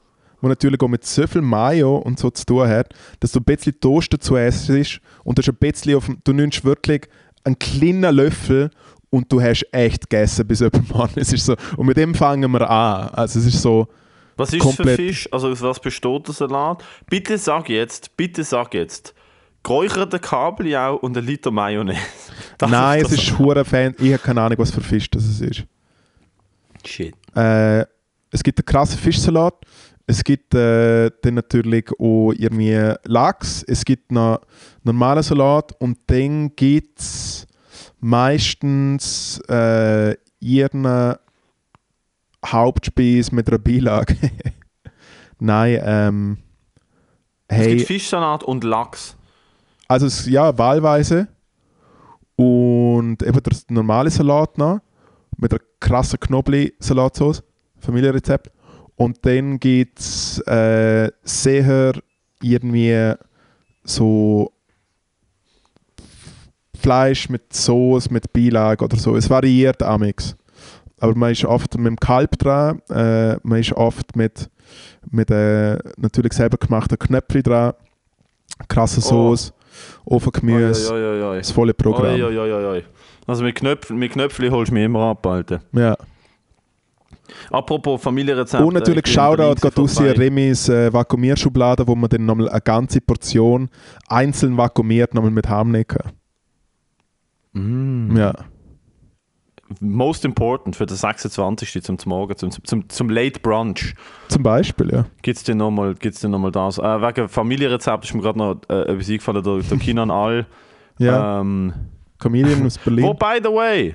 die 0.43 0.49
natürlich 0.49 0.81
auch 0.81 0.89
mit 0.89 1.05
so 1.05 1.27
viel 1.27 1.43
Mayo 1.43 1.97
und 1.97 2.19
so 2.19 2.31
zu 2.31 2.45
tun 2.45 2.69
hat, 2.69 2.93
dass 3.21 3.33
du 3.33 3.41
ein 3.41 3.45
bisschen 3.45 3.79
Toast 3.81 4.13
dazu 4.13 4.37
essen 4.37 4.77
ist 4.77 5.01
und 5.25 5.39
du, 5.39 5.43
hast 5.43 5.49
ein 5.49 5.57
bisschen 5.57 5.97
auf, 5.97 6.11
du 6.25 6.33
nimmst 6.33 6.65
wirklich 6.65 7.09
einen 7.45 7.59
kleinen 7.59 8.15
Löffel 8.15 8.71
und 9.11 9.31
du 9.31 9.41
hast 9.41 9.67
echt 9.73 10.09
gegessen 10.09 10.47
bis 10.47 10.61
jemand. 10.61 11.17
Es 11.17 11.33
ist 11.33 11.45
so, 11.47 11.55
und 11.77 11.87
mit 11.87 11.97
dem 11.97 12.15
fangen 12.15 12.51
wir 12.51 12.69
an. 12.69 13.09
Also 13.11 13.39
es 13.39 13.47
ist 13.47 13.61
so, 13.63 13.87
Was 14.37 14.53
ist 14.53 14.61
Komplett. 14.61 14.97
für 14.97 14.97
Fisch? 14.97 15.29
Also 15.31 15.49
aus 15.49 15.61
was 15.63 15.81
besteht 15.81 16.27
der 16.27 16.35
Salat? 16.35 16.83
Bitte 17.09 17.37
sag 17.39 17.69
jetzt, 17.69 18.17
bitte 18.17 18.43
sag 18.43 18.75
jetzt, 18.75 19.15
geräucherte 19.63 20.19
Kabeljau 20.19 20.97
und 20.97 21.17
ein 21.17 21.25
Liter 21.25 21.51
Mayonnaise. 21.51 22.01
Das 22.59 22.71
nein, 22.71 23.03
das 23.03 23.13
es 23.13 23.23
ist 23.23 23.39
hure 23.39 23.65
Fan. 23.65 23.95
Ich 23.99 24.13
habe 24.13 24.23
keine 24.23 24.41
Ahnung, 24.41 24.59
was 24.59 24.71
für 24.71 24.81
Fisch 24.81 25.11
das 25.11 25.41
ist. 25.41 25.65
Shit. 26.85 27.15
Äh, 27.35 27.85
es 28.31 28.43
gibt 28.43 28.59
einen 28.59 28.67
krassen 28.67 28.99
Fischsalat. 28.99 29.55
Es 30.07 30.25
gibt 30.25 30.55
äh, 30.55 31.11
dann 31.23 31.35
natürlich 31.35 31.91
auch 31.99 32.33
irgendwie 32.33 32.95
Lachs. 33.05 33.63
Es 33.63 33.85
gibt 33.85 34.11
noch 34.13 34.41
normalen 34.83 35.23
Salat 35.23 35.73
und 35.81 35.99
dann 36.07 36.55
gibt 36.57 36.99
es 36.99 37.47
meistens 38.01 39.41
äh, 39.49 40.17
irgendeine 40.41 41.21
Hauptspeise 42.45 43.35
mit 43.35 43.49
einer 43.49 43.59
Beilage. 43.59 44.17
Nein, 45.39 45.81
ähm, 45.85 46.39
Es 47.47 47.59
gibt 47.59 47.81
hey, 47.81 47.87
Fischsalat 47.87 48.43
und 48.43 48.65
Lachs. 48.65 49.17
also 49.89 50.07
es, 50.07 50.27
ja, 50.27 50.57
wahlweise. 50.59 51.29
Und 52.37 53.23
eben 53.23 53.43
der 53.43 53.57
normale 53.69 54.11
Salat 54.11 54.59
noch 54.59 54.81
mit 55.37 55.53
einer 55.53 55.63
krassen 55.81 56.19
Knoblauch-Salatsauce, 56.19 57.43
Familienrezept. 57.79 58.51
Und 59.03 59.19
dann 59.23 59.59
gibt 59.59 59.99
es 59.99 60.39
äh, 60.47 61.11
sehr 61.25 61.93
irgendwie 62.41 63.15
so 63.83 64.53
Fleisch 66.81 67.29
mit 67.29 67.53
Sauce, 67.53 68.11
mit 68.11 68.33
Beilage 68.33 68.85
oder 68.85 68.97
so. 68.97 69.17
Es 69.17 69.29
variiert 69.29 69.83
amix. 69.83 70.37
Aber 71.01 71.17
man 71.17 71.33
ist 71.33 71.45
oft 71.45 71.77
mit 71.79 71.87
dem 71.87 71.97
Kalb 71.97 72.39
dran, 72.39 72.81
äh, 72.91 73.35
man 73.43 73.59
ist 73.59 73.73
oft 73.73 74.15
mit, 74.15 74.49
mit 75.11 75.33
äh, 75.33 75.79
natürlich 75.97 76.33
selber 76.35 76.57
gemachten 76.57 76.97
Knöpfchen 76.97 77.43
dran, 77.43 77.73
krasse 78.69 79.01
Oh. 79.01 79.35
Sauce, 79.35 79.53
Ofengemüse, 80.05 80.93
Oi, 80.93 81.05
oi, 81.05 81.23
oi, 81.23 81.39
das 81.39 81.51
volle 81.51 81.75
Programm. 81.75 82.21
Also 83.27 83.43
mit 83.43 83.57
Knöpfen, 83.57 83.97
mit 83.97 84.13
Knöpfchen 84.13 84.53
holst 84.53 84.71
du 84.71 84.75
mich 84.75 84.85
immer 84.85 85.11
ab, 85.11 85.27
Alter. 85.27 85.61
Ja. 85.73 85.97
Apropos 87.51 88.03
Familienrezept. 88.03 88.63
Und 88.63 88.75
natürlich 88.75 89.07
Shoutout 89.07 89.61
geht 89.61 89.79
aus 89.79 89.99
in 89.99 90.07
Remis 90.07 90.69
äh, 90.69 90.93
Vakuumierschublade, 90.93 91.87
wo 91.87 91.95
man 91.95 92.09
dann 92.11 92.27
nochmal 92.27 92.49
eine 92.49 92.61
ganze 92.61 93.01
Portion 93.01 93.69
einzeln 94.09 94.57
vakuumiert, 94.57 95.15
nochmal 95.15 95.31
mit 95.31 95.49
heimnehmen 95.49 95.87
kann. 95.87 96.13
Mm. 97.53 98.17
Ja. 98.17 98.33
Most 99.81 100.25
important 100.25 100.77
für 100.77 100.87
den 100.87 100.97
26. 100.97 101.83
zum 101.83 101.97
Morgen, 102.07 102.37
zum, 102.37 102.51
zum, 102.51 102.89
zum 102.89 103.09
Late 103.09 103.41
Brunch. 103.41 103.95
Zum 104.29 104.43
Beispiel, 104.43 104.93
ja. 104.93 105.07
Gibt 105.23 105.39
es 105.39 105.45
denn 105.45 105.57
nochmal 105.57 105.95
noch 105.95 106.51
das? 106.51 106.79
Äh, 106.79 106.83
wegen 106.83 107.29
Familienrezept 107.29 108.05
ist 108.05 108.15
mir 108.15 108.21
gerade 108.21 108.39
noch 108.39 108.61
äh, 108.69 108.83
etwas 108.83 109.09
eingefallen, 109.09 109.43
der, 109.43 109.59
der 109.59 109.79
Kinan 109.79 110.11
All. 110.11 110.47
ja. 110.99 111.41
Ähm, 111.41 111.73
Comedian 112.19 112.67
aus 112.67 112.79
Berlin. 112.85 113.05
Wo, 113.05 113.15
by 113.15 113.41
the 113.43 113.49
way, 113.49 113.95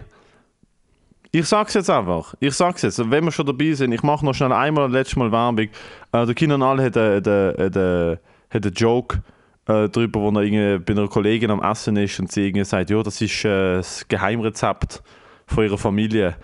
ich 1.32 1.46
sag's 1.46 1.74
jetzt 1.74 1.90
einfach. 1.90 2.34
Ich 2.40 2.54
sag's 2.56 2.82
jetzt, 2.82 3.10
wenn 3.10 3.24
wir 3.26 3.32
schon 3.32 3.46
dabei 3.46 3.74
sind, 3.74 3.92
ich 3.92 4.04
mache 4.04 4.26
noch 4.26 4.34
schnell 4.34 4.52
einmal 4.54 4.92
letztes 4.92 5.16
Mal 5.18 5.32
Werbung. 5.32 5.68
Äh, 6.12 6.26
der 6.26 6.34
Kinan 6.36 6.64
All 6.64 6.82
hat 6.84 6.98
einen 6.98 7.18
hat 7.18 7.28
einen- 7.28 8.18
hat 8.50 8.66
einen 8.66 8.74
Joke 8.74 9.22
äh, 9.68 9.90
drüber, 9.90 10.22
wo 10.22 10.30
er 10.30 10.42
irgendwie 10.44 10.80
bei 10.80 10.94
einer 11.00 11.08
Kollegin 11.10 11.52
am 11.52 11.62
Essen 11.62 11.98
ist 11.98 12.20
und 12.20 12.32
sie 12.32 12.48
irgendwie 12.48 12.64
sagt, 12.64 12.90
ja, 12.90 13.04
das 13.04 13.20
ist 13.22 13.44
äh, 13.44 13.76
das 13.78 14.08
Geheimrezept 14.08 15.04
von 15.46 15.64
ihrer 15.66 15.78
Familie. 15.78 16.36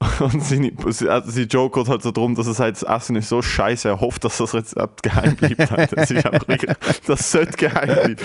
Und 0.18 0.42
seine, 0.42 0.72
also 0.84 1.30
sein 1.30 1.48
Joke 1.48 1.78
geht 1.80 1.88
halt 1.88 2.02
so 2.02 2.10
darum, 2.10 2.34
dass 2.34 2.48
er 2.48 2.54
sagt, 2.54 2.82
das 2.82 2.82
Essen 2.82 3.16
ist 3.16 3.28
so 3.28 3.40
scheiße, 3.40 3.88
er 3.88 4.00
hofft, 4.00 4.24
dass 4.24 4.38
das 4.38 4.52
Rezept 4.52 5.02
geheim 5.04 5.36
bleibt. 5.36 5.56
Das, 5.94 6.10
ist 6.10 6.26
einfach 6.26 6.44
das 7.06 7.30
sollte 7.30 7.56
geheim 7.56 7.86
bleiben. 7.86 8.16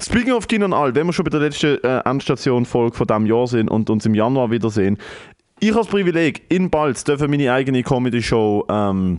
Speaking 0.00 0.32
of 0.32 0.46
und 0.50 0.72
All, 0.72 0.94
wenn 0.94 1.06
wir 1.06 1.12
schon 1.12 1.24
bei 1.24 1.30
der 1.30 1.40
letzten 1.40 1.82
äh, 1.82 2.00
Endstation-Folge 2.04 2.96
von 2.96 3.06
diesem 3.06 3.26
Jahr 3.26 3.46
sind 3.46 3.70
und 3.70 3.90
uns 3.90 4.06
im 4.06 4.14
Januar 4.14 4.50
wiedersehen, 4.50 4.98
ich 5.60 5.70
habe 5.70 5.80
das 5.80 5.88
Privileg, 5.88 6.42
in 6.50 6.70
Balz 6.70 7.02
dürfen 7.02 7.30
meine 7.30 7.52
eigene 7.52 7.82
Comedy-Show 7.82 8.66
ähm, 8.68 9.18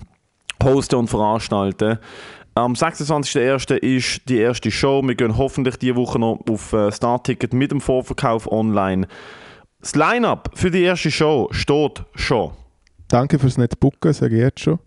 hosten 0.63 0.95
und 0.95 1.07
veranstalten. 1.09 1.99
Am 2.55 2.73
26.01. 2.73 3.75
ist 3.75 4.27
die 4.27 4.37
erste 4.37 4.71
Show. 4.71 5.01
Wir 5.03 5.15
gehen 5.15 5.37
hoffentlich 5.37 5.77
diese 5.77 5.95
Woche 5.95 6.19
noch 6.19 6.39
auf 6.49 6.73
äh, 6.73 6.91
Startticket 6.91 7.53
mit 7.53 7.71
dem 7.71 7.81
Vorverkauf 7.81 8.51
online. 8.51 9.07
Das 9.81 9.95
Line-Up 9.95 10.51
für 10.55 10.71
die 10.71 10.83
erste 10.83 11.11
Show 11.11 11.47
steht 11.51 12.03
schon. 12.15 12.51
Danke 13.07 13.39
fürs 13.39 13.57
nette 13.57 13.77
Bucken, 13.77 14.13
sage 14.13 14.35
ich 14.35 14.41
jetzt 14.41 14.59
schon. 14.61 14.79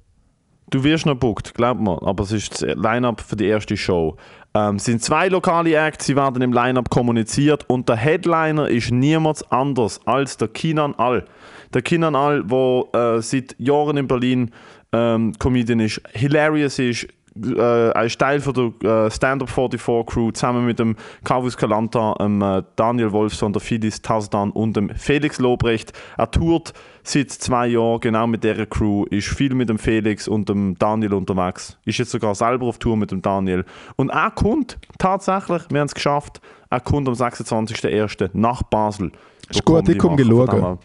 Du 0.71 0.85
wirst 0.85 1.07
noch 1.07 1.15
gebucht, 1.15 1.55
glaub 1.55 1.79
mir, 1.79 2.03
aber 2.03 2.25
es 2.25 2.33
ist 2.33 2.63
das 2.63 2.77
Line-Up 2.77 3.21
für 3.21 3.37
die 3.37 3.47
erste 3.47 3.77
Show. 3.77 4.17
Ähm, 4.55 4.77
es 4.77 4.85
sind 4.85 5.03
zwei 5.03 5.29
lokale 5.29 5.75
Acts, 5.75 6.07
sie 6.07 6.17
werden 6.17 6.43
im 6.43 6.53
Line-Up 6.53 6.91
kommuniziert 6.91 7.65
und 7.69 7.89
der 7.89 7.97
Headliner 7.97 8.69
ist 8.69 8.91
niemand 8.91 9.51
anders 9.51 10.01
als 10.05 10.37
der 10.37 10.49
Kinan 10.49 10.95
All. 10.97 11.25
Der 11.73 11.81
Kinan 11.81 12.15
All, 12.15 12.45
der 12.45 13.17
äh, 13.17 13.23
seit 13.23 13.59
Jahren 13.59 13.97
in 13.97 14.07
Berlin 14.07 14.51
ähm, 14.93 15.33
Comedian 15.39 15.81
ist, 15.81 16.03
hilarious 16.13 16.79
ist, 16.79 17.09
äh, 17.37 17.91
er 17.91 18.05
ist 18.05 18.19
Teil 18.19 18.41
von 18.41 18.55
der 18.81 19.07
äh, 19.07 19.11
Stand-Up 19.11 19.49
44 19.49 20.07
Crew, 20.07 20.31
zusammen 20.31 20.67
mit 20.67 20.79
dem 20.79 20.97
Carvus 21.25 21.57
Calanta, 21.57 22.15
dem, 22.21 22.43
äh, 22.43 22.63
Daniel 22.77 23.13
Wolfson, 23.13 23.53
der 23.53 23.61
Fidis 23.61 24.03
Tasdan 24.03 24.51
und 24.51 24.77
dem 24.77 24.91
Felix 24.91 25.39
Lobrecht. 25.39 25.93
Er 26.17 26.31
tourt 26.31 26.73
seit 27.03 27.31
zwei 27.31 27.69
Jahren 27.69 28.01
genau 28.01 28.27
mit 28.27 28.45
dieser 28.45 28.67
Crew, 28.67 29.05
ist 29.07 29.29
viel 29.29 29.55
mit 29.55 29.69
dem 29.69 29.79
Felix 29.79 30.29
und 30.29 30.49
dem 30.49 30.79
Daniel 30.79 31.15
unterwegs, 31.15 31.79
ist 31.85 31.99
jetzt 31.99 32.11
sogar 32.11 32.35
selber 32.35 32.67
auf 32.67 32.79
Tour 32.79 32.97
mit 32.97 33.11
dem 33.11 33.23
Daniel. 33.23 33.65
Und 33.97 34.11
er 34.11 34.31
kommt 34.31 34.79
tatsächlich, 34.99 35.63
wir 35.71 35.81
haben 35.81 35.87
es 35.87 35.95
geschafft, 35.95 36.41
er 36.71 36.81
kommt 36.81 37.09
am 37.09 37.15
26.01. 37.15 38.31
nach 38.35 38.63
Basel. 38.63 39.13
Ist 39.49 39.65
gut, 39.65 39.89
ich 39.89 39.99
komme 39.99 40.25
schauen. 40.25 40.79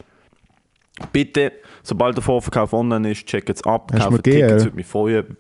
Bitte, 1.14 1.52
sobald 1.84 2.16
der 2.16 2.24
Vorverkauf 2.24 2.74
online 2.74 3.12
ist, 3.12 3.28
check 3.28 3.50
es 3.50 3.64
ab, 3.64 3.92
kauft 3.92 4.24
Tickets, 4.24 4.64
würde 4.66 4.76
mich 4.76 4.88
freuen. 4.88 5.38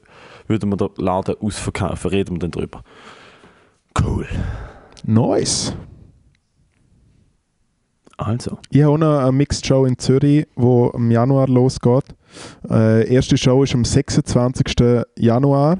Würden 0.48 0.69
wir 0.69 0.78
den 0.78 0.90
Laden 0.98 1.36
ausverkaufen, 1.41 2.10
reden 2.10 2.36
wir 2.36 2.40
dann 2.40 2.52
drüber. 2.52 2.84
Cool. 3.99 4.28
Nice. 5.03 5.76
Also. 8.18 8.57
Ich 8.72 8.82
habe 8.82 8.94
auch 8.94 8.98
noch 8.98 9.19
eine 9.19 9.32
Mixed 9.32 9.65
Show 9.65 9.86
in 9.86 9.98
Zürich, 9.98 10.48
die 10.56 10.90
im 10.94 11.11
Januar 11.11 11.48
losgeht. 11.48 12.15
Äh, 12.69 13.14
erste 13.14 13.38
Show 13.38 13.64
ist 13.64 13.76
am 13.76 13.86
26. 13.86 15.06
Januar. 15.18 15.80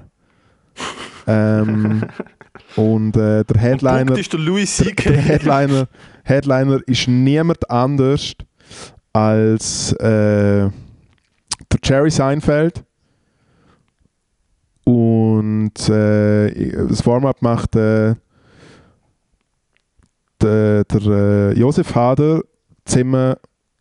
ähm, 1.28 2.04
und 2.76 3.18
äh, 3.18 3.44
der 3.44 3.60
Headliner. 3.60 4.06
Punkt 4.06 4.20
ist 4.20 4.34
der 4.34 4.40
Louis 4.40 4.78
Der, 4.78 4.94
der 4.94 4.96
C.K. 4.96 5.16
Headliner, 5.16 5.88
Headliner 6.24 6.80
ist 6.86 7.08
niemand 7.08 7.70
anders 7.72 8.34
als 9.14 9.94
äh, 9.94 10.70
der 10.70 10.72
Jerry 11.84 12.12
Seinfeld. 12.12 12.84
Und 14.88 15.90
äh, 15.90 16.88
das 16.88 17.06
Warm-up 17.06 17.42
macht 17.42 17.76
äh, 17.76 18.16
der, 20.42 20.86
der 20.86 21.02
äh, 21.02 21.60
Josef 21.60 21.94
Hader 21.94 22.42
zusammen 22.86 23.36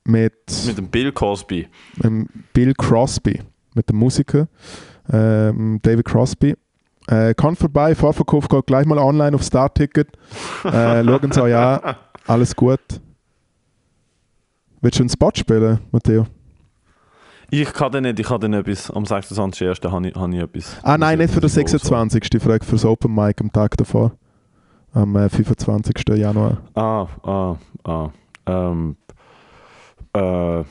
mit, 0.04 0.34
Mit 0.66 0.78
dem 0.78 0.88
Bill 0.88 1.12
Cosby. 1.12 1.68
ähm, 2.02 2.26
Bill 2.52 2.74
Crosby, 2.74 3.40
mit 3.76 3.88
dem 3.88 3.98
Musiker 3.98 4.48
ähm, 5.12 5.78
David 5.80 6.06
Crosby. 6.06 6.56
Äh, 7.06 7.34
kommt 7.34 7.58
vorbei, 7.58 7.94
Vorverkauf 7.94 8.48
geht 8.48 8.66
gleich 8.66 8.84
mal 8.84 8.98
online 8.98 9.36
auf 9.36 9.44
Startticket. 9.44 10.08
Äh, 10.64 10.70
schauen 11.04 11.30
Sie 11.30 11.40
euch 11.40 11.54
an. 11.54 11.94
Alles 12.26 12.56
gut. 12.56 12.80
Willst 14.80 14.98
du 14.98 15.04
einen 15.04 15.10
Spot 15.10 15.30
spielen, 15.36 15.78
Matteo? 15.92 16.26
Ich 17.50 17.72
kann 17.72 17.92
dann 17.92 18.02
nicht, 18.02 18.18
ich 18.18 18.28
habe 18.28 18.40
dann 18.40 18.54
etwas, 18.54 18.90
am 18.90 19.04
26.01. 19.04 19.90
habe 19.90 20.08
ich, 20.08 20.14
habe 20.14 20.34
ich 20.34 20.42
etwas. 20.42 20.76
Ah 20.82 20.98
nein, 20.98 21.18
nicht 21.18 21.32
für 21.32 21.40
den 21.40 21.44
Muss 21.44 21.56
ich 21.56 21.64
groß 21.64 21.70
26. 21.82 22.34
Ich 22.34 22.42
frage 22.42 22.64
für 22.64 22.72
das 22.72 22.84
Open 22.84 23.14
Mic 23.14 23.40
am 23.40 23.52
Tag 23.52 23.76
davor. 23.76 24.12
Am 24.92 25.14
äh, 25.16 25.28
25. 25.28 25.94
Januar. 26.16 26.58
haben. 26.74 27.08
Ah, 27.24 27.56
ah, 27.84 27.90
ah. 27.90 28.10
Ähm, 28.46 28.96
äh, 30.12 30.64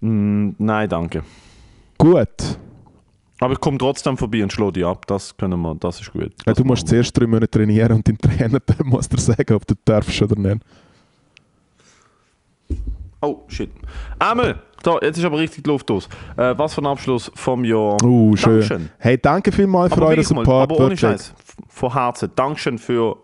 nein, 0.00 0.88
danke. 0.88 1.22
Gut. 1.98 2.58
Aber 3.38 3.52
ich 3.52 3.60
komme 3.60 3.76
trotzdem 3.78 4.16
vorbei 4.16 4.42
und 4.42 4.52
schlage 4.52 4.72
dich 4.72 4.84
ab. 4.84 5.06
Das 5.06 5.36
können 5.36 5.60
wir, 5.60 5.74
das 5.74 6.00
ist 6.00 6.12
gut. 6.12 6.32
Ja, 6.46 6.52
Das 6.52 6.56
du 6.56 6.64
musst 6.64 6.88
zuerst 6.88 7.16
drei 7.18 7.26
Monate 7.26 7.50
trainieren 7.50 7.92
und 7.92 8.08
dein 8.08 8.18
Trainer 8.18 8.60
muss 8.84 9.08
dir 9.08 9.18
sagen, 9.18 9.54
ob 9.54 9.66
du 9.66 9.74
darfst 9.84 10.20
oder 10.22 10.36
nicht. 10.36 10.62
Oh, 13.20 13.42
shit. 13.48 13.70
Einmal, 14.18 14.62
da, 14.86 14.98
jetzt 15.02 15.18
ist 15.18 15.24
aber 15.24 15.38
richtig 15.38 15.64
die 15.64 15.70
Luft 15.70 15.90
aus. 15.90 16.08
Äh, 16.36 16.56
was 16.56 16.74
für 16.74 16.82
ein 16.82 16.86
Abschluss 16.86 17.30
vom 17.34 17.64
Jahr. 17.64 18.02
Uh, 18.02 18.36
schön. 18.36 18.60
Dankeschön. 18.60 18.90
Hey, 18.98 19.18
danke 19.18 19.52
vielmals 19.52 19.92
für 19.92 20.00
euren 20.00 20.10
wirklich 20.10 20.30
mal, 20.30 20.44
Support. 20.44 20.70
aber 20.70 20.84
ohne. 20.84 20.96
Scheiß. 20.96 21.34
Von 21.68 21.92
Herzen. 21.92 22.30
Dankeschön 22.36 22.78
für, 22.78 23.16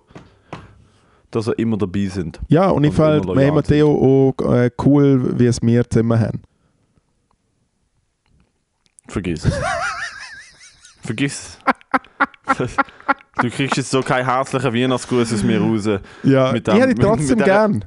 dass 1.30 1.47
ihr 1.47 1.59
immer 1.59 1.76
dabei 1.76 2.06
sind. 2.06 2.40
Ja, 2.48 2.68
und 2.70 2.84
ich 2.84 2.90
Und 2.90 2.97
fand 2.97 3.24
immer 3.24 3.34
loyal 3.34 3.52
Matteo 3.52 4.34
auch 4.39 4.52
äh, 4.52 4.70
cool, 4.84 5.39
wie 5.39 5.47
es 5.47 5.62
wir 5.62 5.89
zusammen 5.89 6.18
haben. 6.18 6.43
Vergiss 9.09 9.44
es. 9.44 9.55
Vergiss 11.02 11.59
es. 12.59 12.76
Du 13.43 13.51
kriegst 13.51 13.77
jetzt 13.77 13.90
so 13.90 14.02
keinen 14.02 14.24
herzlichen 14.24 14.73
Weihnachtsgruß 14.73 15.32
aus 15.35 15.43
mir 15.43 15.60
raus. 15.60 15.85
Ja, 16.23 16.52
Mit 16.52 16.69
ich 16.69 16.73
dem- 16.74 16.81
hätte 16.81 16.94
dich 16.94 16.97
mit- 16.98 17.06
trotzdem 17.06 17.36
mit 17.39 17.44
gern. 17.44 17.85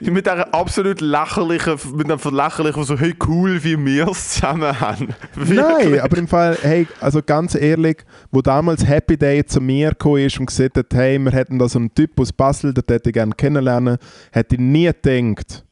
Mit 0.00 0.26
dieser 0.26 0.54
absolut 0.54 1.00
lächerlichen, 1.00 1.78
mit 1.96 2.10
einem 2.10 2.36
lächerlichen, 2.36 2.84
so, 2.84 2.98
hey, 2.98 3.14
cool, 3.26 3.64
wie 3.64 3.82
wir 3.82 4.08
es 4.08 4.34
zusammen 4.34 4.78
haben. 4.78 5.08
Nein, 5.36 5.48
Wirklich. 5.48 6.02
aber 6.02 6.18
im 6.18 6.28
Fall, 6.28 6.58
hey, 6.60 6.86
also 7.00 7.22
ganz 7.22 7.54
ehrlich, 7.54 8.04
wo 8.30 8.42
damals 8.42 8.86
Happy 8.86 9.16
Day 9.16 9.42
zu 9.44 9.62
mir 9.62 9.88
gekommen 9.90 10.18
ist 10.26 10.38
und 10.38 10.46
gesagt 10.46 10.76
hat, 10.76 10.92
hey, 10.92 11.18
wir 11.18 11.32
hätten 11.32 11.58
da 11.58 11.66
so 11.66 11.78
einen 11.78 11.94
Typ 11.94 12.20
aus 12.20 12.30
Basel, 12.32 12.74
den 12.74 12.84
hätte 12.86 13.08
ich 13.08 13.14
gerne 13.14 13.32
kennenlernen, 13.34 13.96
hätte 14.32 14.56
ich 14.56 14.60
nie 14.60 14.92
gedacht, 15.02 15.64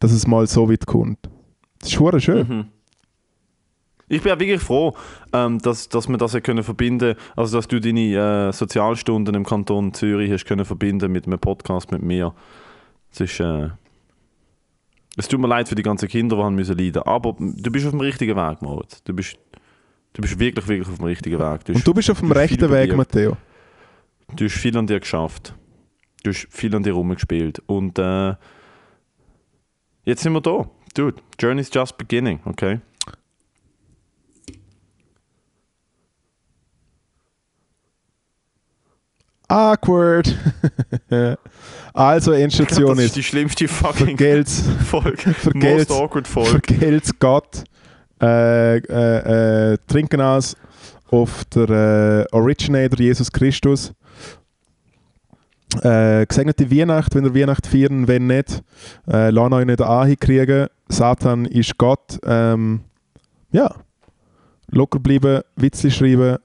dass 0.00 0.12
es 0.12 0.26
mal 0.26 0.46
so 0.46 0.70
weit 0.70 0.84
kommt. 0.84 1.18
Das 1.80 1.88
ist 1.92 2.22
schön. 2.24 2.46
Mhm. 2.48 2.64
Ich 4.12 4.20
bin 4.20 4.30
auch 4.30 4.38
wirklich 4.38 4.60
froh, 4.60 4.94
ähm, 5.32 5.58
dass, 5.60 5.88
dass 5.88 6.06
wir 6.06 6.18
das 6.18 6.34
ja 6.34 6.40
können 6.40 6.62
verbinden 6.62 7.14
also 7.34 7.56
dass 7.56 7.66
du 7.66 7.80
deine 7.80 8.48
äh, 8.48 8.52
Sozialstunden 8.52 9.34
im 9.34 9.46
Kanton 9.46 9.94
Zürich 9.94 10.30
hast 10.30 10.44
können 10.44 10.66
verbinden 10.66 11.10
mit 11.10 11.26
einem 11.26 11.38
Podcast 11.38 11.90
mit 11.90 12.02
mir. 12.02 12.34
Es 13.10 13.20
ist, 13.20 13.40
äh, 13.40 13.70
es 15.16 15.28
tut 15.28 15.40
mir 15.40 15.48
leid 15.48 15.66
für 15.66 15.76
die 15.76 15.82
ganzen 15.82 16.08
Kinder, 16.10 16.36
die 16.36 16.42
haben 16.42 16.54
müssen 16.56 16.76
leiden, 16.76 17.00
aber 17.04 17.34
du 17.38 17.70
bist 17.70 17.86
auf 17.86 17.92
dem 17.92 18.00
richtigen 18.00 18.36
Weg, 18.36 18.60
Moritz. 18.60 19.02
Du 19.02 19.14
bist, 19.14 19.38
du 20.12 20.20
bist 20.20 20.38
wirklich, 20.38 20.68
wirklich 20.68 20.88
auf 20.90 20.96
dem 20.96 21.06
richtigen 21.06 21.38
Weg. 21.38 21.64
Du 21.64 21.72
Und 21.72 21.86
du 21.86 21.94
bist 21.94 22.10
auf 22.10 22.20
dem 22.20 22.32
rechten 22.32 22.70
Weg. 22.70 22.94
Matteo. 22.94 23.38
du 24.36 24.44
hast 24.44 24.58
viel 24.58 24.76
an 24.76 24.86
dir 24.86 25.00
geschafft. 25.00 25.54
Du 26.22 26.32
hast 26.32 26.48
viel 26.50 26.76
an 26.76 26.82
dir 26.82 26.92
rumgespielt 26.92 27.62
und 27.64 27.98
äh, 27.98 28.34
jetzt 30.04 30.22
sind 30.22 30.34
wir 30.34 30.42
da. 30.42 30.68
Dude, 30.92 31.16
Journey's 31.40 31.70
just 31.72 31.96
beginning, 31.96 32.40
okay? 32.44 32.80
Awkward. 39.52 40.34
also, 41.92 42.32
Endstation 42.32 42.96
das 42.96 43.06
ist 43.06 43.16
die 43.16 43.22
schlimmste 43.22 43.68
fucking 43.68 44.16
vergelt's, 44.16 44.62
Folge. 44.86 45.34
vergelt's, 45.34 45.90
Most 45.90 46.00
awkward 46.00 46.26
Folge. 46.26 46.50
vergelt's 46.50 47.18
Gott. 47.18 47.64
Äh, 48.20 48.78
äh, 48.78 49.72
äh, 49.72 49.78
trinken 49.88 50.20
aus 50.20 50.56
auf 51.10 51.44
der 51.54 51.68
äh, 52.30 52.34
Originator 52.34 52.98
Jesus 52.98 53.30
Christus. 53.30 53.92
Äh, 55.82 56.24
gesegnete 56.26 56.70
Weihnacht, 56.70 57.14
wenn 57.14 57.24
ihr 57.24 57.34
Weihnacht 57.34 57.66
feiern, 57.66 58.08
wenn 58.08 58.28
nicht, 58.28 58.62
äh, 59.10 59.30
lasst 59.30 59.52
euch 59.52 59.66
nicht 59.66 59.80
ankriegen. 59.82 60.68
Satan 60.88 61.44
ist 61.46 61.76
Gott. 61.76 62.18
Ähm, 62.24 62.80
ja, 63.50 63.74
locker 64.70 64.98
bleiben, 64.98 65.42
Witzli 65.56 65.90
schreiben. 65.90 66.38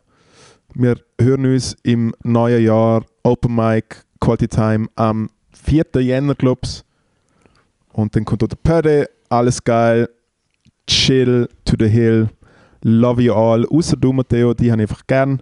Wir 0.74 0.96
hören 1.20 1.46
uns 1.46 1.76
im 1.84 2.14
neuen 2.24 2.64
Jahr 2.64 3.04
Open 3.24 3.56
Mic 3.56 4.04
Quality 4.20 4.48
Time 4.48 4.88
am 4.96 5.30
4. 5.52 5.86
Jänner, 6.02 6.36
glaub's. 6.36 6.84
Und 7.94 8.16
dann 8.16 8.26
kommt 8.26 8.44
auch 8.44 8.48
der 8.48 8.58
Pöde, 8.58 9.10
alles 9.30 9.64
geil, 9.64 10.10
chill 10.88 11.50
to 11.66 11.76
the 11.80 11.88
hill, 11.88 12.30
love 12.84 13.22
you 13.22 13.34
all, 13.34 13.66
außer 13.66 13.98
du 13.98 14.14
Matteo, 14.14 14.54
die 14.54 14.72
habe 14.72 14.84
ich 14.84 14.90
einfach 14.90 15.08
gern. 15.08 15.42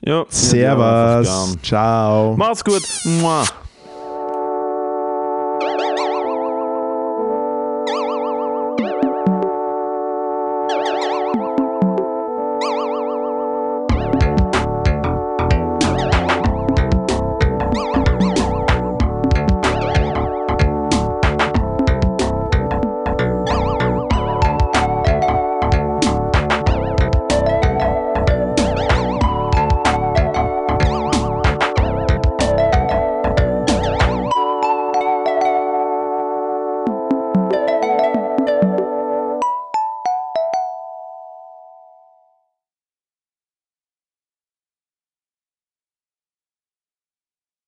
Ja, 0.00 0.12
ja, 0.14 0.20
einfach 0.22 0.30
Servus, 0.30 1.26
gern. 1.52 1.62
ciao. 1.62 2.36
Macht's 2.36 2.64
gut. 2.64 2.82
Mua. 3.20 3.44